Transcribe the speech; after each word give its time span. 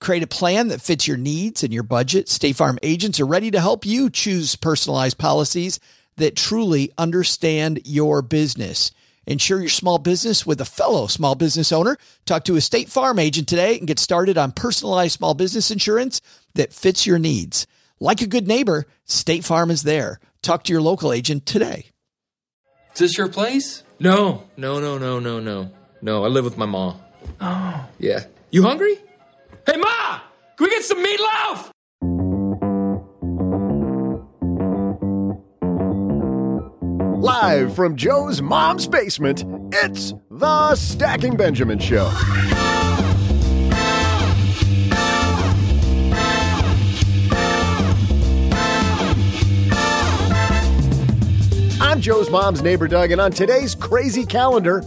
Create 0.00 0.22
a 0.22 0.28
plan 0.28 0.68
that 0.68 0.80
fits 0.80 1.08
your 1.08 1.16
needs 1.16 1.64
and 1.64 1.72
your 1.72 1.82
budget. 1.82 2.28
State 2.28 2.56
Farm 2.56 2.78
agents 2.82 3.18
are 3.18 3.26
ready 3.26 3.50
to 3.50 3.60
help 3.60 3.84
you 3.84 4.08
choose 4.10 4.54
personalized 4.54 5.18
policies 5.18 5.80
that 6.16 6.36
truly 6.36 6.92
understand 6.96 7.80
your 7.84 8.22
business. 8.22 8.92
Insure 9.26 9.60
your 9.60 9.68
small 9.68 9.98
business 9.98 10.46
with 10.46 10.60
a 10.60 10.64
fellow 10.64 11.06
small 11.06 11.34
business 11.34 11.72
owner. 11.72 11.98
Talk 12.24 12.44
to 12.44 12.56
a 12.56 12.60
State 12.60 12.88
Farm 12.88 13.18
agent 13.18 13.48
today 13.48 13.76
and 13.76 13.86
get 13.86 13.98
started 13.98 14.38
on 14.38 14.52
personalized 14.52 15.18
small 15.18 15.34
business 15.34 15.70
insurance 15.70 16.20
that 16.54 16.72
fits 16.72 17.06
your 17.06 17.18
needs. 17.18 17.66
Like 18.00 18.22
a 18.22 18.26
good 18.26 18.46
neighbor, 18.46 18.86
State 19.04 19.44
Farm 19.44 19.70
is 19.70 19.82
there. 19.82 20.20
Talk 20.42 20.64
to 20.64 20.72
your 20.72 20.80
local 20.80 21.12
agent 21.12 21.44
today. 21.44 21.86
Is 22.94 23.00
this 23.00 23.18
your 23.18 23.28
place? 23.28 23.82
No, 23.98 24.44
no, 24.56 24.80
no, 24.80 24.96
no, 24.96 25.18
no, 25.18 25.40
no. 25.40 25.70
No, 26.00 26.24
I 26.24 26.28
live 26.28 26.44
with 26.44 26.56
my 26.56 26.66
mom. 26.66 27.00
Oh. 27.40 27.86
Yeah. 27.98 28.24
You 28.50 28.62
hungry? 28.62 28.96
Hey, 29.70 29.76
Ma! 29.76 30.20
Can 30.56 30.64
we 30.64 30.70
get 30.70 30.82
some 30.82 31.04
meatloaf? 31.04 31.68
Live 37.20 37.76
from 37.76 37.94
Joe's 37.94 38.40
mom's 38.40 38.86
basement, 38.86 39.44
it's 39.70 40.14
the 40.30 40.74
Stacking 40.74 41.36
Benjamin 41.36 41.78
Show. 41.78 42.10
I'm 51.78 52.00
Joe's 52.00 52.30
mom's 52.30 52.62
neighbor 52.62 52.88
Doug, 52.88 53.10
and 53.10 53.20
on 53.20 53.32
today's 53.32 53.74
crazy 53.74 54.24
calendar, 54.24 54.82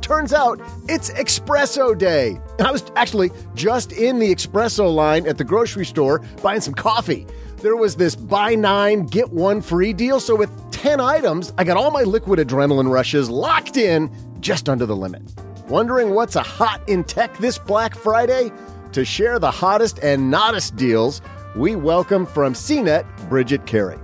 turns 0.00 0.32
out 0.32 0.60
it's 0.88 1.10
Espresso 1.10 1.96
Day. 1.96 2.40
I 2.60 2.70
was 2.70 2.84
actually 2.94 3.30
just 3.54 3.92
in 3.92 4.18
the 4.18 4.32
espresso 4.32 4.92
line 4.94 5.26
at 5.26 5.38
the 5.38 5.44
grocery 5.44 5.84
store 5.84 6.20
buying 6.42 6.60
some 6.60 6.74
coffee. 6.74 7.26
There 7.58 7.76
was 7.76 7.96
this 7.96 8.14
buy 8.14 8.54
nine, 8.54 9.06
get 9.06 9.32
one 9.32 9.60
free 9.60 9.92
deal. 9.92 10.20
So 10.20 10.36
with 10.36 10.50
10 10.70 11.00
items, 11.00 11.52
I 11.58 11.64
got 11.64 11.76
all 11.76 11.90
my 11.90 12.02
liquid 12.02 12.38
adrenaline 12.38 12.90
rushes 12.90 13.28
locked 13.28 13.76
in 13.76 14.10
just 14.40 14.68
under 14.68 14.86
the 14.86 14.94
limit. 14.94 15.22
Wondering 15.68 16.10
what's 16.10 16.36
a 16.36 16.42
hot 16.42 16.86
in 16.88 17.02
tech 17.04 17.36
this 17.38 17.58
Black 17.58 17.96
Friday? 17.96 18.52
To 18.92 19.04
share 19.04 19.38
the 19.38 19.50
hottest 19.50 19.98
and 20.00 20.30
nottest 20.30 20.76
deals, 20.76 21.22
we 21.56 21.74
welcome 21.74 22.26
from 22.26 22.52
CNET 22.52 23.04
Bridget 23.28 23.66
Carey. 23.66 23.98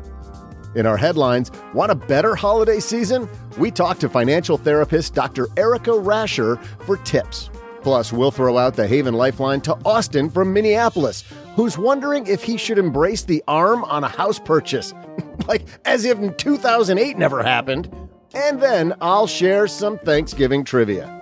In 0.74 0.86
our 0.86 0.96
headlines, 0.96 1.50
want 1.74 1.92
a 1.92 1.96
better 1.96 2.34
holiday 2.34 2.80
season? 2.80 3.28
We 3.58 3.70
talk 3.70 3.98
to 3.98 4.08
financial 4.08 4.56
therapist 4.56 5.14
Dr. 5.14 5.48
Erika 5.56 5.90
Rasure 5.90 6.62
for 6.86 6.96
tips. 6.98 7.50
Plus, 7.82 8.12
we'll 8.12 8.30
throw 8.30 8.58
out 8.58 8.76
the 8.76 8.86
Haven 8.86 9.14
Lifeline 9.14 9.60
to 9.62 9.76
Austin 9.84 10.28
from 10.28 10.52
Minneapolis, 10.52 11.24
who's 11.56 11.78
wondering 11.78 12.26
if 12.26 12.42
he 12.42 12.56
should 12.56 12.78
embrace 12.78 13.22
the 13.22 13.42
ARM 13.48 13.84
on 13.84 14.04
a 14.04 14.08
house 14.08 14.38
purchase. 14.38 14.92
like 15.48 15.66
as 15.84 16.04
if 16.04 16.36
2008 16.36 17.16
never 17.16 17.42
happened. 17.42 17.90
And 18.34 18.60
then 18.62 18.94
I'll 19.00 19.26
share 19.26 19.66
some 19.66 19.98
Thanksgiving 19.98 20.64
trivia. 20.64 21.16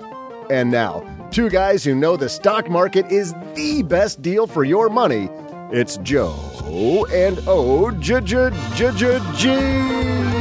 And 0.50 0.70
now, 0.70 1.04
two 1.30 1.48
guys 1.48 1.84
who 1.84 1.94
know 1.94 2.16
the 2.16 2.28
stock 2.28 2.68
market 2.68 3.10
is 3.10 3.34
the 3.54 3.82
best 3.82 4.22
deal 4.22 4.46
for 4.46 4.64
your 4.64 4.88
money. 4.88 5.28
It's 5.70 5.98
Joe 5.98 7.06
and 7.12 7.40
O 7.46 7.90
J 7.90 8.20
J 8.20 8.50
J 8.74 8.92
J 9.36 10.37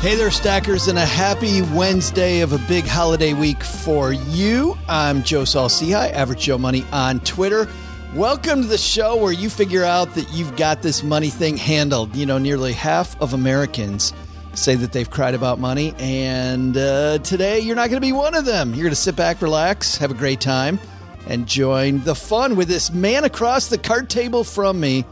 Hey 0.00 0.14
there, 0.14 0.30
stackers, 0.30 0.88
and 0.88 0.98
a 0.98 1.04
happy 1.04 1.60
Wednesday 1.60 2.40
of 2.40 2.54
a 2.54 2.58
big 2.66 2.86
holiday 2.86 3.34
week 3.34 3.62
for 3.62 4.14
you. 4.14 4.74
I'm 4.88 5.22
Joe 5.22 5.44
Saul-Sehy, 5.44 6.10
Average 6.12 6.40
Joe 6.40 6.56
Money 6.56 6.86
on 6.90 7.20
Twitter. 7.20 7.68
Welcome 8.14 8.62
to 8.62 8.66
the 8.66 8.78
show 8.78 9.14
where 9.16 9.30
you 9.30 9.50
figure 9.50 9.84
out 9.84 10.14
that 10.14 10.32
you've 10.32 10.56
got 10.56 10.80
this 10.80 11.02
money 11.02 11.28
thing 11.28 11.58
handled. 11.58 12.16
You 12.16 12.24
know, 12.24 12.38
nearly 12.38 12.72
half 12.72 13.20
of 13.20 13.34
Americans 13.34 14.14
say 14.54 14.74
that 14.74 14.92
they've 14.92 15.10
cried 15.10 15.34
about 15.34 15.58
money, 15.58 15.94
and 15.98 16.78
uh, 16.78 17.18
today 17.18 17.60
you're 17.60 17.76
not 17.76 17.90
going 17.90 18.00
to 18.00 18.06
be 18.06 18.12
one 18.12 18.34
of 18.34 18.46
them. 18.46 18.70
You're 18.70 18.84
going 18.84 18.90
to 18.92 18.96
sit 18.96 19.16
back, 19.16 19.42
relax, 19.42 19.98
have 19.98 20.10
a 20.10 20.14
great 20.14 20.40
time, 20.40 20.80
and 21.26 21.46
join 21.46 22.02
the 22.04 22.14
fun 22.14 22.56
with 22.56 22.68
this 22.68 22.90
man 22.90 23.24
across 23.24 23.66
the 23.66 23.76
card 23.76 24.08
table 24.08 24.44
from 24.44 24.80
me 24.80 25.04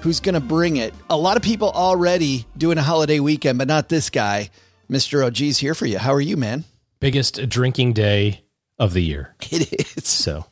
who's 0.00 0.20
going 0.20 0.34
to 0.34 0.40
bring 0.40 0.76
it. 0.76 0.94
A 1.08 1.16
lot 1.16 1.36
of 1.36 1.42
people 1.42 1.70
already 1.70 2.46
doing 2.56 2.78
a 2.78 2.82
holiday 2.82 3.20
weekend, 3.20 3.58
but 3.58 3.68
not 3.68 3.88
this 3.88 4.10
guy. 4.10 4.50
Mr. 4.90 5.24
OG's 5.24 5.58
here 5.58 5.74
for 5.74 5.86
you. 5.86 5.98
How 5.98 6.12
are 6.12 6.20
you, 6.20 6.36
man? 6.36 6.64
Biggest 7.00 7.48
drinking 7.48 7.92
day 7.92 8.42
of 8.78 8.92
the 8.92 9.02
year. 9.02 9.34
It 9.50 9.96
is. 9.96 10.06
So, 10.06 10.46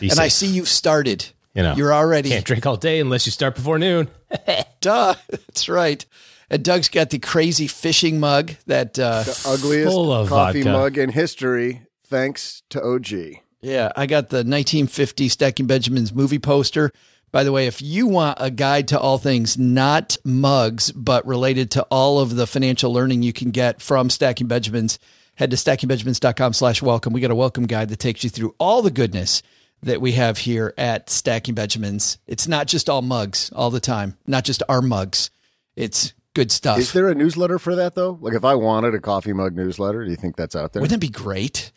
and 0.00 0.10
safe. 0.12 0.18
I 0.18 0.28
see 0.28 0.46
you've 0.46 0.68
started. 0.68 1.26
You 1.54 1.62
know, 1.62 1.74
you're 1.76 1.94
already 1.94 2.30
can't 2.30 2.44
drink 2.44 2.66
all 2.66 2.76
day 2.76 2.98
unless 2.98 3.26
you 3.26 3.32
start 3.32 3.54
before 3.54 3.78
noon. 3.78 4.08
Duh, 4.80 5.14
that's 5.30 5.68
right. 5.68 6.04
And 6.50 6.64
Doug's 6.64 6.88
got 6.88 7.10
the 7.10 7.20
crazy 7.20 7.68
fishing 7.68 8.18
mug 8.18 8.52
that 8.66 8.98
uh, 8.98 9.22
the 9.22 9.42
ugliest 9.46 9.94
coffee 10.28 10.62
vodka. 10.62 10.72
mug 10.72 10.98
in 10.98 11.10
history, 11.10 11.82
thanks 12.08 12.62
to 12.70 12.82
OG. 12.82 13.38
Yeah, 13.60 13.92
I 13.96 14.06
got 14.06 14.28
the 14.30 14.38
1950 14.38 15.28
Stacking 15.28 15.66
Benjamins 15.66 16.12
movie 16.12 16.40
poster 16.40 16.90
by 17.34 17.42
the 17.42 17.50
way, 17.50 17.66
if 17.66 17.82
you 17.82 18.06
want 18.06 18.38
a 18.40 18.48
guide 18.48 18.86
to 18.86 19.00
all 19.00 19.18
things, 19.18 19.58
not 19.58 20.16
mugs, 20.22 20.92
but 20.92 21.26
related 21.26 21.68
to 21.72 21.82
all 21.90 22.20
of 22.20 22.36
the 22.36 22.46
financial 22.46 22.92
learning 22.92 23.24
you 23.24 23.32
can 23.32 23.50
get 23.50 23.82
from 23.82 24.08
Stacking 24.08 24.46
Benjamins, 24.46 25.00
head 25.34 25.50
to 25.50 25.56
stackingbenjamins.com 25.56 26.52
slash 26.52 26.80
welcome. 26.80 27.12
We 27.12 27.20
got 27.20 27.32
a 27.32 27.34
welcome 27.34 27.66
guide 27.66 27.88
that 27.88 27.98
takes 27.98 28.22
you 28.22 28.30
through 28.30 28.54
all 28.60 28.82
the 28.82 28.92
goodness 28.92 29.42
that 29.82 30.00
we 30.00 30.12
have 30.12 30.38
here 30.38 30.74
at 30.78 31.10
Stacking 31.10 31.56
Benjamins. 31.56 32.18
It's 32.28 32.46
not 32.46 32.68
just 32.68 32.88
all 32.88 33.02
mugs 33.02 33.50
all 33.52 33.72
the 33.72 33.80
time, 33.80 34.16
not 34.28 34.44
just 34.44 34.62
our 34.68 34.80
mugs. 34.80 35.32
It's 35.74 36.12
good 36.34 36.52
stuff. 36.52 36.78
Is 36.78 36.92
there 36.92 37.08
a 37.08 37.16
newsletter 37.16 37.58
for 37.58 37.74
that 37.74 37.96
though? 37.96 38.16
Like 38.20 38.34
if 38.34 38.44
I 38.44 38.54
wanted 38.54 38.94
a 38.94 39.00
coffee 39.00 39.32
mug 39.32 39.56
newsletter, 39.56 40.04
do 40.04 40.10
you 40.12 40.16
think 40.16 40.36
that's 40.36 40.54
out 40.54 40.72
there? 40.72 40.82
Wouldn't 40.82 41.02
it 41.02 41.04
be 41.04 41.12
great? 41.12 41.72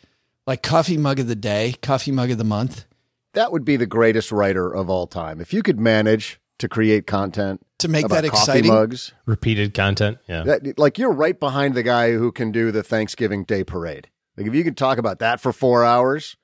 Like 0.46 0.62
coffee 0.62 0.98
mug 0.98 1.18
of 1.18 1.26
the 1.26 1.34
day, 1.34 1.74
coffee 1.82 2.12
mug 2.12 2.30
of 2.30 2.38
the 2.38 2.44
month 2.44 2.84
that 3.34 3.52
would 3.52 3.64
be 3.64 3.76
the 3.76 3.86
greatest 3.86 4.32
writer 4.32 4.72
of 4.72 4.88
all 4.90 5.06
time. 5.06 5.40
If 5.40 5.52
you 5.52 5.62
could 5.62 5.78
manage 5.78 6.40
to 6.58 6.68
create 6.68 7.06
content 7.06 7.64
to 7.78 7.88
make 7.88 8.08
that 8.08 8.24
exciting 8.24 8.72
mugs, 8.72 9.12
repeated 9.26 9.74
content, 9.74 10.18
yeah, 10.28 10.42
that, 10.44 10.78
like 10.78 10.98
you're 10.98 11.12
right 11.12 11.38
behind 11.38 11.74
the 11.74 11.82
guy 11.82 12.12
who 12.12 12.32
can 12.32 12.52
do 12.52 12.70
the 12.70 12.82
Thanksgiving 12.82 13.44
Day 13.44 13.64
parade. 13.64 14.08
Like 14.36 14.46
if 14.46 14.54
you 14.54 14.64
could 14.64 14.76
talk 14.76 14.98
about 14.98 15.20
that 15.20 15.40
for 15.40 15.52
four 15.52 15.84
hours, 15.84 16.36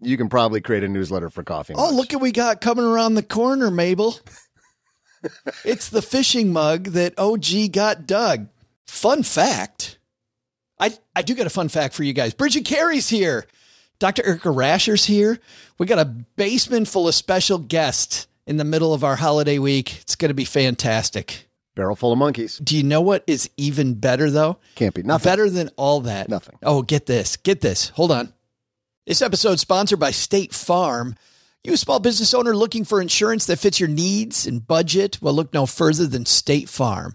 you 0.00 0.16
can 0.16 0.28
probably 0.28 0.60
create 0.60 0.84
a 0.84 0.88
newsletter 0.88 1.30
for 1.30 1.42
coffee. 1.42 1.74
Oh, 1.76 1.92
look 1.92 2.12
at 2.12 2.20
we 2.20 2.32
got 2.32 2.60
coming 2.60 2.84
around 2.84 3.14
the 3.14 3.22
corner, 3.22 3.70
Mabel. 3.70 4.18
it's 5.64 5.88
the 5.88 6.02
fishing 6.02 6.52
mug 6.52 6.84
that 6.86 7.18
OG 7.18 7.72
got 7.72 8.06
Doug. 8.06 8.48
Fun 8.86 9.22
fact. 9.22 9.98
I, 10.78 10.92
I 11.14 11.22
do 11.22 11.34
got 11.34 11.46
a 11.46 11.50
fun 11.50 11.68
fact 11.68 11.94
for 11.94 12.02
you 12.02 12.12
guys. 12.12 12.34
Bridget 12.34 12.64
Carey's 12.64 13.08
here. 13.08 13.46
Dr. 14.02 14.26
Erika 14.26 14.50
Rasure's 14.50 15.04
here. 15.04 15.38
We 15.78 15.86
got 15.86 16.00
a 16.00 16.04
basement 16.04 16.88
full 16.88 17.06
of 17.06 17.14
special 17.14 17.58
guests 17.58 18.26
in 18.48 18.56
the 18.56 18.64
middle 18.64 18.92
of 18.92 19.04
our 19.04 19.14
holiday 19.14 19.60
week. 19.60 20.00
It's 20.00 20.16
going 20.16 20.30
to 20.30 20.34
be 20.34 20.44
fantastic. 20.44 21.48
Barrel 21.76 21.94
full 21.94 22.10
of 22.10 22.18
monkeys. 22.18 22.58
Do 22.58 22.76
you 22.76 22.82
know 22.82 23.00
what 23.00 23.22
is 23.28 23.48
even 23.56 23.94
better 23.94 24.28
though? 24.28 24.58
Can't 24.74 24.92
be 24.92 25.04
nothing. 25.04 25.30
Better 25.30 25.48
than 25.48 25.70
all 25.76 26.00
that. 26.00 26.28
Nothing. 26.28 26.58
Oh, 26.64 26.82
get 26.82 27.06
this. 27.06 27.36
Get 27.36 27.60
this. 27.60 27.90
Hold 27.90 28.10
on. 28.10 28.32
This 29.06 29.22
episode 29.22 29.60
sponsored 29.60 30.00
by 30.00 30.10
State 30.10 30.52
Farm. 30.52 31.14
You 31.62 31.74
a 31.74 31.76
small 31.76 32.00
business 32.00 32.34
owner 32.34 32.56
looking 32.56 32.84
for 32.84 33.00
insurance 33.00 33.46
that 33.46 33.60
fits 33.60 33.78
your 33.78 33.88
needs 33.88 34.48
and 34.48 34.66
budget? 34.66 35.22
Well, 35.22 35.32
look 35.32 35.54
no 35.54 35.64
further 35.64 36.08
than 36.08 36.26
State 36.26 36.68
Farm. 36.68 37.14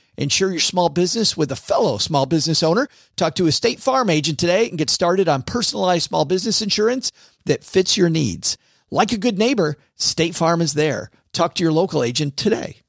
Insure 0.21 0.51
your 0.51 0.59
small 0.59 0.89
business 0.89 1.35
with 1.35 1.51
a 1.51 1.55
fellow 1.55 1.97
small 1.97 2.27
business 2.27 2.61
owner. 2.61 2.87
Talk 3.15 3.33
to 3.33 3.47
a 3.47 3.51
State 3.51 3.79
Farm 3.79 4.07
agent 4.07 4.37
today 4.37 4.69
and 4.69 4.77
get 4.77 4.91
started 4.91 5.27
on 5.27 5.41
personalized 5.41 6.03
small 6.03 6.25
business 6.25 6.61
insurance 6.61 7.11
that 7.45 7.63
fits 7.63 7.97
your 7.97 8.07
needs. 8.07 8.55
Like 8.91 9.11
a 9.11 9.17
good 9.17 9.39
neighbor, 9.39 9.77
State 9.95 10.35
Farm 10.35 10.61
is 10.61 10.75
there. 10.75 11.09
Talk 11.33 11.55
to 11.55 11.63
your 11.63 11.71
local 11.71 12.03
agent 12.03 12.37
today. 12.37 12.83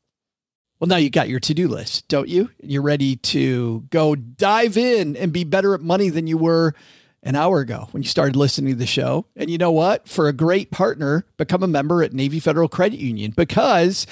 Well, 0.79 0.89
now 0.89 0.97
you 0.97 1.09
got 1.09 1.31
your 1.31 1.41
to 1.41 1.55
do 1.55 1.69
list, 1.69 2.07
don't 2.09 2.29
you? 2.29 2.51
You're 2.63 2.83
ready 2.83 3.17
to 3.17 3.87
go 3.89 4.15
dive 4.15 4.77
in 4.77 5.17
and 5.17 5.33
be 5.33 5.45
better 5.45 5.73
at 5.73 5.81
money 5.81 6.11
than 6.11 6.27
you 6.27 6.37
were 6.37 6.75
an 7.23 7.35
hour 7.35 7.61
ago 7.61 7.89
when 7.93 8.03
you 8.03 8.09
started 8.11 8.37
listening 8.37 8.75
to 8.75 8.79
the 8.79 8.85
show. 8.85 9.25
And 9.37 9.49
you 9.49 9.57
know 9.57 9.71
what? 9.71 10.07
For 10.07 10.29
a 10.29 10.35
great 10.35 10.71
partner, 10.71 11.25
become 11.39 11.63
a 11.63 11.69
member 11.69 12.03
at 12.03 12.13
Navy 12.13 12.41
Federal 12.41 12.69
Credit 12.69 12.99
Union 12.99 13.33
because 13.35 14.07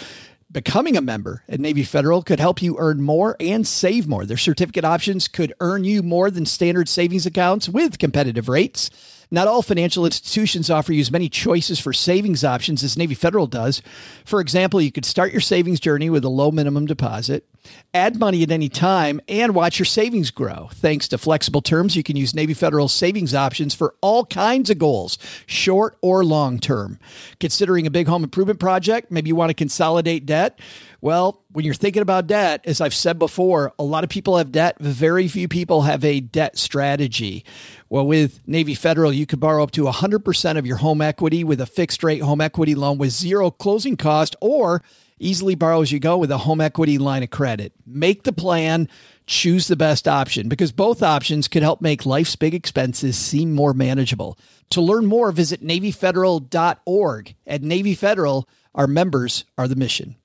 becoming 0.50 0.96
a 0.96 1.00
member 1.00 1.42
at 1.48 1.60
Navy 1.60 1.82
Federal 1.84 2.22
could 2.22 2.40
help 2.40 2.60
you 2.60 2.76
earn 2.78 3.02
more 3.02 3.36
and 3.38 3.66
save 3.66 4.06
more. 4.08 4.24
Their 4.24 4.36
certificate 4.36 4.84
options 4.84 5.28
could 5.28 5.54
earn 5.60 5.84
you 5.84 6.02
more 6.02 6.30
than 6.30 6.46
standard 6.46 6.88
savings 6.88 7.26
accounts 7.26 7.68
with 7.68 7.98
competitive 7.98 8.48
rates. 8.48 8.90
Not 9.30 9.46
all 9.46 9.62
financial 9.62 10.04
institutions 10.04 10.70
offer 10.70 10.92
you 10.92 11.00
as 11.00 11.12
many 11.12 11.28
choices 11.28 11.78
for 11.78 11.92
savings 11.92 12.42
options 12.42 12.82
as 12.82 12.98
Navy 12.98 13.14
Federal 13.14 13.46
does. 13.46 13.80
For 14.24 14.40
example, 14.40 14.80
you 14.80 14.90
could 14.90 15.04
start 15.04 15.30
your 15.30 15.40
savings 15.40 15.78
journey 15.78 16.10
with 16.10 16.24
a 16.24 16.28
low 16.28 16.50
minimum 16.50 16.86
deposit, 16.86 17.46
add 17.94 18.18
money 18.18 18.42
at 18.42 18.50
any 18.50 18.68
time, 18.68 19.20
and 19.28 19.54
watch 19.54 19.78
your 19.78 19.86
savings 19.86 20.32
grow. 20.32 20.68
Thanks 20.74 21.06
to 21.08 21.18
flexible 21.18 21.62
terms, 21.62 21.94
you 21.94 22.02
can 22.02 22.16
use 22.16 22.34
Navy 22.34 22.54
Federal 22.54 22.88
savings 22.88 23.32
options 23.32 23.72
for 23.72 23.94
all 24.00 24.24
kinds 24.26 24.68
of 24.68 24.78
goals, 24.78 25.16
short 25.46 25.96
or 26.00 26.24
long 26.24 26.58
term. 26.58 26.98
Considering 27.38 27.86
a 27.86 27.90
big 27.90 28.08
home 28.08 28.24
improvement 28.24 28.58
project, 28.58 29.12
maybe 29.12 29.28
you 29.28 29.36
want 29.36 29.50
to 29.50 29.54
consolidate 29.54 30.26
debt. 30.26 30.58
Well, 31.02 31.42
when 31.52 31.64
you're 31.64 31.74
thinking 31.74 32.02
about 32.02 32.26
debt, 32.26 32.60
as 32.64 32.80
I've 32.80 32.94
said 32.94 33.18
before, 33.18 33.72
a 33.78 33.82
lot 33.82 34.04
of 34.04 34.10
people 34.10 34.36
have 34.36 34.52
debt. 34.52 34.76
Very 34.80 35.28
few 35.28 35.48
people 35.48 35.82
have 35.82 36.04
a 36.04 36.20
debt 36.20 36.58
strategy. 36.58 37.44
Well, 37.88 38.06
with 38.06 38.46
Navy 38.46 38.74
Federal, 38.74 39.12
you 39.12 39.24
could 39.24 39.40
borrow 39.40 39.62
up 39.62 39.70
to 39.72 39.84
100% 39.84 40.58
of 40.58 40.66
your 40.66 40.76
home 40.76 41.00
equity 41.00 41.42
with 41.42 41.60
a 41.60 41.66
fixed 41.66 42.04
rate 42.04 42.22
home 42.22 42.42
equity 42.42 42.74
loan 42.74 42.98
with 42.98 43.10
zero 43.10 43.50
closing 43.50 43.96
cost 43.96 44.36
or 44.42 44.82
easily 45.18 45.54
borrow 45.54 45.80
as 45.80 45.90
you 45.92 46.00
go 46.00 46.18
with 46.18 46.30
a 46.30 46.38
home 46.38 46.60
equity 46.60 46.98
line 46.98 47.22
of 47.22 47.30
credit. 47.30 47.72
Make 47.86 48.24
the 48.24 48.32
plan, 48.32 48.88
choose 49.26 49.68
the 49.68 49.76
best 49.76 50.06
option 50.06 50.48
because 50.48 50.72
both 50.72 51.02
options 51.02 51.48
could 51.48 51.62
help 51.62 51.80
make 51.80 52.04
life's 52.04 52.36
big 52.36 52.54
expenses 52.54 53.16
seem 53.16 53.52
more 53.52 53.72
manageable. 53.72 54.38
To 54.70 54.80
learn 54.80 55.06
more, 55.06 55.32
visit 55.32 55.62
NavyFederal.org. 55.62 57.34
At 57.46 57.62
Navy 57.62 57.94
Federal, 57.94 58.48
our 58.74 58.86
members 58.86 59.44
are 59.56 59.68
the 59.68 59.76
mission. 59.76 60.16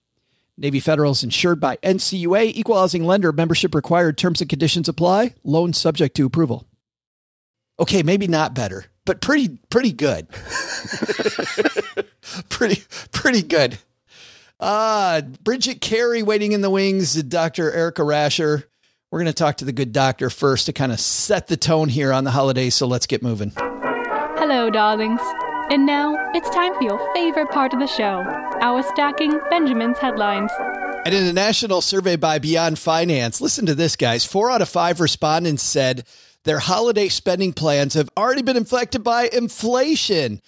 Navy 0.57 0.79
Federal 0.79 1.11
is 1.11 1.23
insured 1.23 1.59
by 1.59 1.75
NCUA, 1.77 2.51
equal 2.55 2.77
housing 2.77 3.03
lender, 3.03 3.33
membership 3.33 3.75
required, 3.75 4.17
terms 4.17 4.39
and 4.39 4.49
conditions 4.49 4.87
apply, 4.87 5.35
loan 5.43 5.73
subject 5.73 6.15
to 6.15 6.25
approval. 6.25 6.65
Okay, 7.77 8.03
maybe 8.03 8.27
not 8.27 8.55
better, 8.55 8.85
but 9.03 9.19
pretty 9.19 9.59
pretty 9.69 9.91
good. 9.91 10.29
pretty 12.49 12.83
pretty 13.11 13.41
good. 13.41 13.77
Uh 14.57 15.21
Bridget 15.21 15.81
Carey 15.81 16.23
waiting 16.23 16.53
in 16.53 16.61
the 16.61 16.69
wings, 16.69 17.21
Dr. 17.23 17.71
Erika 17.71 18.03
Rasure. 18.03 18.63
We're 19.11 19.19
going 19.19 19.27
to 19.27 19.33
talk 19.33 19.57
to 19.57 19.65
the 19.65 19.71
good 19.71 19.93
doctor 19.93 20.29
first 20.29 20.65
to 20.65 20.73
kind 20.73 20.91
of 20.91 20.99
set 20.99 21.47
the 21.47 21.55
tone 21.55 21.89
here 21.89 22.11
on 22.11 22.23
the 22.23 22.31
holidays, 22.31 22.75
so 22.75 22.87
let's 22.87 23.05
get 23.05 23.23
moving. 23.23 23.53
Hello, 23.55 24.69
darlings. 24.69 25.21
And 25.71 25.87
now 25.87 26.15
it's 26.35 26.49
time 26.51 26.75
for 26.75 26.83
your 26.83 27.13
favorite 27.15 27.49
part 27.49 27.73
of 27.73 27.79
the 27.79 27.87
show 27.87 28.23
our 28.61 28.83
stacking 28.83 29.39
Benjamin's 29.49 29.97
headlines. 29.97 30.51
And 31.05 31.13
in 31.13 31.25
a 31.25 31.33
national 31.33 31.81
survey 31.81 32.15
by 32.17 32.37
Beyond 32.37 32.77
Finance, 32.77 33.41
listen 33.41 33.65
to 33.65 33.73
this, 33.73 33.95
guys. 33.95 34.25
Four 34.25 34.51
out 34.51 34.61
of 34.61 34.69
five 34.69 34.99
respondents 34.99 35.63
said 35.63 36.05
their 36.43 36.59
holiday 36.59 37.09
spending 37.09 37.51
plans 37.51 37.95
have 37.95 38.09
already 38.15 38.43
been 38.43 38.57
inflected 38.57 39.03
by 39.03 39.27
inflation. 39.33 40.39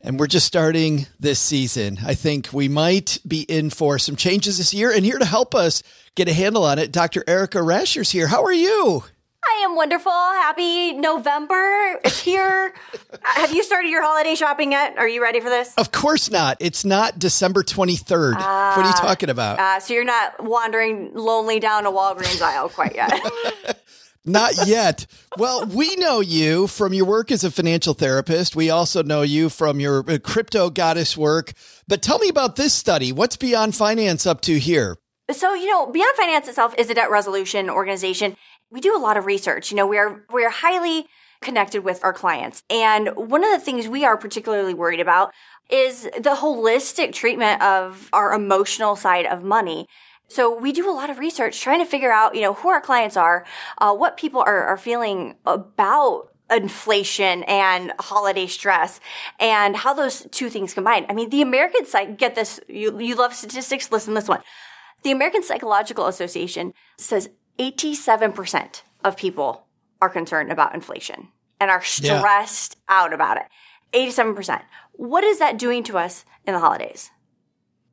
And 0.00 0.18
we're 0.18 0.26
just 0.26 0.46
starting 0.46 1.06
this 1.20 1.38
season. 1.38 1.98
I 2.04 2.14
think 2.14 2.52
we 2.52 2.68
might 2.68 3.18
be 3.26 3.42
in 3.42 3.70
for 3.70 3.98
some 3.98 4.16
changes 4.16 4.58
this 4.58 4.74
year. 4.74 4.90
And 4.90 5.04
here 5.04 5.18
to 5.18 5.24
help 5.24 5.54
us 5.54 5.84
get 6.16 6.28
a 6.28 6.32
handle 6.32 6.64
on 6.64 6.80
it, 6.80 6.90
Dr. 6.90 7.22
Erika 7.28 7.62
Rasure's 7.62 8.10
here. 8.10 8.26
How 8.26 8.44
are 8.44 8.52
you? 8.52 9.04
I 9.50 9.62
am 9.64 9.74
wonderful. 9.74 10.12
Happy 10.12 10.92
November. 10.92 11.98
It's 12.04 12.20
here. 12.20 12.74
Have 13.22 13.52
you 13.54 13.62
started 13.62 13.88
your 13.88 14.02
holiday 14.02 14.34
shopping 14.34 14.72
yet? 14.72 14.98
Are 14.98 15.08
you 15.08 15.22
ready 15.22 15.40
for 15.40 15.48
this? 15.48 15.72
Of 15.76 15.90
course 15.90 16.30
not. 16.30 16.58
It's 16.60 16.84
not 16.84 17.18
December 17.18 17.62
23rd. 17.62 18.34
Uh, 18.34 18.36
what 18.36 18.44
are 18.44 18.82
you 18.82 18.94
ah. 18.94 19.00
talking 19.00 19.30
about? 19.30 19.58
Uh, 19.58 19.80
so 19.80 19.94
you're 19.94 20.04
not 20.04 20.44
wandering 20.44 21.14
lonely 21.14 21.60
down 21.60 21.86
a 21.86 21.90
Walgreens 21.90 22.42
aisle 22.42 22.68
quite 22.68 22.94
yet. 22.94 23.12
Not 24.24 24.66
yet. 24.66 25.06
Well, 25.38 25.64
we 25.64 25.96
know 25.96 26.20
you 26.20 26.66
from 26.66 26.92
your 26.92 27.06
work 27.06 27.30
as 27.30 27.44
a 27.44 27.50
financial 27.50 27.94
therapist. 27.94 28.54
We 28.54 28.68
also 28.68 29.02
know 29.02 29.22
you 29.22 29.48
from 29.48 29.80
your 29.80 30.04
uh, 30.06 30.18
crypto 30.22 30.68
goddess 30.68 31.16
work. 31.16 31.54
But 31.86 32.02
tell 32.02 32.18
me 32.18 32.28
about 32.28 32.56
this 32.56 32.74
study. 32.74 33.10
What's 33.10 33.38
Beyond 33.38 33.74
Finance 33.74 34.26
up 34.26 34.42
to 34.42 34.58
here? 34.58 34.98
So, 35.30 35.54
you 35.54 35.70
know, 35.70 35.86
Beyond 35.86 36.16
Finance 36.16 36.48
itself 36.48 36.74
is 36.76 36.90
a 36.90 36.94
debt 36.94 37.10
resolution 37.10 37.70
organization, 37.70 38.36
we 38.70 38.80
do 38.80 38.96
a 38.96 38.98
lot 38.98 39.16
of 39.16 39.26
research. 39.26 39.70
You 39.70 39.76
know, 39.76 39.86
we 39.86 39.98
are, 39.98 40.24
we 40.32 40.44
are 40.44 40.50
highly 40.50 41.06
connected 41.40 41.84
with 41.84 42.02
our 42.04 42.12
clients. 42.12 42.62
And 42.68 43.10
one 43.14 43.44
of 43.44 43.50
the 43.50 43.64
things 43.64 43.88
we 43.88 44.04
are 44.04 44.16
particularly 44.16 44.74
worried 44.74 45.00
about 45.00 45.32
is 45.70 46.02
the 46.02 46.36
holistic 46.40 47.12
treatment 47.12 47.62
of 47.62 48.08
our 48.12 48.32
emotional 48.32 48.96
side 48.96 49.26
of 49.26 49.44
money. 49.44 49.86
So 50.28 50.54
we 50.54 50.72
do 50.72 50.90
a 50.90 50.92
lot 50.92 51.10
of 51.10 51.18
research 51.18 51.60
trying 51.60 51.78
to 51.78 51.86
figure 51.86 52.12
out, 52.12 52.34
you 52.34 52.42
know, 52.42 52.54
who 52.54 52.68
our 52.68 52.80
clients 52.80 53.16
are, 53.16 53.46
uh, 53.78 53.94
what 53.94 54.16
people 54.16 54.40
are, 54.40 54.64
are 54.64 54.76
feeling 54.76 55.36
about 55.46 56.28
inflation 56.50 57.42
and 57.44 57.92
holiday 57.98 58.46
stress 58.46 59.00
and 59.38 59.76
how 59.76 59.94
those 59.94 60.26
two 60.30 60.48
things 60.50 60.74
combine. 60.74 61.06
I 61.08 61.12
mean, 61.12 61.30
the 61.30 61.42
American 61.42 61.86
psych, 61.86 62.18
get 62.18 62.34
this, 62.34 62.60
you, 62.68 62.98
you 62.98 63.14
love 63.14 63.34
statistics, 63.34 63.92
listen 63.92 64.14
this 64.14 64.28
one. 64.28 64.40
The 65.02 65.12
American 65.12 65.42
Psychological 65.42 66.06
Association 66.06 66.74
says 66.96 67.30
87% 67.58 68.82
of 69.04 69.16
people 69.16 69.66
are 70.00 70.08
concerned 70.08 70.52
about 70.52 70.74
inflation 70.74 71.28
and 71.60 71.70
are 71.70 71.82
stressed 71.82 72.76
yeah. 72.88 73.02
out 73.02 73.12
about 73.12 73.36
it. 73.36 73.46
87%. 73.92 74.62
What 74.92 75.24
is 75.24 75.38
that 75.38 75.58
doing 75.58 75.82
to 75.84 75.98
us 75.98 76.24
in 76.46 76.54
the 76.54 76.60
holidays? 76.60 77.10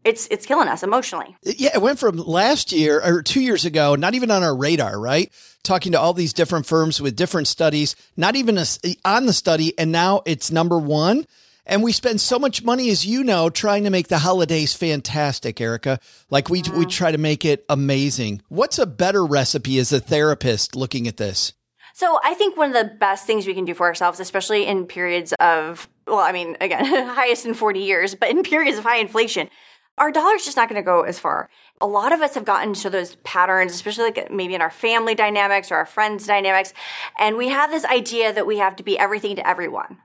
It's 0.04 0.28
it's 0.30 0.46
killing 0.46 0.68
us 0.68 0.84
emotionally. 0.84 1.36
Yeah, 1.42 1.72
it 1.74 1.82
went 1.82 1.98
from 1.98 2.18
last 2.18 2.72
year 2.72 3.02
or 3.04 3.24
2 3.24 3.42
years 3.42 3.66
ago, 3.66 3.96
not 3.96 4.14
even 4.14 4.30
on 4.30 4.44
our 4.44 4.56
radar, 4.56 5.00
right? 5.00 5.32
Talking 5.64 5.94
to 5.94 6.00
all 6.00 6.14
these 6.14 6.32
different 6.32 6.68
firms 6.68 7.02
with 7.02 7.16
different 7.16 7.48
studies, 7.48 7.96
not 8.16 8.36
even 8.36 8.60
a, 8.60 8.66
on 9.04 9.26
the 9.26 9.34
study 9.34 9.78
and 9.80 9.92
now 9.92 10.22
it's 10.28 10.52
number 10.52 10.78
1 10.78 11.26
and 11.66 11.84
we 11.84 11.92
spend 11.92 12.22
so 12.22 12.38
much 12.38 12.64
money, 12.64 12.90
as 12.90 13.06
you 13.06 13.24
know, 13.24 13.50
trying 13.50 13.84
to 13.84 13.90
make 13.90 14.08
the 14.08 14.20
holidays 14.20 14.74
fantastic, 14.74 15.60
Erika. 15.60 16.00
Like 16.30 16.50
we, 16.50 16.64
we 16.76 16.86
try 16.86 17.12
to 17.12 17.18
make 17.18 17.46
it 17.46 17.66
amazing. 17.70 18.42
What's 18.50 18.80
a 18.80 18.86
better 18.86 19.26
recipe 19.26 19.80
as 19.80 19.92
a 19.92 20.00
therapist 20.00 20.76
looking 20.76 21.08
at 21.08 21.18
this? 21.18 21.54
So 21.94 22.20
I 22.24 22.34
think 22.34 22.58
one 22.58 22.76
of 22.76 22.76
the 22.76 22.94
best 22.96 23.26
things 23.26 23.48
we 23.48 23.54
can 23.54 23.64
do 23.64 23.74
for 23.74 23.86
ourselves, 23.86 24.20
especially 24.20 24.66
in 24.66 24.86
periods 24.86 25.34
of, 25.40 25.88
well, 26.06 26.20
I 26.20 26.34
mean, 26.34 26.58
again, 26.60 26.86
highest 27.08 27.46
in 27.46 27.54
40 27.54 27.80
years, 27.80 28.16
but 28.16 28.30
in 28.30 28.44
periods 28.44 28.78
of 28.78 28.84
high 28.84 28.98
inflation, 28.98 29.50
our 29.98 30.12
dollar's 30.12 30.44
just 30.44 30.58
not 30.58 30.68
going 30.68 30.82
to 30.82 30.86
go 30.86 31.04
as 31.04 31.20
far. 31.20 31.50
A 31.80 31.88
lot 31.88 32.12
of 32.12 32.22
us 32.22 32.36
have 32.36 32.44
gotten 32.44 32.74
to 32.74 32.90
those 32.90 33.16
patterns, 33.24 33.74
especially 33.74 34.12
like 34.12 34.30
maybe 34.30 34.56
in 34.56 34.62
our 34.62 34.70
family 34.70 35.16
dynamics 35.16 35.72
or 35.72 35.76
our 35.76 35.86
friends 35.86 36.28
dynamics. 36.28 36.74
And 37.18 37.38
we 37.38 37.48
have 37.48 37.72
this 37.72 37.86
idea 37.86 38.34
that 38.34 38.46
we 38.46 38.58
have 38.58 38.76
to 38.76 38.84
be 38.84 39.00
everything 39.00 39.38
to 39.38 39.48
everyone. 39.48 39.98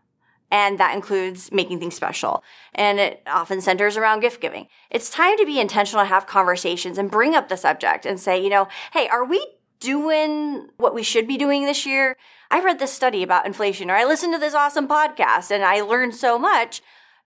And 0.51 0.79
that 0.79 0.95
includes 0.95 1.53
making 1.53 1.79
things 1.79 1.95
special. 1.95 2.43
And 2.75 2.99
it 2.99 3.23
often 3.27 3.61
centers 3.61 3.97
around 3.97 4.21
gift 4.21 4.41
giving. 4.41 4.67
It's 4.91 5.11
time 5.11 5.37
to 5.39 5.47
be 5.47 5.61
intentional, 5.61 6.05
to 6.05 6.09
have 6.09 6.27
conversations 6.27 6.99
and 6.99 7.11
bring 7.11 7.35
up 7.35 7.49
the 7.49 7.57
subject 7.57 8.05
and 8.05 8.19
say, 8.19 8.43
you 8.43 8.51
know, 8.51 8.67
hey, 8.93 9.09
are 9.09 9.25
we 9.25 9.47
doing 9.79 10.69
what 10.77 10.95
we 10.95 11.03
should 11.03 11.27
be 11.27 11.39
doing 11.39 11.65
this 11.65 11.87
year? 11.87 12.17
I 12.51 12.61
read 12.61 12.79
this 12.79 12.93
study 12.93 13.23
about 13.23 13.47
inflation 13.47 13.91
or 13.91 13.95
I 13.95 14.05
listened 14.05 14.35
to 14.35 14.41
this 14.41 14.55
awesome 14.55 14.89
podcast 14.89 15.51
and 15.51 15.65
I 15.65 15.81
learned 15.81 16.15
so 16.15 16.39
much. 16.39 16.83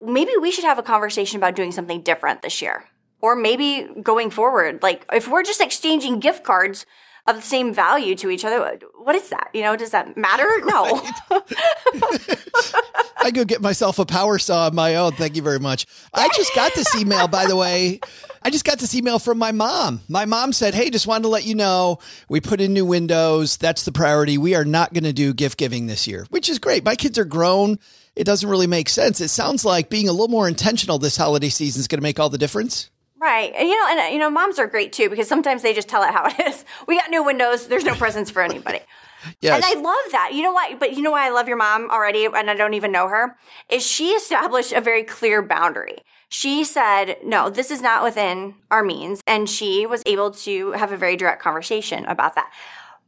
Maybe 0.01 0.31
we 0.39 0.51
should 0.51 0.63
have 0.63 0.79
a 0.79 0.83
conversation 0.83 1.37
about 1.37 1.55
doing 1.55 1.71
something 1.71 2.01
different 2.01 2.41
this 2.41 2.61
year. 2.61 2.85
Or 3.21 3.35
maybe 3.35 3.89
going 4.01 4.29
forward, 4.29 4.81
like 4.81 5.05
if 5.11 5.27
we're 5.27 5.43
just 5.43 5.59
exchanging 5.59 6.21
gift 6.21 6.45
cards, 6.45 6.85
of 7.27 7.35
the 7.35 7.41
same 7.41 7.73
value 7.73 8.15
to 8.15 8.29
each 8.29 8.45
other. 8.45 8.79
What 8.97 9.15
is 9.15 9.29
that? 9.29 9.49
You 9.53 9.61
know, 9.61 9.75
does 9.75 9.91
that 9.91 10.17
matter? 10.17 10.47
No. 10.69 11.01
I 13.17 13.31
go 13.31 13.43
get 13.43 13.61
myself 13.61 13.97
a 13.99 14.05
power 14.05 14.37
saw 14.37 14.67
of 14.67 14.73
my 14.73 14.95
own. 14.95 15.13
Thank 15.13 15.35
you 15.35 15.41
very 15.41 15.59
much. 15.59 15.85
I 16.13 16.29
just 16.35 16.53
got 16.53 16.73
this 16.73 16.95
email, 16.95 17.27
by 17.27 17.47
the 17.47 17.55
way. 17.55 17.99
I 18.41 18.49
just 18.49 18.65
got 18.65 18.79
this 18.79 18.95
email 18.95 19.19
from 19.19 19.37
my 19.37 19.51
mom. 19.51 20.01
My 20.07 20.25
mom 20.25 20.53
said, 20.53 20.73
Hey, 20.73 20.89
just 20.89 21.07
wanted 21.07 21.23
to 21.23 21.29
let 21.29 21.45
you 21.45 21.55
know 21.55 21.99
we 22.29 22.39
put 22.39 22.61
in 22.61 22.73
new 22.73 22.85
windows. 22.85 23.57
That's 23.57 23.83
the 23.83 23.91
priority. 23.91 24.37
We 24.37 24.55
are 24.55 24.65
not 24.65 24.93
going 24.93 25.03
to 25.03 25.13
do 25.13 25.33
gift 25.33 25.57
giving 25.57 25.87
this 25.87 26.07
year, 26.07 26.25
which 26.29 26.49
is 26.49 26.59
great. 26.59 26.85
My 26.85 26.95
kids 26.95 27.17
are 27.17 27.25
grown. 27.25 27.79
It 28.15 28.23
doesn't 28.25 28.49
really 28.49 28.67
make 28.67 28.89
sense. 28.89 29.21
It 29.21 29.29
sounds 29.29 29.65
like 29.65 29.89
being 29.89 30.07
a 30.07 30.11
little 30.11 30.27
more 30.27 30.47
intentional 30.47 30.99
this 30.99 31.17
holiday 31.17 31.49
season 31.49 31.79
is 31.79 31.87
going 31.87 31.99
to 31.99 32.03
make 32.03 32.19
all 32.19 32.29
the 32.29 32.37
difference. 32.37 32.89
Right. 33.19 33.51
And, 33.55 33.67
you 33.67 33.75
know, 33.75 33.87
and, 33.89 33.99
uh, 33.99 34.03
you 34.13 34.17
know, 34.17 34.29
moms 34.29 34.59
are 34.59 34.67
great 34.67 34.93
too 34.93 35.09
because 35.09 35.27
sometimes 35.27 35.61
they 35.61 35.73
just 35.73 35.89
tell 35.89 36.03
it 36.03 36.11
how 36.11 36.27
it 36.27 36.39
is. 36.47 36.63
We 36.87 36.97
got 36.97 37.09
new 37.09 37.23
windows. 37.23 37.67
There's 37.67 37.83
no 37.83 37.95
presents 37.95 38.31
for 38.31 38.41
anybody. 38.41 38.79
Yes. 39.41 39.55
And 39.55 39.65
I 39.65 39.81
love 39.81 40.11
that. 40.13 40.31
You 40.33 40.43
know 40.43 40.53
what? 40.53 40.79
But 40.79 40.95
you 40.95 41.01
know 41.01 41.11
why 41.11 41.27
I 41.27 41.29
love 41.31 41.49
your 41.49 41.57
mom 41.57 41.91
already 41.91 42.23
and 42.23 42.49
I 42.49 42.55
don't 42.55 42.73
even 42.73 42.93
know 42.93 43.09
her? 43.09 43.35
Is 43.69 43.85
she 43.85 44.11
established 44.11 44.71
a 44.71 44.79
very 44.79 45.03
clear 45.03 45.41
boundary. 45.41 45.97
She 46.29 46.63
said, 46.63 47.17
no, 47.21 47.49
this 47.49 47.69
is 47.69 47.81
not 47.81 48.01
within 48.01 48.55
our 48.71 48.81
means. 48.81 49.21
And 49.27 49.49
she 49.49 49.85
was 49.85 50.03
able 50.05 50.31
to 50.31 50.71
have 50.71 50.93
a 50.93 50.97
very 50.97 51.17
direct 51.17 51.41
conversation 51.41 52.05
about 52.05 52.35
that. 52.35 52.49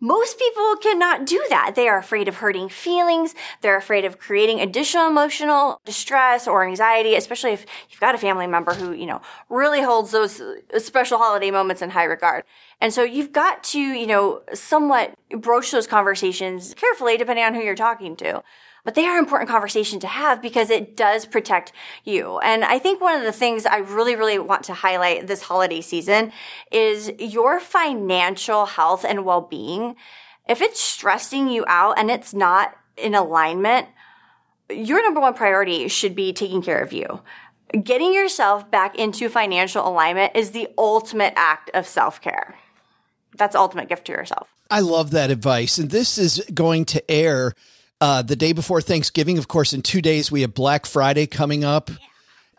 Most 0.03 0.39
people 0.39 0.75
cannot 0.77 1.27
do 1.27 1.46
that. 1.50 1.75
They 1.75 1.88
are 1.88 2.00
afraid 2.00 2.27
of 2.27 2.38
hurting 2.38 2.70
feelings. 2.70 3.36
They're 3.62 3.77
afraid 3.77 4.03
of 4.03 4.17
creating 4.17 4.60
additional 4.60 5.08
emotional 5.08 5.79
distress 5.86 6.48
or 6.48 6.65
anxiety, 6.65 7.13
especially 7.13 7.51
if 7.51 7.67
you've 7.89 8.00
got 8.00 8.15
a 8.15 8.17
family 8.17 8.48
member 8.48 8.74
who, 8.74 8.93
you 8.93 9.05
know, 9.05 9.22
really 9.48 9.84
holds 9.84 10.10
those 10.10 10.41
special 10.79 11.20
holiday 11.20 11.51
moments 11.51 11.84
in 11.84 11.91
high 11.91 12.05
regard. 12.05 12.43
And 12.81 12.91
so 12.91 13.03
you've 13.03 13.31
got 13.31 13.63
to, 13.65 13.79
you 13.79 14.08
know, 14.08 14.41
somewhat 14.55 15.13
broach 15.38 15.70
those 15.70 15.86
conversations 15.86 16.74
carefully 16.74 17.15
depending 17.15 17.46
on 17.46 17.53
who 17.53 17.62
you're 17.62 17.75
talking 17.75 18.15
to 18.15 18.41
but 18.83 18.95
they 18.95 19.05
are 19.05 19.17
important 19.17 19.50
conversation 19.50 20.00
to 20.00 20.07
have 20.07 20.41
because 20.41 20.69
it 20.69 20.95
does 20.97 21.25
protect 21.25 21.71
you. 22.03 22.39
And 22.39 22.63
I 22.63 22.79
think 22.79 23.01
one 23.01 23.17
of 23.17 23.23
the 23.23 23.31
things 23.31 23.65
I 23.65 23.77
really, 23.77 24.15
really 24.15 24.39
want 24.39 24.63
to 24.63 24.73
highlight 24.73 25.27
this 25.27 25.43
holiday 25.43 25.81
season 25.81 26.31
is 26.71 27.11
your 27.19 27.59
financial 27.59 28.65
health 28.65 29.05
and 29.05 29.25
well-being. 29.25 29.95
If 30.47 30.61
it's 30.61 30.81
stressing 30.81 31.50
you 31.50 31.63
out 31.67 32.00
and 32.00 32.09
it's 32.09 32.33
not 32.33 32.75
in 32.97 33.15
alignment, 33.15 33.88
your 34.69 35.03
number 35.03 35.19
one 35.19 35.33
priority 35.33 35.88
should 35.88 36.15
be 36.15 36.33
taking 36.33 36.61
care 36.61 36.79
of 36.79 36.93
you. 36.93 37.21
Getting 37.83 38.13
yourself 38.13 38.69
back 38.69 38.97
into 38.97 39.29
financial 39.29 39.88
alignment 39.88 40.35
is 40.35 40.51
the 40.51 40.67
ultimate 40.77 41.33
act 41.38 41.71
of 41.73 41.88
self-care. 41.88 42.55
That's 43.38 43.53
the 43.53 43.59
ultimate 43.59 43.88
gift 43.88 44.05
to 44.07 44.11
yourself. 44.11 44.50
I 44.69 44.81
love 44.81 45.11
that 45.11 45.31
advice. 45.31 45.77
And 45.77 45.89
this 45.89 46.17
is 46.17 46.43
going 46.53 46.85
to 46.85 47.11
air 47.11 47.53
uh, 48.01 48.24
the 48.24 48.36
day 48.36 48.51
before 48.51 48.81
Thanksgiving. 48.81 49.38
Of 49.38 49.48
course, 49.48 49.72
in 49.72 49.81
two 49.81 50.01
days, 50.01 50.31
we 50.31 50.41
have 50.41 50.53
Black 50.53 50.86
Friday 50.86 51.27
coming 51.27 51.63
up. 51.63 51.89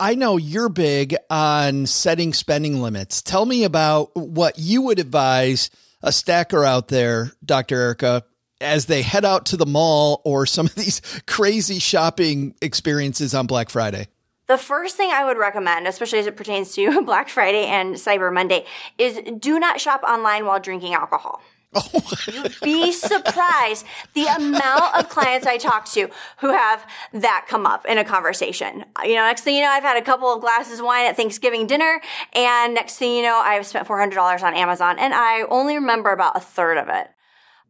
I 0.00 0.14
know 0.14 0.36
you're 0.36 0.68
big 0.68 1.16
on 1.28 1.86
setting 1.86 2.32
spending 2.32 2.80
limits. 2.80 3.20
Tell 3.20 3.44
me 3.44 3.64
about 3.64 4.16
what 4.16 4.58
you 4.58 4.82
would 4.82 4.98
advise 4.98 5.70
a 6.02 6.12
stacker 6.12 6.64
out 6.64 6.88
there, 6.88 7.32
Dr. 7.44 7.78
Erika, 7.78 8.24
as 8.60 8.86
they 8.86 9.02
head 9.02 9.24
out 9.24 9.46
to 9.46 9.56
the 9.56 9.66
mall 9.66 10.22
or 10.24 10.46
some 10.46 10.66
of 10.66 10.74
these 10.74 11.02
crazy 11.26 11.78
shopping 11.78 12.54
experiences 12.62 13.34
on 13.34 13.46
Black 13.46 13.68
Friday. 13.68 14.08
The 14.48 14.58
first 14.58 14.96
thing 14.96 15.10
I 15.10 15.24
would 15.24 15.38
recommend, 15.38 15.86
especially 15.86 16.18
as 16.18 16.26
it 16.26 16.36
pertains 16.36 16.74
to 16.74 17.02
Black 17.06 17.28
Friday 17.28 17.66
and 17.66 17.94
Cyber 17.94 18.32
Monday, 18.32 18.64
is 18.98 19.20
do 19.38 19.58
not 19.58 19.80
shop 19.80 20.02
online 20.02 20.46
while 20.46 20.60
drinking 20.60 20.94
alcohol. 20.94 21.42
You'd 22.32 22.54
be 22.62 22.92
surprised 22.92 23.86
the 24.12 24.26
amount 24.26 24.94
of 24.94 25.08
clients 25.08 25.46
I 25.46 25.56
talk 25.56 25.86
to 25.92 26.08
who 26.38 26.48
have 26.48 26.86
that 27.14 27.46
come 27.48 27.64
up 27.64 27.86
in 27.86 27.96
a 27.96 28.04
conversation. 28.04 28.84
You 29.02 29.14
know, 29.14 29.22
next 29.22 29.42
thing 29.42 29.56
you 29.56 29.62
know, 29.62 29.70
I've 29.70 29.82
had 29.82 29.96
a 29.96 30.02
couple 30.02 30.32
of 30.32 30.42
glasses 30.42 30.80
of 30.80 30.84
wine 30.84 31.06
at 31.06 31.16
Thanksgiving 31.16 31.66
dinner, 31.66 32.00
and 32.34 32.74
next 32.74 32.96
thing 32.96 33.16
you 33.16 33.22
know, 33.22 33.38
I've 33.38 33.64
spent 33.64 33.88
$400 33.88 34.42
on 34.42 34.54
Amazon, 34.54 34.98
and 34.98 35.14
I 35.14 35.42
only 35.42 35.74
remember 35.76 36.10
about 36.10 36.36
a 36.36 36.40
third 36.40 36.76
of 36.76 36.88
it. 36.88 37.08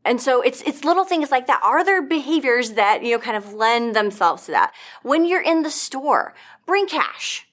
And 0.04 0.20
so 0.20 0.42
it's, 0.42 0.62
it's 0.62 0.84
little 0.84 1.04
things 1.04 1.30
like 1.30 1.46
that. 1.46 1.60
Are 1.62 1.84
there 1.84 2.02
behaviors 2.02 2.72
that, 2.72 3.04
you 3.04 3.12
know, 3.12 3.22
kind 3.22 3.36
of 3.36 3.54
lend 3.54 3.94
themselves 3.94 4.46
to 4.46 4.50
that? 4.50 4.74
When 5.02 5.24
you're 5.24 5.42
in 5.42 5.62
the 5.62 5.70
store, 5.70 6.34
bring 6.66 6.88
cash. 6.88 7.46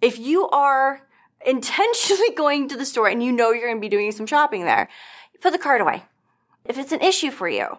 If 0.00 0.18
you 0.18 0.48
are 0.50 1.08
intentionally 1.44 2.30
going 2.36 2.68
to 2.68 2.76
the 2.76 2.86
store 2.86 3.08
and 3.08 3.20
you 3.20 3.32
know 3.32 3.50
you're 3.50 3.66
going 3.66 3.78
to 3.78 3.80
be 3.80 3.88
doing 3.88 4.12
some 4.12 4.26
shopping 4.26 4.64
there, 4.64 4.88
put 5.42 5.52
the 5.52 5.58
card 5.58 5.80
away. 5.80 6.04
If 6.64 6.78
it's 6.78 6.92
an 6.92 7.00
issue 7.00 7.30
for 7.30 7.48
you. 7.48 7.78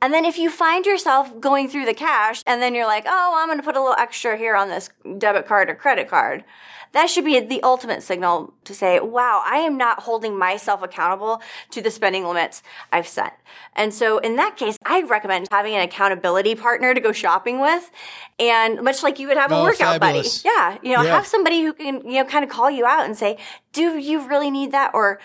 And 0.00 0.14
then 0.14 0.24
if 0.24 0.38
you 0.38 0.48
find 0.48 0.86
yourself 0.86 1.40
going 1.40 1.68
through 1.68 1.86
the 1.86 1.94
cash 1.94 2.44
and 2.46 2.62
then 2.62 2.74
you're 2.74 2.86
like, 2.86 3.04
oh, 3.08 3.34
I'm 3.36 3.48
going 3.48 3.58
to 3.58 3.64
put 3.64 3.76
a 3.76 3.80
little 3.80 3.96
extra 3.98 4.36
here 4.36 4.54
on 4.54 4.68
this 4.68 4.90
debit 5.18 5.46
card 5.46 5.68
or 5.68 5.74
credit 5.74 6.08
card, 6.08 6.44
that 6.92 7.10
should 7.10 7.24
be 7.24 7.40
the 7.40 7.62
ultimate 7.62 8.02
signal 8.02 8.54
to 8.64 8.74
say, 8.74 9.00
wow, 9.00 9.42
I 9.44 9.58
am 9.58 9.76
not 9.76 10.02
holding 10.02 10.38
myself 10.38 10.82
accountable 10.82 11.42
to 11.70 11.82
the 11.82 11.90
spending 11.90 12.24
limits 12.24 12.62
I've 12.92 13.08
set. 13.08 13.38
And 13.74 13.92
so 13.92 14.18
in 14.18 14.36
that 14.36 14.56
case, 14.56 14.78
I'd 14.86 15.10
recommend 15.10 15.48
having 15.50 15.74
an 15.74 15.82
accountability 15.82 16.54
partner 16.54 16.94
to 16.94 17.00
go 17.00 17.12
shopping 17.12 17.60
with. 17.60 17.90
And 18.38 18.82
much 18.82 19.02
like 19.02 19.18
you 19.18 19.26
would 19.28 19.36
have 19.36 19.50
a 19.50 19.56
oh, 19.56 19.64
workout 19.64 20.00
fabulous. 20.00 20.42
buddy. 20.42 20.54
Yeah. 20.54 20.78
You 20.82 20.96
know, 20.96 21.02
yeah. 21.02 21.16
have 21.16 21.26
somebody 21.26 21.62
who 21.62 21.72
can, 21.72 22.08
you 22.08 22.22
know, 22.22 22.24
kind 22.24 22.44
of 22.44 22.50
call 22.50 22.70
you 22.70 22.86
out 22.86 23.04
and 23.04 23.16
say, 23.16 23.36
do 23.72 23.98
you 23.98 24.26
really 24.26 24.50
need 24.50 24.72
that? 24.72 24.92
Or, 24.94 25.18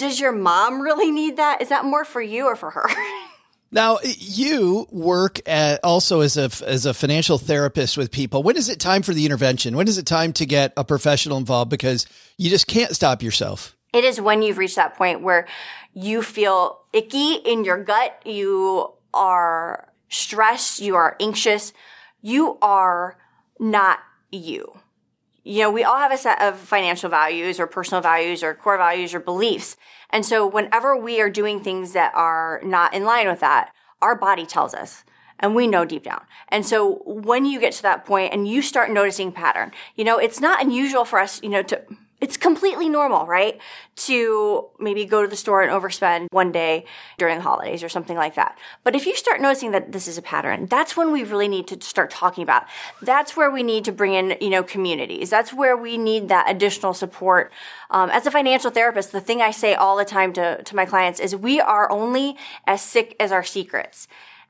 does 0.00 0.18
your 0.18 0.32
mom 0.32 0.80
really 0.80 1.10
need 1.10 1.36
that? 1.36 1.60
Is 1.60 1.68
that 1.68 1.84
more 1.84 2.04
for 2.04 2.20
you 2.22 2.46
or 2.46 2.56
for 2.56 2.70
her? 2.70 2.88
Now 3.72 4.00
you 4.02 4.88
work 4.90 5.48
at 5.48 5.78
also 5.84 6.22
as 6.22 6.36
a 6.36 6.50
as 6.66 6.86
a 6.86 6.92
financial 6.92 7.38
therapist 7.38 7.96
with 7.96 8.10
people. 8.10 8.42
When 8.42 8.56
is 8.56 8.68
it 8.68 8.80
time 8.80 9.02
for 9.02 9.14
the 9.14 9.24
intervention? 9.24 9.76
When 9.76 9.86
is 9.86 9.96
it 9.96 10.06
time 10.06 10.32
to 10.32 10.44
get 10.44 10.72
a 10.76 10.82
professional 10.82 11.38
involved 11.38 11.70
because 11.70 12.08
you 12.36 12.50
just 12.50 12.66
can't 12.66 12.92
stop 12.96 13.22
yourself? 13.22 13.76
It 13.92 14.02
is 14.02 14.20
when 14.20 14.42
you've 14.42 14.58
reached 14.58 14.74
that 14.74 14.96
point 14.96 15.22
where 15.22 15.46
you 15.94 16.20
feel 16.20 16.80
icky 16.92 17.34
in 17.34 17.64
your 17.64 17.78
gut, 17.84 18.20
you 18.24 18.92
are 19.14 19.88
stressed, 20.08 20.80
you 20.80 20.96
are 20.96 21.16
anxious, 21.20 21.72
you 22.22 22.58
are 22.60 23.16
not 23.60 24.00
you 24.32 24.79
you 25.44 25.60
know, 25.60 25.70
we 25.70 25.84
all 25.84 25.96
have 25.96 26.12
a 26.12 26.18
set 26.18 26.40
of 26.42 26.58
financial 26.58 27.08
values 27.08 27.58
or 27.58 27.66
personal 27.66 28.02
values 28.02 28.42
or 28.42 28.54
core 28.54 28.76
values 28.76 29.14
or 29.14 29.20
beliefs. 29.20 29.76
And 30.10 30.24
so 30.24 30.46
whenever 30.46 30.96
we 30.96 31.20
are 31.20 31.30
doing 31.30 31.60
things 31.60 31.92
that 31.92 32.12
are 32.14 32.60
not 32.64 32.94
in 32.94 33.04
line 33.04 33.28
with 33.28 33.40
that, 33.40 33.72
our 34.02 34.14
body 34.14 34.46
tells 34.46 34.74
us 34.74 35.04
and 35.38 35.54
we 35.54 35.66
know 35.66 35.84
deep 35.84 36.04
down. 36.04 36.22
And 36.48 36.64
so 36.66 37.02
when 37.06 37.44
you 37.46 37.58
get 37.58 37.72
to 37.74 37.82
that 37.82 38.04
point 38.04 38.32
and 38.32 38.46
you 38.46 38.62
start 38.62 38.90
noticing 38.90 39.32
pattern, 39.32 39.72
you 39.96 40.04
know, 40.04 40.18
it's 40.18 40.40
not 40.40 40.62
unusual 40.62 41.04
for 41.04 41.18
us, 41.18 41.42
you 41.42 41.48
know, 41.48 41.62
to 41.62 41.82
it's 42.20 42.36
completely 42.36 42.88
normal, 42.88 43.26
right? 43.26 43.58
To 43.96 44.68
maybe 44.78 45.04
go 45.04 45.22
to 45.22 45.28
the 45.28 45.36
store 45.36 45.62
and 45.62 45.72
overspend 45.72 46.26
one 46.30 46.52
day 46.52 46.84
during 47.18 47.36
the 47.36 47.42
holidays 47.42 47.82
or 47.82 47.88
something 47.88 48.16
like 48.16 48.34
that. 48.34 48.58
But 48.84 48.94
if 48.94 49.06
you 49.06 49.16
start 49.16 49.40
noticing 49.40 49.70
that 49.70 49.92
this 49.92 50.06
is 50.06 50.18
a 50.18 50.22
pattern, 50.22 50.66
that's 50.66 50.96
when 50.96 51.12
we 51.12 51.24
really 51.24 51.48
need 51.48 51.66
to 51.68 51.80
start 51.80 52.10
talking 52.10 52.42
about. 52.42 52.64
That's 53.00 53.36
where 53.36 53.50
we 53.50 53.62
need 53.62 53.84
to 53.86 53.92
bring 53.92 54.14
in, 54.14 54.36
you 54.40 54.50
know, 54.50 54.62
communities. 54.62 55.30
That's 55.30 55.52
where 55.52 55.76
we 55.76 55.96
need 55.96 56.28
that 56.28 56.50
additional 56.50 56.92
support. 56.92 57.52
Um, 57.90 58.10
as 58.10 58.26
a 58.26 58.30
financial 58.30 58.70
therapist, 58.70 59.12
the 59.12 59.20
thing 59.20 59.40
I 59.40 59.50
say 59.50 59.74
all 59.74 59.96
the 59.96 60.04
time 60.04 60.32
to, 60.34 60.62
to 60.62 60.76
my 60.76 60.84
clients 60.84 61.20
is 61.20 61.34
we 61.34 61.60
are 61.60 61.90
only 61.90 62.36
as 62.66 62.82
sick 62.82 63.16
as 63.18 63.32
our 63.32 63.44
secrets. 63.44 64.08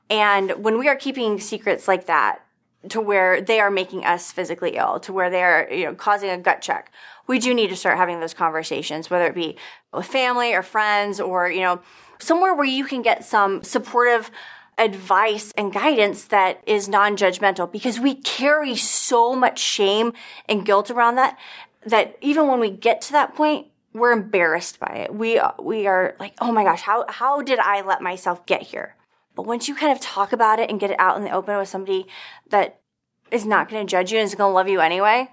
And 0.09 0.63
when 0.63 0.77
we 0.77 0.89
are 0.89 0.95
keeping 0.95 1.39
secrets 1.39 1.87
like 1.87 2.05
that, 2.07 2.41
to 2.89 2.99
where 2.99 3.41
they 3.41 3.59
are 3.59 3.69
making 3.69 4.05
us 4.05 4.31
physically 4.31 4.75
ill, 4.75 4.99
to 5.01 5.13
where 5.13 5.29
they 5.29 5.43
are, 5.43 5.67
you 5.71 5.85
know, 5.85 5.93
causing 5.93 6.29
a 6.29 6.37
gut 6.37 6.61
check 6.61 6.91
we 7.27 7.39
do 7.39 7.53
need 7.53 7.69
to 7.69 7.75
start 7.75 7.97
having 7.97 8.19
those 8.19 8.33
conversations, 8.33 9.09
whether 9.09 9.25
it 9.25 9.35
be 9.35 9.57
with 9.93 10.05
family 10.05 10.53
or 10.53 10.63
friends 10.63 11.19
or, 11.19 11.49
you 11.49 11.61
know, 11.61 11.81
somewhere 12.19 12.53
where 12.53 12.65
you 12.65 12.85
can 12.85 13.01
get 13.01 13.23
some 13.25 13.63
supportive 13.63 14.31
advice 14.77 15.51
and 15.57 15.73
guidance 15.73 16.25
that 16.25 16.61
is 16.65 16.87
non-judgmental 16.87 17.71
because 17.71 17.99
we 17.99 18.15
carry 18.15 18.75
so 18.75 19.35
much 19.35 19.59
shame 19.59 20.13
and 20.47 20.65
guilt 20.65 20.89
around 20.89 21.15
that 21.15 21.37
that 21.85 22.15
even 22.21 22.47
when 22.47 22.59
we 22.59 22.69
get 22.69 23.01
to 23.01 23.11
that 23.11 23.35
point 23.35 23.67
we're 23.93 24.13
embarrassed 24.13 24.79
by 24.79 24.87
it. 24.87 25.13
We 25.13 25.39
we 25.61 25.85
are 25.87 26.15
like 26.19 26.33
oh 26.39 26.51
my 26.51 26.63
gosh 26.63 26.81
how 26.81 27.05
how 27.09 27.41
did 27.41 27.59
i 27.59 27.81
let 27.81 28.01
myself 28.01 28.45
get 28.45 28.61
here? 28.61 28.95
But 29.35 29.45
once 29.45 29.67
you 29.67 29.75
kind 29.75 29.91
of 29.91 29.99
talk 29.99 30.33
about 30.33 30.59
it 30.59 30.69
and 30.69 30.79
get 30.79 30.91
it 30.91 30.99
out 30.99 31.17
in 31.17 31.23
the 31.23 31.31
open 31.31 31.57
with 31.57 31.67
somebody 31.67 32.07
that 32.49 32.79
is 33.29 33.45
not 33.45 33.69
going 33.69 33.85
to 33.85 33.89
judge 33.89 34.11
you 34.11 34.17
and 34.17 34.25
is 34.25 34.35
going 34.35 34.49
to 34.49 34.53
love 34.53 34.67
you 34.67 34.79
anyway 34.79 35.29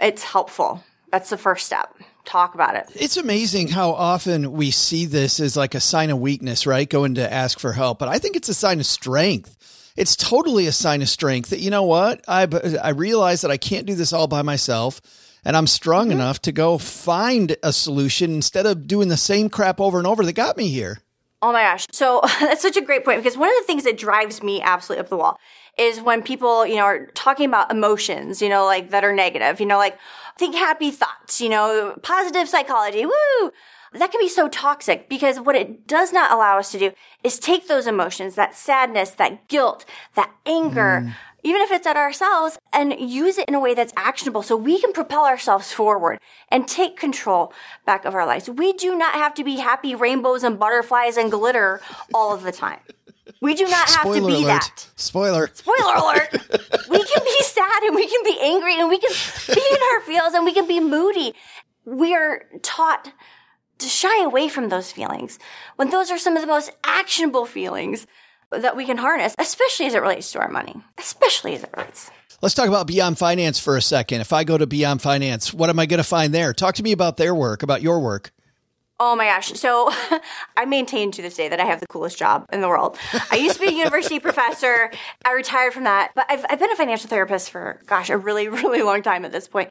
it's 0.00 0.22
helpful 0.22 0.82
that's 1.12 1.28
the 1.28 1.36
first 1.36 1.66
step. 1.66 1.94
Talk 2.24 2.54
about 2.54 2.74
it. 2.74 2.86
It's 2.94 3.18
amazing 3.18 3.68
how 3.68 3.90
often 3.90 4.52
we 4.52 4.70
see 4.70 5.04
this 5.04 5.38
as 5.40 5.56
like 5.56 5.74
a 5.74 5.80
sign 5.80 6.08
of 6.08 6.18
weakness, 6.18 6.66
right? 6.66 6.88
Going 6.88 7.16
to 7.16 7.32
ask 7.32 7.58
for 7.58 7.72
help. 7.72 7.98
But 7.98 8.08
I 8.08 8.18
think 8.18 8.34
it's 8.34 8.48
a 8.48 8.54
sign 8.54 8.80
of 8.80 8.86
strength. 8.86 9.92
It's 9.94 10.16
totally 10.16 10.66
a 10.66 10.72
sign 10.72 11.02
of 11.02 11.10
strength 11.10 11.50
that, 11.50 11.60
you 11.60 11.70
know 11.70 11.82
what? 11.82 12.24
I, 12.26 12.48
I 12.82 12.90
realize 12.90 13.42
that 13.42 13.50
I 13.50 13.58
can't 13.58 13.86
do 13.86 13.94
this 13.94 14.14
all 14.14 14.26
by 14.26 14.40
myself 14.40 15.02
and 15.44 15.54
I'm 15.54 15.66
strong 15.66 16.06
mm-hmm. 16.06 16.12
enough 16.12 16.40
to 16.42 16.52
go 16.52 16.78
find 16.78 17.56
a 17.62 17.74
solution 17.74 18.34
instead 18.34 18.64
of 18.64 18.86
doing 18.86 19.08
the 19.08 19.18
same 19.18 19.50
crap 19.50 19.80
over 19.80 19.98
and 19.98 20.06
over 20.06 20.24
that 20.24 20.32
got 20.32 20.56
me 20.56 20.68
here. 20.68 21.00
Oh 21.42 21.52
my 21.52 21.62
gosh. 21.62 21.88
So 21.92 22.22
that's 22.40 22.62
such 22.62 22.78
a 22.78 22.80
great 22.80 23.04
point 23.04 23.22
because 23.22 23.36
one 23.36 23.50
of 23.50 23.56
the 23.60 23.66
things 23.66 23.84
that 23.84 23.98
drives 23.98 24.42
me 24.42 24.62
absolutely 24.62 25.00
up 25.00 25.10
the 25.10 25.18
wall 25.18 25.38
is 25.78 26.00
when 26.00 26.22
people, 26.22 26.66
you 26.66 26.76
know, 26.76 26.84
are 26.84 27.06
talking 27.14 27.46
about 27.46 27.70
emotions, 27.70 28.42
you 28.42 28.48
know, 28.48 28.64
like 28.64 28.90
that 28.90 29.04
are 29.04 29.12
negative, 29.12 29.60
you 29.60 29.66
know, 29.66 29.78
like, 29.78 29.98
think 30.38 30.54
happy 30.54 30.90
thoughts, 30.90 31.40
you 31.40 31.48
know, 31.48 31.96
positive 32.02 32.48
psychology, 32.48 33.06
woo! 33.06 33.50
That 33.94 34.10
can 34.10 34.20
be 34.20 34.28
so 34.28 34.48
toxic 34.48 35.08
because 35.08 35.38
what 35.38 35.54
it 35.54 35.86
does 35.86 36.12
not 36.12 36.32
allow 36.32 36.58
us 36.58 36.72
to 36.72 36.78
do 36.78 36.92
is 37.22 37.38
take 37.38 37.68
those 37.68 37.86
emotions, 37.86 38.34
that 38.36 38.54
sadness, 38.54 39.10
that 39.10 39.48
guilt, 39.48 39.84
that 40.14 40.32
anger, 40.46 41.02
mm. 41.04 41.14
even 41.42 41.60
if 41.60 41.70
it's 41.70 41.86
at 41.86 41.98
ourselves, 41.98 42.58
and 42.72 42.98
use 42.98 43.36
it 43.36 43.46
in 43.48 43.54
a 43.54 43.60
way 43.60 43.74
that's 43.74 43.92
actionable 43.94 44.42
so 44.42 44.56
we 44.56 44.80
can 44.80 44.94
propel 44.94 45.26
ourselves 45.26 45.72
forward 45.72 46.18
and 46.48 46.66
take 46.66 46.96
control 46.96 47.52
back 47.84 48.06
of 48.06 48.14
our 48.14 48.26
lives. 48.26 48.48
We 48.48 48.72
do 48.72 48.96
not 48.96 49.12
have 49.12 49.34
to 49.34 49.44
be 49.44 49.56
happy 49.56 49.94
rainbows 49.94 50.42
and 50.42 50.58
butterflies 50.58 51.18
and 51.18 51.30
glitter 51.30 51.82
all 52.14 52.32
of 52.32 52.44
the 52.44 52.52
time. 52.52 52.80
We 53.40 53.54
do 53.54 53.64
not 53.64 53.88
have 53.88 54.00
Spoiler 54.00 54.20
to 54.20 54.26
be 54.26 54.34
alert. 54.34 54.46
that. 54.46 54.88
Spoiler. 54.96 55.50
Spoiler 55.52 55.94
alert. 55.94 56.28
we 56.90 57.04
can 57.04 57.24
be 57.24 57.42
sad 57.42 57.82
and 57.84 57.94
we 57.94 58.08
can 58.08 58.24
be 58.24 58.38
angry 58.40 58.78
and 58.78 58.88
we 58.88 58.98
can 58.98 59.12
be 59.48 59.62
in 59.70 59.78
our 59.94 60.00
feels 60.02 60.34
and 60.34 60.44
we 60.44 60.52
can 60.52 60.66
be 60.66 60.80
moody. 60.80 61.34
We 61.84 62.14
are 62.14 62.44
taught 62.62 63.12
to 63.78 63.88
shy 63.88 64.24
away 64.24 64.48
from 64.48 64.68
those 64.68 64.92
feelings 64.92 65.38
when 65.76 65.90
those 65.90 66.10
are 66.10 66.18
some 66.18 66.36
of 66.36 66.40
the 66.40 66.46
most 66.46 66.70
actionable 66.84 67.46
feelings 67.46 68.06
that 68.50 68.76
we 68.76 68.84
can 68.84 68.98
harness, 68.98 69.34
especially 69.38 69.86
as 69.86 69.94
it 69.94 70.02
relates 70.02 70.30
to 70.32 70.38
our 70.38 70.50
money, 70.50 70.76
especially 70.98 71.54
as 71.54 71.64
it 71.64 71.70
relates. 71.76 72.10
Let's 72.42 72.54
talk 72.54 72.68
about 72.68 72.86
Beyond 72.88 73.18
Finance 73.18 73.60
for 73.60 73.76
a 73.76 73.82
second. 73.82 74.20
If 74.20 74.32
I 74.32 74.42
go 74.44 74.58
to 74.58 74.66
Beyond 74.66 75.00
Finance, 75.00 75.54
what 75.54 75.70
am 75.70 75.78
I 75.78 75.86
going 75.86 75.98
to 75.98 76.04
find 76.04 76.34
there? 76.34 76.52
Talk 76.52 76.74
to 76.74 76.82
me 76.82 76.92
about 76.92 77.16
their 77.16 77.34
work, 77.34 77.62
about 77.62 77.82
your 77.82 78.00
work. 78.00 78.32
Oh 79.00 79.16
my 79.16 79.26
gosh. 79.26 79.52
So 79.54 79.90
I 80.56 80.64
maintain 80.64 81.10
to 81.12 81.22
this 81.22 81.34
day 81.34 81.48
that 81.48 81.58
I 81.58 81.64
have 81.64 81.80
the 81.80 81.86
coolest 81.86 82.18
job 82.18 82.46
in 82.52 82.60
the 82.60 82.68
world. 82.68 82.96
I 83.30 83.36
used 83.36 83.56
to 83.56 83.66
be 83.66 83.72
a 83.72 83.76
university 83.76 84.20
professor. 84.20 84.90
I 85.24 85.32
retired 85.32 85.72
from 85.72 85.84
that, 85.84 86.12
but 86.14 86.26
I've, 86.28 86.44
I've 86.48 86.58
been 86.58 86.70
a 86.70 86.76
financial 86.76 87.08
therapist 87.08 87.50
for, 87.50 87.80
gosh, 87.86 88.10
a 88.10 88.16
really, 88.16 88.48
really 88.48 88.82
long 88.82 89.02
time 89.02 89.24
at 89.24 89.32
this 89.32 89.48
point 89.48 89.70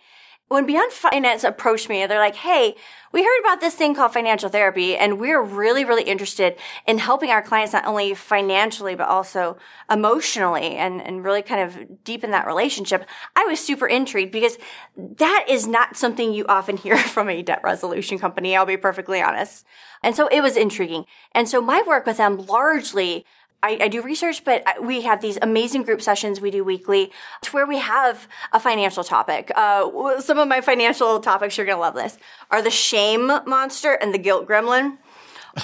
when 0.51 0.65
Beyond 0.65 0.91
Finance 0.91 1.45
approached 1.45 1.87
me, 1.87 2.05
they're 2.05 2.19
like, 2.19 2.35
Hey, 2.35 2.75
we 3.13 3.23
heard 3.23 3.39
about 3.39 3.61
this 3.61 3.73
thing 3.73 3.95
called 3.95 4.11
financial 4.11 4.49
therapy 4.49 4.97
and 4.97 5.17
we're 5.17 5.41
really, 5.41 5.85
really 5.85 6.03
interested 6.03 6.57
in 6.85 6.97
helping 6.97 7.29
our 7.29 7.41
clients 7.41 7.71
not 7.71 7.85
only 7.85 8.13
financially, 8.13 8.93
but 8.93 9.07
also 9.07 9.55
emotionally 9.89 10.75
and, 10.75 11.01
and 11.01 11.23
really 11.23 11.41
kind 11.41 11.61
of 11.61 12.03
deepen 12.03 12.31
that 12.31 12.47
relationship. 12.47 13.05
I 13.33 13.45
was 13.45 13.61
super 13.61 13.87
intrigued 13.87 14.33
because 14.33 14.57
that 14.97 15.45
is 15.47 15.67
not 15.67 15.95
something 15.95 16.33
you 16.33 16.45
often 16.47 16.75
hear 16.75 16.97
from 17.15 17.29
a 17.29 17.41
debt 17.41 17.61
resolution 17.63 18.19
company. 18.19 18.53
I'll 18.55 18.65
be 18.65 18.75
perfectly 18.75 19.21
honest. 19.21 19.65
And 20.03 20.17
so 20.17 20.27
it 20.27 20.41
was 20.41 20.57
intriguing. 20.57 21.05
And 21.31 21.47
so 21.47 21.61
my 21.61 21.81
work 21.87 22.05
with 22.05 22.17
them 22.17 22.45
largely 22.45 23.25
I, 23.63 23.77
I, 23.81 23.87
do 23.89 24.01
research, 24.01 24.43
but 24.43 24.63
we 24.81 25.01
have 25.01 25.21
these 25.21 25.37
amazing 25.41 25.83
group 25.83 26.01
sessions 26.01 26.41
we 26.41 26.49
do 26.49 26.63
weekly 26.63 27.11
to 27.43 27.51
where 27.51 27.67
we 27.67 27.77
have 27.77 28.27
a 28.51 28.59
financial 28.59 29.03
topic. 29.03 29.51
Uh, 29.55 30.19
some 30.19 30.39
of 30.39 30.47
my 30.47 30.61
financial 30.61 31.19
topics, 31.19 31.57
you're 31.57 31.67
going 31.67 31.77
to 31.77 31.81
love 31.81 31.93
this, 31.93 32.17
are 32.49 32.61
the 32.61 32.71
shame 32.71 33.27
monster 33.45 33.93
and 33.93 34.13
the 34.13 34.17
guilt 34.17 34.47
gremlin. 34.47 34.97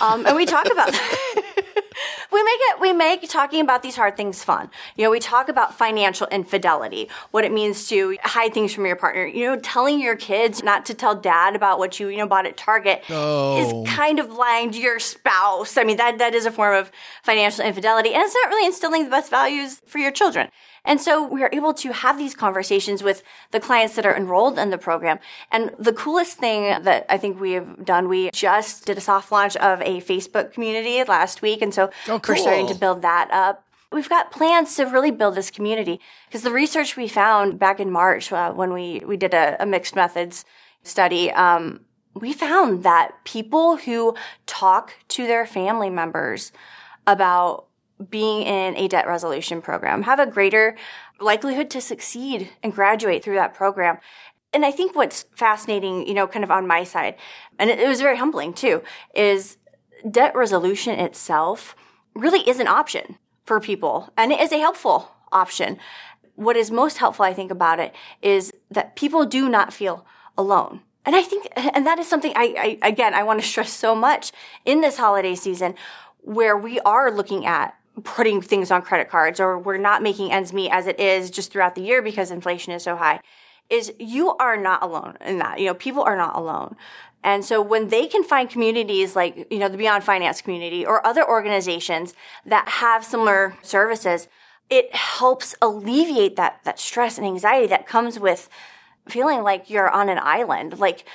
Um, 0.02 0.26
and 0.26 0.36
we 0.36 0.46
talk 0.46 0.66
about 0.66 0.92
we 2.32 2.44
make 2.44 2.60
it 2.60 2.82
we 2.82 2.94
make 2.94 3.30
talking 3.30 3.62
about 3.62 3.84
these 3.84 3.96
hard 3.96 4.18
things 4.18 4.44
fun. 4.44 4.70
You 4.96 5.04
know 5.04 5.12
we 5.12 5.20
talk 5.20 5.50
about 5.50 5.78
financial 5.78 6.28
infidelity 6.28 7.10
what 7.32 7.46
it 7.46 7.52
means 7.52 7.88
to 7.90 8.18
hide 8.22 8.54
things 8.54 8.74
from 8.74 8.86
your 8.86 8.96
partner. 8.96 9.26
You 9.26 9.46
know 9.46 9.60
telling 9.60 10.00
your 10.00 10.16
kids 10.16 10.64
not 10.64 10.86
to 10.88 10.94
tell 10.94 11.16
dad 11.16 11.56
about 11.56 11.80
what 11.80 12.00
you 12.00 12.10
you 12.10 12.18
know 12.18 12.28
bought 12.28 12.46
at 12.46 12.58
target 12.58 13.04
oh. 13.10 13.86
is 13.86 13.90
kind 13.90 14.20
of 14.20 14.32
lying 14.32 14.72
to 14.72 14.80
your 14.80 15.00
spouse. 15.00 15.78
I 15.78 15.84
mean 15.84 15.98
that 15.98 16.18
that 16.18 16.36
is 16.36 16.46
a 16.46 16.52
form 16.52 16.76
of 16.76 16.92
financial 17.24 17.66
infidelity 17.66 18.14
and 18.14 18.24
it's 18.24 18.36
not 18.36 18.50
really 18.50 18.66
instilling 18.66 19.06
the 19.06 19.10
best 19.10 19.30
values 19.30 19.82
for 19.86 20.00
your 20.00 20.12
children 20.12 20.50
and 20.88 21.02
so 21.02 21.28
we 21.28 21.44
are 21.44 21.50
able 21.52 21.74
to 21.76 21.92
have 21.92 22.18
these 22.18 22.34
conversations 22.34 23.04
with 23.04 23.22
the 23.52 23.60
clients 23.60 23.96
that 23.96 24.06
are 24.06 24.16
enrolled 24.16 24.58
in 24.58 24.70
the 24.70 24.78
program. 24.78 25.20
And 25.52 25.72
the 25.78 25.92
coolest 25.92 26.38
thing 26.38 26.82
that 26.84 27.06
I 27.10 27.18
think 27.18 27.40
we 27.40 27.52
have 27.52 27.86
done, 27.86 28.08
we 28.08 28.32
just 28.32 28.86
did 28.86 28.98
a 28.98 29.02
soft 29.02 29.30
launch 29.30 29.58
of 29.58 29.82
a 29.82 30.00
Facebook 30.00 30.54
community 30.54 31.04
last 31.04 31.42
week. 31.42 31.62
And 31.62 31.74
so 31.74 31.92
oh, 32.08 32.20
cool. 32.20 32.36
we're 32.36 32.42
starting 32.42 32.68
to 32.68 32.76
build 32.76 33.02
that 33.02 33.30
up. 33.32 33.66
We've 33.92 34.10
got 34.10 34.32
plans 34.32 34.76
to 34.78 34.86
really 34.86 35.12
build 35.12 35.36
this 35.36 35.52
community 35.52 36.00
because 36.28 36.42
the 36.42 36.52
research 36.52 36.96
we 36.96 37.08
found 37.10 37.60
back 37.60 37.80
in 37.82 37.92
March 37.92 38.32
uh, 38.32 38.54
when 38.54 38.72
we, 38.72 39.02
we 39.06 39.18
did 39.18 39.34
a, 39.34 39.62
a 39.62 39.66
mixed 39.66 39.96
methods 39.96 40.46
study, 40.84 41.32
um, 41.32 41.82
we 42.14 42.32
found 42.32 42.84
that 42.84 43.24
people 43.26 43.78
who 43.78 44.16
talk 44.46 44.94
to 45.10 45.28
their 45.28 45.46
family 45.46 45.90
members 45.90 46.52
about 47.06 47.67
being 48.10 48.44
in 48.44 48.76
a 48.78 48.88
debt 48.88 49.08
resolution 49.08 49.62
program, 49.62 50.04
have 50.04 50.20
a 50.20 50.26
greater 50.26 50.78
likelihood 51.20 51.70
to 51.72 51.82
succeed 51.82 52.50
and 52.62 52.74
graduate 52.74 53.24
through 53.24 53.36
that 53.36 53.54
program. 53.54 53.98
And 54.54 54.66
I 54.66 54.72
think 54.72 54.96
what's 54.96 55.26
fascinating, 55.36 56.08
you 56.08 56.14
know, 56.14 56.28
kind 56.28 56.44
of 56.44 56.52
on 56.52 56.68
my 56.68 56.84
side, 56.84 57.16
and 57.60 57.70
it, 57.70 57.88
was 57.88 58.02
very 58.02 58.18
humbling 58.18 58.54
too, 58.54 58.84
is 59.14 59.58
debt 60.10 60.36
resolution 60.36 61.00
itself 61.00 61.76
really 62.14 62.48
is 62.48 62.60
an 62.60 62.68
option 62.68 63.18
for 63.46 63.60
people 63.60 64.12
and 64.18 64.32
it 64.32 64.40
is 64.40 64.52
a 64.52 64.60
helpful 64.60 65.12
option. 65.32 65.78
What 66.36 66.56
is 66.56 66.70
most 66.70 66.98
helpful, 66.98 67.26
I 67.26 67.34
think, 67.34 67.52
about 67.52 67.80
it 67.80 67.94
is 68.22 68.54
that 68.70 68.96
people 68.96 69.26
do 69.26 69.50
not 69.50 69.74
feel 69.74 70.06
alone. 70.38 70.82
And 71.06 71.16
I 71.16 71.24
think, 71.24 71.48
and 71.56 71.86
that 71.88 72.00
is 72.00 72.08
something 72.08 72.34
I, 72.36 72.78
I 72.84 72.88
again, 72.88 73.14
I 73.14 73.24
want 73.24 73.42
to 73.42 73.48
stress 73.48 73.72
so 73.72 73.96
much 73.96 74.32
in 74.66 74.82
this 74.82 74.98
holiday 74.98 75.36
season 75.36 75.76
where 76.20 76.58
we 76.58 76.80
are 76.82 77.10
looking 77.10 77.46
at 77.46 77.76
putting 78.04 78.42
things 78.42 78.72
on 78.72 78.82
credit 78.82 79.10
cards 79.10 79.40
or 79.40 79.58
we're 79.58 79.78
not 79.78 80.04
making 80.04 80.32
ends 80.32 80.54
meet 80.54 80.70
as 80.70 80.88
it 80.88 81.00
is 81.00 81.32
just 81.32 81.52
throughout 81.52 81.76
the 81.76 81.82
year 81.82 82.02
because 82.02 82.32
inflation 82.32 82.74
is 82.74 82.84
so 82.84 82.96
high 82.96 83.20
is 83.70 83.92
you 84.00 84.36
are 84.38 84.56
not 84.56 84.82
alone 84.82 85.18
in 85.22 85.40
that. 85.40 85.60
You 85.60 85.68
know, 85.68 85.74
people 85.74 86.04
are 86.04 86.16
not 86.16 86.36
alone. 86.36 86.76
And 87.24 87.44
so 87.44 87.62
when 87.62 87.90
they 87.90 88.08
can 88.08 88.24
find 88.24 88.50
communities 88.50 89.16
like, 89.16 89.48
you 89.52 89.60
know, 89.60 89.68
the 89.68 89.78
Beyond 89.78 90.04
Finance 90.04 90.42
community 90.42 90.86
or 90.86 91.06
other 91.06 91.28
organizations 91.28 92.14
that 92.46 92.68
have 92.68 93.04
similar 93.04 93.56
services, 93.62 94.28
it 94.70 94.94
helps 94.96 95.56
alleviate 95.62 96.36
that, 96.36 96.62
that 96.64 96.80
stress 96.80 97.18
and 97.18 97.28
anxiety 97.28 97.68
that 97.68 97.88
comes 97.88 98.20
with 98.20 98.50
feeling 99.10 99.42
like 99.42 99.70
you're 99.70 99.90
on 99.90 100.10
an 100.10 100.20
island. 100.22 100.80
Like, 100.80 101.06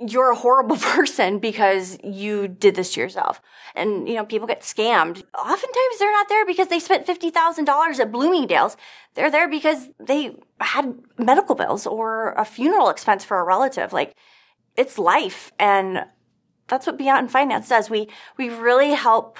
you're 0.00 0.30
a 0.30 0.36
horrible 0.36 0.76
person 0.80 1.38
because 1.38 1.98
you 2.02 2.48
did 2.48 2.74
this 2.74 2.94
to 2.94 3.00
yourself. 3.00 3.40
And, 3.74 4.08
you 4.08 4.14
know, 4.14 4.24
people 4.24 4.46
get 4.46 4.60
scammed. 4.60 5.22
Oftentimes 5.34 5.98
they're 5.98 6.12
not 6.12 6.28
there 6.28 6.46
because 6.46 6.68
they 6.68 6.78
spent 6.78 7.06
$50,000 7.06 8.00
at 8.00 8.12
Bloomingdale's. 8.12 8.76
They're 9.14 9.30
there 9.30 9.48
because 9.48 9.88
they 9.98 10.36
had 10.60 10.94
medical 11.18 11.54
bills 11.54 11.86
or 11.86 12.32
a 12.32 12.44
funeral 12.44 12.88
expense 12.88 13.24
for 13.24 13.38
a 13.38 13.44
relative. 13.44 13.92
Like, 13.92 14.14
it's 14.76 14.98
life. 14.98 15.52
And 15.58 16.04
that's 16.68 16.86
what 16.86 16.98
Beyond 16.98 17.30
Finance 17.30 17.68
does. 17.68 17.88
We, 17.88 18.08
we 18.36 18.48
really 18.50 18.92
help 18.92 19.38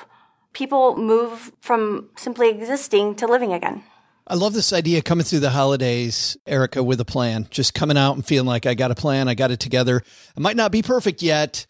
people 0.53 0.97
move 0.97 1.53
from 1.61 2.09
simply 2.17 2.49
existing 2.49 3.15
to 3.17 3.27
living 3.27 3.53
again. 3.53 3.83
I 4.29 4.35
love 4.35 4.55
this 4.55 4.73
idea 4.73 5.03
coming 5.03 5.25
through 5.25 5.41
the 5.41 5.51
holidays, 5.51 6.37
Erika, 6.47 6.83
with 6.83 7.01
a 7.01 7.05
plan. 7.05 7.47
Just 7.51 7.75
coming 7.75 7.97
out 7.97 8.17
and 8.17 8.27
feeling 8.27 8.49
like 8.49 8.67
I 8.67 8.75
got 8.75 8.91
a 8.91 8.97
plan, 8.97 9.29
I 9.29 9.35
got 9.35 9.53
it 9.53 9.61
together. 9.61 9.99
It 9.99 10.41
might 10.41 10.57
not 10.57 10.73
be 10.73 10.83
perfect 10.83 11.23
yet, 11.23 11.67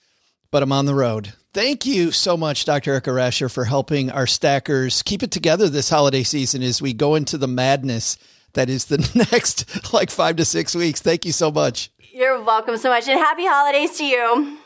but 0.51 0.62
I'm 0.62 0.73
on 0.73 0.87
the 0.87 0.95
road. 0.95 1.35
Thank 1.53 1.85
you 1.85 2.12
so 2.12 2.35
much, 2.35 2.64
Dr. 2.64 2.92
Erika 2.92 3.11
Rasure, 3.11 3.53
for 3.53 3.64
helping 3.64 4.11
our 4.11 4.27
stackers 4.27 5.03
keep 5.03 5.23
it 5.23 5.31
together 5.31 5.69
this 5.69 5.90
holiday 5.90 6.23
season 6.23 6.62
as 6.62 6.81
we 6.81 6.95
go 6.95 7.14
into 7.14 7.37
the 7.37 7.49
madness 7.49 8.16
that 8.55 8.71
is 8.71 8.87
the 8.87 8.99
next 9.33 9.92
like 9.92 10.11
five 10.11 10.37
to 10.37 10.45
six 10.47 10.75
weeks. 10.75 11.03
Thank 11.03 11.27
you 11.27 11.33
so 11.33 11.51
much. 11.51 11.90
You're 12.11 12.42
welcome 12.42 12.79
so 12.79 12.88
much, 12.88 13.07
and 13.07 13.19
happy 13.19 13.45
holidays 13.45 13.99
to 13.99 14.05
you. 14.05 14.59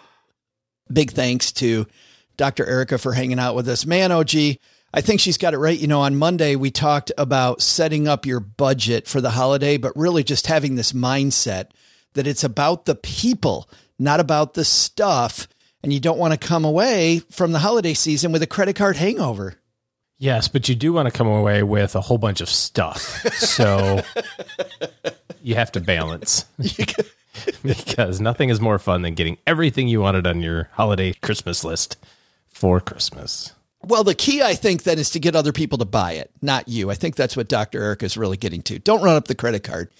Big 0.93 1.11
thanks 1.11 1.51
to 1.53 1.89
Dr. 2.37 2.65
Erica 2.67 2.99
for 2.99 3.13
hanging 3.13 3.41
out 3.41 3.57
with 3.57 3.69
us. 3.69 3.85
Man, 3.85 4.13
OG. 4.13 4.59
I 4.93 5.01
think 5.01 5.21
she's 5.21 5.39
got 5.39 5.55
it 5.55 5.59
right. 5.59 5.79
You 5.79 5.87
know, 5.87 6.01
on 6.01 6.17
Monday, 6.17 6.57
we 6.57 6.71
talked 6.71 7.13
about 7.17 7.63
setting 7.63 8.09
up 8.09 8.27
your 8.27 8.41
budget 8.41 9.07
for 9.07 9.21
the 9.21 9.31
holiday, 9.31 9.77
but 9.77 9.97
really 9.97 10.25
just 10.25 10.49
having 10.49 10.75
this 10.75 10.93
mindset 10.93 11.71
that 12.15 12.27
it's 12.27 12.43
about 12.43 12.87
the 12.87 12.97
people, 12.97 13.69
not 13.99 14.19
about 14.19 14.55
the 14.55 14.65
stuff. 14.65 15.47
And 15.83 15.93
you 15.93 16.01
don't 16.01 16.19
want 16.19 16.39
to 16.39 16.49
come 16.49 16.65
away 16.65 17.21
from 17.31 17.53
the 17.53 17.61
holiday 17.61 17.95
season 17.95 18.33
with 18.33 18.43
a 18.43 18.47
credit 18.47 18.77
card 18.77 18.97
hangover. 18.97 19.57
Yes, 20.19 20.49
but 20.49 20.69
you 20.69 20.75
do 20.75 20.93
want 20.93 21.07
to 21.07 21.17
come 21.17 21.29
away 21.29 21.63
with 21.63 21.95
a 21.95 22.03
whole 22.03 22.19
bunch 22.19 22.43
of 22.43 22.49
stuff. 22.51 23.01
So 23.33 24.03
you 25.43 25.55
have 25.55 25.73
to 25.73 25.81
balance. 25.81 26.45
because 27.63 28.21
nothing 28.21 28.51
is 28.51 28.61
more 28.61 28.79
fun 28.79 29.03
than 29.03 29.15
getting 29.15 29.39
everything 29.47 29.89
you 29.89 30.01
wanted 30.01 30.27
on 30.27 30.43
your 30.43 30.69
holiday 30.73 31.15
Christmas 31.15 31.65
list 31.65 31.97
for 32.49 32.81
Christmas. 32.81 33.53
Well, 33.83 34.05
the 34.05 34.15
key, 34.15 34.43
I 34.43 34.55
think, 34.55 34.83
then 34.83 34.99
is 34.99 35.11
to 35.11 35.21
get 35.21 35.35
other 35.35 35.53
people 35.53 35.79
to 35.79 35.85
buy 35.85 36.13
it, 36.13 36.31
not 36.43 36.69
you. 36.69 36.91
I 36.91 36.95
think 36.95 37.17
that's 37.17 37.37
what 37.37 37.49
Dr. 37.49 37.83
Eric 37.83 38.03
is 38.03 38.17
really 38.17 38.37
getting 38.37 38.63
to. 38.63 38.79
Don't 38.79 39.03
run 39.03 39.17
up 39.17 39.27
the 39.27 39.35
credit 39.35 39.63
card. 39.63 39.91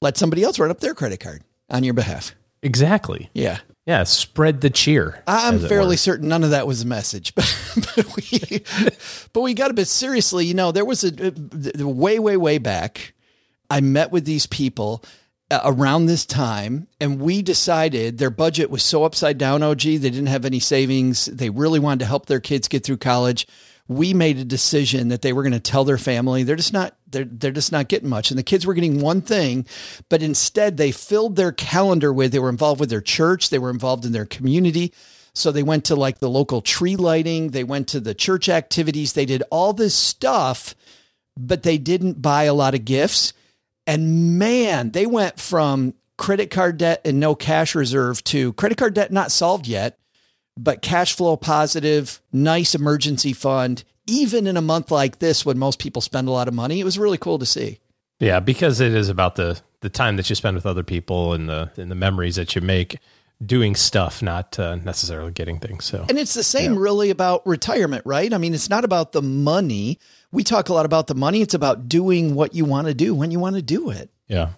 Let 0.00 0.16
somebody 0.16 0.42
else 0.42 0.58
run 0.58 0.70
up 0.70 0.80
their 0.80 0.94
credit 0.94 1.20
card 1.20 1.42
on 1.70 1.82
your 1.82 1.94
behalf. 1.94 2.34
Exactly. 2.62 3.30
Yeah. 3.32 3.58
Yeah. 3.86 4.04
Spread 4.04 4.60
the 4.60 4.68
cheer. 4.68 5.22
I'm 5.26 5.58
fairly 5.58 5.96
certain 5.96 6.28
none 6.28 6.44
of 6.44 6.50
that 6.50 6.66
was 6.66 6.82
a 6.82 6.86
message, 6.86 7.34
but, 7.34 7.54
but 7.96 8.16
we, 8.16 8.62
but 9.32 9.40
we 9.40 9.54
got 9.54 9.70
a 9.70 9.74
bit 9.74 9.88
seriously. 9.88 10.44
You 10.44 10.54
know, 10.54 10.70
there 10.70 10.84
was 10.84 11.02
a, 11.04 11.32
a 11.78 11.86
way, 11.86 12.18
way, 12.18 12.36
way 12.36 12.58
back. 12.58 13.14
I 13.70 13.80
met 13.80 14.10
with 14.10 14.24
these 14.24 14.46
people 14.46 15.02
uh, 15.04 15.08
Uh, 15.52 15.60
around 15.64 16.06
this 16.06 16.24
time 16.24 16.86
and 17.00 17.20
we 17.20 17.42
decided 17.42 18.18
their 18.18 18.30
budget 18.30 18.70
was 18.70 18.84
so 18.84 19.02
upside 19.02 19.36
down 19.36 19.64
og 19.64 19.80
they 19.80 19.98
didn't 19.98 20.26
have 20.26 20.44
any 20.44 20.60
savings. 20.60 21.24
They 21.24 21.50
really 21.50 21.80
wanted 21.80 21.98
to 22.00 22.04
help 22.04 22.26
their 22.26 22.38
kids 22.38 22.68
get 22.68 22.84
through 22.84 22.98
college. 22.98 23.48
We 23.88 24.14
made 24.14 24.38
a 24.38 24.44
decision 24.44 25.08
that 25.08 25.22
they 25.22 25.32
were 25.32 25.42
going 25.42 25.52
to 25.52 25.58
tell 25.58 25.82
their 25.82 25.98
family. 25.98 26.44
They're 26.44 26.54
just 26.54 26.72
not 26.72 26.94
they're 27.10 27.24
they're 27.24 27.50
just 27.50 27.72
not 27.72 27.88
getting 27.88 28.08
much 28.08 28.30
and 28.30 28.38
the 28.38 28.44
kids 28.44 28.64
were 28.64 28.74
getting 28.74 29.00
one 29.00 29.22
thing 29.22 29.66
but 30.08 30.22
instead 30.22 30.76
they 30.76 30.92
filled 30.92 31.34
their 31.34 31.50
calendar 31.50 32.12
with 32.12 32.30
they 32.30 32.38
were 32.38 32.48
involved 32.48 32.78
with 32.78 32.90
their 32.90 33.00
church 33.00 33.50
they 33.50 33.58
were 33.58 33.70
involved 33.70 34.04
in 34.04 34.12
their 34.12 34.26
community. 34.26 34.94
So 35.34 35.50
they 35.50 35.64
went 35.64 35.84
to 35.86 35.96
like 35.96 36.20
the 36.20 36.30
local 36.30 36.62
tree 36.62 36.94
lighting 36.94 37.48
they 37.48 37.64
went 37.64 37.88
to 37.88 37.98
the 37.98 38.14
church 38.14 38.48
activities 38.48 39.14
they 39.14 39.26
did 39.26 39.42
all 39.50 39.72
this 39.72 39.96
stuff 39.96 40.76
but 41.36 41.64
they 41.64 41.76
didn't 41.76 42.22
buy 42.22 42.44
a 42.44 42.54
lot 42.54 42.74
of 42.74 42.84
gifts 42.84 43.32
and 43.90 44.38
man 44.38 44.90
they 44.90 45.06
went 45.06 45.38
from 45.38 45.94
credit 46.16 46.50
card 46.50 46.78
debt 46.78 47.00
and 47.04 47.18
no 47.18 47.34
cash 47.34 47.74
reserve 47.74 48.22
to 48.24 48.52
credit 48.54 48.78
card 48.78 48.94
debt 48.94 49.12
not 49.12 49.32
solved 49.32 49.66
yet 49.66 49.98
but 50.60 50.82
cash 50.82 51.16
flow 51.16 51.36
positive, 51.36 52.20
nice 52.32 52.74
emergency 52.74 53.32
fund, 53.32 53.84
even 54.06 54.46
in 54.46 54.56
a 54.56 54.62
month 54.62 54.90
like 54.90 55.18
this 55.18 55.44
when 55.44 55.58
most 55.58 55.78
people 55.78 56.02
spend 56.02 56.28
a 56.28 56.30
lot 56.30 56.48
of 56.48 56.54
money. 56.54 56.80
It 56.80 56.84
was 56.84 56.98
really 56.98 57.18
cool 57.18 57.38
to 57.38 57.46
see. 57.46 57.80
Yeah, 58.18 58.40
because 58.40 58.80
it 58.80 58.94
is 58.94 59.08
about 59.08 59.36
the 59.36 59.60
the 59.80 59.88
time 59.88 60.16
that 60.16 60.28
you 60.28 60.36
spend 60.36 60.56
with 60.56 60.66
other 60.66 60.82
people 60.82 61.32
and 61.32 61.48
the 61.48 61.70
and 61.76 61.90
the 61.90 61.94
memories 61.94 62.36
that 62.36 62.54
you 62.54 62.60
make 62.60 62.98
doing 63.44 63.74
stuff, 63.74 64.22
not 64.22 64.58
uh, 64.58 64.76
necessarily 64.76 65.32
getting 65.32 65.58
things. 65.58 65.86
So, 65.86 66.04
and 66.06 66.18
it's 66.18 66.34
the 66.34 66.42
same 66.42 66.74
yeah. 66.74 66.80
really 66.80 67.08
about 67.08 67.46
retirement, 67.46 68.04
right? 68.04 68.32
I 68.32 68.36
mean, 68.36 68.52
it's 68.52 68.68
not 68.68 68.84
about 68.84 69.12
the 69.12 69.22
money. 69.22 69.98
We 70.32 70.44
talk 70.44 70.68
a 70.68 70.72
lot 70.72 70.86
about 70.86 71.06
the 71.06 71.14
money. 71.14 71.42
It's 71.42 71.54
about 71.54 71.88
doing 71.88 72.34
what 72.34 72.54
you 72.54 72.64
want 72.64 72.86
to 72.86 72.94
do 72.94 73.14
when 73.14 73.30
you 73.30 73.40
want 73.40 73.56
to 73.56 73.62
do 73.62 73.90
it. 73.90 74.10
Yeah. 74.28 74.50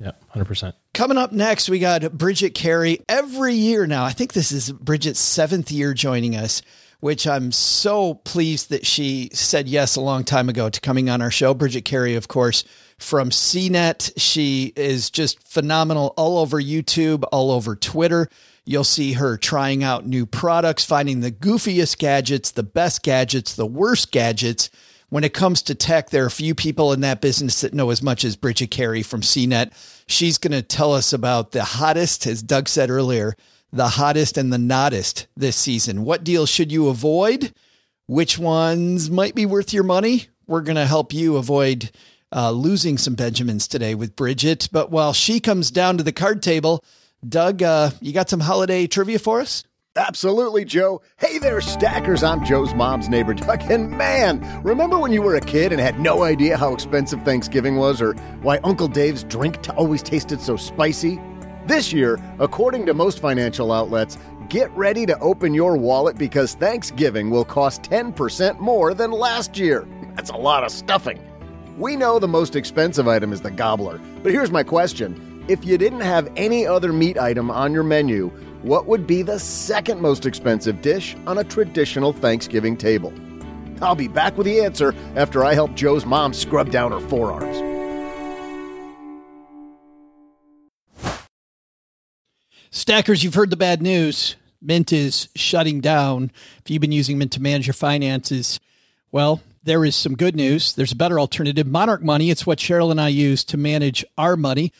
Yeah, 0.00 0.12
100%. 0.34 0.74
Coming 0.92 1.18
up 1.18 1.32
next, 1.32 1.68
we 1.68 1.78
got 1.78 2.12
Bridget 2.12 2.50
Carey. 2.50 3.00
Every 3.08 3.54
year 3.54 3.86
now, 3.86 4.04
I 4.04 4.10
think 4.10 4.32
this 4.32 4.52
is 4.52 4.72
Bridget's 4.72 5.20
seventh 5.20 5.70
year 5.70 5.94
joining 5.94 6.36
us, 6.36 6.62
which 7.00 7.26
I'm 7.26 7.52
so 7.52 8.14
pleased 8.14 8.70
that 8.70 8.84
she 8.84 9.30
said 9.32 9.68
yes 9.68 9.96
a 9.96 10.00
long 10.00 10.24
time 10.24 10.48
ago 10.48 10.68
to 10.68 10.80
coming 10.80 11.08
on 11.08 11.22
our 11.22 11.30
show. 11.30 11.54
Bridget 11.54 11.84
Carey, 11.84 12.16
of 12.16 12.28
course, 12.28 12.64
from 12.98 13.30
CNET. 13.30 14.12
She 14.16 14.72
is 14.76 15.10
just 15.10 15.46
phenomenal 15.46 16.12
all 16.16 16.38
over 16.38 16.60
YouTube, 16.60 17.24
all 17.30 17.50
over 17.52 17.76
Twitter. 17.76 18.28
You'll 18.66 18.84
see 18.84 19.12
her 19.12 19.36
trying 19.36 19.84
out 19.84 20.06
new 20.06 20.26
products, 20.26 20.84
finding 20.84 21.20
the 21.20 21.30
goofiest 21.30 21.98
gadgets, 21.98 22.50
the 22.50 22.62
best 22.62 23.02
gadgets, 23.02 23.54
the 23.54 23.66
worst 23.66 24.10
gadgets 24.10 24.70
when 25.08 25.24
it 25.24 25.34
comes 25.34 25.62
to 25.62 25.74
tech, 25.74 26.10
there 26.10 26.24
are 26.24 26.30
few 26.30 26.54
people 26.54 26.92
in 26.92 27.00
that 27.02 27.20
business 27.20 27.60
that 27.60 27.74
know 27.74 27.90
as 27.90 28.02
much 28.02 28.24
as 28.24 28.36
Bridget 28.36 28.70
Carey 28.70 29.02
from 29.02 29.20
CNET. 29.20 29.72
She's 30.06 30.38
going 30.38 30.52
to 30.52 30.62
tell 30.62 30.92
us 30.92 31.12
about 31.12 31.52
the 31.52 31.64
hottest, 31.64 32.26
as 32.26 32.42
Doug 32.42 32.68
said 32.68 32.90
earlier, 32.90 33.34
the 33.72 33.88
hottest 33.88 34.38
and 34.38 34.52
the 34.52 34.58
nottest 34.58 35.26
this 35.36 35.56
season. 35.56 36.04
What 36.04 36.24
deals 36.24 36.48
should 36.48 36.72
you 36.72 36.88
avoid? 36.88 37.52
Which 38.06 38.38
ones 38.38 39.10
might 39.10 39.34
be 39.34 39.46
worth 39.46 39.72
your 39.72 39.84
money? 39.84 40.26
We're 40.46 40.60
going 40.60 40.76
to 40.76 40.86
help 40.86 41.12
you 41.12 41.36
avoid 41.36 41.90
uh, 42.34 42.50
losing 42.50 42.98
some 42.98 43.14
Benjamins 43.14 43.68
today 43.68 43.94
with 43.94 44.16
Bridget. 44.16 44.68
But 44.72 44.90
while 44.90 45.12
she 45.12 45.40
comes 45.40 45.70
down 45.70 45.98
to 45.98 46.04
the 46.04 46.12
card 46.12 46.42
table, 46.42 46.84
Doug, 47.26 47.62
uh, 47.62 47.90
you 48.00 48.12
got 48.12 48.28
some 48.28 48.40
holiday 48.40 48.86
trivia 48.86 49.18
for 49.18 49.40
us? 49.40 49.64
Absolutely, 49.96 50.64
Joe. 50.64 51.02
Hey 51.18 51.38
there, 51.38 51.60
stackers. 51.60 52.24
I'm 52.24 52.44
Joe's 52.44 52.74
mom's 52.74 53.08
neighbor, 53.08 53.32
Doug. 53.32 53.62
And 53.70 53.92
man, 53.92 54.42
remember 54.64 54.98
when 54.98 55.12
you 55.12 55.22
were 55.22 55.36
a 55.36 55.40
kid 55.40 55.70
and 55.70 55.80
had 55.80 56.00
no 56.00 56.24
idea 56.24 56.56
how 56.56 56.74
expensive 56.74 57.22
Thanksgiving 57.22 57.76
was 57.76 58.02
or 58.02 58.14
why 58.42 58.58
Uncle 58.64 58.88
Dave's 58.88 59.22
drink 59.22 59.62
t- 59.62 59.70
always 59.72 60.02
tasted 60.02 60.40
so 60.40 60.56
spicy? 60.56 61.20
This 61.66 61.92
year, 61.92 62.18
according 62.40 62.86
to 62.86 62.94
most 62.94 63.20
financial 63.20 63.70
outlets, 63.70 64.18
get 64.48 64.68
ready 64.72 65.06
to 65.06 65.16
open 65.20 65.54
your 65.54 65.76
wallet 65.76 66.18
because 66.18 66.54
Thanksgiving 66.54 67.30
will 67.30 67.44
cost 67.44 67.82
10% 67.82 68.58
more 68.58 68.94
than 68.94 69.12
last 69.12 69.56
year. 69.56 69.86
That's 70.16 70.30
a 70.30 70.36
lot 70.36 70.64
of 70.64 70.72
stuffing. 70.72 71.20
We 71.78 71.94
know 71.94 72.18
the 72.18 72.26
most 72.26 72.56
expensive 72.56 73.06
item 73.06 73.32
is 73.32 73.42
the 73.42 73.52
gobbler, 73.52 74.00
but 74.24 74.32
here's 74.32 74.50
my 74.50 74.64
question. 74.64 75.44
If 75.46 75.64
you 75.64 75.78
didn't 75.78 76.00
have 76.00 76.32
any 76.34 76.66
other 76.66 76.92
meat 76.92 77.16
item 77.16 77.48
on 77.48 77.72
your 77.72 77.84
menu, 77.84 78.32
what 78.64 78.86
would 78.86 79.06
be 79.06 79.20
the 79.20 79.38
second 79.38 80.00
most 80.00 80.24
expensive 80.24 80.80
dish 80.80 81.14
on 81.26 81.36
a 81.36 81.44
traditional 81.44 82.14
Thanksgiving 82.14 82.78
table? 82.78 83.12
I'll 83.82 83.94
be 83.94 84.08
back 84.08 84.38
with 84.38 84.46
the 84.46 84.60
answer 84.60 84.94
after 85.16 85.44
I 85.44 85.52
help 85.52 85.74
Joe's 85.74 86.06
mom 86.06 86.32
scrub 86.32 86.70
down 86.70 86.92
her 86.92 87.00
forearms. 87.00 87.58
Stackers, 92.70 93.22
you've 93.22 93.34
heard 93.34 93.50
the 93.50 93.56
bad 93.56 93.82
news. 93.82 94.36
Mint 94.62 94.92
is 94.92 95.28
shutting 95.36 95.80
down. 95.80 96.30
If 96.64 96.70
you've 96.70 96.80
been 96.80 96.90
using 96.90 97.18
Mint 97.18 97.32
to 97.32 97.42
manage 97.42 97.66
your 97.66 97.74
finances, 97.74 98.60
well, 99.12 99.42
there 99.62 99.84
is 99.84 99.94
some 99.94 100.16
good 100.16 100.34
news. 100.34 100.72
There's 100.72 100.92
a 100.92 100.96
better 100.96 101.20
alternative. 101.20 101.66
Monarch 101.66 102.02
Money, 102.02 102.30
it's 102.30 102.46
what 102.46 102.58
Cheryl 102.58 102.90
and 102.90 103.00
I 103.00 103.08
use 103.08 103.44
to 103.44 103.58
manage 103.58 104.04
our 104.16 104.36
money. 104.36 104.72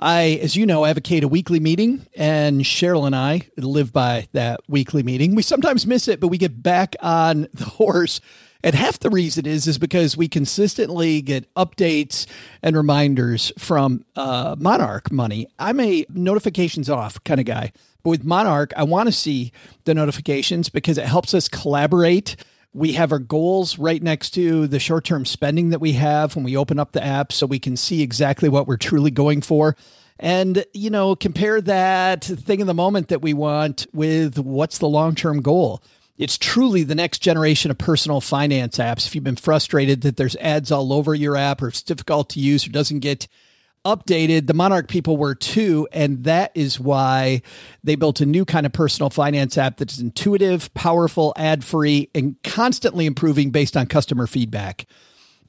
I, 0.00 0.40
as 0.42 0.56
you 0.56 0.64
know, 0.64 0.86
advocate 0.86 1.24
a 1.24 1.28
weekly 1.28 1.60
meeting, 1.60 2.06
and 2.16 2.62
Cheryl 2.62 3.06
and 3.06 3.14
I 3.14 3.42
live 3.58 3.92
by 3.92 4.28
that 4.32 4.60
weekly 4.66 5.02
meeting. 5.02 5.34
We 5.34 5.42
sometimes 5.42 5.86
miss 5.86 6.08
it, 6.08 6.20
but 6.20 6.28
we 6.28 6.38
get 6.38 6.62
back 6.62 6.96
on 7.00 7.48
the 7.52 7.66
horse. 7.66 8.20
And 8.62 8.74
half 8.74 8.98
the 8.98 9.10
reason 9.10 9.46
is 9.46 9.66
is 9.66 9.78
because 9.78 10.16
we 10.16 10.28
consistently 10.28 11.22
get 11.22 11.52
updates 11.54 12.26
and 12.62 12.76
reminders 12.76 13.52
from 13.58 14.04
uh, 14.16 14.56
Monarch 14.58 15.12
Money. 15.12 15.46
I'm 15.58 15.80
a 15.80 16.04
notifications 16.10 16.90
off 16.90 17.22
kind 17.24 17.40
of 17.40 17.46
guy, 17.46 17.72
but 18.02 18.10
with 18.10 18.24
Monarch, 18.24 18.72
I 18.76 18.82
want 18.84 19.06
to 19.08 19.12
see 19.12 19.52
the 19.84 19.94
notifications 19.94 20.68
because 20.68 20.98
it 20.98 21.06
helps 21.06 21.34
us 21.34 21.48
collaborate 21.48 22.36
we 22.72 22.92
have 22.92 23.12
our 23.12 23.18
goals 23.18 23.78
right 23.78 24.02
next 24.02 24.30
to 24.30 24.66
the 24.66 24.78
short 24.78 25.04
term 25.04 25.24
spending 25.24 25.70
that 25.70 25.80
we 25.80 25.92
have 25.92 26.36
when 26.36 26.44
we 26.44 26.56
open 26.56 26.78
up 26.78 26.92
the 26.92 27.04
app 27.04 27.32
so 27.32 27.46
we 27.46 27.58
can 27.58 27.76
see 27.76 28.02
exactly 28.02 28.48
what 28.48 28.66
we're 28.66 28.76
truly 28.76 29.10
going 29.10 29.40
for. 29.40 29.76
And, 30.18 30.64
you 30.74 30.90
know, 30.90 31.16
compare 31.16 31.60
that 31.62 32.24
thing 32.24 32.60
in 32.60 32.66
the 32.66 32.74
moment 32.74 33.08
that 33.08 33.22
we 33.22 33.32
want 33.32 33.86
with 33.92 34.38
what's 34.38 34.78
the 34.78 34.88
long 34.88 35.14
term 35.14 35.40
goal. 35.40 35.82
It's 36.18 36.36
truly 36.36 36.82
the 36.84 36.94
next 36.94 37.20
generation 37.20 37.70
of 37.70 37.78
personal 37.78 38.20
finance 38.20 38.76
apps. 38.76 39.06
If 39.06 39.14
you've 39.14 39.24
been 39.24 39.36
frustrated 39.36 40.02
that 40.02 40.18
there's 40.18 40.36
ads 40.36 40.70
all 40.70 40.92
over 40.92 41.14
your 41.14 41.34
app 41.34 41.62
or 41.62 41.68
it's 41.68 41.82
difficult 41.82 42.28
to 42.30 42.40
use 42.40 42.66
or 42.66 42.70
doesn't 42.70 42.98
get 42.98 43.26
updated. 43.84 44.46
The 44.46 44.54
Monarch 44.54 44.88
people 44.88 45.16
were 45.16 45.34
too. 45.34 45.88
And 45.92 46.24
that 46.24 46.52
is 46.54 46.78
why 46.78 47.42
they 47.82 47.94
built 47.94 48.20
a 48.20 48.26
new 48.26 48.44
kind 48.44 48.66
of 48.66 48.72
personal 48.72 49.10
finance 49.10 49.56
app 49.56 49.78
that 49.78 49.92
is 49.92 50.00
intuitive, 50.00 50.72
powerful, 50.74 51.32
ad 51.36 51.64
free, 51.64 52.10
and 52.14 52.36
constantly 52.42 53.06
improving 53.06 53.50
based 53.50 53.76
on 53.76 53.86
customer 53.86 54.26
feedback. 54.26 54.86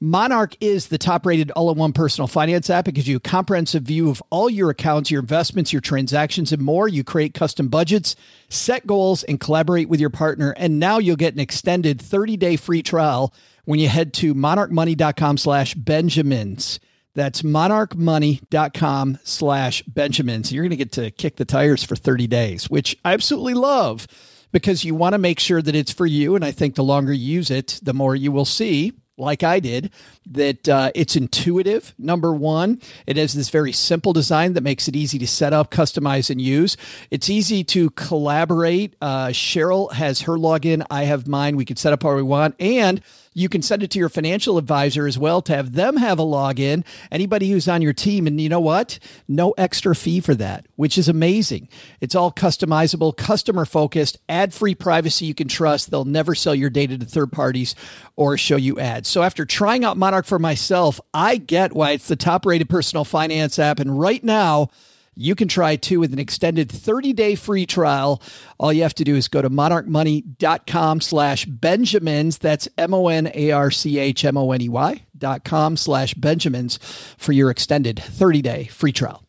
Monarch 0.00 0.56
is 0.60 0.88
the 0.88 0.98
top 0.98 1.24
rated 1.24 1.52
all 1.52 1.70
in 1.70 1.78
one 1.78 1.92
personal 1.92 2.26
finance 2.26 2.68
app. 2.68 2.88
It 2.88 2.92
gives 2.92 3.06
you 3.06 3.18
a 3.18 3.20
comprehensive 3.20 3.84
view 3.84 4.10
of 4.10 4.20
all 4.30 4.50
your 4.50 4.68
accounts, 4.70 5.12
your 5.12 5.20
investments, 5.20 5.72
your 5.72 5.80
transactions, 5.80 6.50
and 6.50 6.60
more. 6.60 6.88
You 6.88 7.04
create 7.04 7.34
custom 7.34 7.68
budgets, 7.68 8.16
set 8.48 8.84
goals, 8.84 9.22
and 9.22 9.38
collaborate 9.38 9.88
with 9.88 10.00
your 10.00 10.10
partner. 10.10 10.54
And 10.56 10.80
now 10.80 10.98
you'll 10.98 11.14
get 11.14 11.34
an 11.34 11.40
extended 11.40 12.02
30 12.02 12.36
day 12.36 12.56
free 12.56 12.82
trial 12.82 13.32
when 13.64 13.78
you 13.78 13.88
head 13.88 14.12
to 14.14 14.34
monarchmoney.com 14.34 15.38
slash 15.38 15.74
Benjamins. 15.74 16.80
That's 17.14 17.42
monarchmoney.com 17.42 19.18
slash 19.22 19.82
Benjamin. 19.82 20.44
So 20.44 20.54
you're 20.54 20.64
going 20.64 20.70
to 20.70 20.76
get 20.76 20.92
to 20.92 21.10
kick 21.10 21.36
the 21.36 21.44
tires 21.44 21.84
for 21.84 21.96
30 21.96 22.26
days, 22.26 22.70
which 22.70 22.96
I 23.04 23.12
absolutely 23.12 23.54
love 23.54 24.06
because 24.50 24.84
you 24.84 24.94
want 24.94 25.14
to 25.14 25.18
make 25.18 25.40
sure 25.40 25.60
that 25.60 25.74
it's 25.74 25.92
for 25.92 26.06
you. 26.06 26.36
And 26.36 26.44
I 26.44 26.52
think 26.52 26.74
the 26.74 26.84
longer 26.84 27.12
you 27.12 27.36
use 27.36 27.50
it, 27.50 27.80
the 27.82 27.94
more 27.94 28.14
you 28.14 28.32
will 28.32 28.44
see 28.44 28.92
like 29.18 29.42
I 29.42 29.60
did, 29.60 29.92
that 30.30 30.68
uh, 30.68 30.90
it's 30.94 31.16
intuitive. 31.16 31.94
Number 31.98 32.32
one, 32.32 32.80
it 33.06 33.16
has 33.16 33.34
this 33.34 33.50
very 33.50 33.72
simple 33.72 34.12
design 34.12 34.54
that 34.54 34.62
makes 34.62 34.88
it 34.88 34.96
easy 34.96 35.18
to 35.18 35.26
set 35.26 35.52
up, 35.52 35.70
customize, 35.70 36.30
and 36.30 36.40
use. 36.40 36.76
It's 37.10 37.28
easy 37.28 37.62
to 37.64 37.90
collaborate. 37.90 38.96
Uh, 39.00 39.28
Cheryl 39.28 39.92
has 39.92 40.22
her 40.22 40.34
login, 40.34 40.84
I 40.90 41.04
have 41.04 41.28
mine. 41.28 41.56
We 41.56 41.64
can 41.64 41.76
set 41.76 41.92
up 41.92 42.02
how 42.02 42.14
we 42.14 42.22
want. 42.22 42.54
And 42.58 43.02
you 43.34 43.48
can 43.48 43.62
send 43.62 43.82
it 43.82 43.90
to 43.92 43.98
your 43.98 44.08
financial 44.08 44.58
advisor 44.58 45.06
as 45.06 45.18
well 45.18 45.42
to 45.42 45.54
have 45.54 45.72
them 45.72 45.96
have 45.96 46.18
a 46.18 46.22
login. 46.22 46.84
Anybody 47.10 47.50
who's 47.50 47.68
on 47.68 47.82
your 47.82 47.92
team. 47.92 48.26
And 48.26 48.40
you 48.40 48.48
know 48.48 48.60
what? 48.60 48.98
No 49.28 49.52
extra 49.52 49.94
fee 49.94 50.20
for 50.20 50.34
that, 50.34 50.66
which 50.76 50.98
is 50.98 51.08
amazing. 51.08 51.68
It's 52.00 52.14
all 52.14 52.32
customizable, 52.32 53.16
customer 53.16 53.64
focused, 53.64 54.18
ad 54.28 54.52
free 54.52 54.74
privacy 54.74 55.26
you 55.26 55.34
can 55.34 55.48
trust. 55.48 55.90
They'll 55.90 56.04
never 56.04 56.34
sell 56.34 56.54
your 56.54 56.70
data 56.70 56.98
to 56.98 57.04
third 57.04 57.32
parties 57.32 57.74
or 58.16 58.36
show 58.36 58.56
you 58.56 58.78
ads. 58.78 59.08
So 59.08 59.22
after 59.22 59.44
trying 59.44 59.84
out 59.84 59.96
Monarch 59.96 60.26
for 60.26 60.38
myself, 60.38 61.00
I 61.14 61.36
get 61.36 61.72
why 61.72 61.92
it's 61.92 62.08
the 62.08 62.16
top 62.16 62.44
rated 62.46 62.68
personal 62.68 63.04
finance 63.04 63.58
app. 63.58 63.80
And 63.80 63.98
right 63.98 64.22
now, 64.22 64.68
you 65.14 65.34
can 65.34 65.48
try 65.48 65.76
too 65.76 66.00
with 66.00 66.12
an 66.12 66.18
extended 66.18 66.68
30-day 66.68 67.34
free 67.34 67.66
trial. 67.66 68.22
All 68.58 68.72
you 68.72 68.82
have 68.82 68.94
to 68.94 69.04
do 69.04 69.14
is 69.14 69.28
go 69.28 69.42
to 69.42 69.50
monarchmoney.com 69.50 71.00
slash 71.00 71.44
Benjamins. 71.44 72.38
That's 72.38 72.68
M-O-N-A-R-C-H-M-O-N-E-Y 72.78 75.06
dot 75.16 75.44
com 75.44 75.76
slash 75.76 76.14
Benjamins 76.14 76.78
for 77.18 77.32
your 77.32 77.50
extended 77.50 77.96
30-day 77.96 78.66
free 78.66 78.92
trial. 78.92 79.24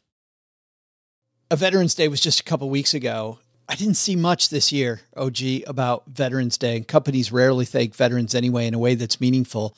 A 1.52 1.56
Veterans 1.56 1.94
Day 1.94 2.08
was 2.08 2.22
just 2.22 2.40
a 2.40 2.44
couple 2.44 2.70
weeks 2.70 2.94
ago. 2.94 3.40
I 3.70 3.76
didn't 3.76 3.96
see 3.96 4.16
much 4.16 4.50
this 4.50 4.72
year, 4.72 5.02
OG, 5.16 5.38
about 5.68 6.04
Veterans 6.08 6.58
Day. 6.58 6.78
And 6.78 6.88
companies 6.88 7.32
rarely 7.32 7.66
thank 7.66 7.96
veterans 7.96 8.34
anyway 8.34 8.68
in 8.68 8.74
a 8.74 8.80
way 8.80 8.96
that's 8.96 9.22
meaningful. 9.22 9.76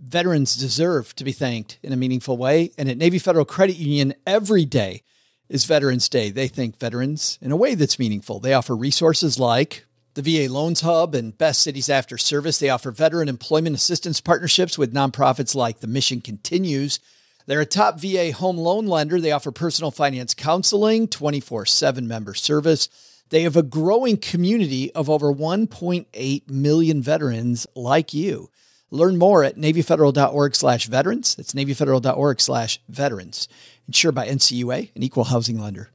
Veterans 0.00 0.56
deserve 0.56 1.14
to 1.16 1.24
be 1.24 1.32
thanked 1.32 1.78
in 1.82 1.92
a 1.92 1.96
meaningful 1.96 2.38
way. 2.38 2.70
And 2.78 2.88
at 2.88 2.96
Navy 2.96 3.18
Federal 3.18 3.44
Credit 3.44 3.76
Union, 3.76 4.14
every 4.26 4.64
day 4.64 5.02
is 5.50 5.64
Veterans 5.64 6.08
Day. 6.08 6.30
They 6.30 6.48
thank 6.48 6.78
veterans 6.78 7.38
in 7.42 7.50
a 7.50 7.56
way 7.56 7.74
that's 7.74 7.98
meaningful. 7.98 8.38
They 8.38 8.54
offer 8.54 8.74
resources 8.74 9.38
like 9.38 9.84
the 10.14 10.22
VA 10.22 10.50
Loans 10.50 10.82
Hub 10.82 11.14
and 11.14 11.36
Best 11.36 11.60
Cities 11.60 11.90
After 11.90 12.16
Service. 12.16 12.58
They 12.58 12.70
offer 12.70 12.92
veteran 12.92 13.28
employment 13.28 13.74
assistance 13.74 14.20
partnerships 14.20 14.78
with 14.78 14.94
nonprofits 14.94 15.54
like 15.54 15.80
The 15.80 15.88
Mission 15.88 16.20
Continues. 16.20 17.00
They're 17.46 17.60
a 17.60 17.66
top 17.66 17.98
VA 18.00 18.32
home 18.32 18.58
loan 18.58 18.86
lender. 18.86 19.20
They 19.20 19.32
offer 19.32 19.50
personal 19.50 19.90
finance 19.90 20.34
counseling, 20.34 21.08
24 21.08 21.66
7 21.66 22.06
member 22.06 22.32
service. 22.34 22.88
They 23.30 23.42
have 23.42 23.56
a 23.56 23.62
growing 23.62 24.18
community 24.18 24.92
of 24.94 25.10
over 25.10 25.32
1.8 25.32 26.50
million 26.50 27.02
veterans 27.02 27.66
like 27.74 28.14
you. 28.14 28.50
Learn 28.90 29.18
more 29.18 29.44
at 29.44 29.56
NavyFederal.org 29.56 30.54
slash 30.56 30.86
veterans. 30.86 31.36
That's 31.36 31.52
NavyFederal.org 31.52 32.40
slash 32.40 32.80
veterans. 32.88 33.48
Insured 33.86 34.14
by 34.14 34.28
NCUA, 34.28 34.90
an 34.94 35.02
equal 35.02 35.24
housing 35.24 35.60
lender. 35.60 35.90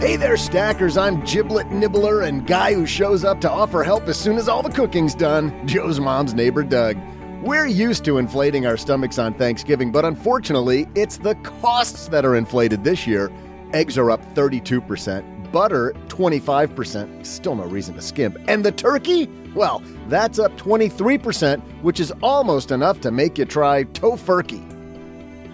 Hey 0.00 0.16
there, 0.16 0.36
stackers. 0.36 0.96
I'm 0.96 1.22
Giblet 1.24 1.70
Nibbler 1.70 2.22
and 2.22 2.46
guy 2.46 2.74
who 2.74 2.86
shows 2.86 3.22
up 3.22 3.40
to 3.42 3.50
offer 3.50 3.82
help 3.84 4.08
as 4.08 4.18
soon 4.18 4.38
as 4.38 4.48
all 4.48 4.62
the 4.62 4.70
cooking's 4.70 5.14
done, 5.14 5.66
Joe's 5.66 6.00
mom's 6.00 6.34
neighbor, 6.34 6.64
Doug. 6.64 6.96
We're 7.42 7.66
used 7.66 8.04
to 8.06 8.18
inflating 8.18 8.66
our 8.66 8.76
stomachs 8.76 9.18
on 9.18 9.34
Thanksgiving, 9.34 9.92
but 9.92 10.04
unfortunately, 10.04 10.88
it's 10.94 11.18
the 11.18 11.34
costs 11.36 12.08
that 12.08 12.24
are 12.24 12.34
inflated 12.34 12.82
this 12.82 13.06
year. 13.06 13.30
Eggs 13.72 13.96
are 13.96 14.10
up 14.10 14.22
32%, 14.34 15.39
butter 15.52 15.94
25%, 16.08 17.24
still 17.26 17.54
no 17.54 17.64
reason 17.64 17.94
to 17.94 18.02
skimp. 18.02 18.36
And 18.48 18.64
the 18.64 18.72
turkey? 18.72 19.26
Well, 19.54 19.82
that's 20.08 20.38
up 20.38 20.56
23%, 20.56 21.60
which 21.82 22.00
is 22.00 22.12
almost 22.22 22.70
enough 22.70 23.00
to 23.00 23.10
make 23.10 23.38
you 23.38 23.44
try 23.44 23.84
tofurkey. 23.84 24.64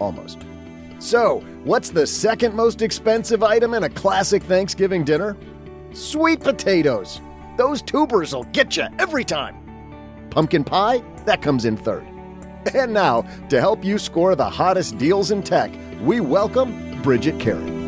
Almost. 0.00 0.38
So, 0.98 1.40
what's 1.64 1.90
the 1.90 2.06
second 2.06 2.54
most 2.54 2.82
expensive 2.82 3.42
item 3.42 3.74
in 3.74 3.84
a 3.84 3.90
classic 3.90 4.42
Thanksgiving 4.42 5.04
dinner? 5.04 5.36
Sweet 5.92 6.40
potatoes. 6.40 7.20
Those 7.56 7.82
tubers 7.82 8.34
will 8.34 8.44
get 8.44 8.76
you 8.76 8.84
every 8.98 9.24
time. 9.24 9.56
Pumpkin 10.30 10.64
pie? 10.64 11.02
That 11.24 11.42
comes 11.42 11.64
in 11.64 11.76
third. 11.76 12.06
And 12.74 12.92
now, 12.92 13.22
to 13.48 13.60
help 13.60 13.84
you 13.84 13.98
score 13.98 14.34
the 14.34 14.50
hottest 14.50 14.98
deals 14.98 15.30
in 15.30 15.42
tech, 15.42 15.72
we 16.02 16.20
welcome 16.20 17.00
Bridget 17.02 17.38
Carey. 17.38 17.85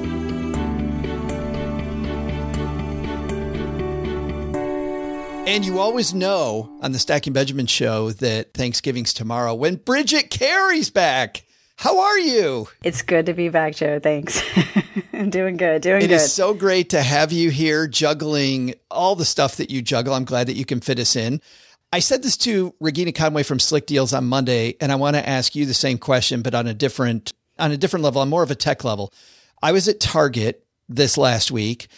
And 5.48 5.64
you 5.64 5.78
always 5.78 6.12
know 6.12 6.78
on 6.82 6.92
the 6.92 6.98
Stacking 6.98 7.32
Benjamin 7.32 7.64
show 7.64 8.10
that 8.10 8.52
Thanksgiving's 8.52 9.14
tomorrow 9.14 9.54
when 9.54 9.76
Bridget 9.76 10.28
Carey's 10.28 10.90
back. 10.90 11.42
How 11.76 12.00
are 12.00 12.18
you? 12.18 12.68
It's 12.84 13.00
good 13.00 13.24
to 13.26 13.32
be 13.32 13.48
back, 13.48 13.74
Joe. 13.76 13.98
Thanks. 13.98 14.42
I'm 15.14 15.30
doing 15.30 15.56
good. 15.56 15.80
Doing 15.80 16.02
It 16.02 16.08
good. 16.08 16.16
is 16.16 16.30
so 16.34 16.52
great 16.52 16.90
to 16.90 17.00
have 17.00 17.32
you 17.32 17.48
here 17.50 17.86
juggling 17.88 18.74
all 18.90 19.14
the 19.16 19.24
stuff 19.24 19.56
that 19.56 19.70
you 19.70 19.80
juggle. 19.80 20.12
I'm 20.12 20.26
glad 20.26 20.48
that 20.48 20.56
you 20.56 20.66
can 20.66 20.80
fit 20.80 20.98
us 20.98 21.16
in. 21.16 21.40
I 21.94 22.00
said 22.00 22.22
this 22.22 22.36
to 22.38 22.74
Regina 22.78 23.12
Conway 23.12 23.42
from 23.42 23.58
Slickdeals 23.58 24.12
on 24.12 24.26
Monday, 24.26 24.76
and 24.82 24.92
I 24.92 24.96
want 24.96 25.16
to 25.16 25.26
ask 25.26 25.56
you 25.56 25.64
the 25.64 25.72
same 25.72 25.96
question, 25.96 26.42
but 26.42 26.54
on 26.54 26.66
a 26.66 26.74
different 26.74 27.32
on 27.58 27.72
a 27.72 27.78
different 27.78 28.04
level, 28.04 28.20
on 28.20 28.28
more 28.28 28.42
of 28.42 28.50
a 28.50 28.54
tech 28.54 28.84
level. 28.84 29.14
I 29.62 29.72
was 29.72 29.88
at 29.88 29.98
Target 29.98 30.66
this 30.90 31.16
last 31.16 31.50
week. 31.50 31.88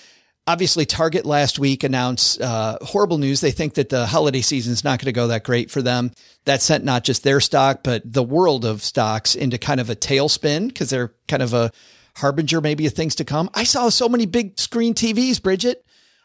Obviously, 0.47 0.85
Target 0.85 1.27
last 1.27 1.59
week 1.59 1.85
announced 1.85 2.41
uh, 2.41 2.79
horrible 2.83 3.19
news. 3.19 3.41
They 3.41 3.51
think 3.51 3.75
that 3.75 3.89
the 3.89 4.07
holiday 4.07 4.41
season 4.41 4.73
is 4.73 4.83
not 4.83 4.99
going 4.99 5.07
to 5.07 5.13
go 5.13 5.29
that 5.29 5.45
great 5.45 5.71
for 5.71 5.83
them. 5.83 6.13
That 6.45 6.63
sent 6.63 6.85
not 6.85 7.05
just 7.05 7.23
their 7.23 7.41
stock, 7.41 7.83
but 7.85 8.03
the 8.11 8.23
world 8.23 8.65
of 8.65 8.83
stocks 8.83 9.35
into 9.35 9.59
kind 9.59 9.81
of 9.81 9.91
a 9.91 9.97
tailspin 9.97 10.69
because 10.69 10.91
they're 10.91 11.15
kind 11.29 11.43
of 11.43 11.55
a 11.55 11.71
harbinger, 12.17 12.61
maybe, 12.61 12.87
of 12.87 12.95
things 12.95 13.15
to 13.17 13.25
come. 13.25 13.51
I 13.55 13.65
saw 13.65 13.91
so 13.91 14.09
many 14.09 14.27
big 14.27 14.59
screen 14.59 14.95
TVs, 14.95 15.41
Bridget. 15.43 15.85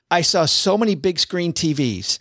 I 0.10 0.22
saw 0.22 0.46
so 0.46 0.78
many 0.78 0.96
big 0.96 1.20
screen 1.20 1.54
TVs. 1.54 2.20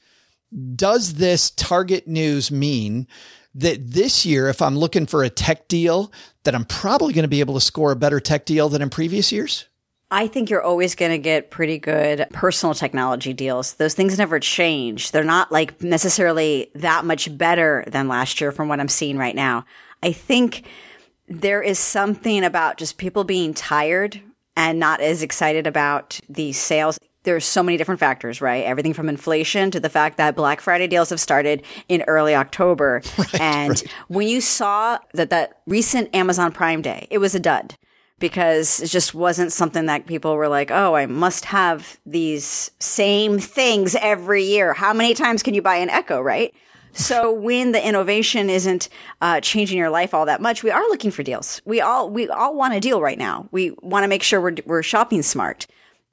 Does 0.74 1.14
this 1.14 1.50
Target 1.50 2.06
news 2.06 2.50
mean 2.50 3.06
that 3.54 3.92
this 3.92 4.26
year, 4.26 4.48
if 4.48 4.60
I'm 4.60 4.76
looking 4.76 5.06
for 5.06 5.22
a 5.22 5.30
tech 5.30 5.68
deal, 5.68 6.12
that 6.44 6.54
I'm 6.54 6.64
probably 6.64 7.12
going 7.12 7.24
to 7.24 7.28
be 7.28 7.40
able 7.40 7.54
to 7.54 7.60
score 7.60 7.92
a 7.92 7.96
better 7.96 8.20
tech 8.20 8.44
deal 8.46 8.68
than 8.68 8.82
in 8.82 8.90
previous 8.90 9.32
years? 9.32 9.66
I 10.10 10.26
think 10.26 10.50
you're 10.50 10.62
always 10.62 10.94
going 10.94 11.10
to 11.10 11.18
get 11.18 11.50
pretty 11.50 11.78
good 11.78 12.26
personal 12.32 12.74
technology 12.74 13.32
deals. 13.32 13.74
Those 13.74 13.94
things 13.94 14.18
never 14.18 14.38
change. 14.38 15.10
They're 15.10 15.24
not 15.24 15.50
like 15.50 15.82
necessarily 15.82 16.70
that 16.74 17.04
much 17.04 17.36
better 17.36 17.84
than 17.86 18.08
last 18.08 18.40
year 18.40 18.52
from 18.52 18.68
what 18.68 18.80
I'm 18.80 18.88
seeing 18.88 19.16
right 19.16 19.34
now. 19.34 19.64
I 20.02 20.12
think 20.12 20.64
there 21.26 21.62
is 21.62 21.78
something 21.78 22.44
about 22.44 22.76
just 22.76 22.98
people 22.98 23.24
being 23.24 23.54
tired 23.54 24.20
and 24.56 24.78
not 24.78 25.00
as 25.00 25.22
excited 25.22 25.66
about 25.66 26.20
the 26.28 26.52
sales. 26.52 26.98
There's 27.22 27.46
so 27.46 27.62
many 27.62 27.78
different 27.78 28.00
factors, 28.00 28.42
right? 28.42 28.64
Everything 28.64 28.92
from 28.92 29.08
inflation 29.08 29.70
to 29.70 29.80
the 29.80 29.88
fact 29.88 30.18
that 30.18 30.36
Black 30.36 30.60
Friday 30.60 30.86
deals 30.86 31.08
have 31.08 31.20
started 31.20 31.64
in 31.88 32.02
early 32.02 32.34
October. 32.34 33.00
and 33.40 33.82
when 34.08 34.28
you 34.28 34.42
saw 34.42 34.98
that 35.14 35.30
that 35.30 35.62
recent 35.66 36.14
Amazon 36.14 36.52
Prime 36.52 36.82
Day, 36.82 37.08
it 37.10 37.18
was 37.18 37.34
a 37.34 37.40
dud 37.40 37.76
because 38.18 38.80
it 38.80 38.88
just 38.88 39.14
wasn't 39.14 39.52
something 39.52 39.86
that 39.86 40.06
people 40.06 40.36
were 40.36 40.48
like, 40.48 40.70
oh, 40.70 40.94
I 40.94 41.06
must 41.06 41.44
have 41.46 41.98
these 42.06 42.70
same 42.78 43.38
things 43.38 43.94
every 43.96 44.44
year. 44.44 44.72
How 44.72 44.92
many 44.92 45.14
times 45.14 45.42
can 45.42 45.54
you 45.54 45.62
buy 45.62 45.76
an 45.76 45.90
Echo, 45.90 46.20
right? 46.20 46.54
So 46.92 47.32
when 47.32 47.72
the 47.72 47.84
innovation 47.84 48.48
isn't 48.48 48.88
uh, 49.20 49.40
changing 49.40 49.78
your 49.78 49.90
life 49.90 50.14
all 50.14 50.26
that 50.26 50.40
much, 50.40 50.62
we 50.62 50.70
are 50.70 50.82
looking 50.82 51.10
for 51.10 51.24
deals. 51.24 51.60
We 51.64 51.80
all 51.80 52.08
we 52.08 52.28
all 52.28 52.54
want 52.54 52.74
a 52.74 52.80
deal 52.80 53.00
right 53.00 53.18
now. 53.18 53.48
We 53.50 53.72
want 53.82 54.04
to 54.04 54.08
make 54.08 54.22
sure 54.22 54.40
we're 54.40 54.56
we're 54.64 54.84
shopping 54.84 55.22
smart. 55.22 55.66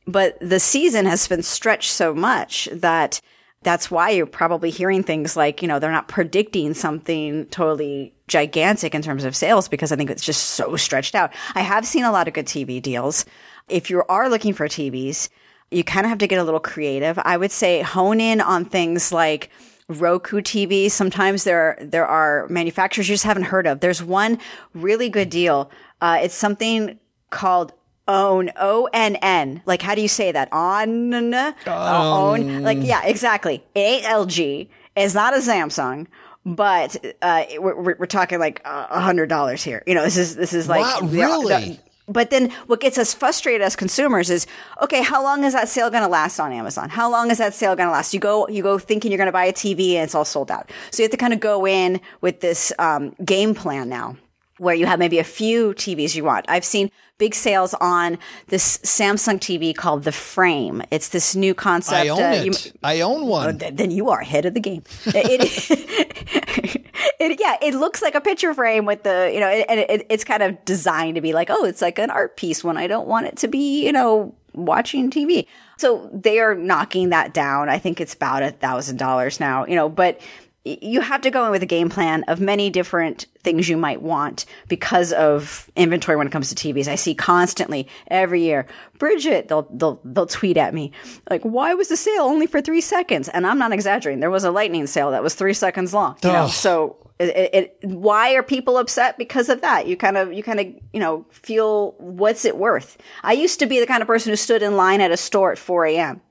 But 0.07 0.39
the 0.41 0.59
season 0.59 1.05
has 1.05 1.27
been 1.27 1.43
stretched 1.43 1.91
so 1.91 2.15
much 2.15 2.67
that 2.73 3.21
that's 3.63 3.91
why 3.91 4.09
you're 4.09 4.25
probably 4.25 4.69
hearing 4.71 5.03
things 5.03 5.37
like, 5.37 5.61
you 5.61 5.67
know, 5.67 5.77
they're 5.77 5.91
not 5.91 6.07
predicting 6.07 6.73
something 6.73 7.45
totally 7.47 8.13
gigantic 8.27 8.95
in 8.95 9.01
terms 9.01 9.23
of 9.23 9.35
sales 9.35 9.67
because 9.67 9.91
I 9.91 9.95
think 9.95 10.09
it's 10.09 10.23
just 10.23 10.43
so 10.49 10.75
stretched 10.75 11.13
out. 11.13 11.31
I 11.53 11.61
have 11.61 11.85
seen 11.85 12.03
a 12.03 12.11
lot 12.11 12.27
of 12.27 12.33
good 12.33 12.47
TV 12.47 12.81
deals. 12.81 13.25
If 13.69 13.89
you 13.89 14.03
are 14.09 14.29
looking 14.29 14.53
for 14.53 14.67
TVs, 14.67 15.29
you 15.69 15.83
kind 15.83 16.05
of 16.05 16.09
have 16.09 16.19
to 16.19 16.27
get 16.27 16.39
a 16.39 16.43
little 16.43 16.59
creative. 16.59 17.19
I 17.23 17.37
would 17.37 17.51
say 17.51 17.81
hone 17.81 18.19
in 18.19 18.41
on 18.41 18.65
things 18.65 19.11
like 19.11 19.49
Roku 19.87 20.41
TV. 20.41 20.89
Sometimes 20.89 21.43
there 21.43 21.77
there 21.81 22.05
are 22.05 22.47
manufacturers 22.49 23.07
you 23.07 23.13
just 23.13 23.25
haven't 23.25 23.43
heard 23.43 23.67
of. 23.67 23.79
There's 23.79 24.01
one 24.01 24.39
really 24.73 25.09
good 25.09 25.29
deal. 25.29 25.69
Uh, 26.01 26.19
it's 26.21 26.35
something 26.35 26.99
called 27.29 27.73
own 28.11 28.51
o 28.57 28.87
n 28.93 29.15
n 29.21 29.61
like 29.65 29.81
how 29.81 29.95
do 29.95 30.01
you 30.01 30.07
say 30.07 30.31
that 30.31 30.49
on 30.51 31.33
uh, 31.33 31.53
own 31.67 32.61
like 32.63 32.77
yeah 32.81 33.01
exactly 33.05 33.63
it 33.75 33.79
ain't 33.79 34.03
lg 34.05 34.67
it's 34.95 35.13
not 35.13 35.33
a 35.33 35.37
samsung 35.37 36.07
but 36.45 36.95
uh 37.21 37.43
we're, 37.59 37.95
we're 37.99 38.05
talking 38.05 38.39
like 38.39 38.61
a 38.65 38.99
hundred 38.99 39.27
dollars 39.29 39.63
here 39.63 39.83
you 39.87 39.93
know 39.95 40.03
this 40.03 40.17
is 40.17 40.35
this 40.35 40.53
is 40.53 40.67
like 40.67 40.81
Wow, 40.81 40.99
the- 41.07 41.17
really? 41.17 41.55
the- 41.69 41.79
but 42.07 42.29
then 42.29 42.51
what 42.67 42.81
gets 42.81 42.97
us 42.97 43.13
frustrated 43.13 43.61
as 43.61 43.77
consumers 43.77 44.29
is, 44.29 44.45
okay, 44.81 45.01
how 45.01 45.23
long 45.23 45.45
is 45.45 45.53
that 45.53 45.69
sale 45.69 45.89
going 45.89 46.03
to 46.03 46.09
last 46.09 46.41
on 46.41 46.51
Amazon? 46.51 46.89
How 46.89 47.09
long 47.09 47.31
is 47.31 47.37
that 47.37 47.53
sale 47.53 47.73
going 47.73 47.87
to 47.87 47.91
last? 47.93 48.13
You 48.13 48.19
go, 48.19 48.49
you 48.49 48.61
go 48.63 48.77
thinking 48.77 49.11
you're 49.11 49.17
going 49.17 49.27
to 49.27 49.31
buy 49.31 49.45
a 49.45 49.53
TV 49.53 49.93
and 49.93 50.03
it's 50.03 50.15
all 50.15 50.25
sold 50.25 50.51
out. 50.51 50.69
So 50.89 51.01
you 51.01 51.05
have 51.05 51.11
to 51.11 51.17
kind 51.17 51.31
of 51.31 51.39
go 51.39 51.65
in 51.65 52.01
with 52.19 52.41
this, 52.41 52.73
um, 52.79 53.15
game 53.23 53.55
plan 53.55 53.87
now 53.87 54.17
where 54.57 54.75
you 54.75 54.87
have 54.87 54.99
maybe 54.99 55.19
a 55.19 55.23
few 55.23 55.73
TVs 55.75 56.13
you 56.13 56.25
want. 56.25 56.45
I've 56.49 56.65
seen 56.65 56.91
big 57.21 57.35
sales 57.35 57.75
on 57.75 58.17
this 58.47 58.79
Samsung 58.79 59.37
TV 59.37 59.75
called 59.75 60.05
the 60.05 60.11
Frame. 60.11 60.81
It's 60.89 61.09
this 61.09 61.35
new 61.35 61.53
concept. 61.53 62.03
I 62.03 62.07
own 62.09 62.19
uh, 62.19 62.31
it. 62.31 62.45
you- 62.65 62.71
I 62.81 63.01
own 63.01 63.27
one. 63.27 63.59
th- 63.59 63.75
then 63.75 63.91
you 63.91 64.09
are 64.09 64.21
ahead 64.21 64.45
of 64.45 64.55
the 64.55 64.59
game. 64.59 64.83
It, 65.05 65.41
it, 67.19 67.39
yeah, 67.39 67.57
it 67.61 67.75
looks 67.75 68.01
like 68.01 68.15
a 68.15 68.21
picture 68.21 68.55
frame 68.55 68.85
with 68.85 69.03
the, 69.03 69.29
you 69.31 69.39
know, 69.39 69.47
and 69.47 69.79
it, 69.79 69.89
it, 69.91 70.05
it's 70.09 70.23
kind 70.23 70.41
of 70.41 70.65
designed 70.65 71.13
to 71.13 71.21
be 71.21 71.31
like, 71.31 71.51
oh, 71.51 71.63
it's 71.63 71.81
like 71.81 71.99
an 71.99 72.09
art 72.09 72.37
piece 72.37 72.63
when 72.63 72.75
I 72.75 72.87
don't 72.87 73.07
want 73.07 73.27
it 73.27 73.37
to 73.37 73.47
be, 73.47 73.85
you 73.85 73.91
know, 73.91 74.33
watching 74.53 75.11
TV. 75.11 75.45
So 75.77 76.09
they 76.11 76.39
are 76.39 76.55
knocking 76.55 77.09
that 77.09 77.33
down. 77.35 77.69
I 77.69 77.77
think 77.77 78.01
it's 78.01 78.15
about 78.15 78.41
a 78.41 78.51
thousand 78.51 78.97
dollars 78.97 79.39
now, 79.39 79.65
you 79.65 79.75
know, 79.75 79.89
but 79.89 80.19
you 80.63 81.01
have 81.01 81.21
to 81.21 81.31
go 81.31 81.45
in 81.45 81.51
with 81.51 81.63
a 81.63 81.67
game 81.67 81.89
plan 81.89 82.23
of 82.27 82.39
many 82.39 82.69
different 82.69 83.25
things 83.39 83.67
you 83.67 83.77
might 83.77 84.01
want 84.01 84.45
because 84.67 85.11
of 85.13 85.71
inventory 85.75 86.15
when 86.15 86.27
it 86.27 86.31
comes 86.31 86.53
to 86.53 86.55
TVs. 86.55 86.87
I 86.87 86.95
see 86.95 87.15
constantly 87.15 87.87
every 88.07 88.41
year, 88.41 88.67
Bridget, 88.99 89.47
they'll, 89.47 89.67
they'll, 89.71 89.99
they'll 90.03 90.27
tweet 90.27 90.57
at 90.57 90.73
me 90.73 90.91
like, 91.29 91.41
why 91.41 91.73
was 91.73 91.87
the 91.87 91.97
sale 91.97 92.23
only 92.23 92.45
for 92.45 92.61
three 92.61 92.81
seconds? 92.81 93.27
And 93.29 93.47
I'm 93.47 93.57
not 93.57 93.71
exaggerating. 93.71 94.19
There 94.19 94.29
was 94.29 94.43
a 94.43 94.51
lightning 94.51 94.85
sale 94.85 95.11
that 95.11 95.23
was 95.23 95.33
three 95.33 95.53
seconds 95.55 95.93
long. 95.93 96.17
You 96.23 96.29
know? 96.33 96.47
So 96.47 96.97
It, 97.19 97.53
it, 97.53 97.77
why 97.83 98.33
are 98.33 98.43
people 98.43 98.77
upset 98.77 99.17
because 99.17 99.49
of 99.49 99.61
that? 99.61 99.87
You 99.87 99.95
kind 99.97 100.17
of, 100.17 100.33
you 100.33 100.43
kind 100.43 100.59
of, 100.59 100.67
you 100.93 100.99
know, 100.99 101.25
feel 101.29 101.93
what's 101.97 102.45
it 102.45 102.57
worth? 102.57 102.97
I 103.23 103.33
used 103.33 103.59
to 103.59 103.65
be 103.65 103.79
the 103.79 103.87
kind 103.87 104.01
of 104.01 104.07
person 104.07 104.31
who 104.31 104.35
stood 104.35 104.61
in 104.61 104.75
line 104.75 105.01
at 105.01 105.11
a 105.11 105.17
store 105.17 105.51
at 105.51 105.57
4 105.59 105.85
a.m. 105.85 106.21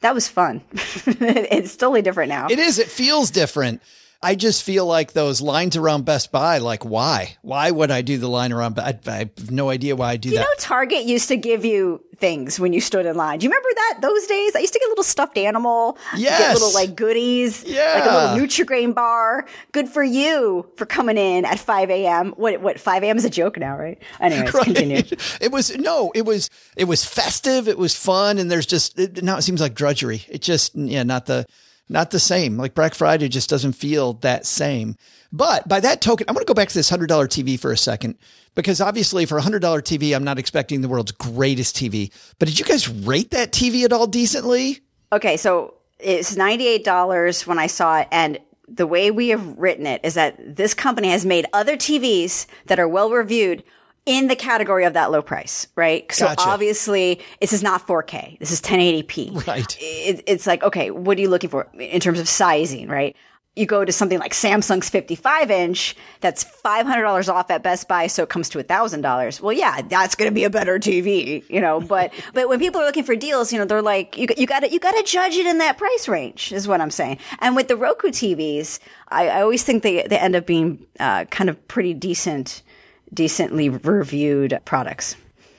That 0.00 0.14
was 0.14 0.28
fun. 0.28 0.62
it's 0.72 1.76
totally 1.76 2.02
different 2.02 2.30
now. 2.30 2.48
It 2.48 2.58
is. 2.58 2.78
It 2.78 2.88
feels 2.88 3.30
different. 3.30 3.82
I 4.22 4.34
just 4.34 4.62
feel 4.62 4.84
like 4.84 5.12
those 5.12 5.40
lines 5.40 5.76
around 5.76 6.04
Best 6.04 6.30
Buy, 6.30 6.58
like 6.58 6.84
why? 6.84 7.36
Why 7.40 7.70
would 7.70 7.90
I 7.90 8.02
do 8.02 8.18
the 8.18 8.28
line 8.28 8.52
around? 8.52 8.78
I, 8.78 8.98
I 9.06 9.16
have 9.16 9.50
no 9.50 9.70
idea 9.70 9.96
why 9.96 10.10
I 10.10 10.16
do, 10.16 10.28
do 10.28 10.36
that. 10.36 10.42
You 10.42 10.46
know, 10.46 10.54
Target 10.58 11.04
used 11.04 11.28
to 11.28 11.36
give 11.36 11.64
you 11.64 12.04
things 12.18 12.60
when 12.60 12.74
you 12.74 12.82
stood 12.82 13.06
in 13.06 13.16
line. 13.16 13.38
Do 13.38 13.44
you 13.44 13.50
remember 13.50 13.70
that 13.74 13.98
those 14.02 14.26
days? 14.26 14.54
I 14.54 14.58
used 14.58 14.74
to 14.74 14.78
get 14.78 14.88
a 14.88 14.90
little 14.90 15.04
stuffed 15.04 15.38
animal. 15.38 15.96
Yes. 16.14 16.38
Get 16.38 16.52
little 16.52 16.74
like 16.74 16.94
goodies. 16.94 17.64
Yeah. 17.64 17.94
Like 17.94 18.10
a 18.10 18.14
little 18.14 18.46
Nutri-Grain 18.46 18.92
bar. 18.92 19.46
Good 19.72 19.88
for 19.88 20.02
you 20.02 20.70
for 20.76 20.84
coming 20.84 21.16
in 21.16 21.46
at 21.46 21.58
5 21.58 21.88
a.m. 21.88 22.32
What, 22.32 22.60
what, 22.60 22.78
5 22.78 23.02
a.m. 23.02 23.16
is 23.16 23.24
a 23.24 23.30
joke 23.30 23.56
now, 23.56 23.78
right? 23.78 23.98
Anyways, 24.20 24.52
right. 24.54 24.64
continue. 24.64 25.02
It 25.40 25.50
was, 25.50 25.74
no, 25.78 26.12
it 26.14 26.26
was, 26.26 26.50
it 26.76 26.84
was 26.84 27.06
festive. 27.06 27.68
It 27.68 27.78
was 27.78 27.96
fun. 27.96 28.36
And 28.36 28.50
there's 28.50 28.66
just, 28.66 28.98
it, 28.98 29.22
now 29.22 29.38
it 29.38 29.42
seems 29.42 29.62
like 29.62 29.74
drudgery. 29.74 30.26
It 30.28 30.42
just, 30.42 30.76
yeah, 30.76 31.04
not 31.04 31.24
the, 31.24 31.46
not 31.90 32.10
the 32.12 32.20
same. 32.20 32.56
Like 32.56 32.74
Black 32.74 32.94
Friday 32.94 33.28
just 33.28 33.50
doesn't 33.50 33.72
feel 33.72 34.14
that 34.14 34.46
same. 34.46 34.96
But 35.32 35.68
by 35.68 35.80
that 35.80 36.00
token, 36.00 36.28
I 36.28 36.32
want 36.32 36.46
to 36.46 36.50
go 36.50 36.54
back 36.54 36.68
to 36.68 36.74
this 36.74 36.90
$100 36.90 37.06
TV 37.08 37.58
for 37.58 37.72
a 37.72 37.76
second 37.76 38.16
because 38.54 38.80
obviously 38.80 39.26
for 39.26 39.38
a 39.38 39.42
$100 39.42 39.60
TV, 39.60 40.14
I'm 40.14 40.24
not 40.24 40.38
expecting 40.38 40.80
the 40.80 40.88
world's 40.88 41.12
greatest 41.12 41.76
TV. 41.76 42.10
But 42.38 42.48
did 42.48 42.58
you 42.58 42.64
guys 42.64 42.88
rate 42.88 43.30
that 43.32 43.52
TV 43.52 43.84
at 43.84 43.92
all 43.92 44.06
decently? 44.06 44.80
Okay, 45.12 45.36
so 45.36 45.74
it's 45.98 46.36
$98 46.36 47.46
when 47.46 47.58
I 47.58 47.66
saw 47.66 48.00
it 48.00 48.08
and 48.10 48.38
the 48.68 48.86
way 48.86 49.10
we 49.10 49.28
have 49.30 49.58
written 49.58 49.84
it 49.84 50.00
is 50.04 50.14
that 50.14 50.56
this 50.56 50.74
company 50.74 51.10
has 51.10 51.26
made 51.26 51.44
other 51.52 51.76
TVs 51.76 52.46
that 52.66 52.78
are 52.78 52.86
well 52.86 53.10
reviewed 53.10 53.64
in 54.06 54.28
the 54.28 54.36
category 54.36 54.84
of 54.84 54.94
that 54.94 55.10
low 55.10 55.22
price, 55.22 55.66
right? 55.76 56.10
So 56.12 56.26
gotcha. 56.26 56.48
obviously 56.48 57.20
this 57.40 57.52
is 57.52 57.62
not 57.62 57.86
4K. 57.86 58.38
This 58.38 58.50
is 58.50 58.60
1080p. 58.60 59.46
Right. 59.46 59.76
It, 59.80 60.24
it's 60.26 60.46
like, 60.46 60.62
okay, 60.62 60.90
what 60.90 61.18
are 61.18 61.20
you 61.20 61.28
looking 61.28 61.50
for 61.50 61.68
in 61.78 62.00
terms 62.00 62.18
of 62.18 62.28
sizing, 62.28 62.88
right? 62.88 63.14
You 63.56 63.66
go 63.66 63.84
to 63.84 63.92
something 63.92 64.18
like 64.18 64.32
Samsung's 64.32 64.88
55 64.88 65.50
inch, 65.50 65.96
that's 66.20 66.44
$500 66.44 67.28
off 67.32 67.50
at 67.50 67.64
Best 67.64 67.88
Buy, 67.88 68.06
so 68.06 68.22
it 68.22 68.28
comes 68.28 68.48
to 68.50 68.62
$1,000. 68.62 69.40
Well, 69.40 69.52
yeah, 69.52 69.82
that's 69.82 70.14
going 70.14 70.30
to 70.30 70.34
be 70.34 70.44
a 70.44 70.50
better 70.50 70.78
TV, 70.78 71.44
you 71.50 71.60
know, 71.60 71.80
but, 71.80 72.12
but 72.32 72.48
when 72.48 72.60
people 72.60 72.80
are 72.80 72.86
looking 72.86 73.02
for 73.02 73.16
deals, 73.16 73.52
you 73.52 73.58
know, 73.58 73.64
they're 73.64 73.82
like, 73.82 74.16
you, 74.16 74.28
you 74.36 74.46
gotta, 74.46 74.70
you 74.70 74.78
gotta 74.78 75.02
judge 75.02 75.34
it 75.34 75.46
in 75.46 75.58
that 75.58 75.78
price 75.78 76.06
range, 76.08 76.52
is 76.52 76.68
what 76.68 76.80
I'm 76.80 76.92
saying. 76.92 77.18
And 77.40 77.56
with 77.56 77.68
the 77.68 77.76
Roku 77.76 78.08
TVs, 78.08 78.78
I, 79.08 79.28
I 79.28 79.42
always 79.42 79.64
think 79.64 79.82
they, 79.82 80.06
they 80.06 80.18
end 80.18 80.36
up 80.36 80.46
being, 80.46 80.86
uh, 81.00 81.24
kind 81.24 81.50
of 81.50 81.68
pretty 81.68 81.92
decent 81.92 82.62
decently 83.12 83.68
reviewed 83.68 84.58
products. 84.64 85.16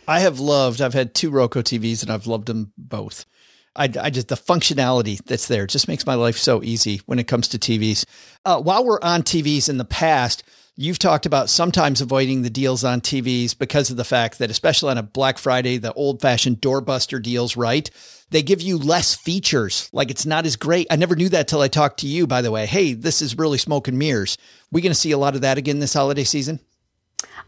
I 0.08 0.20
have 0.20 0.40
loved, 0.40 0.82
I've 0.82 0.94
had 0.94 1.14
two 1.14 1.30
Roku 1.30 1.62
TVs 1.62 2.02
and 2.02 2.12
I've 2.12 2.28
loved 2.28 2.48
them 2.48 2.74
both. 2.78 3.26
I, 3.76 3.86
I 4.00 4.10
just, 4.10 4.28
the 4.28 4.36
functionality 4.36 5.24
that's 5.24 5.48
there 5.48 5.66
just 5.66 5.88
makes 5.88 6.06
my 6.06 6.16
life 6.16 6.38
so 6.38 6.62
easy 6.62 7.02
when 7.06 7.20
it 7.20 7.28
comes 7.28 7.48
to 7.50 7.60
TVs. 7.60 8.06
Uh, 8.44 8.62
while 8.62 8.84
we're 8.84 9.00
on 9.02 9.24
TVs 9.24 9.70
in 9.70 9.78
the 9.78 9.86
past, 9.86 10.44
you've 10.76 11.00
talked 11.00 11.26
about 11.26 11.50
sometimes 11.50 12.02
avoiding 12.02 12.42
the 12.42 12.50
deals 12.50 12.84
on 12.84 13.00
TVs 13.00 13.58
because 13.58 13.90
of 13.90 13.98
the 13.98 14.04
fact 14.04 14.40
that, 14.40 14.52
especially 14.52 14.92
on 14.92 14.98
a 14.98 15.04
Black 15.04 15.38
Friday, 15.38 15.78
the 15.78 15.94
old 15.94 16.20
fashioned 16.22 16.60
doorbuster 16.60 17.22
deals, 17.22 17.56
right? 17.56 17.90
They 18.32 18.42
give 18.42 18.62
you 18.62 18.78
less 18.78 19.16
features. 19.16 19.90
Like 19.94 20.12
it's 20.12 20.26
not 20.26 20.46
as 20.46 20.56
great. 20.56 20.88
I 20.90 20.96
never 20.98 21.16
knew 21.16 21.30
that 21.30 21.48
till 21.48 21.62
I 21.62 21.68
talked 21.68 22.00
to 22.00 22.08
you, 22.08 22.28
by 22.28 22.42
the 22.42 22.52
way. 22.52 22.66
Hey, 22.66 22.94
this 22.94 23.22
is 23.22 23.38
really 23.38 23.58
smoke 23.58 23.88
and 23.88 23.98
mirrors. 23.98 24.38
We 24.72 24.82
going 24.82 24.92
to 24.92 24.96
see 24.96 25.12
a 25.12 25.18
lot 25.18 25.36
of 25.36 25.42
that 25.42 25.58
again 25.58 25.80
this 25.80 25.94
holiday 25.94 26.24
season? 26.24 26.60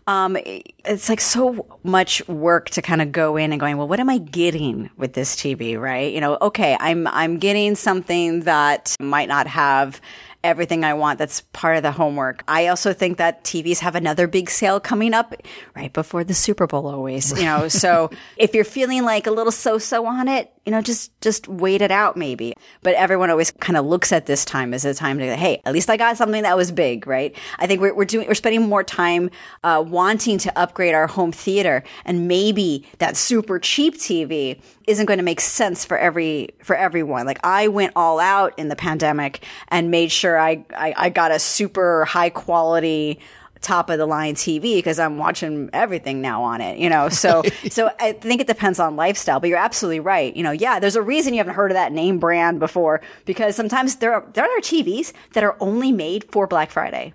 Um, 0.07 0.37
it's 0.85 1.09
like 1.09 1.21
so 1.21 1.65
much 1.83 2.27
work 2.27 2.69
to 2.71 2.81
kind 2.81 3.01
of 3.01 3.11
go 3.11 3.37
in 3.37 3.51
and 3.51 3.59
going, 3.59 3.77
well, 3.77 3.87
what 3.87 3.99
am 3.99 4.09
I 4.09 4.17
getting 4.17 4.89
with 4.97 5.13
this 5.13 5.35
TV? 5.35 5.79
Right. 5.79 6.13
You 6.13 6.21
know, 6.21 6.37
okay, 6.41 6.77
I'm, 6.79 7.07
I'm 7.07 7.37
getting 7.37 7.75
something 7.75 8.41
that 8.41 8.95
might 8.99 9.29
not 9.29 9.47
have 9.47 10.01
everything 10.43 10.83
I 10.83 10.93
want. 10.93 11.19
That's 11.19 11.41
part 11.53 11.77
of 11.77 11.83
the 11.83 11.91
homework. 11.91 12.43
I 12.47 12.67
also 12.67 12.93
think 12.93 13.17
that 13.17 13.43
TVs 13.43 13.79
have 13.79 13.95
another 13.95 14.27
big 14.27 14.49
sale 14.49 14.79
coming 14.79 15.13
up 15.13 15.33
right 15.75 15.91
before 15.91 16.23
the 16.23 16.33
Super 16.33 16.67
Bowl 16.67 16.87
always, 16.87 17.31
you 17.37 17.45
know. 17.45 17.69
so 17.69 18.09
if 18.37 18.53
you're 18.53 18.65
feeling 18.65 19.03
like 19.03 19.25
a 19.25 19.31
little 19.31 19.51
so-so 19.51 20.05
on 20.05 20.27
it, 20.27 20.51
you 20.65 20.71
know, 20.71 20.81
just 20.81 21.11
just 21.21 21.47
wait 21.47 21.81
it 21.81 21.91
out 21.91 22.15
maybe. 22.15 22.53
But 22.81 22.95
everyone 22.95 23.29
always 23.29 23.51
kind 23.51 23.77
of 23.77 23.85
looks 23.85 24.11
at 24.11 24.25
this 24.25 24.45
time 24.45 24.73
as 24.73 24.85
a 24.85 24.93
time 24.93 25.19
to 25.19 25.35
hey, 25.35 25.61
at 25.65 25.73
least 25.73 25.89
I 25.89 25.97
got 25.97 26.17
something 26.17 26.43
that 26.43 26.55
was 26.55 26.71
big, 26.71 27.05
right? 27.05 27.35
I 27.59 27.67
think 27.67 27.81
we're 27.81 27.93
we're 27.93 28.05
doing 28.05 28.27
we're 28.27 28.33
spending 28.33 28.61
more 28.61 28.83
time 28.83 29.29
uh, 29.63 29.83
wanting 29.85 30.37
to 30.39 30.57
upgrade 30.57 30.95
our 30.95 31.07
home 31.07 31.31
theater, 31.31 31.83
and 32.05 32.27
maybe 32.27 32.87
that 32.99 33.17
super 33.17 33.59
cheap 33.59 33.97
TV 33.97 34.61
isn't 34.87 35.05
going 35.05 35.17
to 35.17 35.23
make 35.23 35.41
sense 35.41 35.83
for 35.83 35.97
every 35.97 36.49
for 36.63 36.75
everyone. 36.75 37.25
Like 37.25 37.39
I 37.43 37.67
went 37.67 37.91
all 37.95 38.19
out 38.19 38.57
in 38.57 38.69
the 38.69 38.75
pandemic 38.75 39.45
and 39.67 39.91
made 39.91 40.11
sure 40.11 40.39
I 40.39 40.65
I, 40.75 40.93
I 40.95 41.09
got 41.09 41.31
a 41.31 41.39
super 41.39 42.05
high 42.05 42.29
quality 42.29 43.19
top 43.63 43.89
of 43.89 43.97
the 43.97 44.05
line 44.05 44.35
TV 44.35 44.75
because 44.75 44.99
I'm 44.99 45.17
watching 45.17 45.69
everything 45.73 46.21
now 46.21 46.43
on 46.43 46.61
it, 46.61 46.77
you 46.77 46.89
know? 46.89 47.09
So, 47.09 47.43
so 47.69 47.89
I 47.99 48.13
think 48.13 48.41
it 48.41 48.47
depends 48.47 48.79
on 48.79 48.95
lifestyle, 48.95 49.39
but 49.39 49.49
you're 49.49 49.57
absolutely 49.57 50.01
right. 50.01 50.35
You 50.35 50.43
know, 50.43 50.51
yeah, 50.51 50.79
there's 50.79 50.95
a 50.95 51.01
reason 51.01 51.33
you 51.33 51.39
haven't 51.39 51.55
heard 51.55 51.71
of 51.71 51.75
that 51.75 51.91
name 51.91 52.19
brand 52.19 52.59
before 52.59 53.01
because 53.25 53.55
sometimes 53.55 53.95
there 53.95 54.13
are, 54.13 54.25
there 54.33 54.45
are 54.45 54.59
TVs 54.59 55.13
that 55.33 55.43
are 55.43 55.57
only 55.59 55.91
made 55.91 56.25
for 56.31 56.45
Black 56.45 56.69
Friday 56.69 57.13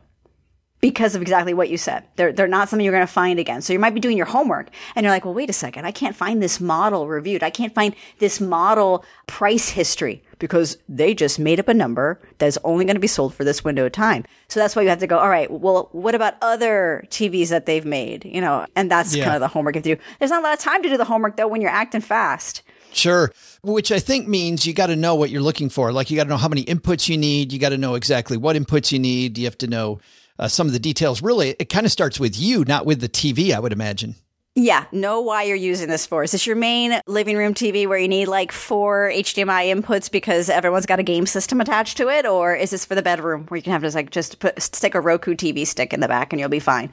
because 0.80 1.14
of 1.14 1.22
exactly 1.22 1.54
what 1.54 1.68
you 1.68 1.76
said. 1.76 2.04
They're, 2.16 2.32
they're 2.32 2.46
not 2.46 2.68
something 2.68 2.84
you're 2.84 2.94
going 2.94 3.06
to 3.06 3.12
find 3.12 3.38
again. 3.38 3.62
So 3.62 3.72
you 3.72 3.78
might 3.78 3.94
be 3.94 4.00
doing 4.00 4.16
your 4.16 4.26
homework 4.26 4.68
and 4.94 5.04
you're 5.04 5.12
like, 5.12 5.24
well, 5.24 5.34
wait 5.34 5.50
a 5.50 5.54
second. 5.54 5.84
I 5.84 5.90
can't 5.90 6.14
find 6.14 6.42
this 6.42 6.60
model 6.60 7.08
reviewed. 7.08 7.42
I 7.42 7.50
can't 7.50 7.74
find 7.74 7.94
this 8.18 8.40
model 8.40 9.04
price 9.26 9.70
history 9.70 10.22
because 10.38 10.78
they 10.88 11.14
just 11.14 11.38
made 11.38 11.58
up 11.58 11.68
a 11.68 11.74
number 11.74 12.20
that 12.38 12.46
is 12.46 12.58
only 12.62 12.84
going 12.84 12.94
to 12.94 13.00
be 13.00 13.08
sold 13.08 13.34
for 13.34 13.42
this 13.42 13.64
window 13.64 13.86
of 13.86 13.92
time. 13.92 14.24
So 14.46 14.60
that's 14.60 14.76
why 14.76 14.82
you 14.82 14.88
have 14.88 15.00
to 15.00 15.06
go, 15.08 15.18
all 15.18 15.28
right, 15.28 15.50
well, 15.50 15.88
what 15.92 16.14
about 16.14 16.34
other 16.40 17.04
TVs 17.08 17.48
that 17.48 17.66
they've 17.66 17.84
made? 17.84 18.24
You 18.24 18.40
know, 18.40 18.66
and 18.76 18.90
that's 18.90 19.14
yeah. 19.14 19.24
kind 19.24 19.36
of 19.36 19.40
the 19.40 19.48
homework 19.48 19.74
you 19.74 19.80
have 19.80 19.84
to 19.84 19.96
do. 19.96 20.02
There's 20.20 20.30
not 20.30 20.42
a 20.42 20.44
lot 20.44 20.54
of 20.54 20.60
time 20.60 20.82
to 20.84 20.88
do 20.88 20.96
the 20.96 21.04
homework 21.04 21.36
though 21.36 21.48
when 21.48 21.60
you're 21.60 21.70
acting 21.70 22.00
fast. 22.00 22.62
Sure. 22.92 23.32
Which 23.62 23.92
I 23.92 23.98
think 23.98 24.28
means 24.28 24.64
you 24.64 24.72
got 24.72 24.86
to 24.86 24.96
know 24.96 25.14
what 25.14 25.30
you're 25.30 25.42
looking 25.42 25.68
for. 25.68 25.92
Like 25.92 26.10
you 26.10 26.16
got 26.16 26.24
to 26.24 26.30
know 26.30 26.36
how 26.36 26.48
many 26.48 26.64
inputs 26.64 27.08
you 27.08 27.18
need. 27.18 27.52
You 27.52 27.58
got 27.58 27.70
to 27.70 27.78
know 27.78 27.96
exactly 27.96 28.36
what 28.36 28.56
inputs 28.56 28.92
you 28.92 28.98
need. 28.98 29.36
You 29.36 29.44
have 29.44 29.58
to 29.58 29.66
know 29.66 30.00
uh, 30.38 30.48
some 30.48 30.66
of 30.66 30.72
the 30.72 30.78
details. 30.78 31.22
Really, 31.22 31.56
it 31.58 31.68
kind 31.68 31.86
of 31.86 31.92
starts 31.92 32.20
with 32.20 32.38
you, 32.38 32.64
not 32.64 32.86
with 32.86 33.00
the 33.00 33.08
TV, 33.08 33.54
I 33.54 33.60
would 33.60 33.72
imagine. 33.72 34.14
Yeah, 34.54 34.86
know 34.90 35.20
why 35.20 35.44
you're 35.44 35.54
using 35.54 35.88
this 35.88 36.04
for. 36.04 36.24
Is 36.24 36.32
this 36.32 36.44
your 36.44 36.56
main 36.56 37.00
living 37.06 37.36
room 37.36 37.54
TV 37.54 37.86
where 37.86 37.98
you 37.98 38.08
need 38.08 38.26
like 38.26 38.50
four 38.50 39.08
HDMI 39.14 39.72
inputs 39.72 40.10
because 40.10 40.50
everyone's 40.50 40.86
got 40.86 40.98
a 40.98 41.04
game 41.04 41.26
system 41.26 41.60
attached 41.60 41.96
to 41.98 42.08
it, 42.08 42.26
or 42.26 42.56
is 42.56 42.70
this 42.70 42.84
for 42.84 42.96
the 42.96 43.02
bedroom 43.02 43.44
where 43.46 43.56
you 43.56 43.62
can 43.62 43.72
have 43.72 43.82
just 43.82 43.94
like 43.94 44.10
just 44.10 44.40
put 44.40 44.60
stick 44.60 44.96
a 44.96 45.00
Roku 45.00 45.36
TV 45.36 45.64
stick 45.64 45.92
in 45.92 46.00
the 46.00 46.08
back 46.08 46.32
and 46.32 46.40
you'll 46.40 46.48
be 46.48 46.58
fine? 46.58 46.90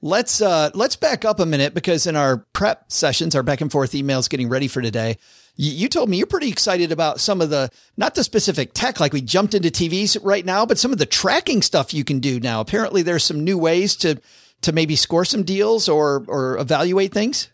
Let's 0.00 0.40
uh 0.40 0.70
let's 0.72 0.96
back 0.96 1.26
up 1.26 1.40
a 1.40 1.46
minute 1.46 1.74
because 1.74 2.06
in 2.06 2.16
our 2.16 2.38
prep 2.54 2.90
sessions, 2.90 3.34
our 3.34 3.42
back 3.42 3.60
and 3.60 3.70
forth 3.70 3.92
emails 3.92 4.30
getting 4.30 4.48
ready 4.48 4.66
for 4.66 4.80
today, 4.80 5.18
you, 5.60 5.88
told 5.88 6.08
me 6.08 6.16
you're 6.16 6.26
pretty 6.26 6.48
excited 6.48 6.90
about 6.90 7.20
some 7.20 7.40
of 7.42 7.50
the 7.50 7.70
not 7.96 8.14
the 8.14 8.24
specific 8.24 8.72
tech 8.72 8.98
like 8.98 9.12
we 9.12 9.20
jumped 9.20 9.54
into 9.54 9.68
TVs 9.68 10.16
right 10.22 10.44
now, 10.44 10.64
but 10.64 10.78
some 10.78 10.92
of 10.92 10.98
the 10.98 11.06
tracking 11.06 11.60
stuff 11.60 11.92
you 11.92 12.02
can 12.02 12.18
do 12.18 12.40
now. 12.40 12.60
Apparently 12.60 13.02
there's 13.02 13.24
some 13.24 13.44
new 13.44 13.58
ways 13.58 13.94
to 13.96 14.20
to 14.62 14.72
maybe 14.72 14.96
score 14.96 15.24
some 15.24 15.42
deals 15.42 15.88
or 15.88 16.24
or 16.28 16.56
evaluate 16.58 17.12
things. 17.12 17.50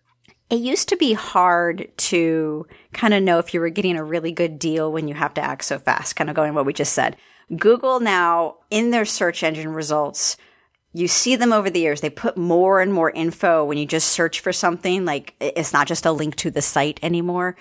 It 0.48 0.60
used 0.60 0.88
to 0.90 0.96
be 0.96 1.14
hard 1.14 1.90
to 1.96 2.66
kind 2.92 3.12
of 3.12 3.24
know 3.24 3.40
if 3.40 3.52
you 3.52 3.58
were 3.58 3.70
getting 3.70 3.96
a 3.96 4.04
really 4.04 4.30
good 4.30 4.60
deal 4.60 4.92
when 4.92 5.08
you 5.08 5.14
have 5.14 5.34
to 5.34 5.40
act 5.40 5.64
so 5.64 5.80
fast, 5.80 6.14
kind 6.14 6.30
of 6.30 6.36
going 6.36 6.54
what 6.54 6.64
we 6.66 6.72
just 6.72 6.92
said. 6.92 7.16
Google 7.56 7.98
now 7.98 8.58
in 8.70 8.92
their 8.92 9.04
search 9.04 9.42
engine 9.42 9.72
results 9.72 10.36
you 10.96 11.08
see 11.08 11.36
them 11.36 11.52
over 11.52 11.68
the 11.68 11.80
years. 11.80 12.00
They 12.00 12.08
put 12.08 12.38
more 12.38 12.80
and 12.80 12.90
more 12.90 13.10
info 13.10 13.62
when 13.62 13.76
you 13.76 13.84
just 13.84 14.08
search 14.08 14.40
for 14.40 14.50
something. 14.50 15.04
Like 15.04 15.34
it's 15.40 15.74
not 15.74 15.86
just 15.86 16.06
a 16.06 16.12
link 16.12 16.36
to 16.36 16.50
the 16.50 16.62
site 16.62 16.98
anymore. 17.02 17.54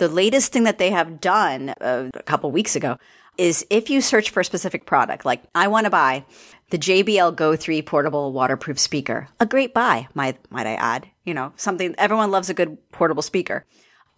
The 0.00 0.08
latest 0.08 0.50
thing 0.50 0.64
that 0.64 0.78
they 0.78 0.92
have 0.92 1.20
done 1.20 1.74
uh, 1.78 2.08
a 2.14 2.22
couple 2.22 2.50
weeks 2.50 2.74
ago 2.74 2.96
is 3.36 3.66
if 3.68 3.90
you 3.90 4.00
search 4.00 4.30
for 4.30 4.40
a 4.40 4.44
specific 4.46 4.86
product, 4.86 5.26
like 5.26 5.42
I 5.54 5.68
want 5.68 5.84
to 5.84 5.90
buy 5.90 6.24
the 6.70 6.78
JBL 6.78 7.36
Go 7.36 7.54
3 7.54 7.82
portable 7.82 8.32
waterproof 8.32 8.78
speaker, 8.78 9.28
a 9.40 9.44
great 9.44 9.74
buy, 9.74 10.08
might, 10.14 10.38
might 10.50 10.66
I 10.66 10.76
add, 10.76 11.06
you 11.26 11.34
know, 11.34 11.52
something 11.56 11.94
everyone 11.98 12.30
loves 12.30 12.48
a 12.48 12.54
good 12.54 12.78
portable 12.92 13.20
speaker. 13.20 13.66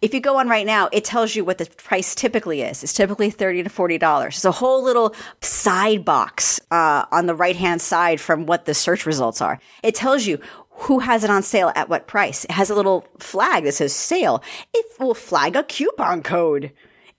If 0.01 0.13
you 0.13 0.21
go 0.21 0.37
on 0.37 0.47
right 0.47 0.65
now, 0.65 0.87
it 0.93 1.03
tells 1.03 1.35
you 1.35 1.43
what 1.43 1.57
the 1.57 1.65
price 1.65 2.15
typically 2.15 2.61
is. 2.61 2.83
It's 2.83 2.93
typically 2.93 3.29
30 3.29 3.63
to 3.63 3.69
$40. 3.69 4.27
It's 4.27 4.45
a 4.45 4.51
whole 4.51 4.83
little 4.83 5.13
side 5.41 6.05
box 6.05 6.61
uh, 6.71 7.05
on 7.11 7.25
the 7.25 7.35
right 7.35 7.55
hand 7.55 7.81
side 7.81 8.21
from 8.21 8.45
what 8.45 8.65
the 8.65 8.73
search 8.73 9.05
results 9.05 9.41
are. 9.41 9.59
It 9.81 9.95
tells 9.95 10.25
you 10.25 10.39
who 10.75 10.99
has 10.99 11.23
it 11.23 11.29
on 11.29 11.43
sale 11.43 11.71
at 11.75 11.89
what 11.89 12.07
price. 12.07 12.45
It 12.45 12.51
has 12.51 12.69
a 12.69 12.75
little 12.75 13.05
flag 13.19 13.63
that 13.63 13.73
says 13.73 13.93
sale. 13.93 14.43
It 14.73 14.85
will 14.99 15.13
flag 15.13 15.55
a 15.55 15.63
coupon 15.63 16.21
code. 16.23 16.71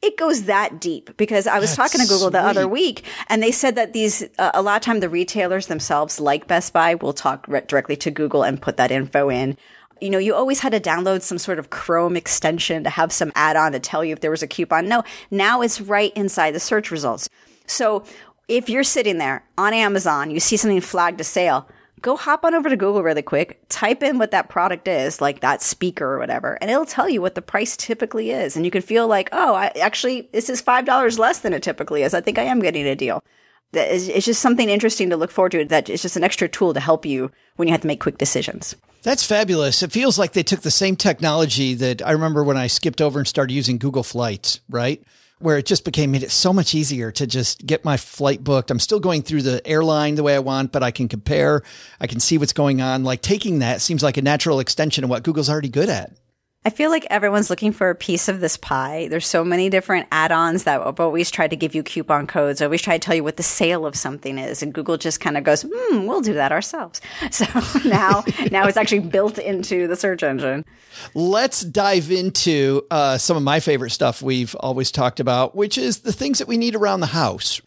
it 0.04 0.18
goes 0.18 0.44
that 0.44 0.80
deep 0.80 1.16
because 1.16 1.46
I 1.46 1.58
was 1.58 1.74
That's 1.74 1.92
talking 1.92 2.06
to 2.06 2.12
Google 2.12 2.30
the 2.30 2.40
other 2.40 2.68
week 2.68 3.04
and 3.28 3.42
they 3.42 3.50
said 3.50 3.74
that 3.76 3.94
these, 3.94 4.22
uh, 4.38 4.50
a 4.52 4.60
lot 4.60 4.76
of 4.76 4.82
time 4.82 5.00
the 5.00 5.08
retailers 5.08 5.66
themselves, 5.66 6.20
like 6.20 6.46
Best 6.46 6.72
Buy, 6.72 6.94
will 6.94 7.14
talk 7.14 7.46
re- 7.48 7.62
directly 7.66 7.96
to 7.96 8.10
Google 8.10 8.42
and 8.42 8.60
put 8.60 8.76
that 8.76 8.90
info 8.90 9.30
in. 9.30 9.56
You 10.00 10.10
know, 10.10 10.18
you 10.18 10.34
always 10.34 10.60
had 10.60 10.72
to 10.72 10.80
download 10.80 11.22
some 11.22 11.38
sort 11.38 11.58
of 11.58 11.70
Chrome 11.70 12.16
extension 12.16 12.84
to 12.84 12.90
have 12.90 13.12
some 13.12 13.32
add 13.34 13.56
on 13.56 13.72
to 13.72 13.80
tell 13.80 14.04
you 14.04 14.12
if 14.12 14.20
there 14.20 14.30
was 14.30 14.42
a 14.42 14.46
coupon. 14.46 14.88
No, 14.88 15.04
now 15.30 15.62
it's 15.62 15.80
right 15.80 16.12
inside 16.14 16.50
the 16.50 16.60
search 16.60 16.90
results. 16.90 17.30
So 17.66 18.04
if 18.46 18.68
you're 18.68 18.84
sitting 18.84 19.16
there 19.16 19.44
on 19.56 19.72
Amazon, 19.72 20.30
you 20.30 20.40
see 20.40 20.58
something 20.58 20.82
flagged 20.82 21.18
to 21.18 21.24
sale, 21.24 21.66
go 22.04 22.16
hop 22.16 22.44
on 22.44 22.54
over 22.54 22.68
to 22.68 22.76
Google 22.76 23.02
really 23.02 23.22
quick, 23.22 23.58
type 23.70 24.02
in 24.02 24.18
what 24.18 24.30
that 24.30 24.50
product 24.50 24.86
is, 24.86 25.22
like 25.22 25.40
that 25.40 25.62
speaker 25.62 26.04
or 26.04 26.18
whatever, 26.18 26.58
and 26.60 26.70
it'll 26.70 26.84
tell 26.84 27.08
you 27.08 27.22
what 27.22 27.34
the 27.34 27.42
price 27.42 27.76
typically 27.76 28.30
is. 28.30 28.54
And 28.54 28.64
you 28.64 28.70
can 28.70 28.82
feel 28.82 29.08
like, 29.08 29.30
oh, 29.32 29.54
I 29.54 29.72
actually, 29.80 30.28
this 30.32 30.50
is 30.50 30.62
$5 30.62 31.18
less 31.18 31.40
than 31.40 31.54
it 31.54 31.62
typically 31.62 32.02
is. 32.02 32.12
I 32.12 32.20
think 32.20 32.38
I 32.38 32.42
am 32.42 32.60
getting 32.60 32.86
a 32.86 32.94
deal. 32.94 33.24
It's 33.72 34.26
just 34.26 34.42
something 34.42 34.68
interesting 34.68 35.10
to 35.10 35.16
look 35.16 35.32
forward 35.32 35.52
to. 35.52 35.64
That 35.64 35.88
it's 35.88 36.02
just 36.02 36.16
an 36.16 36.22
extra 36.22 36.48
tool 36.48 36.74
to 36.74 36.80
help 36.80 37.04
you 37.04 37.32
when 37.56 37.66
you 37.66 37.72
have 37.72 37.80
to 37.80 37.88
make 37.88 38.00
quick 38.00 38.18
decisions. 38.18 38.76
That's 39.02 39.26
fabulous. 39.26 39.82
It 39.82 39.90
feels 39.90 40.16
like 40.16 40.32
they 40.32 40.44
took 40.44 40.60
the 40.60 40.70
same 40.70 40.94
technology 40.94 41.74
that 41.74 42.06
I 42.06 42.12
remember 42.12 42.44
when 42.44 42.56
I 42.56 42.68
skipped 42.68 43.00
over 43.00 43.18
and 43.18 43.26
started 43.26 43.52
using 43.52 43.78
Google 43.78 44.04
Flights, 44.04 44.60
right? 44.70 45.02
Where 45.38 45.58
it 45.58 45.66
just 45.66 45.84
became 45.84 46.12
made 46.12 46.22
it 46.22 46.30
so 46.30 46.52
much 46.52 46.74
easier 46.74 47.10
to 47.12 47.26
just 47.26 47.66
get 47.66 47.84
my 47.84 47.96
flight 47.96 48.42
booked. 48.42 48.70
I'm 48.70 48.78
still 48.78 49.00
going 49.00 49.22
through 49.22 49.42
the 49.42 49.66
airline 49.66 50.14
the 50.14 50.22
way 50.22 50.34
I 50.34 50.38
want, 50.38 50.72
but 50.72 50.82
I 50.82 50.90
can 50.90 51.08
compare, 51.08 51.62
I 52.00 52.06
can 52.06 52.20
see 52.20 52.38
what's 52.38 52.52
going 52.52 52.80
on. 52.80 53.04
Like 53.04 53.20
taking 53.20 53.58
that 53.58 53.80
seems 53.80 54.02
like 54.02 54.16
a 54.16 54.22
natural 54.22 54.60
extension 54.60 55.04
of 55.04 55.10
what 55.10 55.22
Google's 55.22 55.50
already 55.50 55.68
good 55.68 55.88
at. 55.88 56.12
I 56.66 56.70
feel 56.70 56.88
like 56.88 57.06
everyone's 57.10 57.50
looking 57.50 57.72
for 57.72 57.90
a 57.90 57.94
piece 57.94 58.26
of 58.26 58.40
this 58.40 58.56
pie. 58.56 59.06
There's 59.08 59.26
so 59.26 59.44
many 59.44 59.68
different 59.68 60.08
add-ons 60.10 60.64
that 60.64 60.80
always 60.80 61.30
tried 61.30 61.50
to 61.50 61.56
give 61.56 61.74
you 61.74 61.82
coupon 61.82 62.26
codes, 62.26 62.62
always 62.62 62.80
try 62.80 62.94
to 62.96 62.98
tell 62.98 63.14
you 63.14 63.22
what 63.22 63.36
the 63.36 63.42
sale 63.42 63.84
of 63.84 63.94
something 63.94 64.38
is. 64.38 64.62
And 64.62 64.72
Google 64.72 64.96
just 64.96 65.20
kind 65.20 65.36
of 65.36 65.44
goes, 65.44 65.66
hmm, 65.70 66.06
we'll 66.06 66.22
do 66.22 66.32
that 66.34 66.52
ourselves. 66.52 67.00
So 67.34 67.46
now, 67.84 68.22
now 68.52 68.66
it's 68.66 68.76
actually 68.76 69.00
built 69.00 69.38
into 69.38 69.88
the 69.88 69.96
search 69.96 70.22
engine. 70.22 70.64
Let's 71.14 71.62
dive 71.62 72.10
into 72.12 72.86
uh, 72.90 73.18
some 73.18 73.36
of 73.36 73.42
my 73.42 73.58
favorite 73.58 73.90
stuff 73.90 74.22
we've 74.22 74.54
always 74.56 74.92
talked 74.92 75.18
about, 75.18 75.56
which 75.56 75.76
is 75.76 76.00
the 76.00 76.12
things 76.12 76.38
that 76.38 76.46
we 76.46 76.56
need 76.56 76.76
around 76.76 77.00
the 77.00 77.06
house 77.06 77.60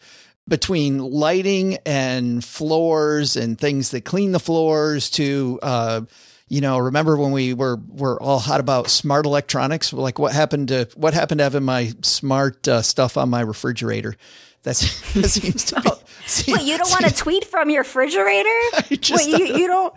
between 0.48 0.98
lighting 0.98 1.76
and 1.84 2.42
floors 2.42 3.36
and 3.36 3.58
things 3.58 3.90
that 3.90 4.04
clean 4.06 4.32
the 4.32 4.40
floors 4.40 5.10
to, 5.10 5.58
uh, 5.62 6.00
you 6.48 6.60
know, 6.60 6.78
remember 6.78 7.16
when 7.16 7.30
we 7.30 7.52
were 7.54 7.78
were 7.88 8.20
all 8.22 8.38
hot 8.38 8.60
about 8.60 8.88
smart 8.88 9.26
electronics? 9.26 9.92
Like 9.92 10.18
what 10.18 10.32
happened 10.32 10.68
to 10.68 10.88
what 10.96 11.14
happened 11.14 11.38
to 11.38 11.44
having 11.44 11.64
my 11.64 11.92
smart 12.02 12.66
uh, 12.66 12.82
stuff 12.82 13.16
on 13.16 13.28
my 13.28 13.40
refrigerator? 13.40 14.16
That's 14.62 15.12
that 15.14 15.28
seems 15.28 15.64
to 15.66 15.80
be. 15.80 15.90
Seems, 16.26 16.58
Wait, 16.58 16.66
you 16.66 16.76
don't 16.76 16.90
want 16.90 17.06
to 17.06 17.14
tweet 17.14 17.44
from 17.44 17.70
your 17.70 17.82
refrigerator? 17.82 18.48
Wait, 18.90 19.08
you, 19.08 19.46
you 19.56 19.66
don't. 19.66 19.94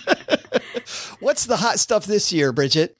What's 1.20 1.46
the 1.46 1.56
hot 1.56 1.78
stuff 1.78 2.04
this 2.04 2.32
year, 2.32 2.52
Bridget? 2.52 2.96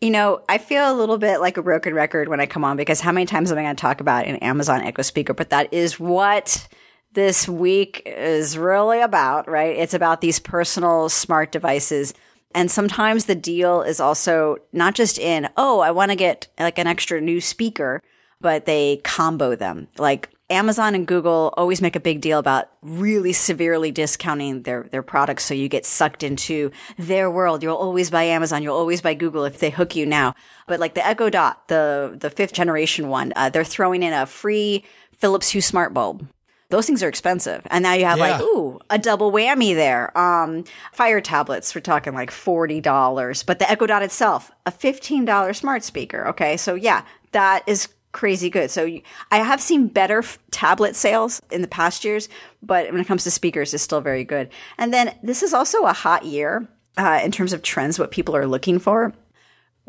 You 0.00 0.10
know, 0.10 0.42
I 0.48 0.56
feel 0.56 0.90
a 0.90 0.96
little 0.96 1.18
bit 1.18 1.40
like 1.40 1.58
a 1.58 1.62
broken 1.62 1.92
record 1.92 2.28
when 2.28 2.40
I 2.40 2.46
come 2.46 2.64
on 2.64 2.78
because 2.78 3.00
how 3.00 3.12
many 3.12 3.26
times 3.26 3.52
am 3.52 3.58
I 3.58 3.62
going 3.62 3.76
to 3.76 3.80
talk 3.80 4.00
about 4.00 4.26
an 4.26 4.36
Amazon 4.36 4.80
Echo 4.80 5.02
speaker? 5.02 5.34
But 5.34 5.50
that 5.50 5.74
is 5.74 6.00
what 6.00 6.66
this 7.12 7.48
week 7.48 8.02
is 8.06 8.56
really 8.56 9.00
about, 9.00 9.48
right? 9.48 9.76
It's 9.76 9.94
about 9.94 10.20
these 10.20 10.38
personal 10.38 11.08
smart 11.08 11.50
devices. 11.52 12.14
And 12.54 12.70
sometimes 12.70 13.24
the 13.24 13.34
deal 13.34 13.82
is 13.82 14.00
also 14.00 14.56
not 14.72 14.94
just 14.94 15.18
in, 15.18 15.48
oh, 15.56 15.80
I 15.80 15.90
want 15.90 16.10
to 16.10 16.16
get 16.16 16.48
like 16.58 16.78
an 16.78 16.86
extra 16.86 17.20
new 17.20 17.40
speaker, 17.40 18.02
but 18.40 18.64
they 18.64 18.98
combo 18.98 19.54
them. 19.54 19.88
Like 19.98 20.30
Amazon 20.50 20.96
and 20.96 21.06
Google 21.06 21.54
always 21.56 21.80
make 21.80 21.94
a 21.94 22.00
big 22.00 22.20
deal 22.20 22.38
about 22.38 22.70
really 22.82 23.32
severely 23.32 23.92
discounting 23.92 24.62
their, 24.62 24.84
their 24.90 25.02
products. 25.02 25.44
So 25.44 25.54
you 25.54 25.68
get 25.68 25.86
sucked 25.86 26.24
into 26.24 26.72
their 26.98 27.30
world. 27.30 27.62
You'll 27.62 27.76
always 27.76 28.10
buy 28.10 28.24
Amazon. 28.24 28.62
You'll 28.62 28.76
always 28.76 29.00
buy 29.00 29.14
Google 29.14 29.44
if 29.44 29.58
they 29.58 29.70
hook 29.70 29.94
you 29.94 30.06
now. 30.06 30.34
But 30.66 30.80
like 30.80 30.94
the 30.94 31.06
Echo 31.06 31.30
Dot, 31.30 31.68
the, 31.68 32.16
the 32.18 32.30
fifth 32.30 32.52
generation 32.52 33.08
one, 33.08 33.32
uh, 33.36 33.50
they're 33.50 33.64
throwing 33.64 34.02
in 34.02 34.12
a 34.12 34.26
free 34.26 34.84
Philips 35.16 35.50
Hue 35.50 35.60
smart 35.60 35.94
bulb 35.94 36.26
those 36.70 36.86
things 36.86 37.02
are 37.02 37.08
expensive. 37.08 37.66
And 37.70 37.82
now 37.82 37.92
you 37.92 38.04
have 38.04 38.18
yeah. 38.18 38.32
like, 38.32 38.40
ooh, 38.40 38.80
a 38.88 38.98
double 38.98 39.30
whammy 39.30 39.74
there. 39.74 40.16
Um, 40.16 40.64
fire 40.92 41.20
tablets, 41.20 41.74
we're 41.74 41.80
talking 41.80 42.14
like 42.14 42.30
$40, 42.30 43.44
but 43.44 43.58
the 43.58 43.70
Echo 43.70 43.86
Dot 43.86 44.02
itself, 44.02 44.50
a 44.66 44.72
$15 44.72 45.54
smart 45.56 45.84
speaker. 45.84 46.26
Okay. 46.28 46.56
So 46.56 46.74
yeah, 46.74 47.04
that 47.32 47.64
is 47.66 47.88
crazy 48.12 48.50
good. 48.50 48.70
So 48.70 48.88
I 49.30 49.38
have 49.38 49.60
seen 49.60 49.88
better 49.88 50.18
f- 50.18 50.38
tablet 50.50 50.96
sales 50.96 51.40
in 51.50 51.62
the 51.62 51.68
past 51.68 52.04
years, 52.04 52.28
but 52.62 52.90
when 52.90 53.00
it 53.00 53.06
comes 53.06 53.24
to 53.24 53.30
speakers, 53.30 53.74
it's 53.74 53.82
still 53.82 54.00
very 54.00 54.24
good. 54.24 54.48
And 54.78 54.92
then 54.92 55.14
this 55.22 55.42
is 55.42 55.54
also 55.54 55.84
a 55.84 55.92
hot 55.92 56.24
year. 56.24 56.66
Uh, 56.96 57.20
in 57.24 57.30
terms 57.30 57.52
of 57.52 57.62
trends, 57.62 57.98
what 57.98 58.10
people 58.10 58.36
are 58.36 58.48
looking 58.48 58.78
for 58.78 59.14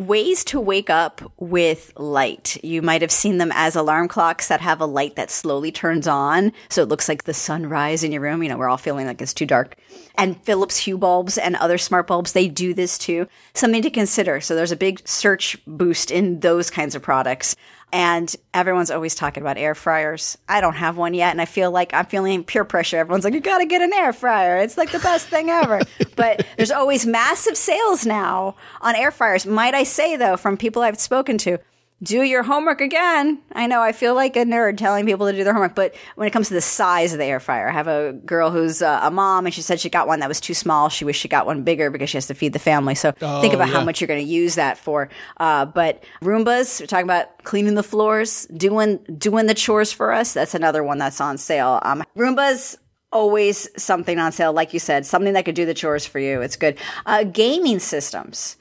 ways 0.08 0.44
to 0.46 0.60
wake 0.60 0.90
up 0.90 1.22
with 1.38 1.94
light. 1.96 2.58
You 2.64 2.82
might 2.82 3.02
have 3.02 3.12
seen 3.12 3.38
them 3.38 3.52
as 3.54 3.76
alarm 3.76 4.08
clocks 4.08 4.48
that 4.48 4.62
have 4.62 4.82
a 4.82 4.86
light 4.86 5.16
that 5.16 5.32
slowly 5.32 5.72
turns 5.72 6.08
on. 6.08 6.52
So 6.70 6.82
it 6.82 6.90
looks 6.90 7.08
like 7.08 7.24
the 7.24 7.34
sunrise 7.34 8.04
in 8.04 8.12
your 8.12 8.22
room. 8.22 8.44
You 8.44 8.50
know, 8.50 8.58
we're 8.58 8.70
all 8.70 8.78
feeling 8.78 9.06
like 9.06 9.22
it's 9.22 9.34
too 9.34 9.46
dark. 9.46 9.76
And 10.16 10.42
Philips 10.44 10.78
Hue 10.78 10.98
bulbs 10.98 11.38
and 11.38 11.56
other 11.56 11.78
smart 11.78 12.08
bulbs, 12.08 12.34
they 12.34 12.48
do 12.48 12.74
this 12.74 12.98
too. 12.98 13.28
Something 13.54 13.82
to 13.84 13.90
consider. 13.90 14.42
So 14.42 14.56
there's 14.56 14.72
a 14.72 14.78
big 14.78 15.08
search 15.08 15.58
boost 15.66 16.12
in 16.12 16.40
those 16.42 16.70
kinds 16.70 16.96
of 16.96 17.02
products. 17.02 17.56
And 17.94 18.34
everyone's 18.54 18.92
always 18.92 19.16
talking 19.16 19.44
about 19.44 19.58
air 19.58 19.76
fryers. 19.76 20.38
I 20.48 20.62
don't 20.62 20.76
have 20.76 20.96
one 20.96 21.14
yet, 21.14 21.32
and 21.32 21.42
I 21.42 21.46
feel 21.46 21.72
like 21.72 21.94
I'm 21.94 22.06
feeling 22.06 22.44
peer 22.44 22.64
pressure. 22.64 22.98
Everyone's 22.98 23.26
like, 23.26 23.34
you 23.34 23.42
got 23.42 23.58
to 23.58 23.66
get 23.66 23.82
an 23.82 23.92
air 23.94 24.14
fryer. 24.14 24.58
It's 24.58 24.78
like 24.78 24.92
the 24.92 25.00
best 25.00 25.28
thing 25.28 25.50
ever. 25.50 25.82
but 26.16 26.46
there's 26.56 26.72
always 26.72 27.06
massive 27.06 27.58
sales 27.58 28.06
now 28.06 28.56
on 28.80 28.96
air 28.96 29.12
fryers. 29.12 29.46
Might 29.46 29.74
I 29.74 29.84
say, 29.84 30.16
though, 30.16 30.38
from 30.38 30.56
people 30.56 30.82
I've 30.82 31.00
spoken 31.00 31.38
to, 31.40 31.58
do 32.04 32.24
your 32.24 32.44
homework 32.44 32.82
again. 32.82 33.40
I 33.54 33.68
know 33.68 33.82
I 33.82 33.92
feel 33.92 34.16
like 34.16 34.36
a 34.36 34.44
nerd 34.44 34.78
telling 34.78 35.06
people 35.06 35.28
to 35.28 35.34
do 35.34 35.44
their 35.44 35.54
homework, 35.54 35.76
but 35.76 35.96
when 36.16 36.28
it 36.28 36.32
comes 36.32 36.48
to 36.48 36.54
the 36.54 36.62
size 36.62 37.14
of 37.14 37.20
the 37.20 37.26
air 37.26 37.40
fryer, 37.40 37.70
I 37.70 37.74
have 37.74 37.88
a 37.88 38.14
girl 38.14 38.50
who's 38.50 38.82
uh, 38.82 39.02
a 39.04 39.12
mom 39.12 39.46
and 39.46 39.54
she 39.54 39.62
said 39.62 39.80
she 39.80 39.90
got 39.90 40.08
one 40.08 40.20
that 40.22 40.28
was 40.28 40.40
too 40.40 40.54
small. 40.54 40.90
She 40.90 41.06
wished 41.06 41.22
she 41.22 41.28
got 41.28 41.46
one 41.46 41.64
bigger 41.64 41.92
because 41.92 42.10
she 42.10 42.18
has 42.18 42.28
to 42.28 42.34
feed 42.34 42.54
the 42.54 42.60
family. 42.60 42.96
So 42.96 43.14
oh, 43.22 43.42
think 43.42 43.54
about 43.54 43.68
yeah. 43.68 43.76
how 43.76 43.84
much 43.84 44.02
you're 44.02 44.08
going 44.08 44.26
to 44.26 44.32
use 44.32 44.56
that 44.56 44.78
for. 44.78 45.10
Uh, 45.38 45.66
but 45.66 46.04
Roombas, 46.24 46.80
we're 46.82 46.88
talking 46.88 47.06
about 47.06 47.44
cleaning 47.44 47.76
the 47.76 47.84
floors, 47.84 48.48
doing, 48.48 48.98
doing 49.18 49.46
the 49.46 49.54
chores 49.54 49.92
for 49.92 50.12
us. 50.12 50.34
That's 50.34 50.56
another 50.56 50.84
one 50.84 50.98
that's 50.98 51.22
on 51.22 51.38
sale. 51.38 51.80
Um, 51.84 52.04
Roombas, 52.18 52.78
always 53.12 53.70
something 53.82 54.18
on 54.18 54.32
sale. 54.32 54.54
Like 54.54 54.74
you 54.74 54.80
said, 54.80 55.06
something 55.06 55.34
that 55.34 55.46
could 55.46 55.56
do 55.56 55.66
the 55.66 55.74
chores 55.74 56.06
for 56.06 56.18
you. 56.18 56.42
It's 56.42 56.56
good. 56.56 56.78
Uh, 57.06 57.26
gaming 57.26 57.80
systems. 57.80 58.58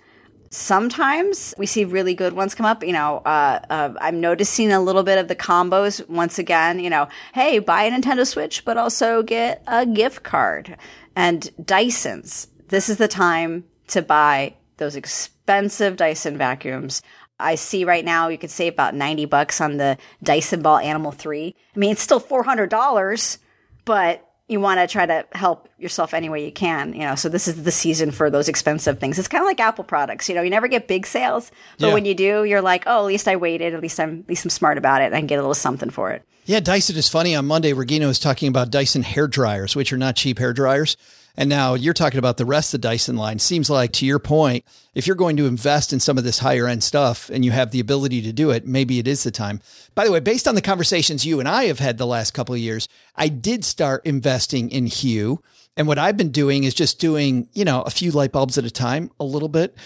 Sometimes 0.52 1.54
we 1.58 1.66
see 1.66 1.84
really 1.84 2.14
good 2.14 2.32
ones 2.32 2.56
come 2.56 2.66
up. 2.66 2.84
You 2.84 2.92
know, 2.92 3.18
uh, 3.18 3.60
uh, 3.70 3.94
I'm 4.00 4.20
noticing 4.20 4.72
a 4.72 4.80
little 4.80 5.04
bit 5.04 5.18
of 5.18 5.28
the 5.28 5.36
combos 5.36 6.06
once 6.08 6.40
again. 6.40 6.80
You 6.80 6.90
know, 6.90 7.08
hey, 7.32 7.60
buy 7.60 7.84
a 7.84 7.90
Nintendo 7.90 8.26
Switch, 8.26 8.64
but 8.64 8.76
also 8.76 9.22
get 9.22 9.62
a 9.68 9.86
gift 9.86 10.24
card. 10.24 10.76
And 11.14 11.48
Dysons, 11.62 12.48
this 12.68 12.88
is 12.88 12.96
the 12.96 13.06
time 13.06 13.64
to 13.88 14.02
buy 14.02 14.54
those 14.78 14.96
expensive 14.96 15.96
Dyson 15.96 16.36
vacuums. 16.36 17.02
I 17.38 17.54
see 17.54 17.84
right 17.84 18.04
now 18.04 18.28
you 18.28 18.38
could 18.38 18.50
save 18.50 18.72
about 18.72 18.94
90 18.94 19.26
bucks 19.26 19.60
on 19.60 19.76
the 19.76 19.98
Dyson 20.22 20.62
Ball 20.62 20.78
Animal 20.78 21.12
3. 21.12 21.54
I 21.74 21.78
mean, 21.78 21.92
it's 21.92 22.02
still 22.02 22.20
$400, 22.20 23.38
but 23.84 24.29
you 24.50 24.60
want 24.60 24.80
to 24.80 24.86
try 24.86 25.06
to 25.06 25.24
help 25.32 25.68
yourself 25.78 26.12
any 26.12 26.28
way 26.28 26.44
you 26.44 26.50
can, 26.50 26.92
you 26.92 27.00
know. 27.00 27.14
So 27.14 27.28
this 27.28 27.46
is 27.46 27.62
the 27.62 27.70
season 27.70 28.10
for 28.10 28.30
those 28.30 28.48
expensive 28.48 28.98
things. 28.98 29.18
It's 29.18 29.28
kind 29.28 29.42
of 29.42 29.46
like 29.46 29.60
Apple 29.60 29.84
products, 29.84 30.28
you 30.28 30.34
know. 30.34 30.42
You 30.42 30.50
never 30.50 30.66
get 30.66 30.88
big 30.88 31.06
sales, 31.06 31.52
but 31.78 31.88
yeah. 31.88 31.94
when 31.94 32.04
you 32.04 32.14
do, 32.14 32.44
you're 32.44 32.60
like, 32.60 32.82
oh, 32.86 32.98
at 32.98 33.06
least 33.06 33.28
I 33.28 33.36
waited. 33.36 33.74
At 33.74 33.80
least 33.80 34.00
I'm, 34.00 34.20
at 34.20 34.28
least 34.28 34.44
I'm 34.44 34.50
smart 34.50 34.76
about 34.76 35.02
it, 35.02 35.06
and 35.06 35.14
I 35.14 35.20
get 35.20 35.36
a 35.36 35.42
little 35.42 35.54
something 35.54 35.90
for 35.90 36.10
it. 36.10 36.24
Yeah, 36.46 36.58
Dyson 36.58 36.96
is 36.96 37.08
funny. 37.08 37.36
On 37.36 37.46
Monday, 37.46 37.72
Regina 37.72 38.08
was 38.08 38.18
talking 38.18 38.48
about 38.48 38.70
Dyson 38.70 39.02
hair 39.02 39.28
dryers, 39.28 39.76
which 39.76 39.92
are 39.92 39.98
not 39.98 40.16
cheap 40.16 40.38
hair 40.38 40.52
dryers. 40.52 40.96
And 41.36 41.48
now 41.48 41.74
you're 41.74 41.94
talking 41.94 42.18
about 42.18 42.36
the 42.36 42.44
rest 42.44 42.74
of 42.74 42.80
the 42.80 42.88
Dyson 42.88 43.16
line. 43.16 43.38
Seems 43.38 43.70
like, 43.70 43.92
to 43.92 44.06
your 44.06 44.18
point, 44.18 44.64
if 44.94 45.06
you're 45.06 45.16
going 45.16 45.36
to 45.36 45.46
invest 45.46 45.92
in 45.92 46.00
some 46.00 46.18
of 46.18 46.24
this 46.24 46.40
higher 46.40 46.66
end 46.66 46.82
stuff 46.82 47.30
and 47.30 47.44
you 47.44 47.50
have 47.52 47.70
the 47.70 47.80
ability 47.80 48.22
to 48.22 48.32
do 48.32 48.50
it, 48.50 48.66
maybe 48.66 48.98
it 48.98 49.08
is 49.08 49.22
the 49.22 49.30
time. 49.30 49.60
By 49.94 50.04
the 50.04 50.12
way, 50.12 50.20
based 50.20 50.48
on 50.48 50.54
the 50.54 50.60
conversations 50.60 51.24
you 51.24 51.40
and 51.40 51.48
I 51.48 51.64
have 51.64 51.78
had 51.78 51.98
the 51.98 52.06
last 52.06 52.34
couple 52.34 52.54
of 52.54 52.60
years, 52.60 52.88
I 53.16 53.28
did 53.28 53.64
start 53.64 54.04
investing 54.04 54.70
in 54.70 54.86
Hue. 54.86 55.42
And 55.76 55.86
what 55.86 55.98
I've 55.98 56.16
been 56.16 56.32
doing 56.32 56.64
is 56.64 56.74
just 56.74 56.98
doing, 56.98 57.48
you 57.52 57.64
know, 57.64 57.82
a 57.82 57.90
few 57.90 58.10
light 58.10 58.32
bulbs 58.32 58.58
at 58.58 58.64
a 58.64 58.70
time, 58.70 59.10
a 59.20 59.24
little 59.24 59.48
bit. 59.48 59.76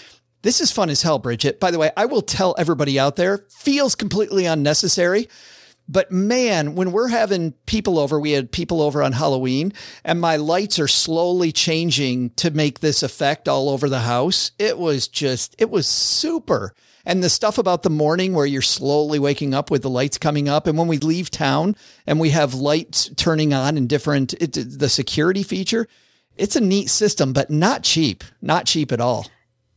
This 0.43 0.61
is 0.61 0.73
fun 0.73 0.91
as 0.91 1.03
hell, 1.03 1.19
Bridget. 1.19 1.61
By 1.61 1.71
the 1.71 1.79
way, 1.79 1.91
I 1.97 2.07
will 2.07 2.23
tell 2.23 2.55
everybody 2.59 2.99
out 2.99 3.17
there, 3.17 3.47
feels 3.49 3.95
completely 3.95 4.45
unnecessary 4.45 5.29
But 5.87 6.11
man, 6.11 6.75
when 6.75 6.93
we're 6.93 7.09
having 7.09 7.53
people 7.67 7.99
over, 7.99 8.19
we 8.19 8.33
had 8.33 8.51
people 8.51 8.81
over 8.81 9.03
on 9.03 9.13
Halloween 9.13 9.73
and 10.03 10.21
my 10.21 10.37
lights 10.37 10.79
are 10.79 10.89
slowly 10.89 11.53
changing 11.53 12.31
to 12.31 12.51
make 12.51 12.81
this 12.81 13.03
effect 13.03 13.49
all 13.49 13.69
over 13.69 13.89
the 13.89 14.01
house. 14.01 14.53
It 14.59 14.79
was 14.79 15.09
just, 15.09 15.55
it 15.59 15.71
was 15.71 15.87
super. 15.87 16.75
And 17.05 17.23
the 17.23 17.29
stuff 17.29 17.59
about 17.59 17.83
the 17.83 17.91
morning 17.91 18.33
where 18.33 18.47
you're 18.47 18.63
slowly 18.63 19.19
waking 19.19 19.53
up 19.53 19.71
with 19.71 19.83
the 19.83 19.91
lights 19.91 20.17
coming 20.17 20.49
up. 20.49 20.67
And 20.67 20.79
when 20.79 20.89
we 20.89 20.97
leave 20.97 21.31
town 21.31 21.77
and 22.07 22.19
we 22.19 22.31
have 22.31 22.55
lights 22.55 23.11
turning 23.17 23.53
on 23.53 23.77
and 23.77 23.87
different, 23.87 24.33
it, 24.35 24.53
the 24.55 24.89
security 24.89 25.43
feature, 25.43 25.87
it's 26.39 26.57
a 26.57 26.61
neat 26.61 26.89
system, 26.89 27.35
but 27.35 27.51
not 27.51 27.83
cheap, 27.83 28.25
not 28.41 28.65
cheap 28.65 28.91
at 28.91 29.03
all. 29.03 29.27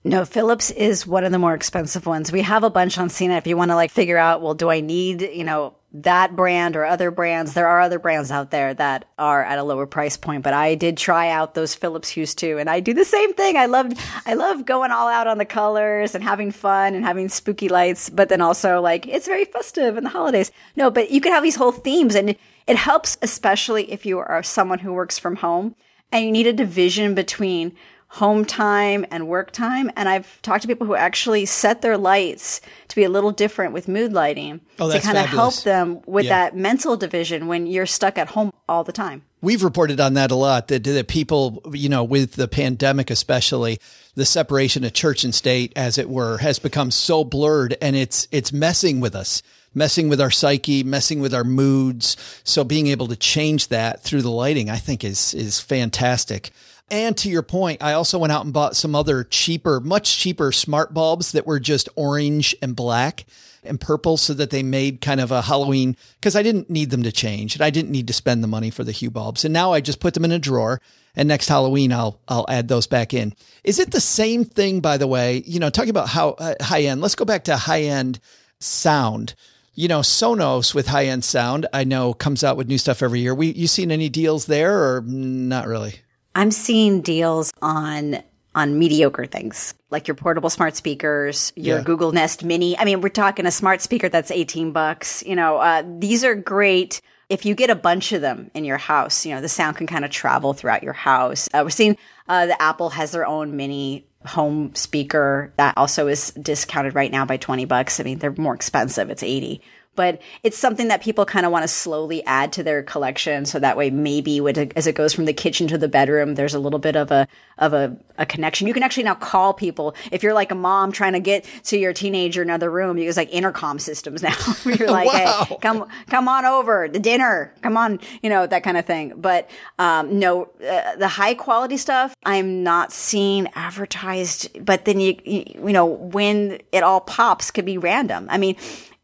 No, 0.06 0.24
Philips 0.24 0.72
is 0.72 1.06
one 1.06 1.26
of 1.26 1.34
the 1.34 1.40
more 1.40 1.54
expensive 1.54 2.06
ones. 2.06 2.32
We 2.32 2.42
have 2.44 2.64
a 2.64 2.70
bunch 2.70 2.98
on 2.98 3.10
CNET. 3.10 3.40
If 3.40 3.48
you 3.48 3.58
want 3.58 3.72
to 3.72 3.76
like 3.76 3.92
figure 3.92 4.18
out, 4.18 4.42
well, 4.42 4.54
do 4.54 4.70
I 4.70 4.80
need, 4.80 5.22
you 5.22 5.44
know, 5.44 5.76
that 5.94 6.36
brand 6.36 6.76
or 6.76 6.84
other 6.86 7.12
brands. 7.12 7.54
There 7.54 7.68
are 7.68 7.80
other 7.80 7.98
brands 7.98 8.30
out 8.30 8.52
there 8.52 8.74
that 8.74 9.06
are 9.18 9.44
at 9.44 9.58
a 9.58 9.64
lower 9.64 9.86
price 9.86 10.18
point, 10.18 10.44
but 10.44 10.54
I 10.54 10.76
did 10.76 10.98
try 10.98 11.30
out 11.30 11.54
those 11.54 11.76
Philips 11.76 12.10
Hues 12.10 12.36
too. 12.36 12.58
And 12.58 12.70
I 12.70 12.82
do 12.82 12.94
the 12.94 13.06
same 13.06 13.34
thing. 13.34 13.56
I 13.56 13.68
love, 13.68 13.94
I 14.26 14.34
love 14.34 14.66
going 14.66 14.92
all 14.92 15.08
out 15.08 15.28
on 15.28 15.38
the 15.38 15.46
colors 15.46 16.14
and 16.14 16.24
having 16.24 16.52
fun 16.52 16.94
and 16.94 17.06
having 17.06 17.30
spooky 17.30 17.70
lights, 17.70 18.10
but 18.10 18.28
then 18.30 18.42
also 18.42 18.82
like 18.82 19.08
it's 19.08 19.28
very 19.28 19.46
festive 19.46 19.98
in 19.98 20.04
the 20.04 20.10
holidays. 20.10 20.52
No, 20.76 20.92
but 20.92 21.10
you 21.10 21.22
can 21.22 21.32
have 21.32 21.44
these 21.44 21.56
whole 21.56 21.72
themes 21.72 22.16
and 22.16 22.36
it 22.68 22.76
helps, 22.76 23.18
especially 23.22 23.90
if 23.92 24.06
you 24.06 24.20
are 24.20 24.44
someone 24.44 24.80
who 24.80 24.94
works 24.94 25.18
from 25.18 25.38
home 25.38 25.74
and 26.12 26.26
you 26.26 26.32
need 26.32 26.48
a 26.48 26.54
division 26.54 27.16
between 27.16 27.76
home 28.10 28.46
time 28.46 29.06
and 29.12 29.28
work 29.28 29.52
time. 29.52 29.92
And 29.96 30.08
I've 30.08 30.42
talked 30.42 30.62
to 30.62 30.68
people 30.68 30.88
who 30.88 30.96
actually 30.96 31.46
set 31.46 31.82
their 31.82 31.98
lights 31.98 32.62
to 32.88 32.96
be 32.96 33.04
a 33.04 33.10
little 33.10 33.32
different 33.32 33.74
with 33.74 33.88
mood 33.88 34.14
lighting 34.14 34.62
oh, 34.80 34.92
to 34.92 35.00
kind 35.00 35.18
of 35.18 35.26
help 35.26 35.56
them 35.64 36.02
with 36.06 36.26
yeah. 36.26 36.50
that 36.50 36.58
mental 36.58 36.96
division 36.96 37.48
when 37.48 37.68
you're 37.68 37.86
stuck 37.86 38.18
at 38.18 38.30
home 38.30 38.52
all 38.70 38.84
the 38.84 38.94
time. 38.94 39.24
We've 39.42 39.64
reported 39.64 40.00
on 40.00 40.16
that 40.16 40.32
a 40.32 40.36
lot 40.36 40.70
that, 40.70 40.84
that 40.86 41.08
people, 41.08 41.62
you 41.72 41.90
know, 41.90 42.04
with 42.04 42.34
the 42.34 42.48
pandemic, 42.48 43.12
especially 43.12 43.80
the 44.16 44.26
separation 44.26 44.84
of 44.84 44.94
church 44.94 45.24
and 45.24 45.36
state, 45.36 45.74
as 45.76 45.98
it 45.98 46.10
were, 46.10 46.38
has 46.40 46.60
become 46.60 46.92
so 46.92 47.24
blurred 47.24 47.76
and 47.82 47.96
it's, 47.96 48.28
it's 48.32 48.52
messing 48.52 49.00
with 49.00 49.16
us 49.16 49.44
messing 49.76 50.10
with 50.10 50.20
our 50.20 50.32
psyche, 50.32 50.84
messing 50.84 51.20
with 51.20 51.36
our 51.36 51.44
moods. 51.44 52.18
So 52.44 52.64
being 52.64 52.88
able 52.88 53.08
to 53.08 53.16
change 53.16 53.68
that 53.68 54.02
through 54.02 54.24
the 54.24 54.32
lighting, 54.32 54.72
I 54.72 54.78
think 54.78 55.04
is, 55.04 55.36
is 55.36 55.60
fantastic. 55.60 56.50
And 56.90 57.18
to 57.18 57.30
your 57.30 57.44
point, 57.44 57.84
I 57.84 57.94
also 57.94 58.18
went 58.18 58.32
out 58.32 58.46
and 58.46 58.54
bought 58.54 58.76
some 58.76 58.96
other 58.96 59.24
cheaper, 59.26 59.80
much 59.80 60.18
cheaper 60.18 60.52
smart 60.52 60.94
bulbs 60.94 61.34
that 61.34 61.46
were 61.46 61.60
just 61.60 61.90
orange 61.96 62.56
and 62.62 62.76
black 62.76 63.26
and 63.64 63.80
purple 63.80 64.16
so 64.16 64.34
that 64.34 64.50
they 64.50 64.64
made 64.64 65.02
kind 65.02 65.20
of 65.20 65.32
a 65.32 65.42
Halloween 65.42 65.98
because 66.20 66.36
I 66.36 66.44
didn't 66.44 66.70
need 66.70 66.90
them 66.90 67.04
to 67.04 67.12
change 67.12 67.56
and 67.56 67.62
I 67.62 67.70
didn't 67.70 67.92
need 67.92 68.08
to 68.08 68.14
spend 68.14 68.42
the 68.42 68.48
money 68.48 68.70
for 68.70 68.86
the 68.86 68.94
Hue 68.94 69.12
bulbs. 69.12 69.44
And 69.44 69.54
now 69.54 69.74
I 69.74 69.82
just 69.82 70.00
put 70.00 70.14
them 70.14 70.24
in 70.24 70.32
a 70.32 70.40
drawer 70.40 70.82
and 71.16 71.28
next 71.28 71.50
Halloween 71.50 71.92
I'll 71.92 72.20
I'll 72.28 72.46
add 72.48 72.68
those 72.70 72.88
back 72.88 73.14
in. 73.14 73.34
Is 73.64 73.80
it 73.80 73.92
the 73.92 74.00
same 74.00 74.46
thing 74.46 74.80
by 74.80 74.98
the 74.98 75.08
way, 75.08 75.44
you 75.46 75.60
know, 75.60 75.70
talking 75.70 75.90
about 75.90 76.08
how 76.08 76.30
uh, 76.32 76.56
high 76.62 76.84
end. 76.84 77.02
Let's 77.02 77.16
go 77.16 77.26
back 77.26 77.46
to 77.46 77.58
high 77.58 77.84
end 77.84 78.20
sound. 78.60 79.36
You 79.74 79.88
know, 79.88 80.00
Sonos 80.00 80.74
with 80.74 80.88
high 80.88 81.08
end 81.08 81.24
sound, 81.24 81.68
I 81.74 81.84
know 81.84 82.14
comes 82.14 82.44
out 82.44 82.58
with 82.58 82.68
new 82.68 82.78
stuff 82.78 83.04
every 83.04 83.20
year. 83.20 83.36
We 83.36 83.52
you 83.52 83.68
seen 83.68 83.92
any 83.92 84.10
deals 84.10 84.46
there 84.46 84.96
or 84.96 85.02
not 85.02 85.68
really? 85.68 86.00
I'm 86.38 86.52
seeing 86.52 87.02
deals 87.02 87.52
on 87.64 88.22
on 88.54 88.78
mediocre 88.78 89.26
things 89.26 89.74
like 89.90 90.08
your 90.08 90.14
portable 90.14 90.52
smart 90.52 90.76
speakers, 90.76 91.52
your 91.56 91.78
yeah. 91.78 91.84
Google 91.84 92.12
Nest 92.12 92.44
Mini. 92.44 92.78
I 92.78 92.86
mean, 92.86 93.02
we're 93.02 93.10
talking 93.10 93.48
a 93.48 93.52
smart 93.52 93.82
speaker 93.82 94.08
that's 94.08 94.30
18 94.30 94.72
bucks. 94.72 95.24
You 95.26 95.36
know, 95.36 95.58
uh, 95.58 95.84
these 95.98 96.24
are 96.24 96.36
great. 96.36 97.02
If 97.30 97.46
you 97.46 97.56
get 97.56 97.72
a 97.72 97.76
bunch 97.76 98.14
of 98.14 98.22
them 98.22 98.52
in 98.54 98.66
your 98.66 98.78
house, 98.78 99.26
you 99.26 99.34
know, 99.34 99.42
the 99.42 99.50
sound 99.50 99.78
can 99.78 99.88
kind 99.88 100.06
of 100.06 100.12
travel 100.12 100.54
throughout 100.54 100.84
your 100.84 100.94
house. 100.94 101.50
Uh, 101.54 101.62
we're 101.64 101.72
seeing 101.72 101.98
uh, 102.28 102.46
the 102.46 102.62
Apple 102.62 102.90
has 102.92 103.12
their 103.12 103.26
own 103.26 103.56
mini 103.58 104.06
home 104.26 104.76
speaker 104.76 105.54
that 105.58 105.74
also 105.76 106.08
is 106.08 106.32
discounted 106.32 106.94
right 106.94 107.12
now 107.12 107.26
by 107.26 107.38
20 107.38 107.66
bucks. 107.66 108.00
I 108.00 108.04
mean, 108.04 108.20
they're 108.20 108.36
more 108.38 108.54
expensive. 108.54 109.10
It's 109.10 109.24
80 109.24 109.62
but 109.98 110.22
it's 110.44 110.58
something 110.58 110.88
that 110.88 111.02
people 111.02 111.26
kind 111.26 111.46
of 111.46 111.52
want 111.52 111.64
to 111.64 111.68
slowly 111.68 112.24
add 112.26 112.54
to 112.54 112.64
their 112.64 112.84
collection. 112.84 113.46
So 113.46 113.60
that 113.60 113.76
way, 113.76 113.90
maybe 113.90 114.40
as 114.76 114.88
it 114.88 114.94
goes 114.94 115.12
from 115.12 115.26
the 115.26 115.34
kitchen 115.34 115.68
to 115.68 115.78
the 115.78 115.90
bedroom, 115.90 116.36
there's 116.36 116.54
a 116.54 116.60
little 116.60 116.80
bit 116.80 116.96
of 116.96 117.12
a, 117.12 117.28
of 117.58 117.74
a, 117.74 117.98
a 118.18 118.26
connection. 118.26 118.68
You 118.68 118.74
can 118.74 118.84
actually 118.84 119.04
now 119.04 119.16
call 119.16 119.54
people. 119.54 119.96
If 120.12 120.22
you're 120.22 120.36
like 120.36 120.52
a 120.52 120.56
mom 120.56 120.92
trying 120.92 121.14
to 121.14 121.20
get 121.20 121.46
to 121.66 121.78
your 121.78 121.94
teenager 121.94 122.44
in 122.44 122.50
another 122.50 122.70
room, 122.70 122.98
you 122.98 123.06
use 123.06 123.18
like 123.18 123.34
intercom 123.34 123.80
systems 123.80 124.22
now. 124.22 124.36
you're 124.66 124.90
like, 124.90 125.08
wow. 125.08 125.46
hey, 125.50 125.58
come, 125.62 125.88
come 126.08 126.28
on 126.28 126.46
over 126.46 126.88
the 126.88 127.00
dinner. 127.00 127.54
Come 127.62 127.76
on, 127.76 128.00
you 128.22 128.30
know, 128.30 128.46
that 128.46 128.64
kind 128.64 128.78
of 128.78 128.86
thing. 128.86 129.14
But, 129.18 129.50
um, 129.80 130.20
no, 130.20 130.44
uh, 130.64 130.96
the 130.96 131.08
high 131.08 131.34
quality 131.34 131.78
stuff, 131.78 132.16
I'm 132.24 132.62
not 132.62 132.94
seeing 132.94 133.48
advertised, 133.56 134.64
but 134.64 134.86
then 134.86 135.00
you, 135.00 135.18
you, 135.26 135.44
you 135.56 135.74
know, 135.74 135.88
when 135.88 136.60
it 136.72 136.84
all 136.84 137.02
pops 137.02 137.50
could 137.50 137.66
be 137.66 137.80
random. 137.80 138.28
I 138.30 138.38
mean, 138.38 138.56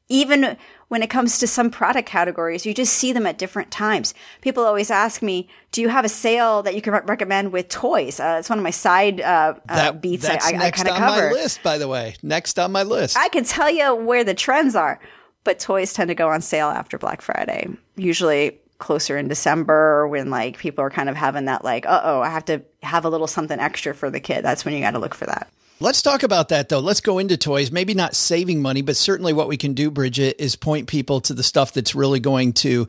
even 0.09 0.55
when 0.93 1.01
it 1.01 1.09
comes 1.09 1.39
to 1.39 1.47
some 1.47 1.71
product 1.71 2.07
categories, 2.07 2.67
you 2.67 2.71
just 2.71 2.93
see 2.93 3.11
them 3.13 3.25
at 3.25 3.39
different 3.39 3.71
times. 3.71 4.13
People 4.41 4.63
always 4.63 4.91
ask 4.91 5.23
me, 5.23 5.49
do 5.71 5.81
you 5.81 5.89
have 5.89 6.05
a 6.05 6.09
sale 6.09 6.61
that 6.61 6.75
you 6.75 6.83
can 6.83 6.93
re- 6.93 7.01
recommend 7.05 7.51
with 7.51 7.67
toys? 7.67 8.19
Uh, 8.19 8.35
it's 8.37 8.47
one 8.47 8.59
of 8.59 8.63
my 8.63 8.69
side 8.69 9.19
uh, 9.19 9.55
uh 9.67 9.75
that, 9.75 9.87
uh, 9.87 9.91
beats 9.93 10.25
I, 10.25 10.33
I, 10.33 10.65
I 10.67 10.69
kind 10.69 10.89
of 10.89 10.95
cover. 10.95 11.29
my 11.29 11.31
list, 11.31 11.63
by 11.63 11.79
the 11.79 11.87
way. 11.87 12.13
Next 12.21 12.59
on 12.59 12.71
my 12.71 12.83
list. 12.83 13.17
I 13.17 13.27
can 13.29 13.43
tell 13.43 13.71
you 13.71 13.95
where 13.95 14.23
the 14.23 14.35
trends 14.35 14.75
are, 14.75 14.99
but 15.43 15.57
toys 15.57 15.93
tend 15.93 16.09
to 16.09 16.15
go 16.15 16.29
on 16.29 16.41
sale 16.41 16.67
after 16.67 16.99
Black 16.99 17.23
Friday. 17.23 17.69
Usually 17.95 18.59
closer 18.77 19.17
in 19.17 19.27
December 19.27 20.07
when 20.07 20.29
like 20.29 20.59
people 20.59 20.83
are 20.83 20.91
kind 20.91 21.09
of 21.09 21.15
having 21.15 21.45
that 21.45 21.63
like, 21.63 21.87
uh 21.87 22.01
oh, 22.03 22.21
I 22.21 22.29
have 22.29 22.45
to 22.45 22.61
have 22.83 23.03
a 23.03 23.09
little 23.09 23.25
something 23.25 23.59
extra 23.59 23.95
for 23.95 24.11
the 24.11 24.19
kid. 24.19 24.45
That's 24.45 24.63
when 24.63 24.75
you 24.75 24.81
got 24.81 24.91
to 24.91 24.99
look 24.99 25.15
for 25.15 25.25
that. 25.25 25.51
Let's 25.79 26.01
talk 26.01 26.23
about 26.23 26.49
that 26.49 26.69
though. 26.69 26.79
Let's 26.79 27.01
go 27.01 27.19
into 27.19 27.37
toys. 27.37 27.71
Maybe 27.71 27.93
not 27.93 28.15
saving 28.15 28.61
money, 28.61 28.81
but 28.81 28.95
certainly 28.95 29.33
what 29.33 29.47
we 29.47 29.57
can 29.57 29.73
do, 29.73 29.91
Bridget, 29.91 30.37
is 30.39 30.55
point 30.55 30.87
people 30.87 31.21
to 31.21 31.33
the 31.33 31.43
stuff 31.43 31.73
that's 31.73 31.95
really 31.95 32.19
going 32.19 32.53
to 32.53 32.87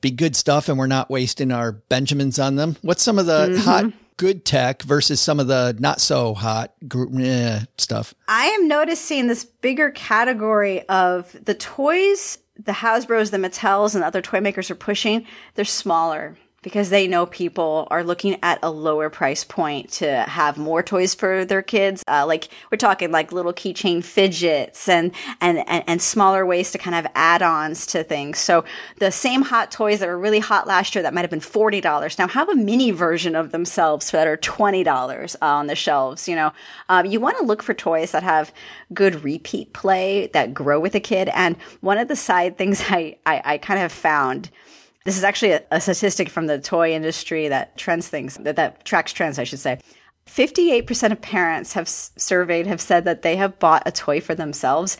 be 0.00 0.10
good 0.10 0.36
stuff 0.36 0.68
and 0.68 0.78
we're 0.78 0.86
not 0.86 1.10
wasting 1.10 1.50
our 1.50 1.72
Benjamins 1.72 2.38
on 2.38 2.56
them. 2.56 2.76
What's 2.82 3.02
some 3.02 3.18
of 3.18 3.26
the 3.26 3.48
mm-hmm. 3.48 3.60
hot 3.62 3.92
good 4.16 4.44
tech 4.44 4.82
versus 4.82 5.20
some 5.20 5.40
of 5.40 5.46
the 5.46 5.76
not 5.78 6.00
so 6.00 6.34
hot 6.34 6.72
eh, 7.18 7.60
stuff? 7.78 8.14
I 8.28 8.46
am 8.46 8.68
noticing 8.68 9.26
this 9.26 9.44
bigger 9.44 9.90
category 9.90 10.86
of 10.88 11.36
the 11.44 11.54
toys 11.54 12.38
the 12.58 12.72
Hasbro's, 12.72 13.30
the 13.30 13.38
Mattels, 13.38 13.94
and 13.94 14.02
other 14.02 14.22
toy 14.22 14.40
makers 14.40 14.70
are 14.70 14.76
pushing. 14.76 15.26
They're 15.54 15.64
smaller 15.64 16.36
because 16.66 16.90
they 16.90 17.06
know 17.06 17.26
people 17.26 17.86
are 17.92 18.02
looking 18.02 18.36
at 18.42 18.58
a 18.60 18.68
lower 18.68 19.08
price 19.08 19.44
point 19.44 19.88
to 19.88 20.22
have 20.22 20.58
more 20.58 20.82
toys 20.82 21.14
for 21.14 21.44
their 21.44 21.62
kids. 21.62 22.02
Uh, 22.08 22.26
like 22.26 22.48
we're 22.72 22.76
talking 22.76 23.12
like 23.12 23.30
little 23.30 23.52
keychain 23.52 24.02
fidgets 24.02 24.88
and, 24.88 25.12
and, 25.40 25.58
and, 25.68 25.84
and 25.86 26.02
smaller 26.02 26.44
ways 26.44 26.72
to 26.72 26.78
kind 26.78 26.96
of 26.96 27.06
add 27.14 27.40
ons 27.40 27.86
to 27.86 28.02
things. 28.02 28.40
So 28.40 28.64
the 28.98 29.12
same 29.12 29.42
hot 29.42 29.70
toys 29.70 30.00
that 30.00 30.08
were 30.08 30.18
really 30.18 30.40
hot 30.40 30.66
last 30.66 30.96
year 30.96 31.02
that 31.02 31.14
might 31.14 31.20
have 31.20 31.30
been 31.30 31.38
$40 31.38 32.18
now 32.18 32.26
have 32.26 32.48
a 32.48 32.56
mini 32.56 32.90
version 32.90 33.36
of 33.36 33.52
themselves 33.52 34.10
that 34.10 34.26
are 34.26 34.36
$20 34.36 35.36
on 35.40 35.68
the 35.68 35.76
shelves. 35.76 36.26
You 36.26 36.34
know, 36.34 36.52
um, 36.88 37.06
you 37.06 37.20
want 37.20 37.38
to 37.38 37.44
look 37.44 37.62
for 37.62 37.74
toys 37.74 38.10
that 38.10 38.24
have 38.24 38.52
good 38.92 39.22
repeat 39.22 39.72
play 39.72 40.30
that 40.32 40.52
grow 40.52 40.80
with 40.80 40.96
a 40.96 41.00
kid. 41.00 41.28
And 41.32 41.56
one 41.80 41.98
of 41.98 42.08
the 42.08 42.16
side 42.16 42.58
things 42.58 42.82
I, 42.88 43.18
I, 43.24 43.42
I 43.44 43.58
kind 43.58 43.84
of 43.84 43.92
found 43.92 44.50
this 45.06 45.16
is 45.16 45.22
actually 45.24 45.52
a, 45.52 45.62
a 45.70 45.80
statistic 45.80 46.28
from 46.28 46.48
the 46.48 46.58
toy 46.58 46.92
industry 46.92 47.46
that 47.48 47.76
trends 47.78 48.08
things, 48.08 48.36
that, 48.38 48.56
that 48.56 48.84
tracks 48.84 49.12
trends, 49.12 49.38
I 49.38 49.44
should 49.44 49.60
say. 49.60 49.78
58% 50.26 51.12
of 51.12 51.22
parents 51.22 51.72
have 51.74 51.88
surveyed 51.88 52.66
have 52.66 52.80
said 52.80 53.04
that 53.04 53.22
they 53.22 53.36
have 53.36 53.60
bought 53.60 53.84
a 53.86 53.92
toy 53.92 54.20
for 54.20 54.34
themselves 54.34 54.98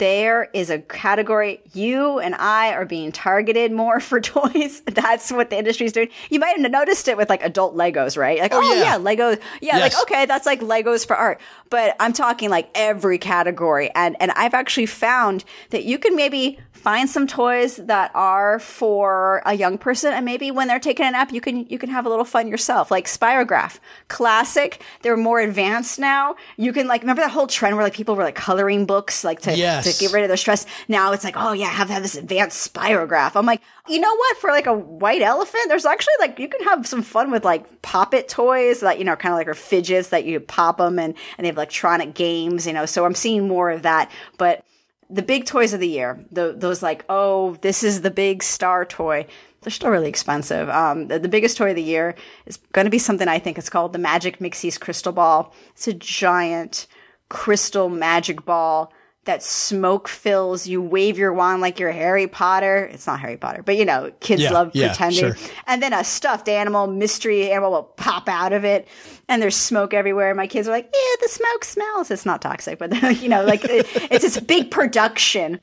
there 0.00 0.48
is 0.54 0.70
a 0.70 0.78
category 0.78 1.60
you 1.74 2.18
and 2.18 2.34
I 2.34 2.72
are 2.72 2.86
being 2.86 3.12
targeted 3.12 3.70
more 3.70 4.00
for 4.10 4.20
toys. 4.20 4.80
That's 4.86 5.30
what 5.30 5.50
the 5.50 5.58
industry 5.58 5.86
is 5.86 5.92
doing. 5.92 6.08
You 6.30 6.40
might 6.40 6.58
have 6.58 6.70
noticed 6.70 7.06
it 7.06 7.16
with 7.16 7.28
like 7.28 7.44
adult 7.44 7.76
Legos, 7.76 8.16
right? 8.16 8.40
Like, 8.40 8.52
oh, 8.52 8.60
oh 8.60 8.74
yeah. 8.74 8.82
yeah, 8.82 8.96
Lego. 8.96 9.30
Yeah, 9.60 9.76
yes. 9.76 9.94
like 9.94 10.02
okay, 10.02 10.26
that's 10.26 10.46
like 10.46 10.60
Legos 10.60 11.06
for 11.06 11.14
art. 11.14 11.40
But 11.68 11.94
I'm 12.00 12.12
talking 12.12 12.50
like 12.50 12.70
every 12.74 13.18
category. 13.18 13.90
And 13.94 14.16
and 14.20 14.32
I've 14.32 14.54
actually 14.54 14.86
found 14.86 15.44
that 15.68 15.84
you 15.84 15.98
can 15.98 16.16
maybe 16.16 16.58
find 16.80 17.10
some 17.10 17.26
toys 17.26 17.76
that 17.76 18.10
are 18.14 18.58
for 18.58 19.42
a 19.44 19.52
young 19.52 19.76
person 19.76 20.14
and 20.14 20.24
maybe 20.24 20.50
when 20.50 20.66
they're 20.66 20.80
taking 20.80 21.04
a 21.04 21.10
nap 21.10 21.30
you 21.30 21.40
can 21.40 21.66
you 21.66 21.76
can 21.78 21.90
have 21.90 22.06
a 22.06 22.08
little 22.08 22.24
fun 22.24 22.48
yourself 22.48 22.90
like 22.90 23.04
spirograph 23.04 23.78
classic 24.08 24.82
they're 25.02 25.16
more 25.16 25.40
advanced 25.40 25.98
now 25.98 26.34
you 26.56 26.72
can 26.72 26.88
like 26.88 27.02
remember 27.02 27.20
that 27.20 27.30
whole 27.30 27.46
trend 27.46 27.76
where 27.76 27.84
like 27.84 27.92
people 27.92 28.16
were 28.16 28.24
like 28.24 28.34
coloring 28.34 28.86
books 28.86 29.24
like 29.24 29.40
to, 29.40 29.54
yes. 29.54 29.84
to 29.84 29.89
get 29.98 30.12
rid 30.12 30.22
of 30.22 30.28
their 30.28 30.36
stress 30.36 30.66
now 30.88 31.12
it's 31.12 31.24
like 31.24 31.36
oh 31.36 31.52
yeah 31.52 31.66
I 31.66 31.70
have 31.70 31.88
to 31.88 31.94
have 31.94 32.02
this 32.02 32.16
advanced 32.16 32.72
spirograph 32.72 33.32
i'm 33.34 33.46
like 33.46 33.62
you 33.88 34.00
know 34.00 34.14
what 34.14 34.36
for 34.38 34.50
like 34.50 34.66
a 34.66 34.74
white 34.74 35.22
elephant 35.22 35.64
there's 35.68 35.86
actually 35.86 36.14
like 36.20 36.38
you 36.38 36.48
can 36.48 36.62
have 36.64 36.86
some 36.86 37.02
fun 37.02 37.30
with 37.30 37.44
like 37.44 37.82
pop 37.82 38.14
it 38.14 38.28
toys 38.28 38.80
that 38.80 38.98
you 38.98 39.04
know 39.04 39.16
kind 39.16 39.32
of 39.32 39.38
like 39.38 39.48
are 39.48 39.54
fidgets 39.54 40.08
that 40.08 40.24
you 40.24 40.40
pop 40.40 40.78
them 40.78 40.98
and 40.98 41.14
and 41.38 41.44
they 41.44 41.48
have 41.48 41.56
electronic 41.56 42.14
games 42.14 42.66
you 42.66 42.72
know 42.72 42.86
so 42.86 43.04
i'm 43.04 43.14
seeing 43.14 43.48
more 43.48 43.70
of 43.70 43.82
that 43.82 44.10
but 44.38 44.64
the 45.10 45.22
big 45.22 45.44
toys 45.44 45.72
of 45.74 45.80
the 45.80 45.88
year, 45.88 46.24
the, 46.30 46.54
those 46.56 46.82
like, 46.82 47.04
oh, 47.08 47.56
this 47.62 47.82
is 47.82 48.02
the 48.02 48.10
big 48.10 48.42
star 48.42 48.84
toy. 48.84 49.26
They're 49.60 49.70
still 49.70 49.90
really 49.90 50.08
expensive. 50.08 50.68
Um, 50.70 51.08
the, 51.08 51.18
the 51.18 51.28
biggest 51.28 51.56
toy 51.56 51.70
of 51.70 51.76
the 51.76 51.82
year 51.82 52.14
is 52.46 52.58
going 52.72 52.84
to 52.84 52.90
be 52.90 52.98
something 52.98 53.28
I 53.28 53.38
think 53.38 53.58
it's 53.58 53.68
called 53.68 53.92
the 53.92 53.98
Magic 53.98 54.38
Mixies 54.38 54.80
Crystal 54.80 55.12
Ball. 55.12 55.52
It's 55.72 55.88
a 55.88 55.92
giant 55.92 56.86
crystal 57.28 57.88
magic 57.88 58.44
ball 58.44 58.92
that 59.30 59.42
smoke 59.42 60.08
fills. 60.08 60.66
You 60.66 60.82
wave 60.82 61.16
your 61.16 61.32
wand 61.32 61.60
like 61.62 61.78
you're 61.78 61.92
Harry 61.92 62.26
Potter. 62.26 62.90
It's 62.92 63.06
not 63.06 63.20
Harry 63.20 63.36
Potter, 63.36 63.62
but 63.62 63.76
you 63.76 63.84
know, 63.84 64.10
kids 64.20 64.42
Yeah, 64.42 64.50
love 64.52 64.70
yeah, 64.74 64.88
pretending. 64.88 65.34
sure. 65.34 65.36
And 65.66 65.82
then 65.82 65.92
a 65.92 66.02
stuffed 66.04 66.48
animal, 66.48 66.86
mystery 66.88 67.50
animal 67.50 67.70
will 67.70 67.82
pop 67.84 68.28
out 68.28 68.52
of 68.52 68.64
it, 68.64 68.88
and 69.28 69.40
there's 69.40 69.56
smoke 69.56 69.94
everywhere. 69.94 70.34
My 70.34 70.46
kids 70.46 70.66
are 70.68 70.72
like, 70.72 70.90
"Yeah, 70.92 71.16
the 71.22 71.28
smoke 71.28 71.64
smells." 71.64 72.10
It's 72.10 72.26
not 72.26 72.42
toxic, 72.42 72.78
but 72.78 72.92
you 73.22 73.28
know, 73.28 73.44
like 73.44 73.64
it, 73.64 73.86
it's 74.10 74.24
this 74.24 74.38
big 74.40 74.70
production. 74.70 75.60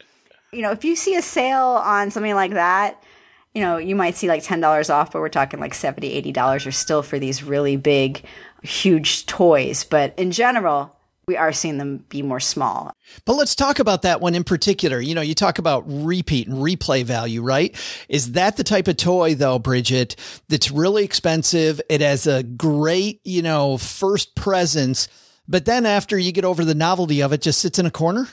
You 0.53 0.61
know, 0.61 0.72
if 0.72 0.86
you 0.86 0.95
see 0.95 1.15
a 1.15 1.22
sale 1.22 1.82
on 1.84 2.09
something 2.09 2.34
like 2.34 2.53
that, 2.53 3.03
you 3.53 3.61
know, 3.61 3.78
you 3.78 3.95
might 3.95 4.15
see 4.15 4.28
like 4.30 4.43
ten 4.43 4.61
dollars 4.61 4.89
off, 4.89 5.11
but 5.11 5.20
we're 5.20 5.30
talking 5.30 5.59
like 5.59 5.74
$70, 5.74 6.03
80 6.05 6.32
dollars 6.32 6.65
or 6.65 6.72
still 6.72 7.03
for 7.03 7.20
these 7.20 7.43
really 7.43 7.76
big, 7.76 8.24
huge 8.63 9.26
toys. 9.26 9.84
But 9.84 10.13
in 10.18 10.32
general, 10.32 10.95
we 11.28 11.36
are 11.36 11.52
seeing 11.52 11.78
them 11.78 12.06
be 12.08 12.22
more 12.22 12.40
small. 12.40 12.94
But 13.26 13.34
let's 13.34 13.54
talk 13.54 13.80
about 13.80 14.04
that 14.04 14.22
one 14.22 14.34
in 14.34 14.46
particular. 14.46 15.02
You 15.02 15.14
know, 15.14 15.22
you 15.22 15.36
talk 15.36 15.60
about 15.60 15.84
repeat 15.86 16.48
and 16.48 16.58
replay 16.60 17.04
value, 17.04 17.42
right? 17.42 17.76
Is 18.08 18.32
that 18.32 18.56
the 18.56 18.64
type 18.64 18.88
of 18.88 18.96
toy 18.96 19.36
though, 19.36 19.60
Bridget, 19.60 20.16
that's 20.48 20.72
really 20.72 21.04
expensive? 21.04 21.82
It 21.90 22.00
has 22.00 22.28
a 22.28 22.44
great, 22.44 23.20
you 23.26 23.42
know, 23.42 23.78
first 23.78 24.36
presence, 24.36 25.10
but 25.50 25.66
then 25.66 25.86
after 25.86 26.18
you 26.18 26.32
get 26.32 26.46
over 26.46 26.64
the 26.64 26.74
novelty 26.74 27.22
of 27.22 27.34
it, 27.34 27.42
just 27.42 27.60
sits 27.60 27.78
in 27.78 27.86
a 27.86 27.92
corner? 27.92 28.30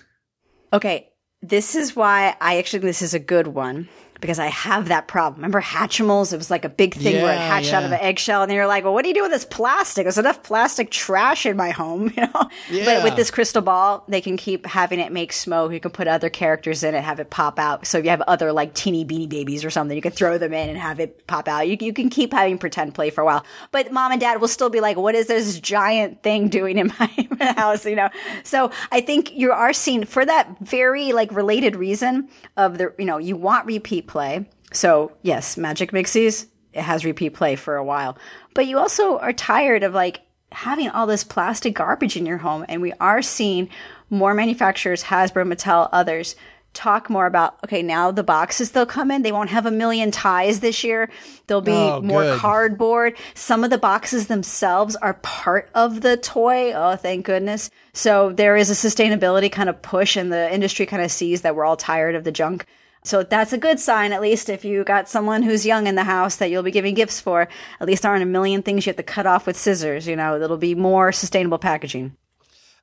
Okay, 0.73 1.09
this 1.43 1.75
is 1.75 1.97
why 1.97 2.37
I 2.41 2.59
actually 2.59 2.79
think 2.81 2.91
this 2.91 3.03
is 3.03 3.15
a 3.15 3.19
good 3.19 3.49
one 3.49 3.89
because 4.21 4.39
I 4.39 4.47
have 4.47 4.89
that 4.89 5.09
problem. 5.09 5.37
Remember 5.41 5.61
Hatchimals? 5.61 6.33
It 6.33 6.37
was 6.37 6.51
like 6.51 6.65
a 6.65 6.69
big 6.69 6.95
thing 6.95 7.23
where 7.23 7.33
it 7.33 7.37
Yeah, 7.37 7.49
hatched 7.49 7.73
out 7.73 7.85
of 7.85 7.93
an 7.93 8.01
eggshell, 8.01 8.43
and 8.43 8.53
you're 8.53 8.67
like, 8.67 8.85
"Well, 8.85 8.95
what 8.95 9.03
do 9.03 9.09
you 9.09 9.15
do 9.15 9.23
with 9.23 9.31
this 9.31 9.45
plastic? 9.45 10.05
There's 10.05 10.19
enough 10.19 10.43
plastic 10.43 10.91
trash 10.91 11.47
in 11.47 11.57
my 11.57 11.71
home, 11.71 12.13
you 12.17 12.23
know." 12.23 12.49
Yeah. 12.71 12.85
But 12.85 13.05
with 13.05 13.17
this 13.17 13.31
crystal 13.31 13.63
ball, 13.63 14.05
they 14.09 14.21
can 14.21 14.37
keep 14.37 14.67
having 14.67 15.01
it 15.01 15.13
make 15.13 15.33
smoke. 15.33 15.73
You 15.73 15.81
can 15.81 15.91
put 15.91 16.09
other 16.09 16.31
characters 16.31 16.83
in 16.83 16.95
it, 16.95 17.03
have 17.05 17.21
it 17.21 17.31
pop 17.31 17.59
out. 17.59 17.87
So 17.87 17.99
if 17.99 18.05
you 18.05 18.11
have 18.11 18.23
other 18.23 18.53
like 18.53 18.75
teeny 18.75 19.05
beanie 19.05 19.29
babies 19.29 19.65
or 19.65 19.71
something, 19.71 19.95
you 19.95 20.03
can 20.03 20.13
throw 20.13 20.39
them 20.39 20.53
in 20.53 20.69
and 20.69 20.79
have 20.79 21.01
it 21.01 21.27
pop 21.27 21.49
out. 21.49 21.69
You 21.69 21.77
you 21.81 21.93
can 21.93 22.09
keep 22.09 22.33
having 22.33 22.59
pretend 22.59 22.95
play 22.95 23.11
for 23.11 23.21
a 23.21 23.25
while, 23.25 23.45
but 23.73 23.93
mom 23.93 24.13
and 24.13 24.21
dad 24.21 24.41
will 24.41 24.49
still 24.49 24.71
be 24.71 24.81
like, 24.81 24.97
"What 24.97 25.15
is 25.15 25.27
this 25.27 25.59
giant 25.61 26.23
thing 26.23 26.49
doing 26.49 26.79
in 26.79 26.93
my 26.99 27.29
house?" 27.57 27.85
You 27.85 27.97
know. 27.97 28.09
So 28.45 28.71
I 28.93 29.01
think 29.01 29.33
you 29.35 29.53
are 29.53 29.73
seeing 29.73 30.05
for 30.05 30.25
that 30.25 30.59
very 30.61 31.13
like 31.13 31.33
related 31.33 31.77
reason 31.77 32.29
of 32.57 32.79
the 32.79 32.93
you 32.99 33.05
know 33.05 33.19
you 33.19 33.37
want 33.37 33.67
repeat 33.67 34.04
play. 34.07 34.47
So 34.73 35.13
yes, 35.23 35.57
Magic 35.57 35.93
Mixies 35.93 36.47
it 36.73 36.83
has 36.83 37.05
repeat 37.05 37.31
play 37.35 37.55
for 37.55 37.77
a 37.77 37.85
while, 37.85 38.19
but 38.55 38.67
you 38.67 38.79
also 38.79 39.19
are 39.19 39.33
tired 39.33 39.85
of 39.85 39.95
like 39.95 40.23
having 40.51 40.89
all 40.89 41.07
this 41.07 41.23
plastic 41.25 41.75
garbage 41.75 42.17
in 42.17 42.27
your 42.27 42.39
home, 42.39 42.65
and 42.69 42.83
we 42.83 42.93
are 43.01 43.23
seeing 43.23 43.69
more 44.11 44.35
manufacturers, 44.35 45.05
Hasbro, 45.05 45.53
Mattel, 45.53 45.89
others. 45.93 46.35
Talk 46.73 47.09
more 47.09 47.27
about 47.27 47.55
okay. 47.65 47.83
Now 47.83 48.11
the 48.11 48.25
boxes 48.25 48.73
they'll 48.73 48.85
come 48.87 49.13
in. 49.13 49.23
They 49.23 49.31
won't 49.31 49.51
have 49.51 49.65
a 49.67 49.71
million 49.71 50.11
ties 50.11 50.59
this 50.59 50.83
year. 50.83 51.09
There'll 51.47 51.61
be 51.61 51.71
Oh, 51.71 52.01
more 52.03 52.23
good. 52.23 52.41
cardboard. 52.41 53.17
Some 53.35 53.63
of 53.63 53.71
the 53.71 53.79
boxes 53.79 54.27
themselves 54.27 54.97
are 54.97 55.15
part 55.23 55.71
of 55.77 56.01
the 56.01 56.17
toy. 56.17 56.73
Oh, 56.75 56.97
thank 56.97 57.25
goodness. 57.27 57.71
So 57.93 58.33
there 58.33 58.57
is 58.57 58.71
a 58.71 58.75
sustainability 58.89 59.53
kind 59.53 59.69
of 59.69 59.81
push 59.83 60.17
and 60.17 60.33
the 60.33 60.53
industry 60.53 60.85
kind 60.85 61.01
of 61.05 61.13
sees 61.13 61.43
that 61.43 61.55
we're 61.55 61.65
all 61.65 61.77
tired 61.77 62.17
of 62.17 62.25
the 62.25 62.33
junk. 62.33 62.67
So 63.05 63.23
that's 63.23 63.53
a 63.53 63.59
good 63.59 63.79
sign, 63.79 64.13
at 64.13 64.23
least 64.23 64.49
if 64.49 64.65
you 64.65 64.83
got 64.83 65.11
someone 65.11 65.43
who's 65.43 65.67
young 65.67 65.87
in 65.87 65.95
the 65.95 66.05
house 66.05 66.37
that 66.37 66.51
you'll 66.51 66.63
be 66.63 66.71
giving 66.71 66.95
gifts 66.95 67.21
for, 67.21 67.49
at 67.79 67.87
least 67.87 68.07
aren't 68.07 68.23
a 68.23 68.27
million 68.27 68.63
things 68.63 68.87
you 68.87 68.91
have 68.91 68.97
to 68.97 69.03
cut 69.03 69.27
off 69.27 69.47
with 69.47 69.59
scissors, 69.59 70.07
you 70.07 70.17
know, 70.17 70.41
it'll 70.41 70.57
be 70.57 70.75
more 70.75 71.13
sustainable 71.13 71.59
packaging. 71.59 72.17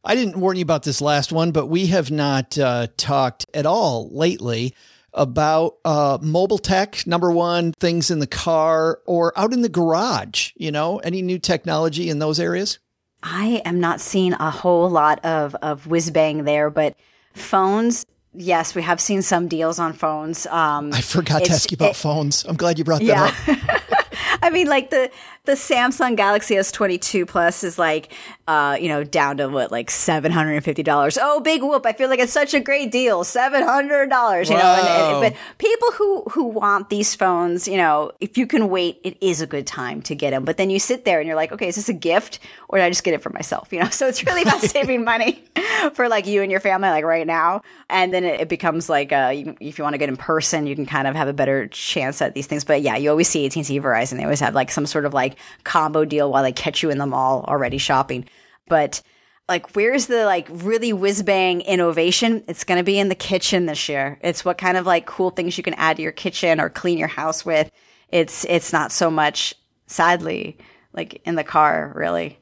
I 0.03 0.13
didn't 0.13 0.37
warn 0.37 0.57
you 0.57 0.61
about 0.61 0.83
this 0.83 1.01
last 1.01 1.31
one, 1.31 1.51
but 1.51 1.67
we 1.67 1.87
have 1.87 2.11
not 2.11 2.57
uh, 2.57 2.87
talked 2.97 3.47
at 3.53 3.65
all 3.65 4.09
lately 4.15 4.75
about 5.13 5.77
uh, 5.85 6.19
mobile 6.21 6.57
tech. 6.59 7.05
Number 7.07 7.31
one, 7.31 7.73
things 7.73 8.11
in 8.11 8.19
the 8.19 8.27
car 8.27 8.99
or 9.05 9.37
out 9.37 9.53
in 9.53 9.63
the 9.63 9.69
garage. 9.69 10.51
You 10.55 10.71
know, 10.71 10.99
any 10.99 11.21
new 11.23 11.39
technology 11.39 12.09
in 12.09 12.19
those 12.19 12.39
areas? 12.39 12.77
I 13.23 13.61
am 13.65 13.79
not 13.79 13.99
seeing 14.01 14.33
a 14.33 14.49
whole 14.49 14.89
lot 14.89 15.23
of, 15.25 15.55
of 15.55 15.87
whiz 15.87 16.09
bang 16.09 16.43
there, 16.43 16.69
but 16.69 16.95
phones, 17.33 18.05
yes, 18.33 18.75
we 18.75 18.81
have 18.81 18.99
seen 19.01 19.21
some 19.21 19.47
deals 19.47 19.79
on 19.79 19.93
phones. 19.93 20.45
Um, 20.47 20.91
I 20.93 21.01
forgot 21.01 21.45
to 21.45 21.51
ask 21.51 21.71
you 21.71 21.75
about 21.75 21.91
it- 21.91 21.95
phones. 21.95 22.45
I'm 22.45 22.55
glad 22.55 22.77
you 22.77 22.83
brought 22.85 22.99
that 23.01 23.05
Yeah. 23.47 23.53
up. 23.53 23.81
I 24.43 24.49
mean, 24.49 24.67
like 24.67 24.89
the 24.89 25.11
the 25.43 25.53
Samsung 25.53 26.15
Galaxy 26.15 26.53
S22 26.53 27.27
Plus 27.27 27.63
is 27.63 27.79
like, 27.79 28.13
uh, 28.47 28.77
you 28.79 28.87
know, 28.87 29.03
down 29.03 29.37
to 29.37 29.47
what, 29.49 29.71
like 29.71 29.89
seven 29.89 30.31
hundred 30.31 30.53
and 30.53 30.63
fifty 30.63 30.83
dollars. 30.83 31.17
Oh, 31.19 31.39
big 31.39 31.63
whoop! 31.63 31.85
I 31.85 31.93
feel 31.93 32.09
like 32.09 32.19
it's 32.19 32.33
such 32.33 32.53
a 32.53 32.59
great 32.59 32.91
deal, 32.91 33.23
seven 33.23 33.63
hundred 33.63 34.09
dollars. 34.09 34.49
You 34.49 34.57
know, 34.57 34.61
and, 34.61 34.87
and, 34.87 35.33
but 35.33 35.57
people 35.57 35.91
who 35.93 36.23
who 36.31 36.43
want 36.43 36.89
these 36.89 37.15
phones, 37.15 37.67
you 37.67 37.77
know, 37.77 38.11
if 38.19 38.37
you 38.37 38.45
can 38.45 38.69
wait, 38.69 38.99
it 39.03 39.17
is 39.21 39.41
a 39.41 39.47
good 39.47 39.65
time 39.65 40.01
to 40.03 40.15
get 40.15 40.31
them. 40.31 40.45
But 40.45 40.57
then 40.57 40.69
you 40.69 40.79
sit 40.79 41.05
there 41.05 41.19
and 41.19 41.27
you're 41.27 41.35
like, 41.35 41.51
okay, 41.51 41.69
is 41.69 41.75
this 41.75 41.89
a 41.89 41.93
gift 41.93 42.39
or 42.69 42.77
did 42.77 42.85
I 42.85 42.89
just 42.89 43.03
get 43.03 43.13
it 43.13 43.21
for 43.21 43.29
myself? 43.29 43.71
You 43.71 43.79
know, 43.79 43.89
so 43.89 44.07
it's 44.07 44.25
really 44.25 44.41
about 44.43 44.61
saving 44.61 45.03
money 45.03 45.43
for 45.93 46.07
like 46.07 46.27
you 46.27 46.41
and 46.41 46.51
your 46.51 46.59
family, 46.59 46.89
like 46.89 47.05
right 47.05 47.25
now. 47.25 47.61
And 47.89 48.13
then 48.13 48.23
it, 48.23 48.41
it 48.41 48.49
becomes 48.49 48.89
like, 48.89 49.11
uh, 49.11 49.31
you, 49.35 49.55
if 49.59 49.77
you 49.77 49.83
want 49.83 49.93
to 49.93 49.97
get 49.97 50.09
in 50.09 50.17
person, 50.17 50.67
you 50.67 50.75
can 50.75 50.85
kind 50.85 51.07
of 51.07 51.15
have 51.15 51.27
a 51.27 51.33
better 51.33 51.67
chance 51.67 52.21
at 52.21 52.33
these 52.33 52.47
things. 52.47 52.63
But 52.63 52.81
yeah, 52.81 52.95
you 52.97 53.09
always 53.09 53.27
see 53.27 53.45
AT&T, 53.45 53.79
Verizon. 53.79 54.17
They 54.17 54.23
always 54.23 54.39
have 54.39 54.55
like 54.55 54.71
some 54.71 54.85
sort 54.85 55.05
of 55.05 55.13
like 55.13 55.30
combo 55.63 56.05
deal 56.05 56.31
while 56.31 56.43
they 56.43 56.51
catch 56.51 56.83
you 56.83 56.89
in 56.89 56.97
the 56.97 57.05
mall 57.05 57.45
already 57.47 57.77
shopping. 57.77 58.25
But 58.67 59.01
like, 59.49 59.75
where's 59.75 60.07
the 60.07 60.25
like 60.25 60.47
really 60.49 60.93
whiz 60.93 61.23
bang 61.23 61.61
innovation? 61.61 62.43
It's 62.47 62.63
going 62.63 62.77
to 62.77 62.83
be 62.83 62.99
in 62.99 63.09
the 63.09 63.15
kitchen 63.15 63.65
this 63.65 63.89
year. 63.89 64.19
It's 64.21 64.45
what 64.45 64.57
kind 64.57 64.77
of 64.77 64.85
like 64.85 65.05
cool 65.05 65.29
things 65.29 65.57
you 65.57 65.63
can 65.63 65.73
add 65.75 65.97
to 65.97 66.03
your 66.03 66.11
kitchen 66.11 66.59
or 66.59 66.69
clean 66.69 66.97
your 66.97 67.07
house 67.07 67.45
with. 67.45 67.69
It's, 68.09 68.45
it's 68.45 68.71
not 68.71 68.91
so 68.91 69.11
much, 69.11 69.53
sadly, 69.87 70.57
like 70.93 71.21
in 71.25 71.35
the 71.35 71.43
car, 71.43 71.91
really. 71.95 72.39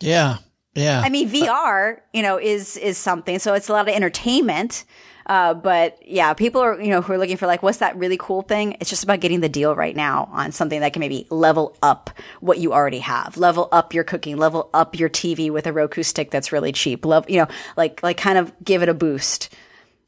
Yeah. 0.00 0.38
Yeah. 0.76 1.00
I 1.02 1.08
mean, 1.08 1.28
VR, 1.28 2.00
you 2.12 2.22
know, 2.22 2.38
is 2.38 2.76
is 2.76 2.98
something. 2.98 3.38
So 3.38 3.54
it's 3.54 3.68
a 3.68 3.72
lot 3.72 3.88
of 3.88 3.94
entertainment. 3.94 4.84
Uh, 5.26 5.54
but 5.54 5.98
yeah, 6.06 6.32
people 6.34 6.60
are, 6.60 6.80
you 6.80 6.88
know, 6.88 7.02
who 7.02 7.12
are 7.12 7.18
looking 7.18 7.36
for 7.36 7.46
like, 7.46 7.62
what's 7.62 7.78
that 7.78 7.96
really 7.96 8.16
cool 8.16 8.42
thing? 8.42 8.76
It's 8.80 8.88
just 8.88 9.04
about 9.04 9.20
getting 9.20 9.40
the 9.40 9.48
deal 9.48 9.74
right 9.74 9.94
now 9.94 10.28
on 10.32 10.52
something 10.52 10.80
that 10.80 10.92
can 10.92 11.00
maybe 11.00 11.26
level 11.30 11.76
up 11.82 12.10
what 12.40 12.58
you 12.58 12.72
already 12.72 13.00
have, 13.00 13.36
level 13.36 13.68
up 13.72 13.92
your 13.92 14.04
cooking, 14.04 14.36
level 14.36 14.70
up 14.72 14.98
your 14.98 15.08
TV 15.08 15.50
with 15.50 15.66
a 15.66 15.72
Roku 15.72 16.02
stick 16.02 16.30
that's 16.30 16.52
really 16.52 16.72
cheap. 16.72 17.04
Love, 17.04 17.28
you 17.28 17.40
know, 17.40 17.48
like, 17.76 18.02
like 18.02 18.16
kind 18.16 18.38
of 18.38 18.52
give 18.64 18.82
it 18.82 18.88
a 18.88 18.94
boost. 18.94 19.54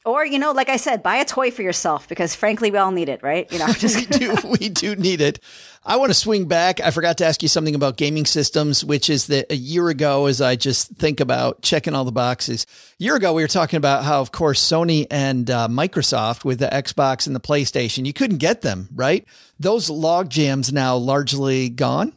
Or, 0.08 0.24
you 0.24 0.38
know, 0.38 0.52
like 0.52 0.70
I 0.70 0.78
said, 0.78 1.02
buy 1.02 1.16
a 1.16 1.24
toy 1.26 1.50
for 1.50 1.60
yourself 1.60 2.08
because 2.08 2.34
frankly, 2.34 2.70
we 2.70 2.78
all 2.78 2.92
need 2.92 3.10
it, 3.10 3.22
right? 3.22 3.46
You 3.52 3.58
know, 3.58 3.66
just 3.66 4.08
we 4.10 4.18
do 4.18 4.36
we 4.58 4.68
do 4.70 4.96
need 4.96 5.20
it. 5.20 5.38
I 5.84 5.96
want 5.96 6.08
to 6.08 6.14
swing 6.14 6.46
back. 6.46 6.80
I 6.80 6.92
forgot 6.92 7.18
to 7.18 7.26
ask 7.26 7.42
you 7.42 7.48
something 7.48 7.74
about 7.74 7.98
gaming 7.98 8.24
systems, 8.24 8.82
which 8.82 9.10
is 9.10 9.26
that 9.26 9.52
a 9.52 9.56
year 9.56 9.90
ago, 9.90 10.24
as 10.24 10.40
I 10.40 10.56
just 10.56 10.92
think 10.92 11.20
about 11.20 11.60
checking 11.60 11.94
all 11.94 12.06
the 12.06 12.12
boxes, 12.12 12.64
a 12.98 13.04
year 13.04 13.16
ago 13.16 13.34
we 13.34 13.42
were 13.42 13.48
talking 13.48 13.76
about 13.76 14.02
how, 14.02 14.22
of 14.22 14.32
course, 14.32 14.66
Sony 14.66 15.06
and 15.10 15.50
uh, 15.50 15.68
Microsoft 15.68 16.42
with 16.42 16.60
the 16.60 16.68
Xbox 16.68 17.26
and 17.26 17.36
the 17.36 17.40
PlayStation, 17.40 18.06
you 18.06 18.14
couldn't 18.14 18.38
get 18.38 18.62
them, 18.62 18.88
right? 18.94 19.26
Those 19.60 19.90
log 19.90 20.30
jams 20.30 20.72
now 20.72 20.96
largely 20.96 21.68
gone. 21.68 22.14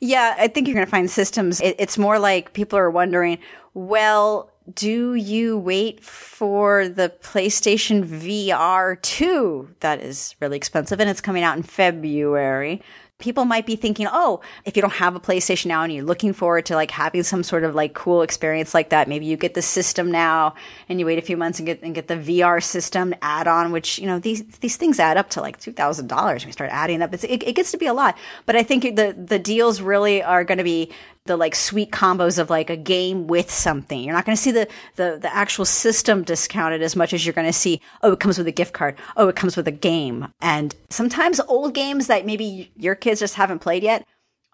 Yeah, 0.00 0.36
I 0.38 0.48
think 0.48 0.68
you're 0.68 0.74
going 0.74 0.86
to 0.86 0.90
find 0.90 1.10
systems. 1.10 1.60
It, 1.60 1.76
it's 1.78 1.98
more 1.98 2.18
like 2.18 2.54
people 2.54 2.78
are 2.78 2.90
wondering, 2.90 3.40
well, 3.74 4.50
do 4.72 5.14
you 5.14 5.58
wait 5.58 6.02
for 6.02 6.88
the 6.88 7.12
PlayStation 7.22 8.04
VR 8.04 9.00
2? 9.00 9.76
That 9.80 10.00
is 10.00 10.34
really 10.40 10.56
expensive 10.56 11.00
and 11.00 11.08
it's 11.08 11.20
coming 11.20 11.42
out 11.42 11.56
in 11.56 11.62
February. 11.62 12.82
People 13.18 13.46
might 13.46 13.64
be 13.64 13.76
thinking, 13.76 14.06
oh, 14.10 14.42
if 14.66 14.76
you 14.76 14.82
don't 14.82 14.92
have 14.92 15.16
a 15.16 15.20
PlayStation 15.20 15.66
now 15.66 15.82
and 15.82 15.90
you're 15.90 16.04
looking 16.04 16.34
forward 16.34 16.66
to 16.66 16.74
like 16.74 16.90
having 16.90 17.22
some 17.22 17.42
sort 17.42 17.64
of 17.64 17.74
like 17.74 17.94
cool 17.94 18.20
experience 18.20 18.74
like 18.74 18.90
that, 18.90 19.08
maybe 19.08 19.24
you 19.24 19.38
get 19.38 19.54
the 19.54 19.62
system 19.62 20.10
now 20.10 20.54
and 20.88 21.00
you 21.00 21.06
wait 21.06 21.18
a 21.18 21.22
few 21.22 21.36
months 21.36 21.58
and 21.58 21.64
get 21.64 21.82
and 21.82 21.94
get 21.94 22.08
the 22.08 22.16
VR 22.16 22.62
system 22.62 23.14
add 23.22 23.48
on, 23.48 23.72
which 23.72 23.98
you 23.98 24.06
know 24.06 24.18
these 24.18 24.44
these 24.58 24.76
things 24.76 25.00
add 25.00 25.16
up 25.16 25.30
to 25.30 25.40
like 25.40 25.58
two 25.58 25.72
thousand 25.72 26.08
dollars. 26.08 26.44
We 26.44 26.52
start 26.52 26.68
adding 26.70 27.00
up, 27.00 27.14
it's, 27.14 27.24
it, 27.24 27.42
it 27.42 27.54
gets 27.54 27.70
to 27.70 27.78
be 27.78 27.86
a 27.86 27.94
lot. 27.94 28.18
But 28.44 28.54
I 28.54 28.62
think 28.62 28.82
the 28.82 29.16
the 29.16 29.38
deals 29.38 29.80
really 29.80 30.22
are 30.22 30.44
going 30.44 30.58
to 30.58 30.64
be 30.64 30.92
the 31.26 31.36
like 31.36 31.54
sweet 31.54 31.90
combos 31.90 32.38
of 32.38 32.50
like 32.50 32.70
a 32.70 32.76
game 32.76 33.26
with 33.26 33.50
something. 33.50 34.00
You're 34.02 34.14
not 34.14 34.24
going 34.24 34.36
to 34.36 34.42
see 34.42 34.50
the, 34.50 34.68
the, 34.96 35.18
the 35.20 35.34
actual 35.34 35.64
system 35.64 36.22
discounted 36.22 36.82
as 36.82 36.96
much 36.96 37.12
as 37.12 37.24
you're 37.24 37.32
going 37.32 37.46
to 37.46 37.52
see, 37.52 37.80
oh, 38.02 38.12
it 38.12 38.20
comes 38.20 38.38
with 38.38 38.46
a 38.46 38.52
gift 38.52 38.72
card. 38.72 38.96
Oh, 39.16 39.28
it 39.28 39.36
comes 39.36 39.56
with 39.56 39.68
a 39.68 39.72
game. 39.72 40.28
And 40.40 40.74
sometimes 40.90 41.40
old 41.40 41.74
games 41.74 42.06
that 42.06 42.26
maybe 42.26 42.70
your 42.76 42.94
kids 42.94 43.20
just 43.20 43.34
haven't 43.34 43.60
played 43.60 43.82
yet 43.82 44.06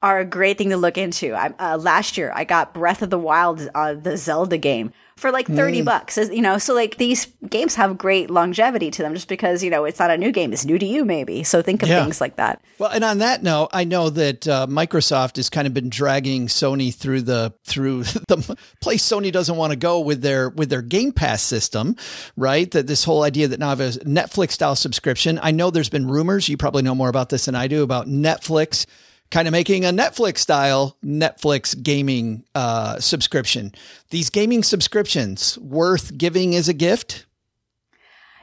are 0.02 0.18
a 0.18 0.24
great 0.24 0.58
thing 0.58 0.70
to 0.70 0.76
look 0.76 0.98
into. 0.98 1.32
I, 1.32 1.54
uh, 1.58 1.78
last 1.78 2.18
year, 2.18 2.32
I 2.34 2.44
got 2.44 2.74
Breath 2.74 3.02
of 3.02 3.10
the 3.10 3.18
Wild, 3.18 3.68
uh, 3.74 3.94
the 3.94 4.16
Zelda 4.16 4.58
game, 4.58 4.92
for 5.22 5.30
like 5.30 5.46
30 5.46 5.80
mm. 5.80 5.84
bucks. 5.84 6.18
You 6.18 6.42
know, 6.42 6.58
so 6.58 6.74
like 6.74 6.96
these 6.96 7.26
games 7.48 7.76
have 7.76 7.96
great 7.96 8.28
longevity 8.28 8.90
to 8.90 9.02
them 9.02 9.14
just 9.14 9.28
because, 9.28 9.62
you 9.62 9.70
know, 9.70 9.84
it's 9.84 10.00
not 10.00 10.10
a 10.10 10.18
new 10.18 10.32
game. 10.32 10.52
It's 10.52 10.64
new 10.64 10.78
to 10.78 10.84
you, 10.84 11.04
maybe. 11.04 11.44
So 11.44 11.62
think 11.62 11.82
of 11.82 11.88
yeah. 11.88 12.02
things 12.02 12.20
like 12.20 12.36
that. 12.36 12.60
Well, 12.78 12.90
and 12.90 13.04
on 13.04 13.18
that 13.18 13.42
note, 13.42 13.70
I 13.72 13.84
know 13.84 14.10
that 14.10 14.46
uh, 14.48 14.66
Microsoft 14.68 15.36
has 15.36 15.48
kind 15.48 15.68
of 15.68 15.72
been 15.72 15.88
dragging 15.88 16.48
Sony 16.48 16.92
through 16.92 17.22
the 17.22 17.54
through 17.64 18.02
the 18.28 18.58
place 18.80 19.08
Sony 19.08 19.30
doesn't 19.30 19.56
want 19.56 19.70
to 19.70 19.76
go 19.76 20.00
with 20.00 20.22
their 20.22 20.50
with 20.50 20.68
their 20.68 20.82
Game 20.82 21.12
Pass 21.12 21.40
system, 21.40 21.96
right? 22.36 22.68
That 22.72 22.88
this 22.88 23.04
whole 23.04 23.22
idea 23.22 23.46
that 23.48 23.60
now 23.60 23.68
have 23.68 23.80
a 23.80 23.90
Netflix 24.00 24.52
style 24.52 24.74
subscription. 24.74 25.38
I 25.40 25.52
know 25.52 25.70
there's 25.70 25.88
been 25.88 26.08
rumors. 26.08 26.48
You 26.48 26.56
probably 26.56 26.82
know 26.82 26.96
more 26.96 27.08
about 27.08 27.28
this 27.28 27.44
than 27.44 27.54
I 27.54 27.68
do 27.68 27.84
about 27.84 28.08
Netflix 28.08 28.86
kind 29.32 29.48
of 29.48 29.52
making 29.52 29.84
a 29.84 29.88
Netflix 29.88 30.38
style 30.38 30.96
Netflix 31.04 31.80
gaming 31.82 32.44
uh, 32.54 33.00
subscription. 33.00 33.72
These 34.10 34.30
gaming 34.30 34.62
subscriptions 34.62 35.58
worth 35.58 36.16
giving 36.16 36.54
as 36.54 36.68
a 36.68 36.74
gift? 36.74 37.26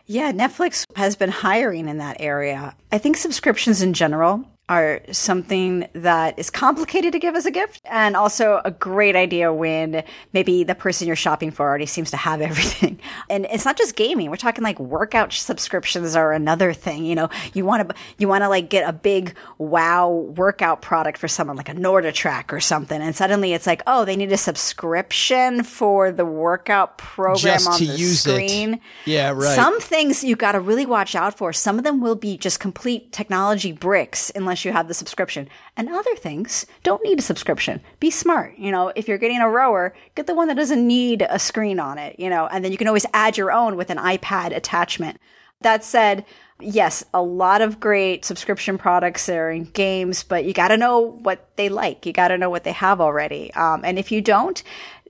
Yeah, 0.08 0.32
Netflix 0.32 0.86
has 0.96 1.16
been 1.16 1.30
hiring 1.30 1.88
in 1.88 2.00
that 2.00 2.18
area. 2.20 2.76
I 2.92 2.98
think 2.98 3.16
subscriptions 3.16 3.84
in 3.84 3.94
general 3.94 4.44
are 4.70 5.02
something 5.12 5.90
that 5.94 6.38
is 6.38 6.52
complicated 6.52 7.12
to 7.12 7.20
give 7.20 7.36
as 7.36 7.48
a 7.48 7.52
gift 7.52 7.82
and 7.86 8.16
also 8.16 8.62
a 8.64 8.70
great 8.70 9.16
idea 9.16 9.52
when 9.52 10.04
maybe 10.32 10.64
the 10.64 10.76
person 10.76 11.08
you're 11.08 11.16
shopping 11.16 11.50
for 11.50 11.68
already 11.68 11.88
seems 11.88 12.12
to 12.12 12.18
have 12.18 12.40
everything. 12.50 13.00
And 13.30 13.48
it's 13.52 13.66
not 13.66 13.78
just 13.78 13.96
gaming. 13.96 14.30
We're 14.30 14.38
talking 14.38 14.64
like 14.64 14.80
workout 14.80 15.34
subscriptions 15.34 16.16
are 16.16 16.32
another 16.32 16.72
thing. 16.72 17.04
You 17.04 17.16
know, 17.16 17.30
you 17.54 17.66
want 17.66 17.90
to, 17.90 17.96
you 18.20 18.28
want 18.28 18.44
to 18.44 18.50
like 18.50 18.70
get 18.70 18.88
a 18.88 18.94
big 18.94 19.36
wow 19.58 20.10
workout 20.10 20.84
product 20.84 21.18
for 21.18 21.28
someone 21.28 21.58
like 21.58 21.70
a 21.70 21.74
NordicTrack 21.74 22.54
or 22.54 22.60
something. 22.60 23.02
And 23.02 23.16
suddenly 23.16 23.54
it's 23.54 23.66
like, 23.66 23.82
oh, 23.88 24.06
they 24.06 24.16
need 24.16 24.32
a 24.32 24.38
subscription 24.38 25.64
for 25.64 26.12
the 26.12 26.26
workout 26.26 27.00
program 27.00 27.38
just 27.38 27.68
on 27.68 27.80
the 27.80 27.98
screen. 27.98 28.76
It. 28.76 28.82
Yeah, 29.06 29.32
right. 29.32 29.56
Some 29.56 29.80
things 29.80 30.24
you 30.24 30.36
got 30.36 30.52
to 30.52 30.60
really 30.60 30.86
watch 30.86 31.16
out 31.16 31.36
for. 31.36 31.52
Some 31.54 31.80
of 31.80 31.84
them 31.84 32.02
will 32.02 32.16
be 32.16 32.38
just 32.38 32.60
complete 32.60 33.12
technology 33.12 33.72
bricks 33.72 34.32
unless 34.36 34.59
unless 34.60 34.66
you 34.66 34.78
have 34.78 34.88
the 34.88 34.94
subscription. 34.94 35.48
And 35.78 35.90
other 35.90 36.16
things 36.16 36.66
don't 36.84 37.04
need 37.04 37.20
a 37.20 37.22
subscription. 37.22 37.82
Be 38.00 38.12
smart. 38.12 38.58
You 38.58 38.72
know, 38.72 38.92
if 38.96 39.08
you're 39.08 39.18
getting 39.18 39.42
a 39.42 39.50
rower, 39.50 39.94
get 40.16 40.28
the 40.28 40.36
one 40.36 40.48
that 40.50 40.58
doesn't 40.58 40.86
need 40.86 41.26
a 41.30 41.40
screen 41.40 41.80
on 41.80 41.98
it, 41.98 42.20
you 42.20 42.30
know, 42.30 42.48
and 42.48 42.64
then 42.64 42.72
you 42.72 42.78
can 42.78 42.88
always 42.88 43.06
add 43.14 43.38
your 43.38 43.52
own 43.52 43.78
with 43.78 43.90
an 43.90 43.98
iPad 43.98 44.56
attachment. 44.56 45.18
That 45.62 45.84
said, 45.84 46.26
yes, 46.60 47.06
a 47.14 47.22
lot 47.22 47.62
of 47.62 47.80
great 47.80 48.26
subscription 48.26 48.78
products 48.78 49.30
are 49.30 49.52
in 49.52 49.66
games, 49.66 50.24
but 50.24 50.46
you 50.46 50.54
got 50.54 50.70
to 50.70 50.78
know 50.78 51.00
what 51.00 51.50
they 51.56 51.70
like. 51.70 52.06
You 52.06 52.14
got 52.14 52.30
to 52.30 52.38
know 52.38 52.50
what 52.50 52.64
they 52.64 52.74
have 52.74 53.02
already. 53.02 53.54
Um, 53.54 53.82
and 53.84 53.98
if 54.00 54.12
you 54.12 54.22
don't, 54.22 54.62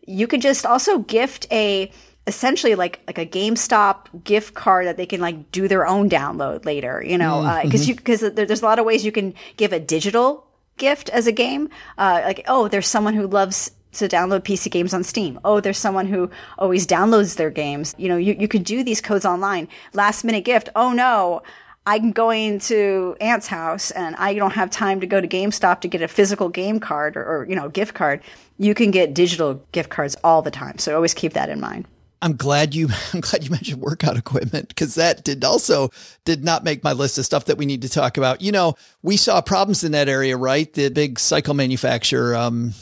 you 0.07 0.27
could 0.27 0.41
just 0.41 0.65
also 0.65 0.99
gift 0.99 1.47
a 1.51 1.91
essentially 2.27 2.75
like 2.75 3.01
like 3.07 3.17
a 3.17 3.25
GameStop 3.25 4.23
gift 4.23 4.53
card 4.53 4.87
that 4.87 4.97
they 4.97 5.05
can 5.05 5.21
like 5.21 5.51
do 5.51 5.67
their 5.67 5.85
own 5.85 6.09
download 6.09 6.65
later, 6.65 7.03
you 7.05 7.17
know, 7.17 7.41
because 7.63 7.81
mm, 7.81 7.83
uh, 7.83 7.83
mm-hmm. 7.83 7.89
you 7.89 7.95
because 7.95 8.19
there's 8.21 8.61
a 8.61 8.65
lot 8.65 8.79
of 8.79 8.85
ways 8.85 9.03
you 9.03 9.11
can 9.11 9.33
give 9.57 9.73
a 9.73 9.79
digital 9.79 10.45
gift 10.77 11.09
as 11.09 11.27
a 11.27 11.31
game. 11.31 11.69
Uh, 11.97 12.21
like 12.23 12.43
oh, 12.47 12.67
there's 12.67 12.87
someone 12.87 13.13
who 13.13 13.27
loves 13.27 13.71
to 13.93 14.07
download 14.07 14.41
PC 14.41 14.69
games 14.69 14.93
on 14.93 15.03
Steam. 15.03 15.39
Oh, 15.43 15.59
there's 15.59 15.77
someone 15.77 16.05
who 16.05 16.29
always 16.57 16.85
downloads 16.85 17.35
their 17.35 17.49
games. 17.49 17.95
You 17.97 18.09
know, 18.09 18.17
you, 18.17 18.35
you 18.37 18.47
could 18.47 18.63
do 18.63 18.83
these 18.83 19.01
codes 19.01 19.25
online. 19.25 19.67
Last 19.93 20.23
minute 20.23 20.45
gift. 20.45 20.69
Oh 20.75 20.93
no, 20.93 21.41
I'm 21.85 22.11
going 22.11 22.59
to 22.59 23.15
Aunt's 23.19 23.47
house 23.47 23.89
and 23.91 24.15
I 24.17 24.35
don't 24.35 24.53
have 24.53 24.69
time 24.69 24.99
to 25.01 25.07
go 25.07 25.19
to 25.19 25.27
GameStop 25.27 25.81
to 25.81 25.87
get 25.87 26.03
a 26.03 26.07
physical 26.07 26.49
game 26.49 26.79
card 26.79 27.17
or, 27.17 27.23
or 27.23 27.45
you 27.49 27.55
know, 27.55 27.69
gift 27.69 27.95
card. 27.95 28.21
You 28.57 28.75
can 28.75 28.91
get 28.91 29.13
digital 29.13 29.63
gift 29.71 29.89
cards 29.89 30.15
all 30.23 30.41
the 30.41 30.51
time. 30.51 30.77
So 30.77 30.93
always 30.93 31.13
keep 31.13 31.33
that 31.33 31.49
in 31.49 31.59
mind. 31.59 31.87
I'm 32.21 32.35
glad 32.35 32.75
you 32.75 32.89
I'm 33.13 33.21
glad 33.21 33.43
you 33.43 33.49
mentioned 33.49 33.81
workout 33.81 34.17
equipment 34.17 34.69
because 34.69 34.95
that 34.95 35.23
did 35.23 35.43
also 35.43 35.89
did 36.25 36.43
not 36.43 36.63
make 36.63 36.83
my 36.83 36.93
list 36.93 37.17
of 37.17 37.25
stuff 37.25 37.45
that 37.45 37.57
we 37.57 37.65
need 37.65 37.81
to 37.83 37.89
talk 37.89 38.17
about. 38.17 38.41
You 38.41 38.51
know, 38.51 38.75
we 39.01 39.17
saw 39.17 39.41
problems 39.41 39.83
in 39.83 39.91
that 39.93 40.09
area, 40.09 40.37
right? 40.37 40.71
The 40.71 40.89
big 40.89 41.19
cycle 41.19 41.53
manufacturer. 41.53 42.35
Um, 42.35 42.73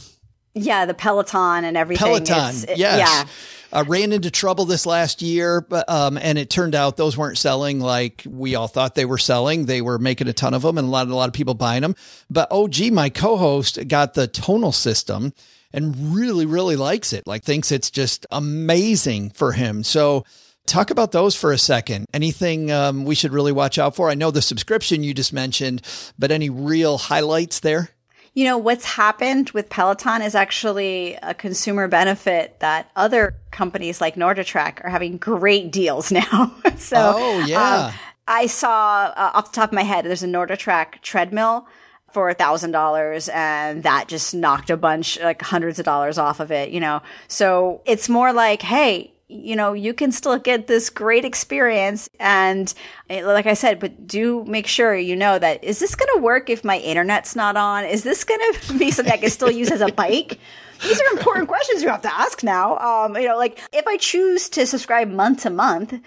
yeah, 0.53 0.85
the 0.85 0.93
Peloton 0.93 1.65
and 1.65 1.77
everything. 1.77 2.05
Peloton, 2.05 2.69
it, 2.69 2.77
yes. 2.77 2.99
Yeah. 2.99 3.25
Uh, 3.69 3.83
ran 3.85 4.13
into 4.13 4.31
trouble 4.31 4.63
this 4.63 4.85
last 4.85 5.21
year, 5.21 5.59
but, 5.59 5.89
um, 5.89 6.17
and 6.17 6.37
it 6.37 6.49
turned 6.49 6.73
out 6.73 6.95
those 6.95 7.17
weren't 7.17 7.37
selling 7.37 7.81
like 7.81 8.23
we 8.25 8.55
all 8.55 8.69
thought 8.69 8.95
they 8.95 9.03
were 9.03 9.17
selling. 9.17 9.65
They 9.65 9.81
were 9.81 9.99
making 9.99 10.29
a 10.29 10.33
ton 10.33 10.53
of 10.53 10.61
them, 10.61 10.77
and 10.77 10.87
a 10.87 10.89
lot, 10.89 11.07
a 11.07 11.15
lot 11.15 11.27
of 11.27 11.33
people 11.33 11.53
buying 11.53 11.81
them. 11.81 11.93
But 12.29 12.47
oh, 12.49 12.69
gee, 12.69 12.91
my 12.91 13.09
co-host 13.09 13.85
got 13.89 14.13
the 14.13 14.25
tonal 14.25 14.71
system, 14.71 15.33
and 15.73 16.15
really, 16.15 16.45
really 16.45 16.75
likes 16.75 17.13
it. 17.13 17.27
Like 17.27 17.43
thinks 17.43 17.71
it's 17.71 17.91
just 17.91 18.25
amazing 18.31 19.31
for 19.31 19.51
him. 19.53 19.83
So 19.83 20.23
talk 20.65 20.91
about 20.91 21.11
those 21.11 21.35
for 21.35 21.51
a 21.51 21.57
second. 21.57 22.05
Anything 22.13 22.71
um, 22.71 23.05
we 23.05 23.15
should 23.15 23.31
really 23.33 23.51
watch 23.51 23.77
out 23.77 23.95
for? 23.95 24.09
I 24.09 24.15
know 24.15 24.31
the 24.31 24.41
subscription 24.41 25.03
you 25.03 25.13
just 25.13 25.33
mentioned, 25.33 25.81
but 26.19 26.31
any 26.31 26.49
real 26.49 26.97
highlights 26.97 27.59
there? 27.61 27.89
You 28.33 28.43
know, 28.43 28.59
what's 28.59 28.85
happened 28.85 29.49
with 29.51 29.67
Peloton 29.69 30.21
is 30.21 30.35
actually 30.35 31.17
a 31.23 31.33
consumer 31.33 31.87
benefit 31.87 32.59
that 32.59 32.91
other 32.95 33.35
companies 33.49 33.99
like 33.99 34.13
NordicTrack 34.13 34.85
are 34.85 34.89
having 34.89 35.17
great 35.17 35.71
deals 35.71 36.11
now. 36.11 36.55
so, 36.77 37.13
oh, 37.17 37.45
yeah. 37.47 37.87
Um, 37.87 37.93
I 38.27 38.45
saw 38.45 39.11
uh, 39.15 39.31
off 39.33 39.51
the 39.51 39.55
top 39.55 39.69
of 39.69 39.73
my 39.73 39.83
head, 39.83 40.05
there's 40.05 40.21
a 40.21 40.27
NordicTrack 40.27 41.01
treadmill 41.01 41.65
for 42.11 42.29
a 42.29 42.33
thousand 42.33 42.71
dollars 42.71 43.29
and 43.29 43.83
that 43.83 44.07
just 44.07 44.33
knocked 44.33 44.69
a 44.69 44.77
bunch 44.77 45.19
like 45.19 45.41
hundreds 45.41 45.77
of 45.79 45.85
dollars 45.85 46.17
off 46.17 46.39
of 46.39 46.51
it 46.51 46.69
you 46.69 46.79
know 46.79 47.01
so 47.27 47.81
it's 47.85 48.09
more 48.09 48.33
like 48.33 48.61
hey 48.61 49.13
you 49.29 49.57
know, 49.57 49.73
you 49.73 49.93
can 49.93 50.11
still 50.11 50.39
get 50.39 50.67
this 50.67 50.89
great 50.89 51.25
experience. 51.25 52.09
And 52.19 52.73
eh, 53.09 53.25
like 53.25 53.45
I 53.45 53.55
said, 53.55 53.79
but 53.79 54.07
do 54.07 54.45
make 54.45 54.67
sure 54.67 54.95
you 54.95 55.15
know 55.15 55.37
that 55.37 55.63
is 55.63 55.79
this 55.79 55.95
going 55.95 56.09
to 56.15 56.21
work 56.21 56.49
if 56.49 56.63
my 56.63 56.79
internet's 56.79 57.35
not 57.35 57.57
on? 57.57 57.83
Is 57.85 58.03
this 58.03 58.23
going 58.23 58.39
to 58.53 58.79
be 58.79 58.91
something 58.91 59.13
I 59.13 59.17
can 59.17 59.29
still 59.29 59.51
use 59.51 59.69
as 59.69 59.81
a 59.81 59.91
bike? 59.91 60.39
These 60.81 61.01
are 61.01 61.17
important 61.17 61.47
questions 61.47 61.81
you 61.81 61.89
have 61.89 62.03
to 62.03 62.13
ask 62.13 62.43
now. 62.43 62.77
Um, 62.77 63.17
you 63.17 63.27
know, 63.27 63.37
like 63.37 63.59
if 63.73 63.85
I 63.87 63.97
choose 63.97 64.47
to 64.49 64.65
subscribe 64.65 65.09
month 65.09 65.41
to 65.41 65.49
month, 65.49 65.99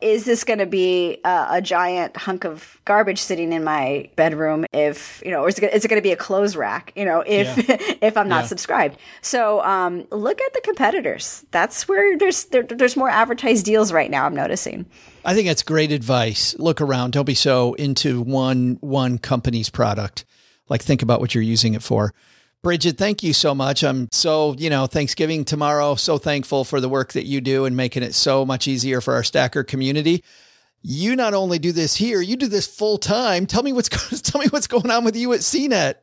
is 0.00 0.24
this 0.24 0.44
going 0.44 0.58
to 0.58 0.66
be 0.66 1.18
a, 1.24 1.46
a, 1.52 1.62
giant 1.62 2.16
hunk 2.16 2.44
of 2.44 2.80
garbage 2.84 3.18
sitting 3.18 3.52
in 3.52 3.64
my 3.64 4.08
bedroom 4.16 4.66
if 4.72 5.22
you 5.24 5.30
know 5.30 5.42
or 5.42 5.48
is 5.48 5.58
it, 5.58 5.72
is 5.72 5.84
it 5.84 5.88
going 5.88 5.98
to 5.98 6.02
be 6.02 6.12
a 6.12 6.16
clothes 6.16 6.56
rack 6.56 6.92
you 6.94 7.04
know 7.04 7.22
if 7.26 7.68
yeah. 7.68 7.76
if 8.02 8.16
i'm 8.16 8.28
not 8.28 8.42
yeah. 8.42 8.46
subscribed? 8.46 8.98
So 9.22 9.62
um, 9.62 10.06
look 10.10 10.40
at 10.40 10.52
the 10.52 10.60
competitors. 10.62 11.44
That's 11.50 11.88
where 11.88 12.18
there's 12.18 12.46
there, 12.46 12.62
there's 12.62 12.96
more 12.96 13.10
advertised 13.10 13.64
deals 13.64 13.92
right 13.92 14.10
now 14.10 14.26
i'm 14.26 14.34
noticing. 14.34 14.86
I 15.24 15.34
think 15.34 15.48
that's 15.48 15.62
great 15.62 15.90
advice. 15.90 16.54
Look 16.58 16.80
around. 16.80 17.12
Don't 17.12 17.24
be 17.24 17.34
so 17.34 17.74
into 17.74 18.20
one 18.20 18.78
one 18.80 19.18
company's 19.18 19.70
product. 19.70 20.24
Like 20.68 20.82
think 20.82 21.02
about 21.02 21.20
what 21.20 21.34
you're 21.34 21.42
using 21.42 21.74
it 21.74 21.82
for 21.82 22.12
Bridget, 22.64 22.96
thank 22.96 23.22
you 23.22 23.34
so 23.34 23.54
much. 23.54 23.84
I'm 23.84 24.08
so, 24.10 24.54
you 24.54 24.70
know, 24.70 24.86
Thanksgiving 24.86 25.44
tomorrow, 25.44 25.96
so 25.96 26.16
thankful 26.16 26.64
for 26.64 26.80
the 26.80 26.88
work 26.88 27.12
that 27.12 27.26
you 27.26 27.42
do 27.42 27.66
and 27.66 27.76
making 27.76 28.02
it 28.02 28.14
so 28.14 28.46
much 28.46 28.66
easier 28.66 29.02
for 29.02 29.12
our 29.12 29.22
stacker 29.22 29.62
community. 29.62 30.24
You 30.80 31.14
not 31.14 31.34
only 31.34 31.58
do 31.58 31.72
this 31.72 31.94
here, 31.94 32.22
you 32.22 32.36
do 32.36 32.48
this 32.48 32.66
full 32.66 32.96
time. 32.96 33.44
Tell 33.46 33.62
me 33.62 33.74
what's 33.74 34.22
tell 34.22 34.40
me 34.40 34.46
what's 34.48 34.66
going 34.66 34.90
on 34.90 35.04
with 35.04 35.14
you 35.14 35.34
at 35.34 35.40
CNET. 35.40 35.96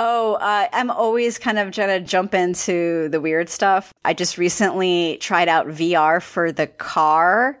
Oh, 0.00 0.34
uh, 0.36 0.68
I'm 0.72 0.90
always 0.90 1.38
kind 1.38 1.58
of 1.58 1.70
trying 1.72 1.88
to 1.88 2.00
jump 2.00 2.32
into 2.32 3.10
the 3.10 3.20
weird 3.20 3.50
stuff. 3.50 3.92
I 4.02 4.14
just 4.14 4.38
recently 4.38 5.18
tried 5.20 5.48
out 5.48 5.66
VR 5.66 6.22
for 6.22 6.50
the 6.50 6.66
car 6.66 7.60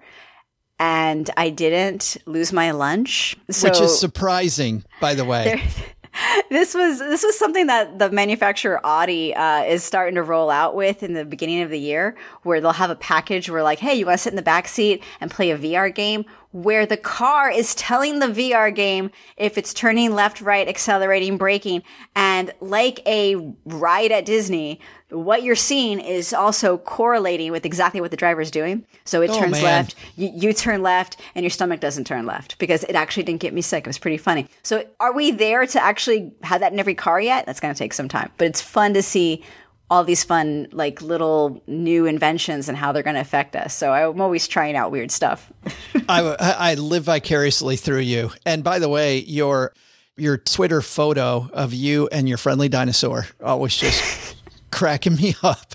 and 0.78 1.28
I 1.36 1.50
didn't 1.50 2.16
lose 2.24 2.54
my 2.54 2.70
lunch. 2.70 3.36
So 3.50 3.68
Which 3.68 3.82
is 3.82 4.00
surprising, 4.00 4.82
by 4.98 5.14
the 5.14 5.26
way. 5.26 5.62
this 6.50 6.74
was 6.74 6.98
this 6.98 7.22
was 7.22 7.38
something 7.38 7.66
that 7.66 7.98
the 7.98 8.10
manufacturer 8.10 8.80
Audi 8.84 9.34
uh, 9.34 9.62
is 9.62 9.84
starting 9.84 10.14
to 10.16 10.22
roll 10.22 10.50
out 10.50 10.74
with 10.74 11.02
in 11.02 11.14
the 11.14 11.24
beginning 11.24 11.62
of 11.62 11.70
the 11.70 11.78
year, 11.78 12.16
where 12.42 12.60
they'll 12.60 12.72
have 12.72 12.90
a 12.90 12.96
package 12.96 13.48
where 13.48 13.62
like, 13.62 13.78
hey, 13.78 13.94
you 13.94 14.06
want 14.06 14.18
to 14.18 14.22
sit 14.22 14.32
in 14.32 14.36
the 14.36 14.42
back 14.42 14.68
seat 14.68 15.02
and 15.20 15.30
play 15.30 15.50
a 15.50 15.58
VR 15.58 15.94
game, 15.94 16.24
where 16.52 16.84
the 16.84 16.96
car 16.96 17.50
is 17.50 17.74
telling 17.76 18.18
the 18.18 18.26
VR 18.26 18.74
game 18.74 19.10
if 19.36 19.56
it's 19.56 19.72
turning 19.72 20.14
left, 20.14 20.40
right, 20.40 20.68
accelerating, 20.68 21.36
braking, 21.36 21.82
and 22.16 22.52
like 22.60 23.00
a 23.06 23.54
ride 23.64 24.10
at 24.10 24.24
Disney, 24.24 24.80
what 25.10 25.42
you're 25.42 25.56
seeing 25.56 26.00
is 26.00 26.32
also 26.32 26.78
correlating 26.78 27.52
with 27.52 27.64
exactly 27.64 28.00
what 28.00 28.10
the 28.10 28.16
driver 28.16 28.40
is 28.40 28.50
doing. 28.50 28.84
So 29.04 29.22
it 29.22 29.30
oh, 29.30 29.38
turns 29.38 29.52
man. 29.52 29.62
left, 29.62 29.94
you, 30.16 30.30
you, 30.34 30.52
turn 30.52 30.82
left, 30.82 31.16
and 31.34 31.44
your 31.44 31.50
stomach 31.50 31.80
doesn't 31.80 32.06
turn 32.06 32.26
left 32.26 32.58
because 32.58 32.84
it 32.84 32.94
actually 32.94 33.24
didn't 33.24 33.40
get 33.40 33.52
me 33.52 33.62
sick. 33.62 33.84
It 33.84 33.88
was 33.88 33.98
pretty 33.98 34.18
funny. 34.18 34.48
So 34.62 34.84
are 34.98 35.12
we 35.12 35.30
there 35.30 35.66
to 35.66 35.82
actually 35.82 36.32
have 36.42 36.60
that 36.60 36.72
in 36.72 36.78
every 36.78 36.94
car 36.94 37.20
yet? 37.20 37.46
That's 37.46 37.60
going 37.60 37.74
to 37.74 37.78
take 37.78 37.92
some 37.92 38.08
time, 38.08 38.30
but 38.36 38.46
it's 38.46 38.60
fun 38.60 38.94
to 38.94 39.02
see 39.02 39.44
all 39.90 40.04
these 40.04 40.22
fun, 40.22 40.68
like 40.70 41.02
little 41.02 41.60
new 41.66 42.06
inventions 42.06 42.68
and 42.68 42.78
how 42.78 42.92
they're 42.92 43.02
going 43.02 43.14
to 43.14 43.20
affect 43.20 43.56
us. 43.56 43.74
So 43.74 43.92
I'm 43.92 44.20
always 44.20 44.46
trying 44.46 44.76
out 44.76 44.92
weird 44.92 45.10
stuff. 45.10 45.52
I, 46.08 46.36
I 46.38 46.74
live 46.74 47.04
vicariously 47.04 47.76
through 47.76 48.00
you. 48.00 48.30
And 48.46 48.62
by 48.62 48.78
the 48.78 48.88
way, 48.88 49.18
your 49.18 49.74
your 50.16 50.36
Twitter 50.36 50.82
photo 50.82 51.48
of 51.52 51.72
you 51.72 52.08
and 52.12 52.28
your 52.28 52.36
friendly 52.38 52.68
dinosaur 52.68 53.26
always 53.42 53.74
just 53.76 54.36
cracking 54.70 55.16
me 55.16 55.34
up. 55.42 55.74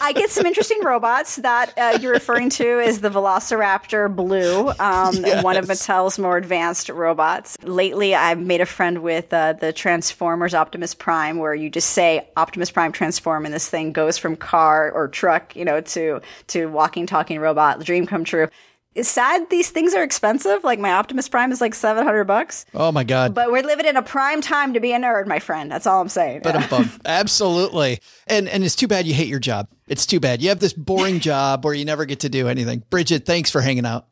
I 0.00 0.12
get 0.12 0.30
some 0.30 0.46
interesting 0.46 0.82
robots 0.82 1.36
that 1.36 1.72
uh, 1.78 1.98
you're 2.00 2.12
referring 2.12 2.50
to 2.50 2.80
is 2.80 3.00
the 3.00 3.10
Velociraptor 3.10 4.14
Blue, 4.14 4.68
um, 4.78 5.14
Yes. 5.14 5.42
one 5.44 5.56
of 5.56 5.66
Mattel's 5.66 6.18
more 6.18 6.36
advanced 6.36 6.88
robots. 6.88 7.56
Lately, 7.62 8.14
I've 8.14 8.38
made 8.40 8.60
a 8.60 8.66
friend 8.66 9.02
with 9.02 9.32
uh, 9.32 9.54
the 9.54 9.72
Transformers 9.72 10.54
Optimus 10.54 10.94
Prime, 10.94 11.38
where 11.38 11.54
you 11.54 11.70
just 11.70 11.90
say 11.90 12.28
Optimus 12.36 12.70
Prime 12.70 12.92
transform, 12.92 13.44
and 13.44 13.54
this 13.54 13.68
thing 13.68 13.92
goes 13.92 14.18
from 14.18 14.36
car 14.36 14.90
or 14.90 15.08
truck, 15.08 15.54
you 15.56 15.64
know, 15.64 15.80
to 15.80 16.20
to 16.48 16.66
walking, 16.66 17.06
talking 17.06 17.38
robot. 17.38 17.78
The 17.78 17.84
dream 17.84 18.06
come 18.06 18.24
true. 18.24 18.48
It's 18.94 19.08
sad 19.08 19.48
these 19.48 19.70
things 19.70 19.94
are 19.94 20.02
expensive. 20.02 20.64
Like 20.64 20.78
my 20.78 20.92
Optimus 20.92 21.28
Prime 21.28 21.50
is 21.50 21.60
like 21.62 21.74
seven 21.74 22.04
hundred 22.04 22.24
bucks, 22.24 22.66
Oh 22.74 22.92
my 22.92 23.04
God. 23.04 23.34
but 23.34 23.50
we're 23.50 23.62
living 23.62 23.86
in 23.86 23.96
a 23.96 24.02
prime 24.02 24.42
time 24.42 24.74
to 24.74 24.80
be 24.80 24.92
a 24.92 24.98
nerd, 24.98 25.26
my 25.26 25.38
friend. 25.38 25.70
That's 25.70 25.86
all 25.86 26.00
I'm 26.02 26.08
saying. 26.10 26.40
But 26.42 26.72
um, 26.72 26.90
absolutely. 27.06 28.00
And 28.26 28.48
and 28.48 28.62
it's 28.64 28.76
too 28.76 28.88
bad 28.88 29.06
you 29.06 29.14
hate 29.14 29.28
your 29.28 29.38
job. 29.40 29.68
It's 29.86 30.04
too 30.04 30.20
bad. 30.20 30.42
You 30.42 30.50
have 30.50 30.60
this 30.60 30.74
boring 30.74 31.20
job 31.30 31.64
where 31.64 31.72
you 31.74 31.84
never 31.86 32.04
get 32.04 32.20
to 32.20 32.28
do 32.28 32.48
anything. 32.48 32.82
Bridget, 32.90 33.24
thanks 33.24 33.50
for 33.50 33.60
hanging 33.62 33.86
out. 33.86 34.06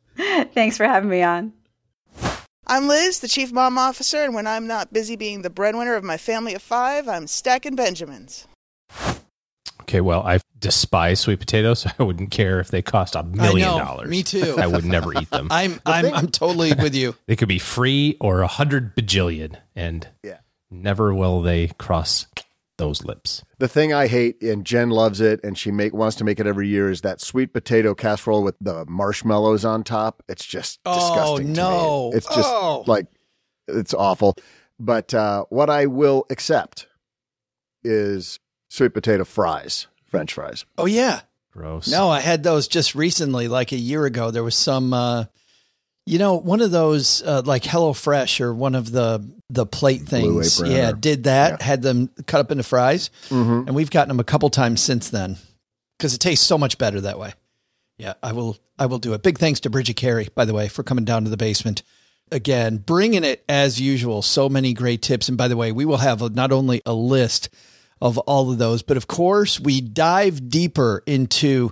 Thanks 0.55 0.76
for 0.76 0.85
having 0.85 1.11
me 1.11 1.22
on. 1.22 1.53
I'm 2.66 2.87
Liz, 2.89 3.20
the 3.20 3.28
chief 3.28 3.53
mom 3.53 3.76
officer, 3.78 4.22
and 4.22 4.35
when 4.35 4.47
I'm 4.47 4.66
not 4.66 4.93
busy 4.93 5.16
being 5.16 5.43
the 5.43 5.51
breadwinner 5.51 5.95
of 5.97 6.05
my 6.05 6.16
family 6.16 6.55
of 6.55 6.62
five, 6.62 7.09
I'm 7.09 7.26
stacking 7.26 7.74
Benjamins. 7.74 8.47
Okay, 9.83 10.01
well, 10.01 10.22
I 10.22 10.39
despise 10.59 11.20
sweet 11.20 11.41
potatoes, 11.41 11.81
so 11.83 11.91
I 11.99 12.03
wouldn't 12.03 12.31
care 12.31 12.61
if 12.61 12.68
they 12.70 12.83
cost 12.83 13.14
a 13.14 13.22
million 13.22 13.68
know. 13.68 13.78
dollars. 13.78 14.09
Me 14.09 14.22
too. 14.22 14.57
I 14.59 14.66
would 14.66 14.85
never 14.85 15.12
eat 15.18 15.31
them. 15.31 15.49
I'm 15.51 15.81
I'm 15.87 16.12
I'm 16.14 16.28
totally 16.28 16.72
with 16.74 16.95
you. 16.95 17.14
They 17.26 17.37
could 17.37 17.49
be 17.49 17.59
free 17.59 18.16
or 18.20 18.41
a 18.43 18.47
hundred 18.47 18.95
bajillion, 18.97 19.57
and 19.74 20.09
Yeah. 20.22 20.39
never 20.70 21.14
will 21.14 21.43
they 21.43 21.68
cross 21.78 22.26
those 22.78 23.05
lips. 23.05 23.45
The 23.59 23.68
thing 23.68 23.93
I 23.93 24.07
hate, 24.07 24.43
and 24.43 24.64
Jen 24.64 24.89
loves 24.89 25.20
it, 25.20 25.41
and 25.45 25.59
she 25.59 25.70
make 25.70 25.93
wants 25.93 26.16
to 26.16 26.24
make 26.24 26.41
it 26.41 26.47
every 26.47 26.66
year, 26.68 26.91
is 26.91 27.03
that 27.03 27.20
sweet 27.20 27.53
potato 27.53 27.95
casserole 27.95 28.43
with 28.43 28.55
the 28.61 28.87
marshmallows 28.87 29.66
on 29.66 29.83
top. 29.85 30.22
It's 30.31 30.47
just 30.47 30.81
Oh, 30.87 30.95
disgusting. 31.39 31.55
to 31.55 31.61
me. 31.62 31.68
no. 31.68 32.11
it's 32.14 32.26
just 32.26 32.49
Oh. 32.51 32.85
like 32.87 33.07
it's 33.68 33.93
awful. 33.93 34.35
But 34.78 35.12
uh, 35.12 35.45
what 35.51 35.68
I 35.68 35.87
will 35.87 36.24
accept 36.31 36.87
is 37.85 38.39
sweet 38.71 38.95
potato 38.95 39.25
fries, 39.25 39.87
French 40.07 40.33
fries. 40.33 40.64
Oh 40.79 40.87
yeah. 40.87 41.21
Gross. 41.53 41.89
No, 41.89 42.09
I 42.09 42.21
had 42.21 42.43
those 42.45 42.68
just 42.68 42.95
recently, 42.95 43.49
like 43.49 43.73
a 43.73 43.77
year 43.77 44.07
ago. 44.07 44.31
There 44.31 44.45
was 44.45 44.55
some, 44.55 44.93
uh, 44.95 45.25
you 46.07 46.18
know, 46.18 46.37
one 46.37 46.61
of 46.61 46.71
those 46.71 47.23
uh, 47.23 47.43
like 47.45 47.64
Hello 47.64 47.93
Fresh 47.93 48.41
or 48.41 48.55
one 48.55 48.75
of 48.77 48.91
the 48.93 49.29
the 49.51 49.66
plate 49.66 50.07
Blue 50.07 50.43
things. 50.43 50.61
Apron 50.61 50.71
Yeah, 50.73 50.91
or- 50.91 50.93
did 50.95 51.25
that. 51.25 51.59
yeah. 51.59 51.64
Had 51.66 51.83
them 51.83 52.09
cut 52.27 52.41
up 52.41 52.51
into 52.53 52.62
fries, 52.62 53.11
Mm-hmm. 53.31 53.66
and 53.66 53.75
we've 53.75 53.91
gotten 53.91 54.09
them 54.09 54.21
a 54.21 54.25
couple 54.25 54.49
times 54.49 54.81
since 54.81 55.11
then 55.11 55.37
because 55.99 56.14
it 56.14 56.18
tastes 56.18 56.47
so 56.47 56.57
much 56.57 56.79
better 56.79 57.01
that 57.01 57.18
way. 57.18 57.33
Yeah, 57.99 58.14
I 58.23 58.33
will. 58.33 58.57
I 58.79 58.87
will 58.87 58.99
do 59.01 59.12
it. 59.12 59.23
Big 59.25 59.37
thanks 59.39 59.61
to 59.61 59.71
Bridget 59.71 59.97
Carey, 59.97 60.29
by 60.35 60.45
the 60.47 60.55
way, 60.55 60.68
for 60.68 60.83
coming 60.85 61.05
down 61.05 61.25
to 61.25 61.31
the 61.31 61.37
basement 61.37 61.83
again, 62.33 62.77
bringing 62.79 63.25
it 63.25 63.45
as 63.49 63.81
usual. 63.81 64.23
So 64.23 64.49
many 64.49 64.73
great 64.73 65.03
tips, 65.03 65.29
and 65.29 65.37
by 65.37 65.49
the 65.49 65.57
way, 65.57 65.73
we 65.73 65.85
will 65.85 65.97
have 65.99 66.23
a, 66.23 66.29
not 66.31 66.53
only 66.53 66.81
a 66.87 66.95
list 66.95 67.51
of 68.01 68.18
all 68.18 68.51
of 68.51 68.59
those, 68.59 68.82
but 68.82 68.96
of 68.96 69.07
course, 69.07 69.61
we 69.61 69.80
dive 69.80 70.48
deeper 70.48 71.03
into 71.07 71.70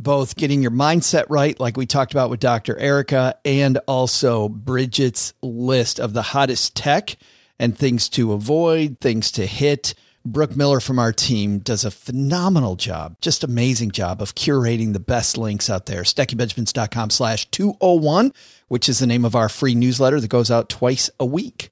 both 0.00 0.36
getting 0.36 0.62
your 0.62 0.70
mindset 0.70 1.24
right, 1.28 1.58
like 1.58 1.76
we 1.76 1.86
talked 1.86 2.12
about 2.12 2.30
with 2.30 2.40
Dr. 2.40 2.78
Erika, 2.78 3.36
and 3.44 3.78
also 3.86 4.48
Bridget's 4.48 5.34
list 5.42 5.98
of 5.98 6.12
the 6.12 6.22
hottest 6.22 6.76
tech 6.76 7.16
and 7.58 7.76
things 7.76 8.08
to 8.10 8.32
avoid, 8.32 8.98
things 9.00 9.32
to 9.32 9.46
hit. 9.46 9.94
Brooke 10.24 10.56
Miller 10.56 10.80
from 10.80 10.98
our 10.98 11.12
team 11.12 11.58
does 11.58 11.84
a 11.84 11.90
phenomenal 11.90 12.76
job, 12.76 13.16
just 13.20 13.42
amazing 13.42 13.90
job 13.90 14.20
of 14.20 14.34
curating 14.34 14.92
the 14.92 15.00
best 15.00 15.38
links 15.38 15.70
out 15.70 15.86
there. 15.86 16.02
StackingBenjamins.com 16.02 17.10
slash 17.10 17.50
201, 17.50 18.32
which 18.68 18.88
is 18.88 18.98
the 18.98 19.06
name 19.06 19.24
of 19.24 19.34
our 19.34 19.48
free 19.48 19.74
newsletter 19.74 20.20
that 20.20 20.28
goes 20.28 20.50
out 20.50 20.68
twice 20.68 21.10
a 21.18 21.26
week. 21.26 21.70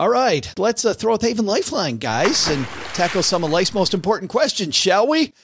All 0.00 0.08
right, 0.08 0.50
let's 0.58 0.86
uh, 0.86 0.94
throw 0.94 1.12
out 1.12 1.20
the 1.20 1.26
Haven 1.26 1.44
Lifeline, 1.44 1.98
guys, 1.98 2.48
and 2.48 2.64
tackle 2.94 3.22
some 3.22 3.44
of 3.44 3.50
life's 3.50 3.74
most 3.74 3.92
important 3.92 4.30
questions, 4.30 4.74
shall 4.74 5.06
we? 5.06 5.34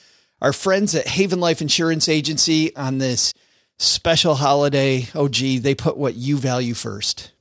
Our 0.41 0.51
friends 0.51 0.95
at 0.95 1.05
Haven 1.07 1.39
Life 1.39 1.61
Insurance 1.61 2.09
Agency 2.09 2.75
on 2.75 2.97
this 2.97 3.35
special 3.77 4.33
holiday. 4.33 5.09
Oh, 5.13 5.27
gee, 5.27 5.59
they 5.59 5.75
put 5.75 5.95
what 5.95 6.15
you 6.15 6.37
value 6.37 6.73
first. 6.73 7.33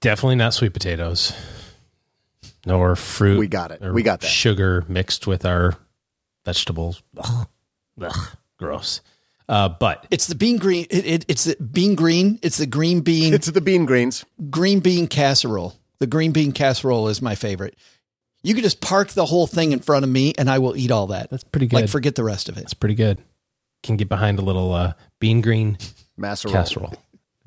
Definitely 0.00 0.36
not 0.36 0.52
sweet 0.52 0.74
potatoes. 0.74 1.32
Nor 2.66 2.94
fruit. 2.94 3.38
We 3.38 3.46
got 3.46 3.70
it. 3.70 3.80
We 3.80 4.02
got 4.02 4.20
that. 4.20 4.26
Sugar 4.26 4.84
mixed 4.88 5.26
with 5.26 5.46
our 5.46 5.74
vegetables. 6.44 7.02
Ugh. 7.16 7.48
Ugh. 7.98 8.28
Gross. 8.58 9.00
Uh, 9.48 9.68
but 9.68 10.06
It's 10.10 10.26
the 10.26 10.34
bean 10.34 10.56
green. 10.58 10.86
It, 10.90 11.06
it, 11.06 11.24
it's 11.28 11.44
the 11.44 11.56
bean 11.56 11.94
green. 11.94 12.38
It's 12.42 12.56
the 12.56 12.66
green 12.66 13.00
bean 13.00 13.34
It's 13.34 13.46
the 13.46 13.60
bean 13.60 13.84
greens. 13.84 14.24
green 14.50 14.80
bean 14.80 15.06
casserole. 15.06 15.74
The 16.00 16.06
green 16.06 16.32
bean 16.32 16.52
casserole 16.52 17.08
is 17.08 17.20
my 17.22 17.34
favorite. 17.34 17.76
You 18.42 18.54
could 18.54 18.64
just 18.64 18.80
park 18.80 19.08
the 19.10 19.24
whole 19.26 19.46
thing 19.46 19.72
in 19.72 19.80
front 19.80 20.04
of 20.04 20.10
me, 20.10 20.34
and 20.36 20.50
I 20.50 20.58
will 20.58 20.76
eat 20.76 20.90
all 20.90 21.06
that. 21.08 21.30
that's 21.30 21.44
pretty 21.44 21.66
good. 21.66 21.76
Like, 21.82 21.88
forget 21.88 22.14
the 22.14 22.24
rest 22.24 22.48
of 22.48 22.56
it. 22.56 22.60
That's 22.60 22.74
pretty 22.74 22.94
good. 22.94 23.18
Can 23.82 23.96
get 23.96 24.08
behind 24.08 24.38
a 24.38 24.42
little 24.42 24.72
uh, 24.72 24.94
bean 25.20 25.40
green 25.40 25.78
Masserole. 26.18 26.52
casserole. 26.52 26.94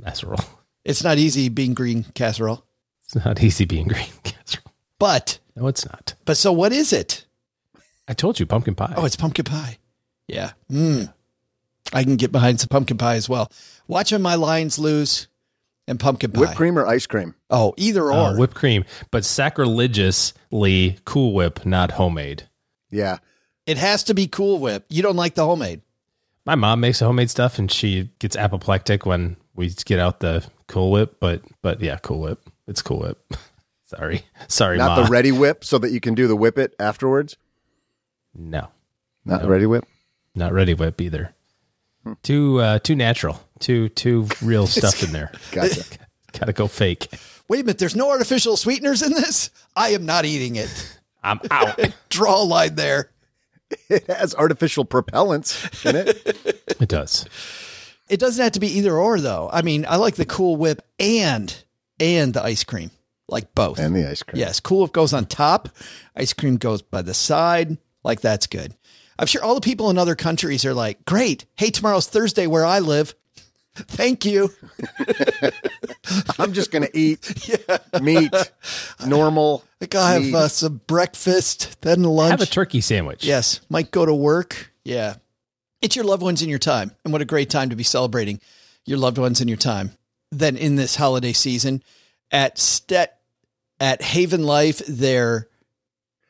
Casserole. 0.04 0.40
It's 0.86 1.04
not 1.04 1.18
easy 1.18 1.50
being 1.50 1.74
green 1.74 2.04
casserole, 2.16 2.64
It's 3.04 3.16
not 3.26 3.44
easy 3.44 3.66
being 3.66 3.88
green 3.88 4.06
casserole. 4.24 4.72
but 5.00 5.40
No, 5.56 5.68
it's 5.68 5.86
not. 5.86 6.14
but 6.26 6.38
so 6.38 6.52
what 6.54 6.72
is 6.72 6.94
it? 6.94 7.26
I 8.08 8.14
told 8.14 8.40
you 8.40 8.46
pumpkin 8.46 8.74
pie. 8.76 8.94
Oh, 8.96 9.06
it's 9.06 9.16
pumpkin 9.18 9.46
pie. 9.46 9.80
Yeah. 10.28 10.52
Mm. 10.72 11.14
I 11.94 12.04
can 12.04 12.16
get 12.18 12.32
behind 12.32 12.60
some 12.60 12.70
pumpkin 12.70 12.98
pie 12.98 13.16
as 13.16 13.30
well. 13.30 13.52
Watching 13.88 14.22
my 14.22 14.36
Lions 14.36 14.78
lose 14.78 15.28
and 15.88 16.00
pumpkin 16.00 16.32
pie. 16.32 16.42
Whipped 16.42 16.56
cream 16.56 16.78
or 16.78 16.86
ice 16.86 17.06
cream? 17.06 17.34
Oh, 17.50 17.74
either 17.78 18.04
or. 18.06 18.12
Uh, 18.14 18.36
whipped 18.38 18.56
cream, 18.56 18.84
but 19.12 19.24
sacrilegiously 19.26 20.98
Cool 21.06 21.34
Whip, 21.34 21.66
not 21.66 21.92
homemade. 21.92 22.48
Yeah. 22.92 23.18
it 23.66 23.78
has 23.78 24.04
to 24.06 24.14
be 24.14 24.28
Cool 24.28 24.60
Whip. 24.60 24.86
You 24.90 25.02
don't 25.02 25.16
like 25.16 25.36
the 25.36 25.46
homemade. 25.46 25.82
My 26.46 26.56
mom 26.56 26.80
makes 26.80 27.00
homemade 27.00 27.30
stuff, 27.30 27.60
and 27.60 27.70
she 27.72 28.10
gets 28.20 28.36
apoplectic 28.36 29.06
when 29.06 29.36
we 29.56 29.70
get 29.86 30.00
out 30.00 30.20
the 30.22 30.46
Cool 30.68 30.92
Whip. 30.92 31.18
But 31.20 31.42
but 31.62 31.82
yeah, 31.82 31.98
Cool 31.98 32.20
Whip. 32.22 32.40
It's 32.68 32.82
Cool 32.82 33.00
Whip. 33.00 33.34
Sorry, 33.86 34.24
sorry, 34.50 34.78
Not 34.78 34.98
Ma. 34.98 35.06
the 35.06 35.10
ready 35.10 35.32
whip 35.32 35.64
so 35.64 35.78
that 35.78 35.92
you 35.92 36.02
can 36.02 36.14
do 36.14 36.28
the 36.28 36.36
whip 36.36 36.58
it 36.58 36.76
afterwards. 36.78 37.38
no, 38.36 38.68
Not 39.24 39.42
the 39.42 39.48
Reddi-wip. 39.48 39.86
not 40.36 40.52
Reddi-wip 40.52 41.00
either. 41.00 41.34
Too 42.24 42.60
uh, 42.60 42.80
too 42.80 42.96
natural. 42.96 43.42
Too 43.60 43.90
too 43.90 44.28
real 44.42 44.68
stuff 44.68 45.04
in 45.04 45.12
there. 45.12 45.32
Gotcha. 45.52 45.84
Gotta 46.40 46.54
go 46.54 46.68
fake. 46.68 47.08
Wait 47.48 47.62
a 47.62 47.64
minute. 47.64 47.80
There's 47.80 47.96
no 47.96 48.10
artificial 48.12 48.58
sweeteners 48.58 49.02
in 49.02 49.12
this. 49.12 49.50
I 49.76 49.90
am 49.90 50.06
not 50.06 50.26
eating 50.26 50.56
it. 50.58 51.00
I'm 51.24 51.40
out. 51.50 51.80
Draw 52.10 52.42
a 52.42 52.44
line 52.44 52.76
there. 52.76 53.10
it 53.90 54.06
has 54.08 54.36
artificial 54.36 54.86
propellants 54.86 55.86
in 55.86 55.96
it. 55.96 56.78
it 56.80 56.88
does. 56.88 57.26
It 58.10 58.20
doesn't 58.20 58.42
have 58.42 58.54
to 58.54 58.60
be 58.60 58.78
either 58.78 58.96
or 58.98 59.20
though. 59.20 59.50
I 59.52 59.62
mean, 59.62 59.86
I 59.88 59.96
like 59.98 60.16
the 60.16 60.26
Cool 60.26 60.56
Whip 60.58 60.82
and 61.00 61.54
and 62.00 62.34
the 62.34 62.44
ice 62.44 62.64
cream, 62.64 62.92
like 63.28 63.54
both. 63.56 63.80
and 63.80 63.96
the 63.96 64.10
ice 64.10 64.24
cream. 64.24 64.40
Yes, 64.40 64.60
Cool 64.60 64.82
Whip 64.84 64.94
goes 64.94 65.14
on 65.14 65.26
top, 65.26 65.70
ice 66.16 66.34
cream 66.34 66.58
goes 66.58 66.82
by 66.82 67.02
the 67.02 67.14
side. 67.14 67.78
Like 68.04 68.22
that's 68.22 68.48
good. 68.48 68.76
I'm 69.20 69.28
sure 69.28 69.44
all 69.44 69.56
the 69.56 69.62
people 69.62 69.90
in 69.90 69.98
other 69.98 70.16
countries 70.16 70.66
are 70.66 70.74
like, 70.74 71.06
"Great! 71.06 71.46
Hey, 71.56 71.70
tomorrow's 71.72 72.08
Thursday 72.08 72.48
where 72.48 72.66
I 72.66 72.80
live. 72.80 73.16
Thank 73.76 74.26
you." 74.26 74.50
I'm 76.40 76.54
just 76.54 76.72
going 76.72 76.84
to 76.84 76.98
eat 76.98 77.50
meat, 78.02 78.34
normal. 79.06 79.64
Like 79.82 79.94
I'll 79.96 80.14
have 80.14 80.22
meat. 80.22 80.36
uh, 80.36 80.48
some 80.48 80.82
breakfast, 80.88 81.82
then 81.82 82.04
lunch. 82.04 82.32
Have 82.32 82.42
a 82.42 82.46
turkey 82.46 82.82
sandwich. 82.82 83.24
Yes, 83.24 83.62
might 83.70 83.92
go 83.92 84.06
to 84.06 84.14
work. 84.14 84.72
Yeah, 84.84 85.16
it's 85.82 85.96
your 85.96 86.06
loved 86.06 86.24
ones 86.24 86.42
in 86.42 86.50
your 86.50 86.60
time, 86.60 86.92
and 87.04 87.12
what 87.12 87.22
a 87.22 87.26
great 87.26 87.50
time 87.50 87.70
to 87.70 87.76
be 87.76 87.84
celebrating 87.84 88.40
your 88.86 88.98
loved 88.98 89.18
ones 89.18 89.42
in 89.42 89.48
your 89.48 89.58
time. 89.58 89.92
Then 90.32 90.58
in 90.58 90.76
this 90.76 90.96
holiday 90.96 91.34
season, 91.34 91.84
at 92.32 92.58
Stet 92.58 93.20
at 93.80 94.02
Haven 94.02 94.44
Life, 94.44 94.80
their 94.88 95.48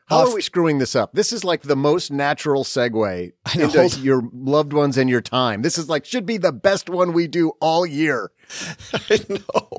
How 0.07 0.19
off- 0.19 0.29
are 0.29 0.35
we 0.35 0.41
screwing 0.41 0.77
this 0.79 0.95
up? 0.95 1.13
This 1.13 1.33
is 1.33 1.43
like 1.43 1.63
the 1.63 1.75
most 1.75 2.11
natural 2.11 2.63
segue 2.63 3.33
into 3.55 3.99
your 4.01 4.23
loved 4.33 4.73
ones 4.73 4.97
and 4.97 5.09
your 5.09 5.21
time. 5.21 5.61
This 5.61 5.77
is 5.77 5.89
like 5.89 6.05
should 6.05 6.25
be 6.25 6.37
the 6.37 6.51
best 6.51 6.89
one 6.89 7.13
we 7.13 7.27
do 7.27 7.51
all 7.59 7.85
year. 7.85 8.31
I 8.93 9.19
know. 9.29 9.69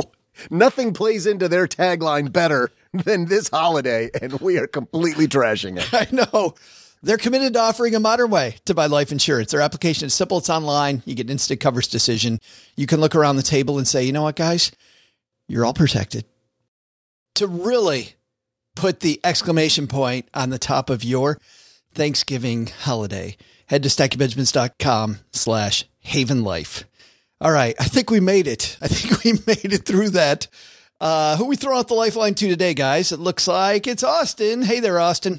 Nothing 0.50 0.92
plays 0.92 1.26
into 1.26 1.48
their 1.48 1.66
tagline 1.66 2.30
better 2.30 2.70
than 2.92 3.24
this 3.26 3.48
holiday, 3.48 4.08
and 4.20 4.34
we 4.40 4.56
are 4.58 4.68
completely 4.68 5.26
trashing 5.26 5.78
it. 5.78 5.92
I 5.92 6.06
know. 6.14 6.54
They're 7.02 7.16
committed 7.16 7.54
to 7.54 7.60
offering 7.60 7.94
a 7.94 8.00
modern 8.00 8.30
way 8.30 8.56
to 8.64 8.74
buy 8.74 8.86
life 8.86 9.12
insurance. 9.12 9.52
Their 9.52 9.60
application 9.60 10.06
is 10.06 10.14
simple. 10.14 10.38
It's 10.38 10.50
online. 10.50 11.02
You 11.06 11.14
get 11.14 11.30
instant 11.30 11.60
coverage 11.60 11.88
decision. 11.88 12.40
You 12.76 12.86
can 12.86 13.00
look 13.00 13.14
around 13.14 13.36
the 13.36 13.42
table 13.42 13.78
and 13.78 13.86
say, 13.86 14.04
you 14.04 14.12
know 14.12 14.22
what, 14.22 14.36
guys? 14.36 14.72
you're 15.48 15.64
all 15.64 15.74
protected. 15.74 16.24
To 17.36 17.46
really 17.46 18.14
put 18.78 19.00
the 19.00 19.20
exclamation 19.24 19.88
point 19.88 20.28
on 20.32 20.50
the 20.50 20.58
top 20.58 20.88
of 20.88 21.02
your 21.02 21.38
Thanksgiving 21.94 22.68
holiday, 22.68 23.36
head 23.66 23.82
to 23.82 23.88
stackingbenjamins.com 23.88 25.18
slash 25.32 25.84
haven 25.98 26.44
life. 26.44 26.84
All 27.40 27.50
right. 27.50 27.74
I 27.80 27.84
think 27.84 28.10
we 28.10 28.20
made 28.20 28.46
it. 28.46 28.78
I 28.80 28.86
think 28.86 29.24
we 29.24 29.32
made 29.46 29.72
it 29.72 29.84
through 29.84 30.10
that. 30.10 30.46
Uh, 31.00 31.36
who 31.36 31.46
we 31.46 31.56
throw 31.56 31.76
out 31.76 31.88
the 31.88 31.94
lifeline 31.94 32.34
to 32.36 32.48
today, 32.48 32.74
guys? 32.74 33.10
It 33.10 33.18
looks 33.18 33.48
like 33.48 33.86
it's 33.86 34.04
Austin. 34.04 34.62
Hey 34.62 34.80
there, 34.80 34.98
Austin. 34.98 35.38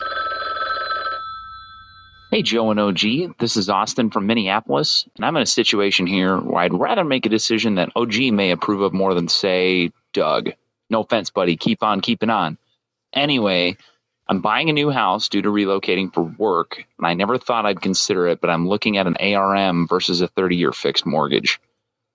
Hey, 2.31 2.43
Joe 2.43 2.71
and 2.71 2.79
OG. 2.79 3.37
This 3.39 3.57
is 3.57 3.69
Austin 3.69 4.11
from 4.11 4.27
Minneapolis, 4.27 5.05
and 5.15 5.25
I'm 5.25 5.35
in 5.35 5.41
a 5.41 5.47
situation 5.47 6.05
here 6.05 6.37
where 6.37 6.61
I'd 6.61 6.73
rather 6.73 7.03
make 7.03 7.25
a 7.25 7.29
decision 7.29 7.75
that 7.75 7.89
OG 7.95 8.31
may 8.31 8.51
approve 8.51 8.81
of 8.81 8.93
more 8.93 9.15
than, 9.15 9.27
say, 9.27 9.91
Doug. 10.13 10.51
No 10.91 11.01
offense, 11.01 11.31
buddy. 11.31 11.57
Keep 11.57 11.81
on 11.81 12.01
keeping 12.01 12.29
on. 12.29 12.57
Anyway, 13.13 13.77
I'm 14.27 14.41
buying 14.41 14.69
a 14.69 14.73
new 14.73 14.91
house 14.91 15.29
due 15.29 15.41
to 15.41 15.49
relocating 15.49 16.13
for 16.13 16.23
work, 16.23 16.85
and 16.97 17.07
I 17.07 17.15
never 17.15 17.37
thought 17.37 17.65
I'd 17.65 17.81
consider 17.81 18.27
it, 18.27 18.41
but 18.41 18.49
I'm 18.49 18.67
looking 18.67 18.97
at 18.97 19.07
an 19.07 19.17
ARM 19.17 19.87
versus 19.87 20.21
a 20.21 20.27
30 20.27 20.55
year 20.55 20.71
fixed 20.71 21.05
mortgage. 21.05 21.59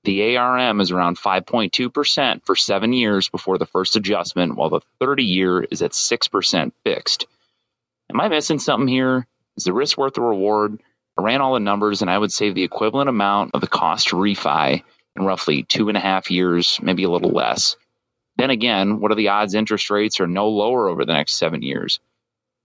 The 0.05 0.37
ARM 0.37 0.81
is 0.81 0.91
around 0.93 1.19
5.2% 1.19 2.45
for 2.45 2.57
seven 2.57 2.93
years 2.93 3.29
before 3.29 3.59
the 3.59 3.67
first 3.67 3.97
adjustment, 3.97 4.55
while 4.57 4.71
the 4.71 4.81
30 5.01 5.25
year 5.25 5.63
is 5.65 5.83
at 5.83 5.93
6% 5.93 6.73
fixed. 6.85 7.27
Am 8.11 8.21
I 8.21 8.29
missing 8.29 8.59
something 8.59 8.89
here? 8.89 9.27
Is 9.57 9.65
the 9.65 9.73
risk 9.73 9.99
worth 9.99 10.15
the 10.15 10.21
reward? 10.21 10.81
I 11.19 11.23
ran 11.23 11.41
all 11.41 11.55
the 11.55 11.61
numbers 11.61 12.03
and 12.03 12.11
I 12.11 12.19
would 12.19 12.33
save 12.33 12.55
the 12.55 12.65
equivalent 12.65 13.09
amount 13.09 13.53
of 13.55 13.61
the 13.61 13.67
cost 13.67 14.09
to 14.09 14.17
refi 14.17 14.83
in 15.17 15.25
roughly 15.25 15.63
two 15.63 15.89
and 15.89 15.97
a 15.97 16.01
half 16.01 16.31
years, 16.31 16.79
maybe 16.83 17.05
a 17.05 17.11
little 17.11 17.31
less. 17.31 17.77
Then 18.37 18.51
again, 18.51 19.01
what 19.01 19.13
are 19.13 19.17
the 19.17 19.29
odds 19.29 19.55
interest 19.55 19.91
rates 19.91 20.21
are 20.21 20.27
no 20.27 20.49
lower 20.49 20.89
over 20.89 21.05
the 21.05 21.13
next 21.13 21.37
seven 21.37 21.63
years? 21.63 22.01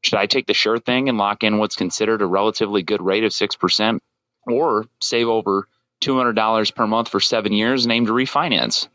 Should 0.02 0.18
I 0.18 0.26
take 0.26 0.48
the 0.48 0.54
sure 0.54 0.80
thing 0.80 1.10
and 1.10 1.18
lock 1.18 1.44
in 1.44 1.58
what's 1.58 1.76
considered 1.76 2.22
a 2.22 2.26
relatively 2.26 2.84
good 2.84 3.02
rate 3.02 3.24
of 3.24 3.32
6%, 3.32 4.00
or 4.48 4.86
save 5.02 5.28
over 5.28 5.68
$200 6.02 6.76
per 6.76 6.88
month 6.88 7.10
for 7.10 7.20
seven 7.20 7.52
years 7.54 7.86
and 7.86 7.92
aim 7.92 8.06
to 8.06 8.14
refinance? 8.14 8.88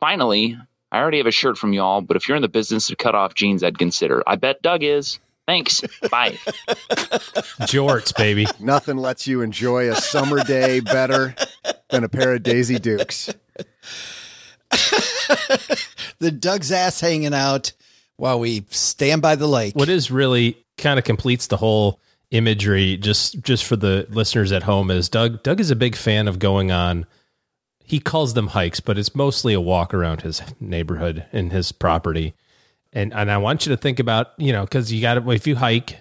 Finally, 0.00 0.56
I 0.92 0.98
already 0.98 1.18
have 1.18 1.26
a 1.26 1.32
shirt 1.32 1.58
from 1.58 1.72
y'all, 1.72 2.00
but 2.00 2.16
if 2.16 2.28
you're 2.28 2.36
in 2.36 2.42
the 2.42 2.48
business 2.48 2.90
of 2.90 2.98
cut 2.98 3.14
off 3.14 3.34
jeans, 3.34 3.62
I'd 3.62 3.78
consider. 3.78 4.22
I 4.26 4.36
bet 4.36 4.62
Doug 4.62 4.82
is. 4.82 5.18
Thanks. 5.46 5.80
Bye. 6.10 6.32
Jorts, 7.62 8.14
baby. 8.14 8.46
Nothing 8.60 8.98
lets 8.98 9.26
you 9.26 9.40
enjoy 9.40 9.90
a 9.90 9.96
summer 9.96 10.44
day 10.44 10.80
better 10.80 11.34
than 11.90 12.04
a 12.04 12.08
pair 12.08 12.34
of 12.34 12.42
Daisy 12.42 12.78
Dukes. 12.78 13.32
the 16.18 16.30
Doug's 16.30 16.72
ass 16.72 17.00
hanging 17.00 17.34
out 17.34 17.72
while 18.16 18.38
we 18.40 18.64
stand 18.70 19.22
by 19.22 19.36
the 19.36 19.46
lake. 19.46 19.74
What 19.74 19.88
is 19.88 20.10
really 20.10 20.56
kind 20.76 20.98
of 20.98 21.04
completes 21.04 21.46
the 21.46 21.56
whole 21.56 22.00
imagery 22.30 22.98
just 22.98 23.40
just 23.42 23.64
for 23.64 23.74
the 23.74 24.06
listeners 24.10 24.52
at 24.52 24.62
home 24.62 24.90
is 24.90 25.08
Doug 25.08 25.42
Doug 25.42 25.60
is 25.60 25.70
a 25.70 25.76
big 25.76 25.96
fan 25.96 26.28
of 26.28 26.38
going 26.38 26.70
on 26.70 27.06
he 27.88 28.00
calls 28.00 28.34
them 28.34 28.48
hikes, 28.48 28.80
but 28.80 28.98
it's 28.98 29.14
mostly 29.14 29.54
a 29.54 29.60
walk 29.62 29.94
around 29.94 30.20
his 30.20 30.42
neighborhood 30.60 31.24
and 31.32 31.50
his 31.50 31.72
property. 31.72 32.34
And 32.92 33.14
and 33.14 33.30
I 33.30 33.38
want 33.38 33.64
you 33.64 33.70
to 33.70 33.78
think 33.78 33.98
about, 33.98 34.32
you 34.36 34.52
know, 34.52 34.66
cuz 34.66 34.92
you 34.92 35.00
got 35.00 35.14
to 35.14 35.30
if 35.30 35.46
you 35.46 35.56
hike, 35.56 36.00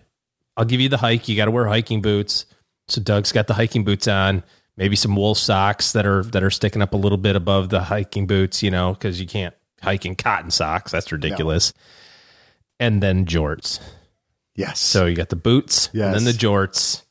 I'll 0.57 0.65
give 0.65 0.81
you 0.81 0.89
the 0.89 0.97
hike, 0.97 1.29
you 1.29 1.37
got 1.37 1.45
to 1.45 1.51
wear 1.51 1.65
hiking 1.65 2.01
boots. 2.01 2.45
So 2.89 3.01
Doug's 3.01 3.31
got 3.31 3.47
the 3.47 3.53
hiking 3.53 3.85
boots 3.85 4.05
on, 4.05 4.43
maybe 4.77 4.95
some 4.95 5.15
wool 5.15 5.35
socks 5.35 5.91
that 5.91 6.05
are 6.05 6.23
that 6.23 6.43
are 6.43 6.51
sticking 6.51 6.81
up 6.81 6.93
a 6.93 6.97
little 6.97 7.17
bit 7.17 7.35
above 7.35 7.69
the 7.69 7.81
hiking 7.81 8.27
boots, 8.27 8.63
you 8.63 8.71
know, 8.71 8.95
cuz 8.95 9.19
you 9.19 9.27
can't 9.27 9.55
hike 9.81 10.05
in 10.05 10.15
cotton 10.15 10.51
socks. 10.51 10.91
That's 10.91 11.11
ridiculous. 11.11 11.73
No. 11.75 12.85
And 12.85 13.03
then 13.03 13.25
jorts. 13.25 13.79
Yes. 14.55 14.79
So 14.79 15.05
you 15.05 15.15
got 15.15 15.29
the 15.29 15.35
boots 15.35 15.89
yes. 15.93 16.05
and 16.05 16.15
then 16.15 16.23
the 16.23 16.37
jorts. 16.37 17.03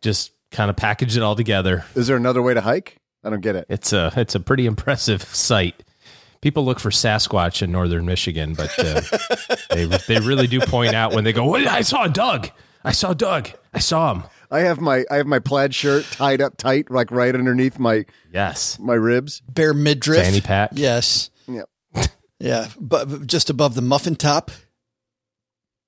Just 0.00 0.32
kind 0.50 0.70
of 0.70 0.76
package 0.76 1.16
it 1.16 1.22
all 1.22 1.36
together. 1.36 1.84
Is 1.94 2.06
there 2.06 2.16
another 2.16 2.42
way 2.42 2.54
to 2.54 2.60
hike? 2.60 2.98
I 3.24 3.30
don't 3.30 3.40
get 3.40 3.56
it. 3.56 3.66
It's 3.68 3.92
a 3.92 4.12
it's 4.16 4.34
a 4.34 4.40
pretty 4.40 4.66
impressive 4.66 5.22
sight. 5.22 5.82
People 6.40 6.64
look 6.64 6.78
for 6.78 6.90
Sasquatch 6.90 7.62
in 7.62 7.72
northern 7.72 8.06
Michigan, 8.06 8.54
but 8.54 8.72
uh, 8.78 9.00
they 9.70 9.86
they 10.06 10.20
really 10.20 10.46
do 10.46 10.60
point 10.60 10.94
out 10.94 11.12
when 11.12 11.24
they 11.24 11.32
go, 11.32 11.44
well, 11.44 11.68
"I 11.68 11.80
saw 11.80 12.06
Doug. 12.06 12.50
I 12.84 12.92
saw 12.92 13.12
Doug. 13.12 13.50
I 13.74 13.80
saw 13.80 14.14
him." 14.14 14.22
I 14.50 14.60
have 14.60 14.80
my 14.80 15.04
I 15.10 15.16
have 15.16 15.26
my 15.26 15.38
plaid 15.38 15.74
shirt 15.74 16.04
tied 16.10 16.40
up 16.40 16.56
tight, 16.56 16.90
like 16.90 17.10
right 17.10 17.34
underneath 17.34 17.78
my 17.78 18.06
yes 18.32 18.78
my 18.78 18.94
ribs, 18.94 19.42
bare 19.48 19.74
midriff, 19.74 20.22
fanny 20.22 20.40
pack. 20.40 20.70
Yes. 20.74 21.30
Yep. 21.46 21.68
yeah, 22.38 22.68
but 22.80 23.26
just 23.26 23.50
above 23.50 23.74
the 23.74 23.82
muffin 23.82 24.16
top. 24.16 24.50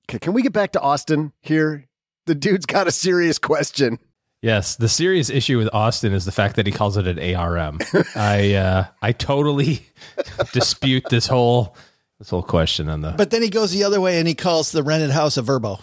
Okay, 0.09 0.19
can 0.19 0.33
we 0.33 0.41
get 0.41 0.53
back 0.53 0.73
to 0.73 0.81
Austin 0.81 1.31
here? 1.41 1.87
The 2.25 2.35
dude's 2.35 2.65
got 2.65 2.87
a 2.87 2.91
serious 2.91 3.39
question. 3.39 3.99
Yes, 4.41 4.75
the 4.75 4.89
serious 4.89 5.29
issue 5.29 5.57
with 5.57 5.69
Austin 5.71 6.13
is 6.13 6.25
the 6.25 6.31
fact 6.31 6.55
that 6.55 6.65
he 6.65 6.71
calls 6.71 6.97
it 6.97 7.07
an 7.07 7.35
ARM. 7.35 7.79
I 8.15 8.53
uh, 8.53 8.85
I 9.01 9.11
totally 9.11 9.85
dispute 10.53 11.05
this 11.09 11.27
whole 11.27 11.75
this 12.19 12.29
whole 12.29 12.43
question 12.43 12.89
on 12.89 13.01
the. 13.01 13.11
But 13.11 13.29
then 13.29 13.41
he 13.41 13.49
goes 13.49 13.71
the 13.71 13.83
other 13.83 14.01
way 14.01 14.19
and 14.19 14.27
he 14.27 14.35
calls 14.35 14.71
the 14.71 14.83
rented 14.83 15.11
house 15.11 15.37
a 15.37 15.41
Verbo. 15.41 15.79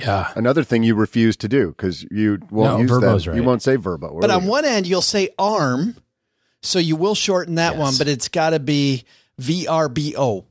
Yeah, 0.00 0.32
another 0.36 0.64
thing 0.64 0.82
you 0.82 0.94
refuse 0.94 1.36
to 1.38 1.48
do 1.48 1.68
because 1.68 2.04
you 2.10 2.38
won't 2.50 2.74
no, 2.74 2.78
use 2.78 2.90
Verbo's 2.90 3.24
that. 3.24 3.30
Right. 3.30 3.36
You 3.36 3.44
won't 3.44 3.62
say 3.62 3.76
Verbo. 3.76 4.12
Where 4.12 4.20
but 4.20 4.30
on 4.30 4.46
one 4.46 4.64
end, 4.64 4.86
you'll 4.86 5.02
say 5.02 5.30
arm, 5.38 5.96
so 6.62 6.78
you 6.78 6.96
will 6.96 7.14
shorten 7.14 7.56
that 7.56 7.72
yes. 7.72 7.80
one, 7.80 7.94
but 7.98 8.08
it's 8.08 8.28
got 8.28 8.50
to 8.50 8.58
be 8.60 9.04
VRBO. 9.40 10.44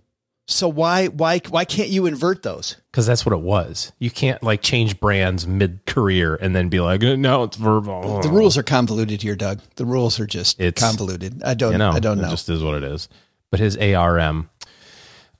So 0.47 0.67
why 0.67 1.07
why 1.07 1.41
why 1.49 1.65
can't 1.65 1.89
you 1.89 2.05
invert 2.05 2.43
those? 2.43 2.77
Because 2.91 3.07
that's 3.07 3.25
what 3.25 3.33
it 3.33 3.41
was. 3.41 3.91
You 3.97 4.11
can't 4.11 4.43
like 4.43 4.61
change 4.61 4.99
brands 4.99 5.47
mid 5.47 5.85
career 5.87 6.35
and 6.35 6.55
then 6.55 6.69
be 6.69 6.79
like, 6.79 7.03
uh, 7.03 7.15
no, 7.15 7.43
it's 7.43 7.57
verbal. 7.57 8.21
The 8.21 8.29
rules 8.29 8.55
are 8.55 8.63
convoluted 8.63 9.23
here, 9.23 9.35
Doug. 9.35 9.61
The 9.75 9.85
rules 9.85 10.19
are 10.19 10.27
just 10.27 10.61
it's, 10.61 10.81
convoluted. 10.81 11.41
I 11.43 11.55
don't 11.55 11.71
you 11.71 11.77
know. 11.79 11.89
I 11.89 11.99
don't 11.99 12.19
know. 12.19 12.27
It 12.27 12.31
just 12.31 12.47
is 12.49 12.61
what 12.61 12.75
it 12.75 12.83
is. 12.83 13.09
But 13.49 13.59
his 13.59 13.75
ARM, 13.77 14.49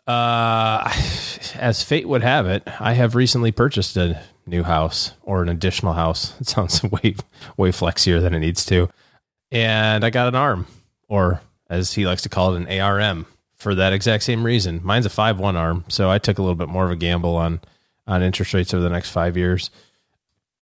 uh, 0.08 0.92
as 1.56 1.84
fate 1.84 2.08
would 2.08 2.24
have 2.24 2.48
it, 2.48 2.64
I 2.80 2.94
have 2.94 3.16
recently 3.16 3.52
purchased 3.52 3.98
a 3.98 4.22
new 4.46 4.64
house 4.64 5.14
or 5.24 5.42
an 5.42 5.50
additional 5.50 5.94
house. 5.94 6.34
It 6.42 6.48
sounds 6.48 6.84
way 6.84 7.16
way 7.58 7.72
flexier 7.72 8.22
than 8.22 8.34
it 8.34 8.40
needs 8.40 8.66
to, 8.68 8.90
and 9.52 10.04
I 10.04 10.10
got 10.10 10.28
an 10.28 10.36
arm, 10.36 10.68
or 11.08 11.42
as 11.70 11.94
he 11.94 12.06
likes 12.06 12.22
to 12.24 12.30
call 12.30 12.56
it, 12.56 12.62
an 12.68 12.80
ARM 12.80 13.26
for 13.56 13.76
that 13.76 13.94
exact 13.94 14.24
same 14.24 14.46
reason. 14.46 14.82
Mine's 14.84 15.06
a 15.06 15.10
five 15.10 15.40
one 15.40 15.56
arm, 15.56 15.86
so 15.88 16.10
I 16.10 16.20
took 16.20 16.38
a 16.38 16.42
little 16.42 16.56
bit 16.56 16.70
more 16.70 16.86
of 16.86 16.92
a 16.92 16.96
gamble 16.96 17.36
on 17.36 17.62
on 18.08 18.22
interest 18.22 18.54
rates 18.54 18.74
over 18.74 18.84
the 18.84 18.90
next 18.90 19.10
five 19.10 19.36
years. 19.38 19.72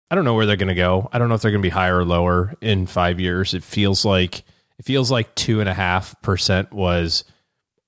I 0.09 0.15
don't 0.15 0.25
know 0.25 0.35
where 0.35 0.45
they're 0.45 0.55
going 0.55 0.67
to 0.67 0.75
go. 0.75 1.09
I 1.11 1.17
don't 1.17 1.27
know 1.27 1.35
if 1.35 1.41
they're 1.41 1.51
going 1.51 1.63
to 1.63 1.67
be 1.67 1.71
higher 1.71 1.97
or 1.97 2.05
lower 2.05 2.53
in 2.61 2.85
five 2.85 3.19
years. 3.19 3.53
It 3.53 3.63
feels 3.63 4.05
like 4.05 4.43
it 4.77 4.85
feels 4.85 5.09
like 5.11 5.33
two 5.35 5.59
and 5.59 5.67
a 5.67 5.73
half 5.73 6.21
percent 6.21 6.71
was 6.71 7.23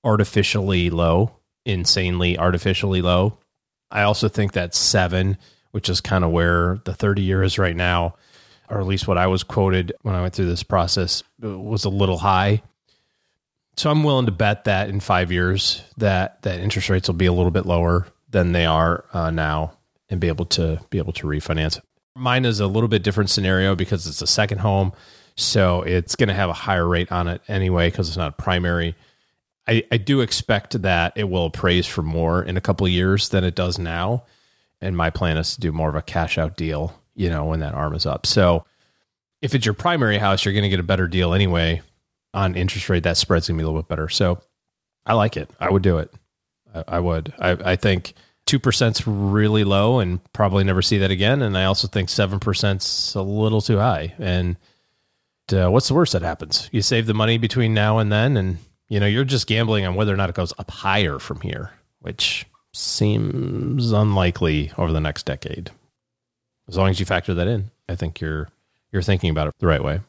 artificially 0.02 0.90
low, 0.90 1.35
insanely 1.66 2.38
artificially 2.38 3.02
low. 3.02 3.38
I 3.90 4.02
also 4.02 4.28
think 4.28 4.52
that 4.52 4.74
seven, 4.74 5.36
which 5.72 5.88
is 5.90 6.00
kind 6.00 6.24
of 6.24 6.30
where 6.30 6.80
the 6.84 6.94
thirty 6.94 7.22
year 7.22 7.42
is 7.42 7.58
right 7.58 7.76
now, 7.76 8.14
or 8.70 8.80
at 8.80 8.86
least 8.86 9.06
what 9.06 9.18
I 9.18 9.26
was 9.26 9.42
quoted 9.42 9.92
when 10.02 10.14
I 10.14 10.22
went 10.22 10.34
through 10.34 10.46
this 10.46 10.62
process, 10.62 11.22
was 11.40 11.84
a 11.84 11.90
little 11.90 12.18
high. 12.18 12.62
So 13.76 13.90
I'm 13.90 14.02
willing 14.02 14.26
to 14.26 14.32
bet 14.32 14.64
that 14.64 14.88
in 14.88 15.00
five 15.00 15.30
years 15.30 15.82
that 15.98 16.40
that 16.42 16.60
interest 16.60 16.88
rates 16.88 17.08
will 17.08 17.14
be 17.14 17.26
a 17.26 17.32
little 17.32 17.50
bit 17.50 17.66
lower 17.66 18.06
than 18.30 18.52
they 18.52 18.64
are 18.64 19.04
uh, 19.12 19.30
now, 19.30 19.76
and 20.08 20.18
be 20.18 20.28
able 20.28 20.46
to 20.46 20.80
be 20.90 20.98
able 20.98 21.12
to 21.12 21.26
refinance. 21.26 21.78
Mine 22.14 22.46
is 22.46 22.60
a 22.60 22.66
little 22.66 22.88
bit 22.88 23.02
different 23.02 23.28
scenario 23.28 23.76
because 23.76 24.06
it's 24.06 24.22
a 24.22 24.26
second 24.26 24.58
home, 24.58 24.92
so 25.36 25.82
it's 25.82 26.16
going 26.16 26.28
to 26.28 26.34
have 26.34 26.48
a 26.48 26.54
higher 26.54 26.88
rate 26.88 27.12
on 27.12 27.28
it 27.28 27.42
anyway 27.46 27.90
because 27.90 28.08
it's 28.08 28.16
not 28.16 28.30
a 28.30 28.42
primary. 28.42 28.94
I, 29.68 29.84
I 29.90 29.96
do 29.96 30.20
expect 30.20 30.80
that 30.82 31.12
it 31.16 31.24
will 31.24 31.46
appraise 31.46 31.86
for 31.86 32.02
more 32.02 32.42
in 32.42 32.56
a 32.56 32.60
couple 32.60 32.86
of 32.86 32.92
years 32.92 33.28
than 33.30 33.44
it 33.44 33.54
does 33.54 33.78
now, 33.78 34.24
and 34.80 34.96
my 34.96 35.10
plan 35.10 35.36
is 35.36 35.54
to 35.54 35.60
do 35.60 35.72
more 35.72 35.88
of 35.88 35.94
a 35.94 36.02
cash 36.02 36.38
out 36.38 36.56
deal, 36.56 37.00
you 37.14 37.28
know, 37.28 37.44
when 37.44 37.60
that 37.60 37.74
arm 37.74 37.94
is 37.94 38.06
up. 38.06 38.26
So 38.26 38.64
if 39.42 39.54
it's 39.54 39.66
your 39.66 39.74
primary 39.74 40.18
house, 40.18 40.44
you're 40.44 40.54
going 40.54 40.62
to 40.62 40.68
get 40.68 40.80
a 40.80 40.84
better 40.84 41.08
deal 41.08 41.34
anyway 41.34 41.82
on 42.36 42.54
interest 42.54 42.88
rate, 42.90 43.02
that 43.04 43.16
spread's 43.16 43.48
gonna 43.48 43.56
be 43.56 43.64
a 43.64 43.66
little 43.66 43.82
bit 43.82 43.88
better. 43.88 44.10
So 44.10 44.42
I 45.06 45.14
like 45.14 45.36
it. 45.36 45.50
I 45.58 45.70
would 45.70 45.82
do 45.82 45.98
it. 45.98 46.12
I, 46.72 46.84
I 46.86 47.00
would. 47.00 47.32
I, 47.38 47.72
I 47.72 47.76
think 47.76 48.12
two 48.44 48.58
percent's 48.58 49.06
really 49.06 49.64
low, 49.64 49.98
and 49.98 50.20
probably 50.32 50.62
never 50.62 50.82
see 50.82 50.98
that 50.98 51.10
again. 51.10 51.40
And 51.40 51.56
I 51.56 51.64
also 51.64 51.88
think 51.88 52.10
seven 52.10 52.38
percent's 52.38 53.14
a 53.14 53.22
little 53.22 53.62
too 53.62 53.78
high. 53.78 54.14
And 54.18 54.56
uh, 55.50 55.70
what's 55.70 55.88
the 55.88 55.94
worst 55.94 56.12
that 56.12 56.22
happens? 56.22 56.68
You 56.72 56.82
save 56.82 57.06
the 57.06 57.14
money 57.14 57.38
between 57.38 57.72
now 57.72 57.98
and 57.98 58.12
then, 58.12 58.36
and 58.36 58.58
you 58.88 59.00
know 59.00 59.06
you're 59.06 59.24
just 59.24 59.46
gambling 59.46 59.84
on 59.84 59.94
whether 59.94 60.12
or 60.12 60.16
not 60.16 60.30
it 60.30 60.36
goes 60.36 60.52
up 60.58 60.70
higher 60.70 61.18
from 61.18 61.40
here, 61.40 61.72
which 62.00 62.46
seems 62.72 63.92
unlikely 63.92 64.72
over 64.76 64.92
the 64.92 65.00
next 65.00 65.24
decade. 65.26 65.70
As 66.68 66.76
long 66.76 66.90
as 66.90 67.00
you 67.00 67.06
factor 67.06 67.34
that 67.34 67.48
in, 67.48 67.70
I 67.88 67.94
think 67.96 68.20
you're 68.20 68.48
you're 68.92 69.02
thinking 69.02 69.30
about 69.30 69.48
it 69.48 69.54
the 69.58 69.66
right 69.66 69.82
way. 69.82 70.00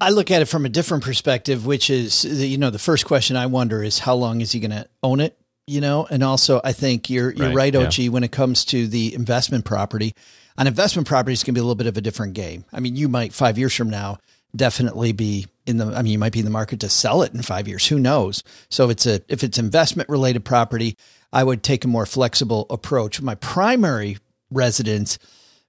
I 0.00 0.10
look 0.10 0.30
at 0.30 0.42
it 0.42 0.46
from 0.46 0.64
a 0.64 0.68
different 0.68 1.02
perspective, 1.02 1.66
which 1.66 1.90
is, 1.90 2.24
you 2.24 2.56
know, 2.56 2.70
the 2.70 2.78
first 2.78 3.04
question 3.04 3.36
I 3.36 3.46
wonder 3.46 3.82
is 3.82 3.98
how 3.98 4.14
long 4.14 4.40
is 4.40 4.52
he 4.52 4.60
going 4.60 4.70
to 4.70 4.86
own 5.02 5.18
it? 5.18 5.36
You 5.66 5.80
know, 5.80 6.06
and 6.08 6.22
also 6.22 6.60
I 6.64 6.72
think 6.72 7.10
you're 7.10 7.32
you're 7.32 7.48
right, 7.48 7.74
Right, 7.74 7.76
OG, 7.76 8.08
when 8.08 8.24
it 8.24 8.32
comes 8.32 8.64
to 8.66 8.86
the 8.86 9.14
investment 9.14 9.64
property. 9.64 10.14
On 10.56 10.66
investment 10.66 11.06
property, 11.06 11.34
it's 11.34 11.44
going 11.44 11.54
to 11.54 11.58
be 11.58 11.60
a 11.60 11.64
little 11.64 11.76
bit 11.76 11.86
of 11.86 11.96
a 11.96 12.00
different 12.00 12.34
game. 12.34 12.64
I 12.72 12.80
mean, 12.80 12.96
you 12.96 13.08
might 13.08 13.32
five 13.32 13.58
years 13.58 13.74
from 13.74 13.90
now 13.90 14.18
definitely 14.56 15.12
be 15.12 15.46
in 15.68 15.76
the. 15.76 15.86
I 15.86 16.02
mean, 16.02 16.12
you 16.12 16.18
might 16.18 16.32
be 16.32 16.40
in 16.40 16.44
the 16.44 16.50
market 16.50 16.80
to 16.80 16.88
sell 16.88 17.22
it 17.22 17.34
in 17.34 17.42
five 17.42 17.68
years. 17.68 17.86
Who 17.86 17.98
knows? 17.98 18.42
So 18.70 18.86
if 18.86 18.90
it's 18.90 19.06
a 19.06 19.20
if 19.28 19.44
it's 19.44 19.58
investment 19.58 20.08
related 20.08 20.44
property, 20.44 20.96
I 21.32 21.44
would 21.44 21.62
take 21.62 21.84
a 21.84 21.88
more 21.88 22.06
flexible 22.06 22.66
approach. 22.70 23.20
My 23.20 23.34
primary 23.36 24.18
residence 24.50 25.18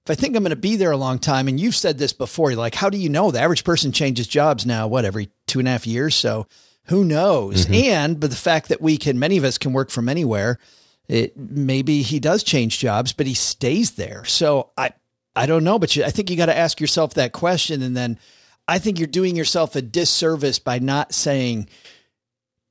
if 0.04 0.10
I 0.10 0.14
think 0.14 0.34
I'm 0.34 0.42
going 0.42 0.50
to 0.50 0.56
be 0.56 0.76
there 0.76 0.90
a 0.90 0.96
long 0.96 1.18
time, 1.18 1.46
and 1.46 1.60
you've 1.60 1.76
said 1.76 1.98
this 1.98 2.12
before, 2.12 2.50
you're 2.50 2.58
like, 2.58 2.74
how 2.74 2.88
do 2.88 2.96
you 2.96 3.10
know? 3.10 3.30
The 3.30 3.40
average 3.40 3.64
person 3.64 3.92
changes 3.92 4.26
jobs 4.26 4.64
now, 4.64 4.88
what, 4.88 5.04
every 5.04 5.28
two 5.46 5.58
and 5.58 5.68
a 5.68 5.72
half 5.72 5.86
years? 5.86 6.14
So 6.14 6.46
who 6.84 7.04
knows? 7.04 7.66
Mm-hmm. 7.66 7.74
And, 7.74 8.20
but 8.20 8.30
the 8.30 8.36
fact 8.36 8.70
that 8.70 8.80
we 8.80 8.96
can, 8.96 9.18
many 9.18 9.36
of 9.36 9.44
us 9.44 9.58
can 9.58 9.72
work 9.74 9.90
from 9.90 10.08
anywhere, 10.08 10.58
it 11.06 11.36
maybe 11.36 12.00
he 12.00 12.18
does 12.18 12.42
change 12.42 12.78
jobs, 12.78 13.12
but 13.12 13.26
he 13.26 13.34
stays 13.34 13.92
there. 13.92 14.24
So 14.24 14.70
I, 14.76 14.92
I 15.36 15.44
don't 15.44 15.64
know, 15.64 15.78
but 15.78 15.94
you, 15.94 16.04
I 16.04 16.10
think 16.10 16.30
you 16.30 16.36
got 16.36 16.46
to 16.46 16.56
ask 16.56 16.80
yourself 16.80 17.14
that 17.14 17.32
question. 17.32 17.82
And 17.82 17.94
then 17.94 18.18
I 18.70 18.78
think 18.78 18.98
you're 18.98 19.08
doing 19.08 19.34
yourself 19.36 19.74
a 19.76 19.82
disservice 19.82 20.58
by 20.60 20.78
not 20.78 21.12
saying, 21.12 21.68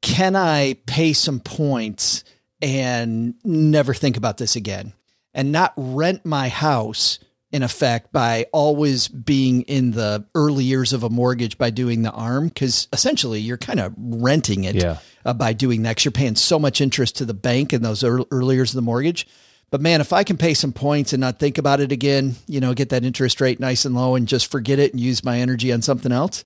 can 0.01 0.35
I 0.35 0.75
pay 0.85 1.11
some 1.13 1.39
points 1.41 2.23
and 2.61 3.33
never 3.43 3.93
think 3.93 4.15
about 4.17 4.37
this 4.37 4.55
again? 4.55 4.93
and 5.31 5.51
not 5.51 5.73
rent 5.77 6.25
my 6.25 6.49
house 6.49 7.19
in 7.51 7.61
effect 7.61 8.11
by 8.11 8.47
always 8.51 9.07
being 9.07 9.61
in 9.61 9.91
the 9.91 10.25
early 10.33 10.63
years 10.63 10.91
of 10.91 11.03
a 11.03 11.09
mortgage 11.09 11.55
by 11.57 11.69
doing 11.69 12.01
the 12.01 12.09
arm 12.11 12.47
because 12.47 12.87
essentially 12.91 13.39
you're 13.39 13.55
kind 13.55 13.79
of 13.79 13.93
renting 13.95 14.63
it 14.63 14.75
Yeah. 14.75 14.97
uh, 15.25 15.33
by 15.33 15.53
doing 15.53 15.83
that 15.83 15.97
'cause 15.97 16.05
you're 16.05 16.11
paying 16.11 16.35
so 16.35 16.57
much 16.57 16.81
interest 16.81 17.17
to 17.17 17.25
the 17.25 17.35
bank 17.35 17.73
in 17.73 17.83
those 17.83 18.03
early, 18.03 18.25
early 18.31 18.55
years 18.55 18.71
of 18.71 18.75
the 18.75 18.81
mortgage 18.81 19.27
but 19.71 19.81
man 19.81 20.01
if 20.01 20.13
i 20.13 20.23
can 20.23 20.37
pay 20.37 20.53
some 20.53 20.71
points 20.71 21.13
and 21.13 21.21
not 21.21 21.39
think 21.39 21.57
about 21.57 21.79
it 21.79 21.91
again 21.91 22.35
you 22.47 22.59
know 22.59 22.73
get 22.73 22.89
that 22.89 23.03
interest 23.03 23.39
rate 23.41 23.59
nice 23.59 23.85
and 23.85 23.95
low 23.95 24.15
and 24.15 24.27
just 24.27 24.51
forget 24.51 24.79
it 24.79 24.91
and 24.93 24.99
use 24.99 25.23
my 25.23 25.39
energy 25.39 25.71
on 25.71 25.81
something 25.81 26.11
else 26.11 26.43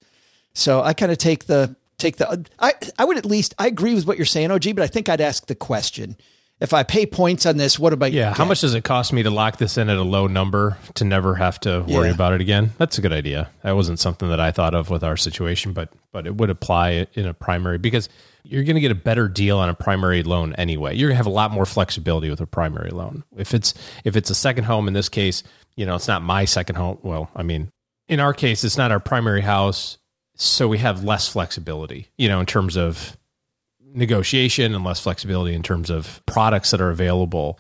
so 0.54 0.82
i 0.82 0.94
kind 0.94 1.12
of 1.12 1.18
take 1.18 1.46
the 1.46 1.76
take 1.98 2.18
the 2.18 2.46
i 2.60 2.74
i 3.00 3.06
would 3.06 3.18
at 3.18 3.26
least 3.26 3.54
i 3.58 3.68
agree 3.68 3.94
with 3.96 4.06
what 4.08 4.18
you're 4.18 4.26
saying 4.26 4.52
og 4.52 4.64
but 4.76 4.82
i 4.84 4.88
think 4.88 5.10
i'd 5.10 5.22
ask 5.22 5.48
the 5.48 5.56
question 5.56 6.16
if 6.60 6.72
I 6.74 6.84
pay 6.84 7.06
points 7.06 7.46
on 7.46 7.58
this, 7.58 7.78
what 7.78 7.92
about? 7.92 8.14
Yeah. 8.14 8.34
How 8.34 8.46
much 8.46 8.62
does 8.62 8.74
it 8.74 8.86
cost 8.86 9.12
me 9.12 9.22
to 9.24 9.30
lock 9.30 9.58
this 9.58 9.78
in 9.78 9.90
at 9.90 9.98
a 9.98 10.04
low 10.04 10.28
number 10.28 10.78
to 10.94 11.04
never 11.04 11.36
have 11.36 11.60
to 11.62 11.82
worry 11.90 12.08
Yeah. 12.08 12.14
about 12.14 12.32
it 12.32 12.40
again? 12.40 12.72
That's 12.78 12.98
a 12.98 13.02
good 13.02 13.12
idea. 13.12 13.50
That 13.64 13.76
wasn't 13.76 14.00
something 14.00 14.30
that 14.30 14.40
I 14.40 14.52
thought 14.52 14.74
of 14.74 14.90
with 14.90 15.04
our 15.04 15.18
situation, 15.18 15.74
but 15.74 15.90
but 16.14 16.26
it 16.26 16.36
would 16.36 16.50
apply 16.50 17.08
in 17.16 17.26
a 17.26 17.34
primary 17.34 17.80
because 17.80 18.08
you're 18.44 18.64
going 18.64 18.76
to 18.76 18.82
get 18.82 18.92
a 18.92 18.96
better 18.96 19.28
deal 19.28 19.58
on 19.58 19.70
a 19.70 19.74
primary 19.74 20.24
loan 20.24 20.54
anyway. 20.54 20.96
You're 20.96 21.10
going 21.10 21.16
to 21.16 21.18
have 21.18 21.26
a 21.26 21.30
lot 21.30 21.52
more 21.52 21.66
flexibility 21.66 22.30
with 22.30 22.42
a 22.42 22.46
primary 22.46 22.92
loan. 22.92 23.24
If 23.36 23.54
it's 23.54 23.74
if 24.04 24.16
it's 24.16 24.30
a 24.30 24.36
second 24.36 24.66
home 24.66 24.88
in 24.88 24.94
this 24.94 25.10
case, 25.10 25.44
you 25.76 25.86
know, 25.86 25.96
it's 25.96 26.08
not 26.08 26.22
my 26.22 26.46
second 26.46 26.76
home. 26.76 27.00
Well, 27.02 27.30
I 27.36 27.44
mean, 27.44 27.72
in 28.08 28.20
our 28.20 28.34
case, 28.34 28.64
it's 28.64 28.78
not 28.78 28.92
our 28.92 29.00
primary 29.00 29.42
house, 29.42 29.98
so 30.36 30.68
we 30.68 30.78
have 30.80 31.04
less 31.04 31.28
flexibility, 31.28 32.10
you 32.18 32.28
know, 32.28 32.40
in 32.40 32.46
terms 32.46 32.76
of 32.76 33.18
negotiation 33.94 34.76
and 34.76 34.84
less 34.84 35.00
flexibility 35.00 35.54
in 35.54 35.64
terms 35.64 35.90
of 35.90 36.22
products 36.26 36.72
that 36.72 36.82
are 36.82 36.90
available 36.90 37.60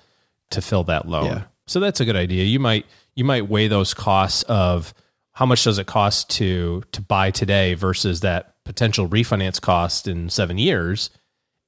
to 0.50 0.62
fill 0.62 0.84
that 0.86 1.08
loan. 1.08 1.26
Yeah. 1.26 1.44
So 1.68 1.80
that's 1.80 2.00
a 2.00 2.06
good 2.06 2.16
idea. 2.16 2.44
You 2.44 2.60
might 2.60 2.86
you 3.16 3.24
might 3.24 3.48
weigh 3.48 3.68
those 3.68 3.94
costs 3.94 4.44
of 4.44 4.94
how 5.32 5.46
much 5.46 5.64
does 5.64 5.80
it 5.80 5.88
cost 5.88 6.30
to 6.32 6.84
to 6.92 7.02
buy 7.02 7.32
today 7.32 7.74
versus 7.74 8.20
that 8.22 8.53
potential 8.66 9.08
refinance 9.08 9.60
cost 9.60 10.08
in 10.08 10.30
7 10.30 10.58
years 10.58 11.10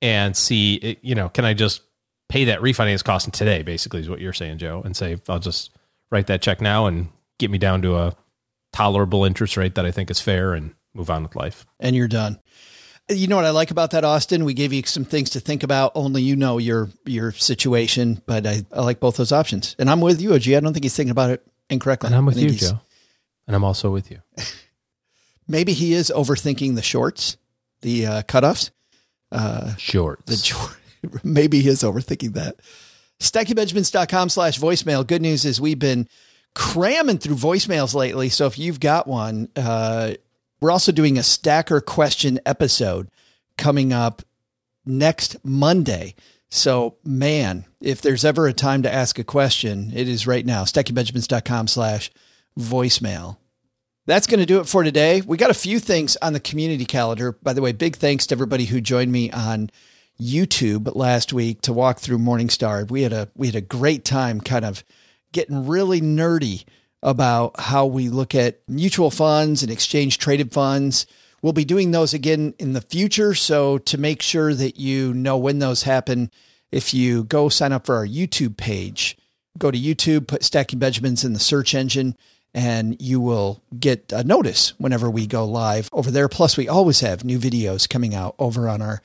and 0.01 0.35
see 0.35 0.97
you 1.01 1.15
know, 1.15 1.29
can 1.29 1.45
I 1.45 1.53
just 1.53 1.81
pay 2.29 2.45
that 2.45 2.59
refinance 2.61 3.03
cost 3.03 3.31
today 3.33 3.61
basically 3.61 4.01
is 4.01 4.09
what 4.09 4.19
you're 4.19 4.33
saying, 4.33 4.57
Joe, 4.57 4.81
and 4.83 4.95
say 4.95 5.17
I'll 5.29 5.39
just 5.39 5.71
write 6.11 6.27
that 6.27 6.41
check 6.41 6.61
now 6.61 6.85
and 6.85 7.09
get 7.39 7.51
me 7.51 7.57
down 7.57 7.81
to 7.83 7.95
a 7.95 8.15
tolerable 8.73 9.25
interest 9.25 9.57
rate 9.57 9.75
that 9.75 9.85
I 9.85 9.91
think 9.91 10.09
is 10.11 10.19
fair 10.19 10.53
and 10.53 10.73
move 10.93 11.09
on 11.09 11.23
with 11.23 11.35
life. 11.35 11.65
and 11.79 11.95
you're 11.95 12.07
done. 12.07 12.39
You 13.07 13.27
know 13.27 13.35
what 13.35 13.45
I 13.45 13.51
like 13.51 13.69
about 13.69 13.91
that, 13.91 14.03
Austin? 14.03 14.45
We 14.45 14.55
gave 14.55 14.73
you 14.73 14.81
some 14.83 15.05
things 15.05 15.29
to 15.31 15.39
think 15.39 15.61
about. 15.61 15.91
Only 15.93 16.23
you 16.23 16.35
know 16.35 16.57
your 16.57 16.89
your 17.05 17.31
situation, 17.33 18.19
but 18.25 18.47
I, 18.47 18.65
I 18.71 18.81
like 18.81 18.99
both 18.99 19.17
those 19.17 19.31
options. 19.31 19.75
And 19.77 19.91
I'm 19.91 20.01
with 20.01 20.19
you, 20.19 20.33
OG. 20.33 20.47
I 20.47 20.59
don't 20.59 20.73
think 20.73 20.85
he's 20.85 20.95
thinking 20.95 21.11
about 21.11 21.29
it 21.29 21.45
incorrectly. 21.69 22.07
And 22.07 22.15
I'm 22.15 22.25
with 22.25 22.37
you, 22.39 22.49
Joe. 22.49 22.79
And 23.45 23.55
I'm 23.55 23.63
also 23.63 23.91
with 23.91 24.09
you. 24.09 24.21
Maybe 25.47 25.73
he 25.73 25.93
is 25.93 26.11
overthinking 26.15 26.75
the 26.75 26.81
shorts, 26.81 27.37
the 27.81 28.05
uh, 28.05 28.21
cutoffs. 28.23 28.71
Shorts. 29.77 30.25
The 30.25 30.37
short, 30.37 30.77
maybe 31.23 31.61
he 31.61 31.69
is 31.69 31.83
overthinking 31.83 32.33
that. 32.33 32.55
StackingBenjamins.com 33.19 34.29
slash 34.29 34.59
voicemail. 34.59 35.05
Good 35.05 35.21
news 35.21 35.45
is 35.45 35.61
we've 35.61 35.79
been 35.79 36.07
cramming 36.53 37.17
through 37.17 37.35
voicemails 37.35 37.93
lately. 37.93 38.29
So 38.29 38.45
if 38.45 38.57
you've 38.57 38.79
got 38.79 39.07
one, 39.07 39.49
uh, 39.55 40.13
we're 40.61 40.71
also 40.71 40.91
doing 40.91 41.17
a 41.17 41.23
stacker 41.23 41.81
question 41.81 42.39
episode 42.45 43.09
coming 43.57 43.93
up 43.93 44.21
next 44.85 45.37
Monday. 45.43 46.15
So 46.49 46.97
man, 47.03 47.65
if 47.81 48.01
there's 48.01 48.25
ever 48.25 48.47
a 48.47 48.53
time 48.53 48.83
to 48.83 48.93
ask 48.93 49.19
a 49.19 49.23
question, 49.23 49.91
it 49.93 50.07
is 50.07 50.27
right 50.27 50.45
now. 50.45 50.63
StackingBenjamins.com 50.63 51.67
slash 51.67 52.11
voicemail. 52.57 53.37
That's 54.07 54.27
going 54.27 54.39
to 54.39 54.45
do 54.45 54.59
it 54.59 54.67
for 54.67 54.83
today. 54.83 55.21
We 55.21 55.37
got 55.37 55.49
a 55.49 55.55
few 55.55 55.79
things 55.79 56.15
on 56.21 56.33
the 56.33 56.39
community 56.39 56.85
calendar. 56.85 57.31
By 57.31 57.53
the 57.53 57.61
way, 57.61 57.71
big 57.71 57.95
thanks 57.95 58.27
to 58.27 58.35
everybody 58.35 58.65
who 58.65 58.79
joined 58.79 59.11
me 59.11 59.31
on 59.31 59.71
YouTube 60.21 60.95
last 60.95 61.33
week 61.33 61.61
to 61.61 61.73
walk 61.73 61.99
through 61.99 62.19
Morningstar. 62.19 62.89
We 62.89 63.01
had 63.01 63.13
a 63.13 63.29
we 63.35 63.47
had 63.47 63.55
a 63.55 63.61
great 63.61 64.05
time 64.05 64.41
kind 64.41 64.63
of 64.63 64.83
getting 65.31 65.67
really 65.67 66.01
nerdy 66.01 66.65
about 67.01 67.59
how 67.59 67.85
we 67.85 68.09
look 68.09 68.35
at 68.35 68.61
mutual 68.67 69.11
funds 69.11 69.63
and 69.63 69.71
exchange 69.71 70.17
traded 70.19 70.51
funds. 70.53 71.05
We'll 71.41 71.53
be 71.53 71.65
doing 71.65 71.91
those 71.91 72.13
again 72.13 72.53
in 72.59 72.73
the 72.73 72.81
future. 72.81 73.35
So 73.35 73.79
to 73.79 73.97
make 73.97 74.21
sure 74.21 74.53
that 74.53 74.79
you 74.79 75.13
know 75.13 75.37
when 75.37 75.59
those 75.59 75.83
happen, 75.83 76.31
if 76.71 76.93
you 76.93 77.23
go 77.23 77.49
sign 77.49 77.71
up 77.71 77.85
for 77.85 77.95
our 77.95 78.07
YouTube 78.07 78.57
page, 78.57 79.17
go 79.57 79.71
to 79.71 79.77
YouTube, 79.77 80.27
put 80.27 80.43
Stacking 80.43 80.79
Benjamins 80.79 81.23
in 81.23 81.33
the 81.33 81.39
search 81.39 81.75
engine, 81.75 82.15
and 82.55 82.99
you 83.01 83.19
will 83.19 83.61
get 83.77 84.13
a 84.13 84.23
notice 84.23 84.73
whenever 84.79 85.09
we 85.11 85.27
go 85.27 85.45
live 85.45 85.89
over 85.91 86.09
there. 86.09 86.29
Plus, 86.29 86.55
we 86.55 86.69
always 86.69 87.01
have 87.01 87.25
new 87.25 87.37
videos 87.37 87.87
coming 87.87 88.15
out 88.15 88.33
over 88.39 88.69
on 88.69 88.81
our 88.81 89.01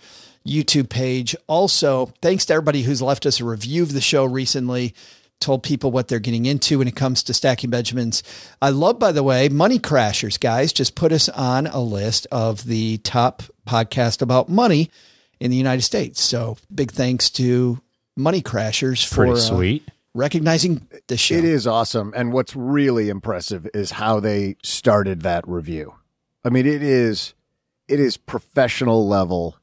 YouTube 0.47 0.89
page. 0.89 1.35
Also, 1.49 2.07
thanks 2.23 2.47
to 2.47 2.55
everybody 2.55 2.83
who's 2.83 3.03
left 3.03 3.27
us 3.27 3.41
a 3.41 3.45
review 3.45 3.83
of 3.83 3.93
the 3.93 4.01
show 4.01 4.25
recently, 4.25 4.95
told 5.41 5.65
people 5.65 5.91
what 5.91 6.07
they're 6.07 6.21
getting 6.21 6.47
into 6.47 6.79
when 6.79 6.87
it 6.87 6.95
comes 6.95 7.25
to 7.25 7.35
stacking 7.35 7.71
Benjamins. 7.71 8.23
I 8.63 8.71
love, 8.71 9.01
by 9.01 9.11
the 9.11 9.25
way, 9.25 9.49
Money 9.49 9.81
Crashers, 9.81 10.39
guys. 10.39 10.73
Just 10.73 10.95
put 10.95 11.11
us 11.11 11.29
on 11.29 11.67
a 11.67 11.81
list 11.81 12.29
of 12.31 12.65
the 12.65 12.99
top 12.99 13.43
podcast 13.67 14.23
about 14.23 14.49
money 14.49 14.93
in 15.41 15.51
the 15.51 15.57
United 15.57 15.83
States. 15.83 16.21
So, 16.21 16.57
big 16.73 16.93
thanks 16.93 17.31
to 17.31 17.81
Money 18.17 18.43
Crashers 18.43 19.05
for 19.05 19.17
Pretty 19.17 19.33
uh, 19.33 19.37
sweet. 19.37 19.89
Recognizing 20.15 20.89
the 21.07 21.17
show. 21.17 21.35
It 21.35 21.45
is 21.45 21.67
awesome. 21.67 22.13
And 22.17 22.33
what's 22.33 22.55
really 22.57 23.09
impressive 23.09 23.69
is 23.75 23.93
how 23.93 24.21
they 24.21 24.57
started 24.63 25.23
that 25.23 25.47
review. 25.49 25.95
I 26.45 26.49
mean, 26.51 26.67
it 26.67 26.83
is 26.83 27.35
it 27.89 28.01
is 28.01 28.17
professional 28.17 29.07
level 29.07 29.57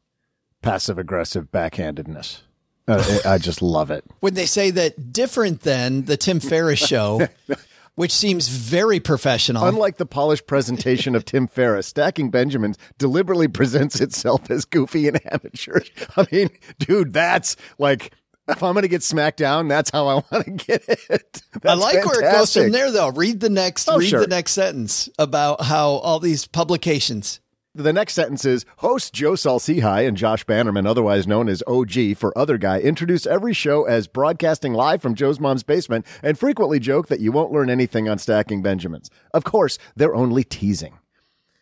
passive 0.62 0.98
aggressive 0.98 1.52
backhandedness. 1.52 2.42
Uh, 2.88 3.20
I 3.26 3.34
I 3.34 3.38
just 3.38 3.62
love 3.62 3.92
it. 3.92 4.06
when 4.22 4.34
they 4.34 4.46
say 4.46 4.72
that 4.72 5.12
different 5.12 5.62
than 5.62 6.06
the 6.06 6.18
Tim 6.18 6.40
Ferriss 6.40 6.80
show, 6.80 7.28
which 7.96 8.14
seems 8.14 8.48
very 8.48 9.00
professional. 9.00 9.66
Unlike 9.66 9.98
the 9.98 10.06
polished 10.06 10.48
presentation 10.48 11.16
of 11.16 11.26
Tim 11.26 11.48
Ferriss, 11.48 11.88
Stacking 11.88 12.30
Benjamins 12.30 12.78
deliberately 12.98 13.48
presents 13.48 14.00
itself 14.00 14.50
as 14.52 14.66
goofy 14.66 15.08
and 15.08 15.20
amateurish. 15.34 15.92
I 16.16 16.28
mean, 16.32 16.50
dude, 16.80 17.12
that's 17.12 17.56
like 17.78 18.14
if 18.48 18.64
I'm 18.64 18.74
going 18.74 18.84
to 18.84 18.88
get 18.88 19.04
smacked 19.04 19.38
down, 19.38 19.68
that's 19.68 19.90
how 19.92 20.08
I 20.08 20.14
want 20.16 20.46
to 20.46 20.52
get 20.68 20.84
it. 20.88 21.42
I 21.56 21.60
That's 21.62 21.82
like 21.82 22.06
where 22.06 22.20
it 22.28 22.32
goes 22.32 22.54
from 22.54 22.72
there, 22.72 22.92
though. 22.92 23.10
Read 23.10 23.40
the 23.40 23.50
next, 23.50 23.88
Oh, 23.90 23.98
read 23.98 24.10
sure. 24.10 24.20
the 24.22 24.28
next 24.28 24.52
sentence 24.54 25.10
about 25.20 25.62
how 25.64 25.90
all 25.90 26.20
these 26.20 26.46
publications. 26.48 27.40
The 27.76 27.94
next 27.94 28.16
sentence 28.16 28.44
is 28.44 28.66
host 28.78 29.14
Joe 29.14 29.36
Saul-Sehy 29.36 30.08
and 30.08 30.18
Josh 30.18 30.44
Bannerman, 30.46 30.88
otherwise 30.88 31.28
known 31.28 31.48
as 31.48 31.62
OG 31.68 32.18
for 32.18 32.36
Other 32.36 32.58
Guy, 32.58 32.80
introduce 32.80 33.28
every 33.28 33.54
show 33.54 33.84
as 33.84 34.08
broadcasting 34.08 34.74
live 34.74 35.00
from 35.00 35.14
Joe's 35.14 35.40
mom's 35.40 35.62
basement 35.62 36.04
and 36.24 36.40
frequently 36.40 36.80
joke 36.80 37.08
that 37.10 37.20
you 37.20 37.32
won't 37.32 37.52
learn 37.52 37.70
anything 37.70 38.10
on 38.10 38.18
stacking 38.18 38.64
Benjamins. 38.64 39.12
Of 39.32 39.44
course, 39.44 39.78
they're 39.96 40.16
only 40.16 40.44
teasing. 40.44 40.98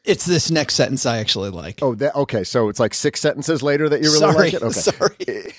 It's 0.05 0.25
this 0.25 0.49
next 0.49 0.75
sentence 0.75 1.05
I 1.05 1.17
actually 1.17 1.49
like. 1.49 1.79
Oh, 1.81 1.95
that, 1.95 2.15
okay. 2.15 2.45
So 2.45 2.69
it's 2.69 2.79
like 2.79 2.93
six 2.93 3.19
sentences 3.19 3.61
later 3.61 3.89
that 3.89 4.01
you 4.01 4.07
really 4.07 4.19
sorry, 4.19 4.35
like 4.51 4.53
it? 4.53 4.61
Okay. 4.63 4.71
sorry. 4.79 5.53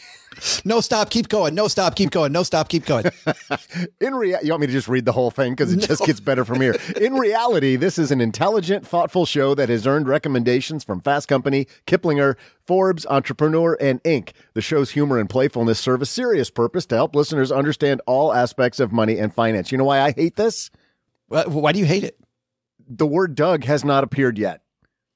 No 0.65 0.81
stop, 0.81 1.11
keep 1.11 1.29
going. 1.29 1.55
No 1.55 1.69
stop, 1.69 1.97
keep 1.97 2.11
going. 2.11 2.33
No 2.33 2.43
stop, 2.43 2.69
keep 2.69 2.85
going. 2.87 3.07
In 4.01 4.15
rea- 4.15 4.39
you 4.43 4.51
want 4.51 4.61
me 4.61 4.67
to 4.67 4.73
just 4.73 4.89
read 4.89 5.05
the 5.05 5.13
whole 5.13 5.31
thing 5.31 5.53
because 5.53 5.73
it 5.73 5.81
no. 5.81 5.87
just 5.87 6.05
gets 6.05 6.21
better 6.21 6.45
from 6.45 6.61
here. 6.61 6.77
In 7.01 7.15
reality, 7.15 7.77
this 7.77 7.99
is 7.99 8.11
an 8.11 8.21
intelligent, 8.21 8.87
thoughtful 8.87 9.27
show 9.27 9.55
that 9.55 9.69
has 9.69 9.87
earned 9.87 10.09
recommendations 10.09 10.85
from 10.85 11.01
Fast 11.01 11.29
Company, 11.29 11.67
Kiplinger, 11.87 12.37
Forbes, 12.67 13.07
Entrepreneur, 13.07 13.77
and 13.81 14.03
Inc. 14.03 14.31
The 14.55 14.61
show's 14.61 14.91
humor 14.91 15.19
and 15.19 15.29
playfulness 15.29 15.79
serve 15.79 16.03
a 16.03 16.07
serious 16.07 16.51
purpose 16.51 16.87
to 16.87 16.95
help 16.97 17.15
listeners 17.15 17.53
understand 17.53 18.01
all 18.07 18.33
aspects 18.33 18.81
of 18.81 18.93
money 18.93 19.19
and 19.19 19.33
finance. 19.33 19.73
You 19.73 19.79
know 19.79 19.85
why 19.85 20.01
I 20.01 20.13
hate 20.13 20.37
this? 20.37 20.71
Why 21.29 21.73
do 21.73 21.79
you 21.79 21.87
hate 21.87 22.05
it? 22.05 22.19
The 22.89 23.07
word 23.07 23.35
Doug 23.35 23.65
has 23.65 23.85
not 23.85 24.05
appeared 24.05 24.39
yet. 24.39 24.61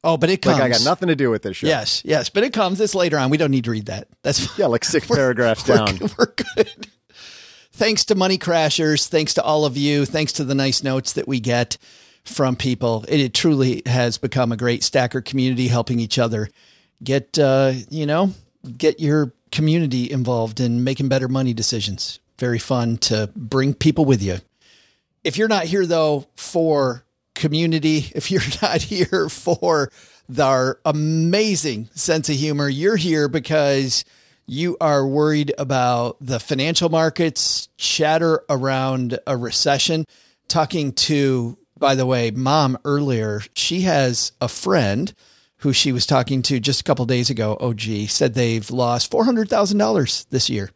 Oh, 0.03 0.17
but 0.17 0.31
it 0.31 0.41
comes. 0.41 0.59
Like 0.59 0.65
I 0.65 0.69
got 0.71 0.85
nothing 0.85 1.09
to 1.09 1.17
do 1.17 1.31
with 1.31 1.43
this 1.43 1.59
show. 1.59 1.67
Yes, 1.67 2.03
yes, 2.05 2.31
but 2.31 2.43
it 2.43 2.53
comes. 2.53 2.81
It's 2.81 2.95
later 2.95 3.19
on. 3.19 3.31
We 3.31 3.37
don't 3.37 3.51
need 3.51 3.65
to 3.65 3.71
read 3.71 3.87
that. 3.87 4.09
That's 4.23 4.59
yeah, 4.59 4.67
like 4.67 4.85
6 4.85 5.07
paragraphs 5.15 5.69
we're, 5.69 5.77
down. 5.77 5.99
We're 6.19 6.35
good. 6.57 6.89
Thanks 7.73 8.05
to 8.07 8.15
Money 8.15 8.39
Crashers. 8.39 9.09
Thanks 9.09 9.35
to 9.35 9.43
all 9.43 9.65
of 9.65 9.77
you. 9.77 10.07
Thanks 10.07 10.33
to 10.35 10.45
the 10.45 10.55
nice 10.55 10.83
notes 10.83 11.13
that 11.15 11.29
we 11.29 11.41
get 11.41 11.77
from 12.25 12.57
people. 12.57 13.05
It, 13.09 13.21
it 13.21 13.35
truly 13.35 13.83
has 13.87 14.19
become 14.19 14.53
a 14.53 14.57
great 14.57 14.83
stacker 14.83 15.21
community, 15.21 15.69
helping 15.69 16.01
each 16.01 16.19
other 16.19 16.51
get 17.03 17.39
uh, 17.39 17.73
you 17.89 18.07
know 18.07 18.33
get 18.77 19.01
your 19.01 19.33
community 19.53 20.11
involved 20.11 20.61
in 20.61 20.85
making 20.85 21.09
better 21.09 21.29
money 21.29 21.53
decisions. 21.53 22.21
Very 22.39 22.59
fun 22.59 22.97
to 22.99 23.31
bring 23.37 23.75
people 23.75 24.05
with 24.05 24.23
you. 24.23 24.39
If 25.25 25.37
you're 25.37 25.49
not 25.49 25.65
here 25.65 25.85
though 25.85 26.27
for 26.37 27.05
community, 27.41 28.12
if 28.15 28.31
you're 28.31 28.43
not 28.62 28.83
here 28.83 29.29
for 29.29 29.91
our 30.39 30.79
amazing 30.85 31.89
sense 31.95 32.29
of 32.29 32.37
humor, 32.37 32.69
you're 32.69 32.97
here 32.97 33.29
because 33.29 34.05
you 34.47 34.77
are 34.81 35.07
worried 35.07 35.53
about 35.59 36.17
the 36.21 36.39
financial 36.39 36.89
markets, 36.89 37.69
chatter 37.77 38.45
around 38.49 39.19
a 39.27 39.37
recession. 39.37 40.05
Talking 40.47 40.93
to, 40.93 41.59
by 41.79 41.95
the 41.95 42.07
way, 42.07 42.31
mom 42.31 42.79
earlier, 42.85 43.43
she 43.55 43.83
has 43.83 44.33
a 44.41 44.49
friend 44.49 45.12
who 45.59 45.73
she 45.73 45.93
was 45.93 46.07
talking 46.07 46.43
to 46.43 46.59
just 46.59 46.81
a 46.81 46.85
couple 46.85 47.05
days 47.07 47.31
ago. 47.31 47.57
Oh, 47.61 47.71
OG 47.71 48.09
said 48.09 48.35
they've 48.35 48.71
lost 48.71 49.12
$400,000 49.12 50.29
this 50.31 50.51
year 50.51 50.71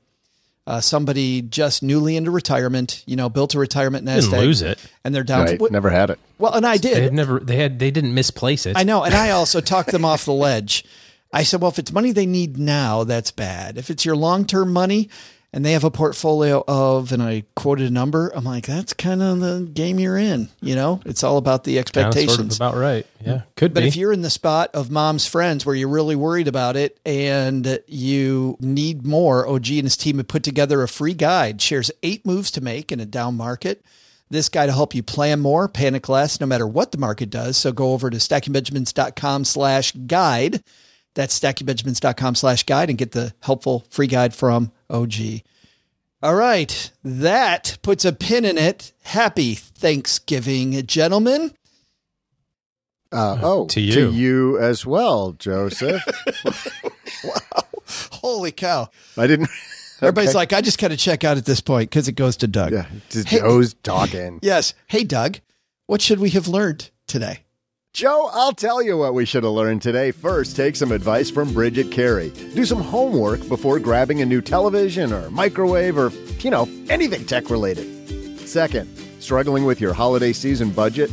uh, 0.66 0.81
somebody 0.81 1.43
just 1.43 1.82
newly 1.82 2.16
into 2.16 2.31
retirement, 2.31 3.03
you 3.07 3.16
know, 3.16 3.28
built 3.28 3.55
a 3.55 3.59
retirement 3.59 4.05
nest 4.05 4.31
didn't 4.31 4.41
egg, 4.41 4.47
lose 4.47 4.62
it, 4.62 4.78
and 5.05 5.15
they're 5.15 5.24
down. 5.24 5.47
Right, 5.47 5.59
to, 5.59 5.70
never 5.70 5.91
had 5.91 6.11
it. 6.11 6.19
Well, 6.39 6.55
and 6.55 6.66
I 6.66 6.77
did. 6.77 6.97
They 6.97 7.15
never. 7.15 7.41
They 7.41 7.57
had. 7.57 7.78
They 7.78 7.91
didn't 7.91 8.15
misplace 8.15 8.66
it. 8.66 8.77
I 8.77 8.82
know, 8.82 9.03
and 9.05 9.15
I 9.15 9.31
also 9.31 9.61
talked 9.61 9.91
them 9.91 10.05
off 10.05 10.24
the 10.24 10.32
ledge. 10.32 10.85
I 11.32 11.43
said, 11.43 11.61
well, 11.61 11.70
if 11.70 11.81
it's 11.81 11.93
money 11.93 12.12
they 12.12 12.27
need 12.27 12.59
now, 12.59 13.03
that's 13.03 13.32
bad. 13.32 13.77
If 13.77 13.91
it's 13.91 14.05
your 14.05 14.15
long 14.15 14.47
term 14.47 14.73
money, 14.73 15.11
and 15.55 15.64
they 15.64 15.70
have 15.70 15.85
a 15.85 15.90
portfolio 15.90 16.64
of, 16.66 17.12
and 17.12 17.22
I 17.22 17.44
quoted 17.55 17.86
a 17.86 17.90
number. 17.93 18.28
I'm 18.35 18.43
like, 18.43 18.66
that's 18.66 18.93
kind 18.93 19.22
of 19.22 19.39
the 19.39 19.70
game 19.72 20.01
you're 20.01 20.18
in. 20.18 20.48
You 20.60 20.74
know, 20.74 21.01
it's 21.06 21.22
all 21.22 21.36
about 21.36 21.62
the 21.62 21.78
expectations. 21.78 22.36
Kind 22.36 22.51
of 22.51 22.56
sort 22.56 22.68
of 22.68 22.74
about 22.74 22.82
right. 22.82 23.06
Yeah, 23.24 23.43
could 23.55 23.72
but 23.72 23.82
be. 23.82 23.85
But 23.85 23.86
if 23.86 23.94
you're 23.94 24.12
in 24.12 24.22
the 24.22 24.31
spot 24.31 24.70
of 24.74 24.90
mom's 24.90 25.28
friends 25.28 25.64
where 25.64 25.76
you're 25.76 25.89
really 25.89 26.16
worried 26.16 26.48
about 26.48 26.74
it 26.74 26.98
and 27.06 27.78
you 27.86 28.56
need 28.59 29.06
more, 29.06 29.47
OG 29.47 29.68
and 29.70 29.85
his 29.85 29.97
team 29.97 30.16
have 30.16 30.26
put 30.26 30.43
together 30.43 30.82
a 30.82 30.89
free 30.89 31.14
guide. 31.14 31.62
Shares 31.62 31.93
eight 32.02 32.26
moves 32.26 32.51
to 32.51 32.60
make 32.60 32.90
in 32.90 32.98
a 32.98 33.06
down 33.06 33.36
market. 33.36 33.85
This 34.28 34.48
guide 34.48 34.66
will 34.66 34.74
help 34.74 34.93
you 34.93 35.05
plan 35.05 35.39
more, 35.39 35.68
panic 35.68 36.09
less, 36.09 36.40
no 36.40 36.47
matter 36.47 36.66
what 36.66 36.90
the 36.90 36.98
market 36.98 37.31
does. 37.31 37.56
So 37.56 37.70
go 37.70 37.93
over 37.93 38.10
to 38.10 38.16
stackingbenjamins.com 38.16 39.44
slash 39.44 39.93
guide 39.93 40.64
that's 41.15 41.39
stackingbenjamins.com 41.39 42.35
slash 42.35 42.65
guide 42.65 42.89
and 42.89 42.99
get 42.99 43.12
the 43.12 43.35
helpful 43.41 43.86
free 43.91 44.07
guide 44.07 44.35
from 44.35 44.73
OG. 44.91 45.15
All 46.23 46.35
right. 46.35 46.91
That 47.03 47.78
puts 47.82 48.05
a 48.05 48.12
pin 48.12 48.45
in 48.45 48.59
it. 48.59 48.93
Happy 49.03 49.55
Thanksgiving, 49.55 50.86
gentlemen. 50.86 51.53
Uh, 53.12 53.39
oh, 53.43 53.66
to 53.66 53.81
you. 53.81 53.93
to 53.93 54.11
you 54.11 54.59
as 54.59 54.85
well, 54.85 55.32
Joseph. 55.32 56.03
wow. 57.24 57.62
Holy 58.11 58.51
cow. 58.51 58.89
I 59.16 59.28
didn't. 59.28 59.51
Everybody's 60.03 60.31
okay. 60.31 60.39
like, 60.39 60.53
I 60.53 60.61
just 60.61 60.81
got 60.81 60.89
to 60.89 60.97
check 60.97 61.23
out 61.23 61.36
at 61.36 61.45
this 61.45 61.61
point 61.61 61.91
because 61.91 62.09
it 62.09 62.12
goes 62.12 62.36
to 62.39 62.49
Doug. 62.49 62.73
Yeah, 62.73 62.86
hey, 63.12 63.39
Joe's 63.39 63.74
talking. 63.74 64.41
Yes. 64.43 64.74
Hey, 64.89 65.05
Doug, 65.05 65.39
what 65.86 66.03
should 66.03 66.19
we 66.19 66.31
have 66.31 66.49
learned 66.49 66.91
today? 67.07 67.44
Joe, 67.95 68.29
I'll 68.33 68.53
tell 68.53 68.83
you 68.83 68.99
what 68.99 69.15
we 69.15 69.25
should 69.25 69.45
have 69.45 69.53
learned 69.53 69.81
today. 69.81 70.11
First, 70.11 70.57
take 70.57 70.75
some 70.75 70.91
advice 70.91 71.31
from 71.31 71.55
Bridget 71.55 71.93
Carey. 71.93 72.31
Do 72.31 72.65
some 72.65 72.81
homework 72.81 73.47
before 73.47 73.79
grabbing 73.79 74.21
a 74.21 74.27
new 74.27 74.41
television 74.41 75.12
or 75.12 75.31
microwave 75.31 75.97
or, 75.97 76.11
you 76.41 76.51
know, 76.51 76.69
anything 76.91 77.25
tech 77.25 77.51
related. 77.51 78.41
Second, 78.41 78.89
struggling 79.21 79.65
with 79.65 79.81
your 79.81 79.93
holiday 79.93 80.33
season 80.33 80.71
budget? 80.71 81.09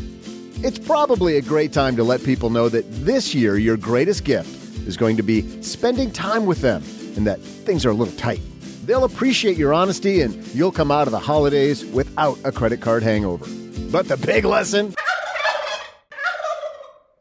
It's 0.64 0.80
probably 0.80 1.38
a 1.38 1.42
great 1.44 1.72
time 1.72 1.96
to 1.98 2.04
let 2.04 2.24
people 2.24 2.50
know 2.50 2.68
that 2.70 2.92
this 3.06 3.36
year 3.36 3.60
your 3.60 3.78
greatest 3.78 4.24
gift 4.24 4.50
is 4.88 4.98
going 4.98 5.18
to 5.18 5.24
be 5.24 5.62
spending 5.62 6.10
time 6.10 6.48
with 6.48 6.62
them 6.62 6.82
and 7.16 7.28
that 7.28 7.40
things 7.42 7.86
are 7.86 7.92
a 7.92 7.94
little 7.94 8.16
tight. 8.16 8.42
They'll 8.88 9.04
appreciate 9.04 9.56
your 9.56 9.72
honesty 9.72 10.22
and 10.22 10.34
you'll 10.48 10.72
come 10.72 10.90
out 10.90 11.08
of 11.08 11.12
the 11.12 11.20
holidays 11.20 11.86
without 11.86 12.40
a 12.44 12.52
credit 12.52 12.82
card 12.82 13.04
hangover. 13.04 13.46
But 13.92 14.08
the 14.08 14.18
big 14.18 14.46
lesson 14.46 14.96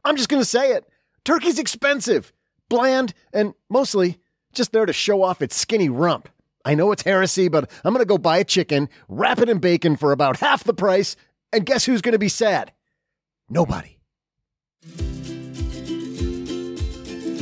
I'm 0.05 0.16
just 0.16 0.28
going 0.28 0.40
to 0.43 0.48
say 0.48 0.72
it. 0.72 0.89
Turkey's 1.24 1.59
expensive, 1.59 2.32
bland, 2.68 3.14
and 3.32 3.55
mostly 3.68 4.18
just 4.52 4.72
there 4.72 4.86
to 4.86 4.93
show 4.93 5.22
off 5.22 5.43
its 5.43 5.56
skinny 5.56 5.89
rump. 5.89 6.28
I 6.64 6.74
know 6.74 6.93
it's 6.93 7.02
heresy, 7.02 7.48
but 7.48 7.70
I'm 7.85 7.93
going 7.93 8.02
to 8.02 8.09
go 8.09 8.18
buy 8.18 8.39
a 8.39 8.44
chicken, 8.44 8.89
wrap 9.09 9.39
it 9.39 9.48
in 9.48 9.59
bacon 9.59 9.97
for 9.97 10.12
about 10.12 10.39
half 10.39 10.64
the 10.64 10.74
price, 10.74 11.16
and 11.52 11.64
guess 11.64 11.85
who's 11.85 12.02
going 12.02 12.12
to 12.12 12.18
be 12.18 12.28
sad? 12.28 12.72
Nobody. 13.48 13.98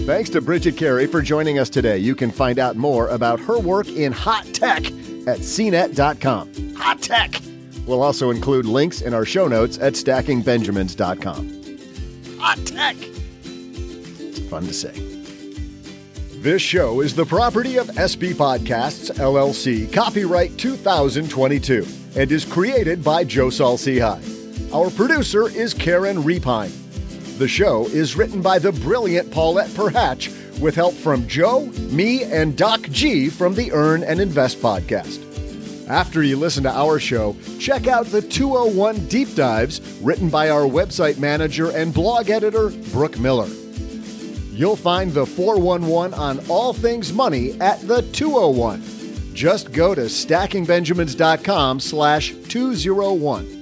Thanks 0.07 0.31
to 0.31 0.41
Bridget 0.41 0.77
Carey 0.77 1.07
for 1.07 1.21
joining 1.21 1.59
us 1.59 1.69
today. 1.69 1.99
You 1.99 2.15
can 2.15 2.31
find 2.31 2.59
out 2.59 2.77
more 2.77 3.09
about 3.09 3.41
her 3.41 3.59
work 3.59 3.89
in 3.89 4.13
hot 4.13 4.47
tech 4.55 4.87
at 4.87 5.41
cnet.com. 5.41 6.75
Hot 6.77 7.03
tech! 7.03 7.41
We'll 7.87 8.03
also 8.03 8.31
include 8.31 8.65
links 8.65 9.03
in 9.03 9.13
our 9.13 9.25
show 9.27 9.49
notes 9.49 9.79
at 9.79 9.95
stackingbenjamins.com 9.95 11.58
hot 12.39 12.59
tech. 12.65 12.97
It's 13.45 14.39
fun 14.49 14.67
to 14.67 14.73
say. 14.73 14.93
This 16.41 16.63
show 16.63 17.01
is 17.01 17.15
the 17.15 17.27
property 17.27 17.79
of 17.79 17.89
SB 17.89 18.35
Podcasts, 18.35 19.11
LLC, 19.17 19.93
copyright 19.93 20.57
2022, 20.57 21.85
and 22.17 22.31
is 22.31 22.45
created 22.45 23.03
by 23.03 23.25
Joe 23.25 23.51
Saul-Sehy. 23.51 24.73
Our 24.73 24.91
producer 24.91 25.49
is 25.49 25.75
Karen 25.75 26.19
Repine. 26.19 26.71
The 27.39 27.49
show 27.49 27.87
is 27.87 28.17
written 28.17 28.41
by 28.41 28.59
the 28.59 28.73
brilliant 28.73 29.31
Paulette 29.31 29.71
Perhatch 29.71 30.29
with 30.61 30.75
help 30.75 30.95
from 30.95 31.27
Joe, 31.27 31.67
me, 31.91 32.25
and 32.25 32.57
Doc 32.57 32.83
G 32.83 33.29
from 33.29 33.55
the 33.55 33.73
Earn 33.73 34.03
and 34.05 34.21
Invest 34.21 34.61
podcast. 34.61 35.28
After 35.89 36.23
you 36.23 36.37
listen 36.37 36.65
to 36.65 36.71
our 36.71 36.99
show, 36.99 37.35
check 37.59 37.87
out 37.87 38.07
the 38.07 38.21
201 38.21 39.07
Deep 39.07 39.35
Dives 39.35 39.81
written 40.03 40.29
by 40.29 40.51
our 40.51 40.65
website 40.65 41.19
manager 41.19 41.71
and 41.71 41.95
blog 41.95 42.29
editor, 42.29 42.69
Brooke 42.93 43.19
Miller. 43.19 43.49
You'll 44.53 44.77
find 44.77 45.11
the 45.13 45.25
411 45.25 46.13
on 46.13 46.41
all 46.51 46.75
things 46.75 47.11
money 47.11 47.59
at 47.61 47.81
the 47.89 48.03
201. 48.13 48.83
Just 49.33 49.73
go 49.73 49.95
to 49.95 50.03
stackingbenjamins.com 50.03 51.81
slash 51.81 52.35
201. 52.49 53.55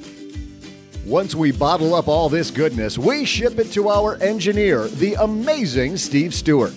Once 1.06 1.36
we 1.36 1.52
bottle 1.52 1.94
up 1.94 2.08
all 2.08 2.28
this 2.28 2.50
goodness, 2.50 2.98
we 2.98 3.24
ship 3.24 3.60
it 3.60 3.70
to 3.70 3.88
our 3.88 4.16
engineer, 4.16 4.88
the 4.88 5.14
amazing 5.14 5.96
Steve 5.96 6.34
Stewart. 6.34 6.72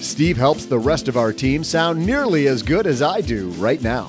Steve 0.00 0.38
helps 0.38 0.64
the 0.64 0.78
rest 0.78 1.08
of 1.08 1.18
our 1.18 1.34
team 1.34 1.62
sound 1.62 2.06
nearly 2.06 2.46
as 2.48 2.62
good 2.62 2.86
as 2.86 3.02
I 3.02 3.20
do 3.20 3.50
right 3.50 3.82
now. 3.82 4.08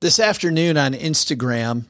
This 0.00 0.18
afternoon 0.18 0.78
on 0.78 0.94
Instagram, 0.94 1.84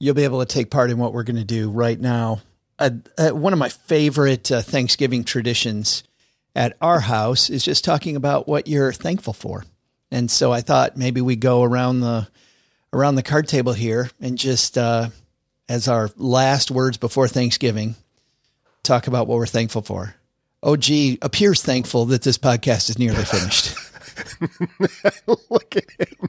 you'll 0.00 0.14
be 0.14 0.24
able 0.24 0.40
to 0.40 0.46
take 0.46 0.70
part 0.70 0.90
in 0.90 0.96
what 0.96 1.12
we're 1.12 1.22
going 1.22 1.36
to 1.36 1.44
do 1.44 1.68
right 1.70 2.00
now. 2.00 2.40
Uh, 2.78 2.90
uh, 3.18 3.28
one 3.28 3.52
of 3.52 3.58
my 3.58 3.68
favorite 3.68 4.50
uh, 4.50 4.62
Thanksgiving 4.62 5.22
traditions 5.22 6.02
at 6.56 6.78
our 6.80 7.00
house 7.00 7.50
is 7.50 7.62
just 7.62 7.84
talking 7.84 8.16
about 8.16 8.48
what 8.48 8.68
you're 8.68 8.94
thankful 8.94 9.34
for. 9.34 9.66
And 10.10 10.30
so 10.30 10.50
I 10.50 10.62
thought 10.62 10.96
maybe 10.96 11.20
we 11.20 11.36
go 11.36 11.62
around 11.62 12.00
the 12.00 12.26
around 12.90 13.16
the 13.16 13.22
card 13.22 13.48
table 13.48 13.74
here 13.74 14.10
and 14.18 14.38
just 14.38 14.78
uh, 14.78 15.10
as 15.68 15.88
our 15.88 16.10
last 16.16 16.70
words 16.70 16.96
before 16.96 17.28
Thanksgiving, 17.28 17.96
talk 18.82 19.08
about 19.08 19.26
what 19.26 19.36
we're 19.36 19.46
thankful 19.46 19.82
for. 19.82 20.14
OG 20.62 21.18
appears 21.20 21.60
thankful 21.60 22.06
that 22.06 22.22
this 22.22 22.38
podcast 22.38 22.88
is 22.88 22.98
nearly 22.98 23.24
finished. 23.26 23.76
Look 25.50 25.76
at 25.76 25.84
him. 25.98 26.28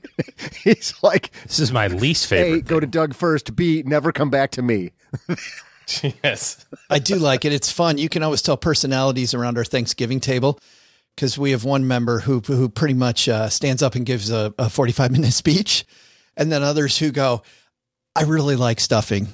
He's 0.64 0.94
like, 1.02 1.32
This 1.44 1.60
is 1.60 1.72
my 1.72 1.88
least 1.88 2.26
A, 2.26 2.28
favorite. 2.28 2.66
go 2.66 2.80
to 2.80 2.88
Doug 2.88 3.14
first. 3.14 3.56
B, 3.56 3.84
never 3.86 4.12
come 4.12 4.30
back 4.30 4.52
to 4.52 4.62
me. 4.62 4.92
yes. 6.24 6.66
I 6.90 7.00
do 7.00 7.16
like 7.16 7.46
it. 7.46 7.54
It's 7.54 7.72
fun. 7.72 7.98
You 7.98 8.10
can 8.10 8.24
always 8.24 8.42
tell 8.42 8.58
personalities 8.58 9.34
around 9.34 9.58
our 9.58 9.66
Thanksgiving 9.66 10.20
table 10.20 10.60
because 11.16 11.38
we 11.38 11.52
have 11.52 11.64
one 11.64 11.88
member 11.88 12.20
who 12.20 12.40
who 12.40 12.70
pretty 12.70 12.94
much 12.96 13.28
uh, 13.30 13.50
stands 13.50 13.84
up 13.84 13.96
and 13.96 14.06
gives 14.06 14.32
a, 14.32 14.54
a 14.58 14.70
45 14.70 15.12
minute 15.12 15.34
speech, 15.34 15.86
and 16.38 16.52
then 16.52 16.64
others 16.64 16.98
who 16.98 17.12
go, 17.12 17.44
"I 18.16 18.24
really 18.24 18.56
like 18.56 18.80
stuffing." 18.80 19.28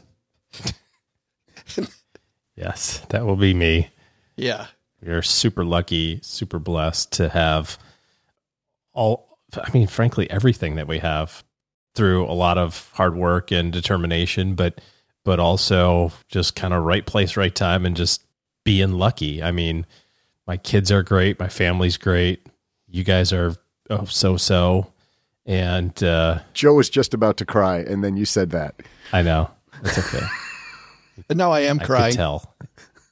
Yes, 2.55 2.99
that 3.09 3.26
will 3.26 3.35
be 3.38 3.53
me. 3.53 3.89
Yeah, 4.35 4.67
We're 5.01 5.21
super 5.21 5.63
lucky, 5.63 6.19
super 6.23 6.59
blessed 6.59 7.11
to 7.13 7.30
have 7.30 7.77
all, 8.99 9.39
I 9.53 9.71
mean, 9.71 9.88
frankly, 9.88 10.30
everything 10.30 10.76
that 10.76 10.88
we 10.88 10.99
have 10.99 11.43
through 11.95 12.26
a 12.26 12.34
lot 12.34 12.57
of 12.57 12.91
hard 12.93 13.15
work 13.15 13.49
and 13.49 13.71
determination, 13.71 14.55
but, 14.55 14.81
but 15.23 15.39
also 15.39 16.11
just 16.27 16.55
kind 16.55 16.73
of 16.73 16.84
right 16.84 17.05
place, 17.05 17.38
right 17.38 17.55
time 17.55 17.85
and 17.85 17.95
just 17.95 18.26
being 18.65 18.91
lucky. 18.91 19.41
I 19.41 19.51
mean, 19.51 19.85
my 20.45 20.57
kids 20.57 20.91
are 20.91 21.01
great. 21.01 21.39
My 21.39 21.47
family's 21.47 21.95
great. 21.95 22.45
You 22.88 23.05
guys 23.05 23.31
are 23.31 23.55
oh, 23.89 24.05
so, 24.05 24.35
so. 24.35 24.91
And, 25.45 26.03
uh, 26.03 26.39
Joe 26.53 26.73
was 26.73 26.89
just 26.89 27.13
about 27.13 27.38
to 27.38 27.45
cry, 27.45 27.77
and 27.77 28.03
then 28.03 28.17
you 28.17 28.26
said 28.26 28.51
that. 28.51 28.76
I 29.13 29.21
know 29.21 29.49
it's 29.84 29.97
okay. 29.97 30.26
no, 31.34 31.51
I 31.51 31.61
am 31.61 31.80
I 31.80 31.85
crying. 31.85 32.11
could 32.11 32.17
tell. 32.17 32.55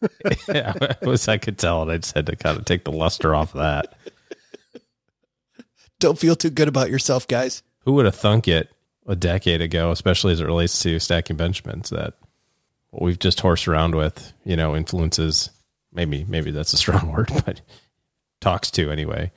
yeah, 0.49 0.73
it 1.01 1.07
was 1.07 1.27
I 1.27 1.37
could 1.37 1.57
tell, 1.57 1.81
and 1.81 1.91
I 1.91 1.97
just 1.97 2.13
had 2.13 2.25
to 2.27 2.35
kind 2.35 2.57
of 2.57 2.65
take 2.65 2.83
the 2.83 2.91
luster 2.91 3.33
off 3.33 3.55
of 3.55 3.61
that. 3.61 3.95
Don't 5.99 6.19
feel 6.19 6.35
too 6.35 6.49
good 6.49 6.67
about 6.67 6.89
yourself, 6.89 7.27
guys. 7.27 7.63
Who 7.81 7.93
would 7.93 8.05
have 8.05 8.15
thunk 8.15 8.47
it 8.47 8.69
a 9.07 9.15
decade 9.15 9.61
ago, 9.61 9.91
especially 9.91 10.33
as 10.33 10.39
it 10.39 10.45
relates 10.45 10.79
to 10.83 10.99
stacking 10.99 11.37
Benjamins, 11.37 11.89
that 11.89 12.15
what 12.91 13.01
we've 13.01 13.19
just 13.19 13.39
horsed 13.39 13.67
around 13.67 13.95
with, 13.95 14.33
you 14.43 14.55
know, 14.55 14.75
influences 14.75 15.49
maybe 15.93 16.25
maybe 16.27 16.51
that's 16.51 16.73
a 16.73 16.77
strong 16.77 17.11
word, 17.13 17.29
but 17.45 17.61
talks 18.39 18.71
to 18.71 18.91
anyway. 18.91 19.31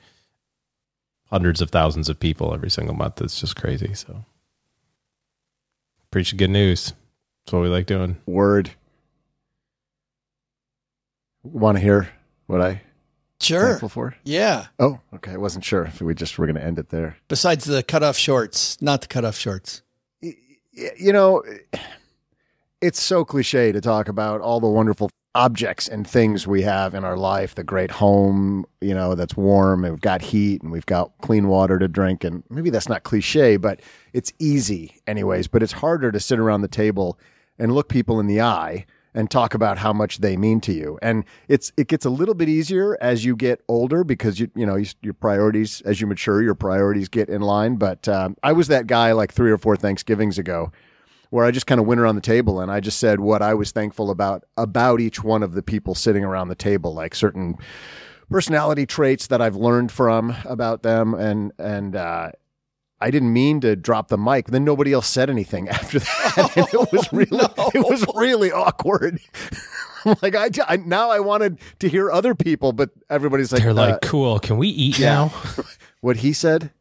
Hundreds 1.29 1.61
of 1.61 1.69
thousands 1.69 2.09
of 2.09 2.19
people 2.19 2.53
every 2.53 2.69
single 2.69 2.95
month. 2.95 3.21
It's 3.21 3.39
just 3.39 3.55
crazy. 3.55 3.93
So 3.93 4.25
preach 6.11 6.31
the 6.31 6.37
good 6.37 6.49
news. 6.49 6.93
That's 7.45 7.53
what 7.53 7.61
we 7.61 7.69
like 7.69 7.85
doing. 7.85 8.17
Word. 8.25 8.69
Want 11.43 11.77
to 11.77 11.81
hear 11.81 12.09
what 12.45 12.61
I 12.61 12.81
Sure. 13.43 13.69
thankful 13.69 13.89
for? 13.89 14.15
Yeah. 14.23 14.67
Oh, 14.79 14.99
okay. 15.15 15.31
I 15.31 15.37
wasn't 15.37 15.65
sure 15.65 15.83
if 15.83 16.01
we 16.01 16.13
just 16.13 16.37
were 16.37 16.45
going 16.45 16.55
to 16.55 16.63
end 16.63 16.79
it 16.79 16.89
there. 16.89 17.17
Besides 17.27 17.65
the 17.65 17.83
cutoff 17.83 18.17
shorts, 18.17 18.81
not 18.81 19.01
the 19.01 19.07
cutoff 19.07 19.35
shorts. 19.37 19.81
You 20.21 21.11
know, 21.11 21.43
it's 22.81 23.01
so 23.01 23.25
cliche 23.25 23.71
to 23.71 23.81
talk 23.81 24.07
about 24.07 24.41
all 24.41 24.59
the 24.59 24.67
wonderful 24.67 25.09
objects 25.33 25.87
and 25.87 26.05
things 26.05 26.45
we 26.45 26.61
have 26.61 26.93
in 26.93 27.05
our 27.05 27.15
life 27.15 27.55
the 27.55 27.63
great 27.63 27.89
home, 27.91 28.65
you 28.81 28.93
know, 28.93 29.15
that's 29.15 29.37
warm 29.37 29.85
and 29.85 29.93
we've 29.93 30.01
got 30.01 30.21
heat 30.21 30.61
and 30.61 30.71
we've 30.71 30.85
got 30.85 31.11
clean 31.21 31.47
water 31.47 31.79
to 31.79 31.87
drink. 31.87 32.23
And 32.23 32.43
maybe 32.49 32.69
that's 32.69 32.89
not 32.89 33.03
cliche, 33.03 33.57
but 33.57 33.81
it's 34.13 34.33
easy, 34.39 34.95
anyways. 35.07 35.47
But 35.47 35.63
it's 35.63 35.71
harder 35.73 36.11
to 36.11 36.19
sit 36.19 36.39
around 36.39 36.61
the 36.61 36.67
table 36.67 37.17
and 37.57 37.73
look 37.73 37.87
people 37.87 38.19
in 38.19 38.27
the 38.27 38.41
eye 38.41 38.85
and 39.13 39.29
talk 39.29 39.53
about 39.53 39.77
how 39.77 39.91
much 39.93 40.19
they 40.19 40.37
mean 40.37 40.61
to 40.61 40.73
you. 40.73 40.97
And 41.01 41.25
it's 41.47 41.71
it 41.77 41.87
gets 41.87 42.05
a 42.05 42.09
little 42.09 42.35
bit 42.35 42.49
easier 42.49 42.97
as 43.01 43.25
you 43.25 43.35
get 43.35 43.61
older 43.67 44.03
because 44.03 44.39
you 44.39 44.49
you 44.55 44.65
know 44.65 44.75
you, 44.75 44.87
your 45.01 45.13
priorities 45.13 45.81
as 45.81 46.01
you 46.01 46.07
mature, 46.07 46.41
your 46.41 46.55
priorities 46.55 47.09
get 47.09 47.29
in 47.29 47.41
line. 47.41 47.75
But 47.75 48.07
um, 48.07 48.37
I 48.43 48.53
was 48.53 48.67
that 48.67 48.87
guy 48.87 49.11
like 49.11 49.33
three 49.33 49.51
or 49.51 49.57
four 49.57 49.75
Thanksgivings 49.75 50.37
ago 50.37 50.71
where 51.29 51.45
I 51.45 51.51
just 51.51 51.65
kind 51.65 51.79
of 51.79 51.87
went 51.87 52.01
around 52.01 52.15
the 52.15 52.21
table 52.21 52.59
and 52.59 52.69
I 52.69 52.81
just 52.81 52.99
said 52.99 53.19
what 53.21 53.41
I 53.41 53.53
was 53.53 53.71
thankful 53.71 54.11
about 54.11 54.43
about 54.57 54.99
each 54.99 55.23
one 55.23 55.43
of 55.43 55.53
the 55.53 55.63
people 55.63 55.95
sitting 55.95 56.23
around 56.23 56.49
the 56.49 56.55
table, 56.55 56.93
like 56.93 57.15
certain 57.15 57.57
personality 58.29 58.85
traits 58.85 59.27
that 59.27 59.41
I've 59.41 59.55
learned 59.55 59.91
from 59.91 60.35
about 60.45 60.83
them, 60.83 61.13
and 61.13 61.51
and 61.59 61.95
uh, 61.95 62.31
I 63.01 63.11
didn't 63.11 63.33
mean 63.33 63.61
to 63.61 63.75
drop 63.75 64.09
the 64.09 64.17
mic. 64.17 64.47
Then 64.47 64.63
nobody 64.63 64.93
else 64.93 65.07
said 65.07 65.29
anything 65.29 65.67
after 65.69 65.99
that, 65.99 66.51
and 66.55 66.67
it 66.67 66.91
was 66.91 67.11
really 67.11 67.45
it 67.73 67.89
was 67.89 68.05
really 68.15 68.51
awkward. 68.51 69.19
like 70.21 70.35
I, 70.35 70.49
I 70.67 70.77
now 70.77 71.09
I 71.09 71.19
wanted 71.19 71.59
to 71.79 71.89
hear 71.89 72.11
other 72.11 72.35
people, 72.35 72.73
but 72.73 72.91
everybody's 73.09 73.51
like 73.51 73.63
They're 73.63 73.73
like, 73.73 73.95
uh, 73.95 73.99
cool. 74.03 74.39
Can 74.39 74.57
we 74.57 74.67
eat 74.67 74.99
yeah. 74.99 75.09
now? 75.09 75.33
what 76.01 76.17
he 76.17 76.33
said. 76.33 76.71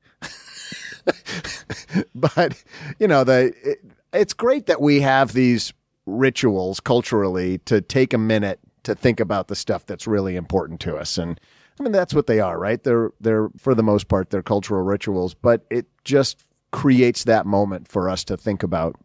but 2.14 2.62
you 2.98 3.08
know 3.08 3.24
the 3.24 3.54
it, 3.62 3.78
it's 4.12 4.34
great 4.34 4.66
that 4.66 4.80
we 4.80 5.00
have 5.00 5.32
these 5.32 5.72
rituals 6.06 6.78
culturally 6.78 7.58
to 7.58 7.80
take 7.80 8.12
a 8.12 8.18
minute 8.18 8.60
to 8.82 8.94
think 8.94 9.18
about 9.18 9.48
the 9.48 9.56
stuff 9.56 9.86
that's 9.86 10.06
really 10.06 10.36
important 10.36 10.80
to 10.80 10.96
us 10.96 11.16
and 11.18 11.40
I 11.80 11.82
mean 11.82 11.92
that's 11.92 12.14
what 12.14 12.26
they 12.26 12.40
are 12.40 12.58
right 12.58 12.82
they're 12.82 13.10
they're 13.20 13.48
for 13.56 13.74
the 13.74 13.82
most 13.82 14.08
part 14.08 14.30
they're 14.30 14.42
cultural 14.42 14.82
rituals 14.82 15.34
but 15.34 15.64
it 15.70 15.86
just 16.04 16.44
creates 16.72 17.24
that 17.24 17.46
moment 17.46 17.88
for 17.88 18.08
us 18.08 18.22
to 18.24 18.36
think 18.36 18.62
about 18.62 18.96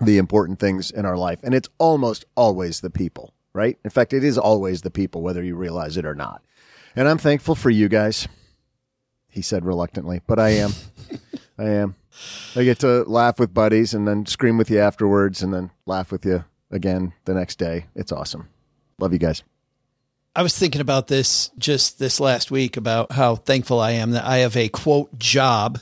the 0.00 0.16
important 0.16 0.58
things 0.60 0.90
in 0.90 1.04
our 1.04 1.16
life 1.16 1.40
and 1.42 1.54
it's 1.54 1.68
almost 1.78 2.24
always 2.36 2.80
the 2.80 2.90
people 2.90 3.34
right 3.52 3.78
in 3.84 3.90
fact 3.90 4.12
it 4.12 4.22
is 4.24 4.38
always 4.38 4.82
the 4.82 4.90
people 4.90 5.22
whether 5.22 5.42
you 5.42 5.56
realize 5.56 5.96
it 5.96 6.06
or 6.06 6.14
not 6.14 6.42
and 6.94 7.08
I'm 7.08 7.18
thankful 7.18 7.56
for 7.56 7.70
you 7.70 7.88
guys 7.88 8.28
he 9.32 9.40
said 9.40 9.64
reluctantly, 9.64 10.20
but 10.26 10.38
I 10.38 10.50
am. 10.50 10.72
I 11.58 11.70
am. 11.70 11.96
I 12.54 12.64
get 12.64 12.78
to 12.80 13.02
laugh 13.04 13.40
with 13.40 13.54
buddies 13.54 13.94
and 13.94 14.06
then 14.06 14.26
scream 14.26 14.58
with 14.58 14.70
you 14.70 14.78
afterwards 14.78 15.42
and 15.42 15.52
then 15.52 15.70
laugh 15.86 16.12
with 16.12 16.26
you 16.26 16.44
again 16.70 17.14
the 17.24 17.32
next 17.32 17.56
day. 17.58 17.86
It's 17.94 18.12
awesome. 18.12 18.48
Love 18.98 19.14
you 19.14 19.18
guys. 19.18 19.42
I 20.34 20.42
was 20.42 20.56
thinking 20.56 20.80
about 20.80 21.08
this 21.08 21.50
just 21.58 21.98
this 21.98 22.18
last 22.18 22.50
week 22.50 22.78
about 22.78 23.12
how 23.12 23.36
thankful 23.36 23.80
I 23.80 23.92
am 23.92 24.12
that 24.12 24.24
I 24.24 24.38
have 24.38 24.56
a 24.56 24.70
quote 24.70 25.18
job, 25.18 25.78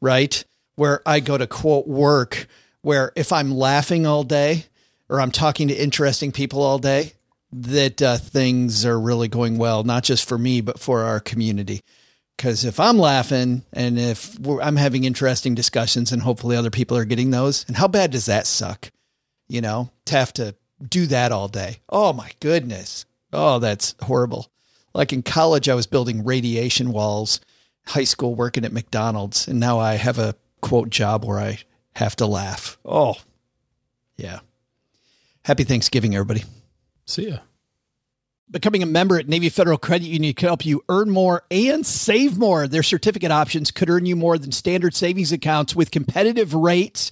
right? 0.00 0.44
Where 0.76 1.02
I 1.04 1.18
go 1.18 1.36
to 1.36 1.48
quote 1.48 1.88
work, 1.88 2.46
where 2.82 3.10
if 3.16 3.32
I'm 3.32 3.50
laughing 3.50 4.06
all 4.06 4.22
day 4.22 4.66
or 5.08 5.20
I'm 5.20 5.32
talking 5.32 5.66
to 5.68 5.74
interesting 5.74 6.30
people 6.30 6.62
all 6.62 6.78
day, 6.78 7.14
that 7.50 8.00
uh, 8.00 8.18
things 8.18 8.84
are 8.84 9.00
really 9.00 9.26
going 9.26 9.58
well, 9.58 9.82
not 9.82 10.04
just 10.04 10.28
for 10.28 10.38
me, 10.38 10.60
but 10.60 10.78
for 10.78 11.02
our 11.02 11.18
community. 11.18 11.80
Because 12.36 12.64
if 12.64 12.78
I'm 12.78 12.98
laughing 12.98 13.64
and 13.72 13.98
if 13.98 14.38
I'm 14.46 14.76
having 14.76 15.02
interesting 15.04 15.56
discussions 15.56 16.12
and 16.12 16.22
hopefully 16.22 16.56
other 16.56 16.70
people 16.70 16.96
are 16.96 17.04
getting 17.04 17.30
those, 17.30 17.64
and 17.66 17.76
how 17.76 17.88
bad 17.88 18.12
does 18.12 18.26
that 18.26 18.46
suck? 18.46 18.90
You 19.48 19.60
know, 19.60 19.90
to 20.04 20.14
have 20.14 20.32
to 20.34 20.54
do 20.86 21.06
that 21.06 21.32
all 21.32 21.48
day. 21.48 21.80
Oh 21.88 22.12
my 22.12 22.30
goodness. 22.38 23.06
Oh, 23.32 23.58
that's 23.58 23.94
horrible. 24.02 24.50
Like 24.94 25.12
in 25.12 25.22
college, 25.22 25.68
I 25.68 25.74
was 25.74 25.86
building 25.86 26.24
radiation 26.24 26.92
walls, 26.92 27.40
high 27.86 28.04
school 28.04 28.34
working 28.34 28.64
at 28.64 28.72
McDonald's, 28.72 29.46
and 29.46 29.60
now 29.60 29.78
I 29.78 29.94
have 29.94 30.18
a 30.18 30.34
quote 30.60 30.90
job 30.90 31.24
where 31.24 31.38
I 31.38 31.58
have 31.94 32.16
to 32.16 32.26
laugh. 32.26 32.78
Oh, 32.84 33.16
yeah. 34.16 34.40
Happy 35.44 35.64
Thanksgiving, 35.64 36.14
everybody. 36.14 36.44
See 37.06 37.28
ya. 37.28 37.38
Becoming 38.50 38.82
a 38.82 38.86
member 38.86 39.18
at 39.18 39.28
Navy 39.28 39.50
Federal 39.50 39.76
Credit 39.76 40.06
Union 40.06 40.32
can 40.32 40.48
help 40.48 40.64
you 40.64 40.82
earn 40.88 41.10
more 41.10 41.42
and 41.50 41.84
save 41.84 42.38
more. 42.38 42.66
Their 42.66 42.82
certificate 42.82 43.30
options 43.30 43.70
could 43.70 43.90
earn 43.90 44.06
you 44.06 44.16
more 44.16 44.38
than 44.38 44.52
standard 44.52 44.94
savings 44.94 45.32
accounts 45.32 45.76
with 45.76 45.90
competitive 45.90 46.54
rates. 46.54 47.10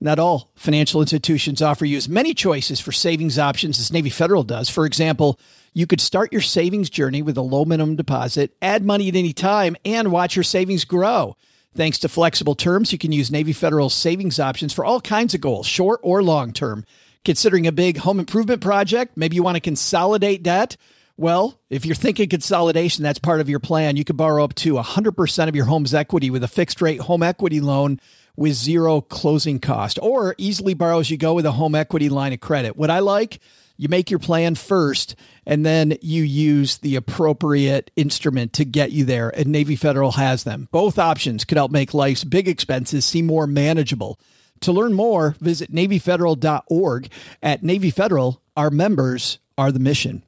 Not 0.00 0.18
all 0.18 0.50
financial 0.54 1.00
institutions 1.02 1.60
offer 1.60 1.84
you 1.84 1.96
as 1.96 2.08
many 2.08 2.32
choices 2.32 2.80
for 2.80 2.92
savings 2.92 3.38
options 3.38 3.78
as 3.78 3.92
Navy 3.92 4.10
Federal 4.10 4.44
does. 4.44 4.70
For 4.70 4.86
example, 4.86 5.38
you 5.72 5.86
could 5.86 6.00
start 6.00 6.32
your 6.32 6.42
savings 6.42 6.90
journey 6.90 7.22
with 7.22 7.36
a 7.36 7.42
low 7.42 7.64
minimum 7.64 7.96
deposit, 7.96 8.56
add 8.60 8.84
money 8.84 9.08
at 9.08 9.16
any 9.16 9.32
time, 9.32 9.76
and 9.84 10.12
watch 10.12 10.36
your 10.36 10.42
savings 10.42 10.84
grow. 10.84 11.36
Thanks 11.74 11.98
to 12.00 12.08
flexible 12.08 12.54
terms, 12.54 12.92
you 12.92 12.98
can 12.98 13.12
use 13.12 13.30
Navy 13.30 13.52
Federal 13.52 13.90
savings 13.90 14.40
options 14.40 14.72
for 14.72 14.84
all 14.84 15.00
kinds 15.00 15.34
of 15.34 15.40
goals, 15.40 15.66
short 15.66 16.00
or 16.02 16.22
long 16.22 16.52
term. 16.52 16.84
Considering 17.24 17.66
a 17.66 17.72
big 17.72 17.98
home 17.98 18.18
improvement 18.18 18.60
project, 18.60 19.16
maybe 19.16 19.36
you 19.36 19.42
want 19.42 19.56
to 19.56 19.60
consolidate 19.60 20.42
debt. 20.42 20.76
Well, 21.16 21.60
if 21.68 21.84
you're 21.84 21.94
thinking 21.94 22.28
consolidation, 22.28 23.02
that's 23.02 23.18
part 23.18 23.40
of 23.40 23.48
your 23.48 23.60
plan. 23.60 23.96
You 23.96 24.04
could 24.04 24.16
borrow 24.16 24.44
up 24.44 24.54
to 24.56 24.74
100% 24.74 25.48
of 25.48 25.56
your 25.56 25.66
home's 25.66 25.92
equity 25.92 26.30
with 26.30 26.44
a 26.44 26.48
fixed 26.48 26.80
rate 26.80 27.00
home 27.00 27.22
equity 27.22 27.60
loan 27.60 28.00
with 28.36 28.54
zero 28.54 29.00
closing 29.00 29.58
cost, 29.58 29.98
or 30.00 30.36
easily 30.38 30.72
borrow 30.72 31.00
as 31.00 31.10
you 31.10 31.16
go 31.16 31.34
with 31.34 31.44
a 31.44 31.52
home 31.52 31.74
equity 31.74 32.08
line 32.08 32.32
of 32.32 32.38
credit. 32.38 32.76
What 32.76 32.88
I 32.88 33.00
like, 33.00 33.40
you 33.78 33.88
make 33.88 34.10
your 34.10 34.18
plan 34.18 34.56
first 34.56 35.14
and 35.46 35.64
then 35.64 35.96
you 36.02 36.22
use 36.22 36.78
the 36.78 36.96
appropriate 36.96 37.90
instrument 37.96 38.52
to 38.54 38.64
get 38.64 38.92
you 38.92 39.04
there. 39.04 39.30
And 39.30 39.46
Navy 39.46 39.76
Federal 39.76 40.12
has 40.12 40.44
them. 40.44 40.68
Both 40.70 40.98
options 40.98 41.44
could 41.44 41.56
help 41.56 41.70
make 41.70 41.94
life's 41.94 42.24
big 42.24 42.48
expenses 42.48 43.06
seem 43.06 43.26
more 43.26 43.46
manageable. 43.46 44.20
To 44.62 44.72
learn 44.72 44.92
more, 44.92 45.36
visit 45.40 45.72
NavyFederal.org. 45.72 47.08
At 47.42 47.62
Navy 47.62 47.90
Federal, 47.90 48.42
our 48.56 48.70
members 48.70 49.38
are 49.56 49.70
the 49.70 49.78
mission. 49.78 50.24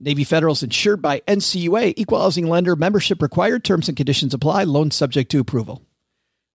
Navy 0.00 0.24
Federal 0.24 0.52
is 0.52 0.62
insured 0.62 1.00
by 1.00 1.20
NCUA, 1.20 1.94
Equal 1.96 2.20
Housing 2.20 2.48
Lender, 2.48 2.76
membership 2.76 3.22
required, 3.22 3.64
terms 3.64 3.88
and 3.88 3.96
conditions 3.96 4.34
apply, 4.34 4.64
loan 4.64 4.90
subject 4.90 5.30
to 5.30 5.40
approval. 5.40 5.82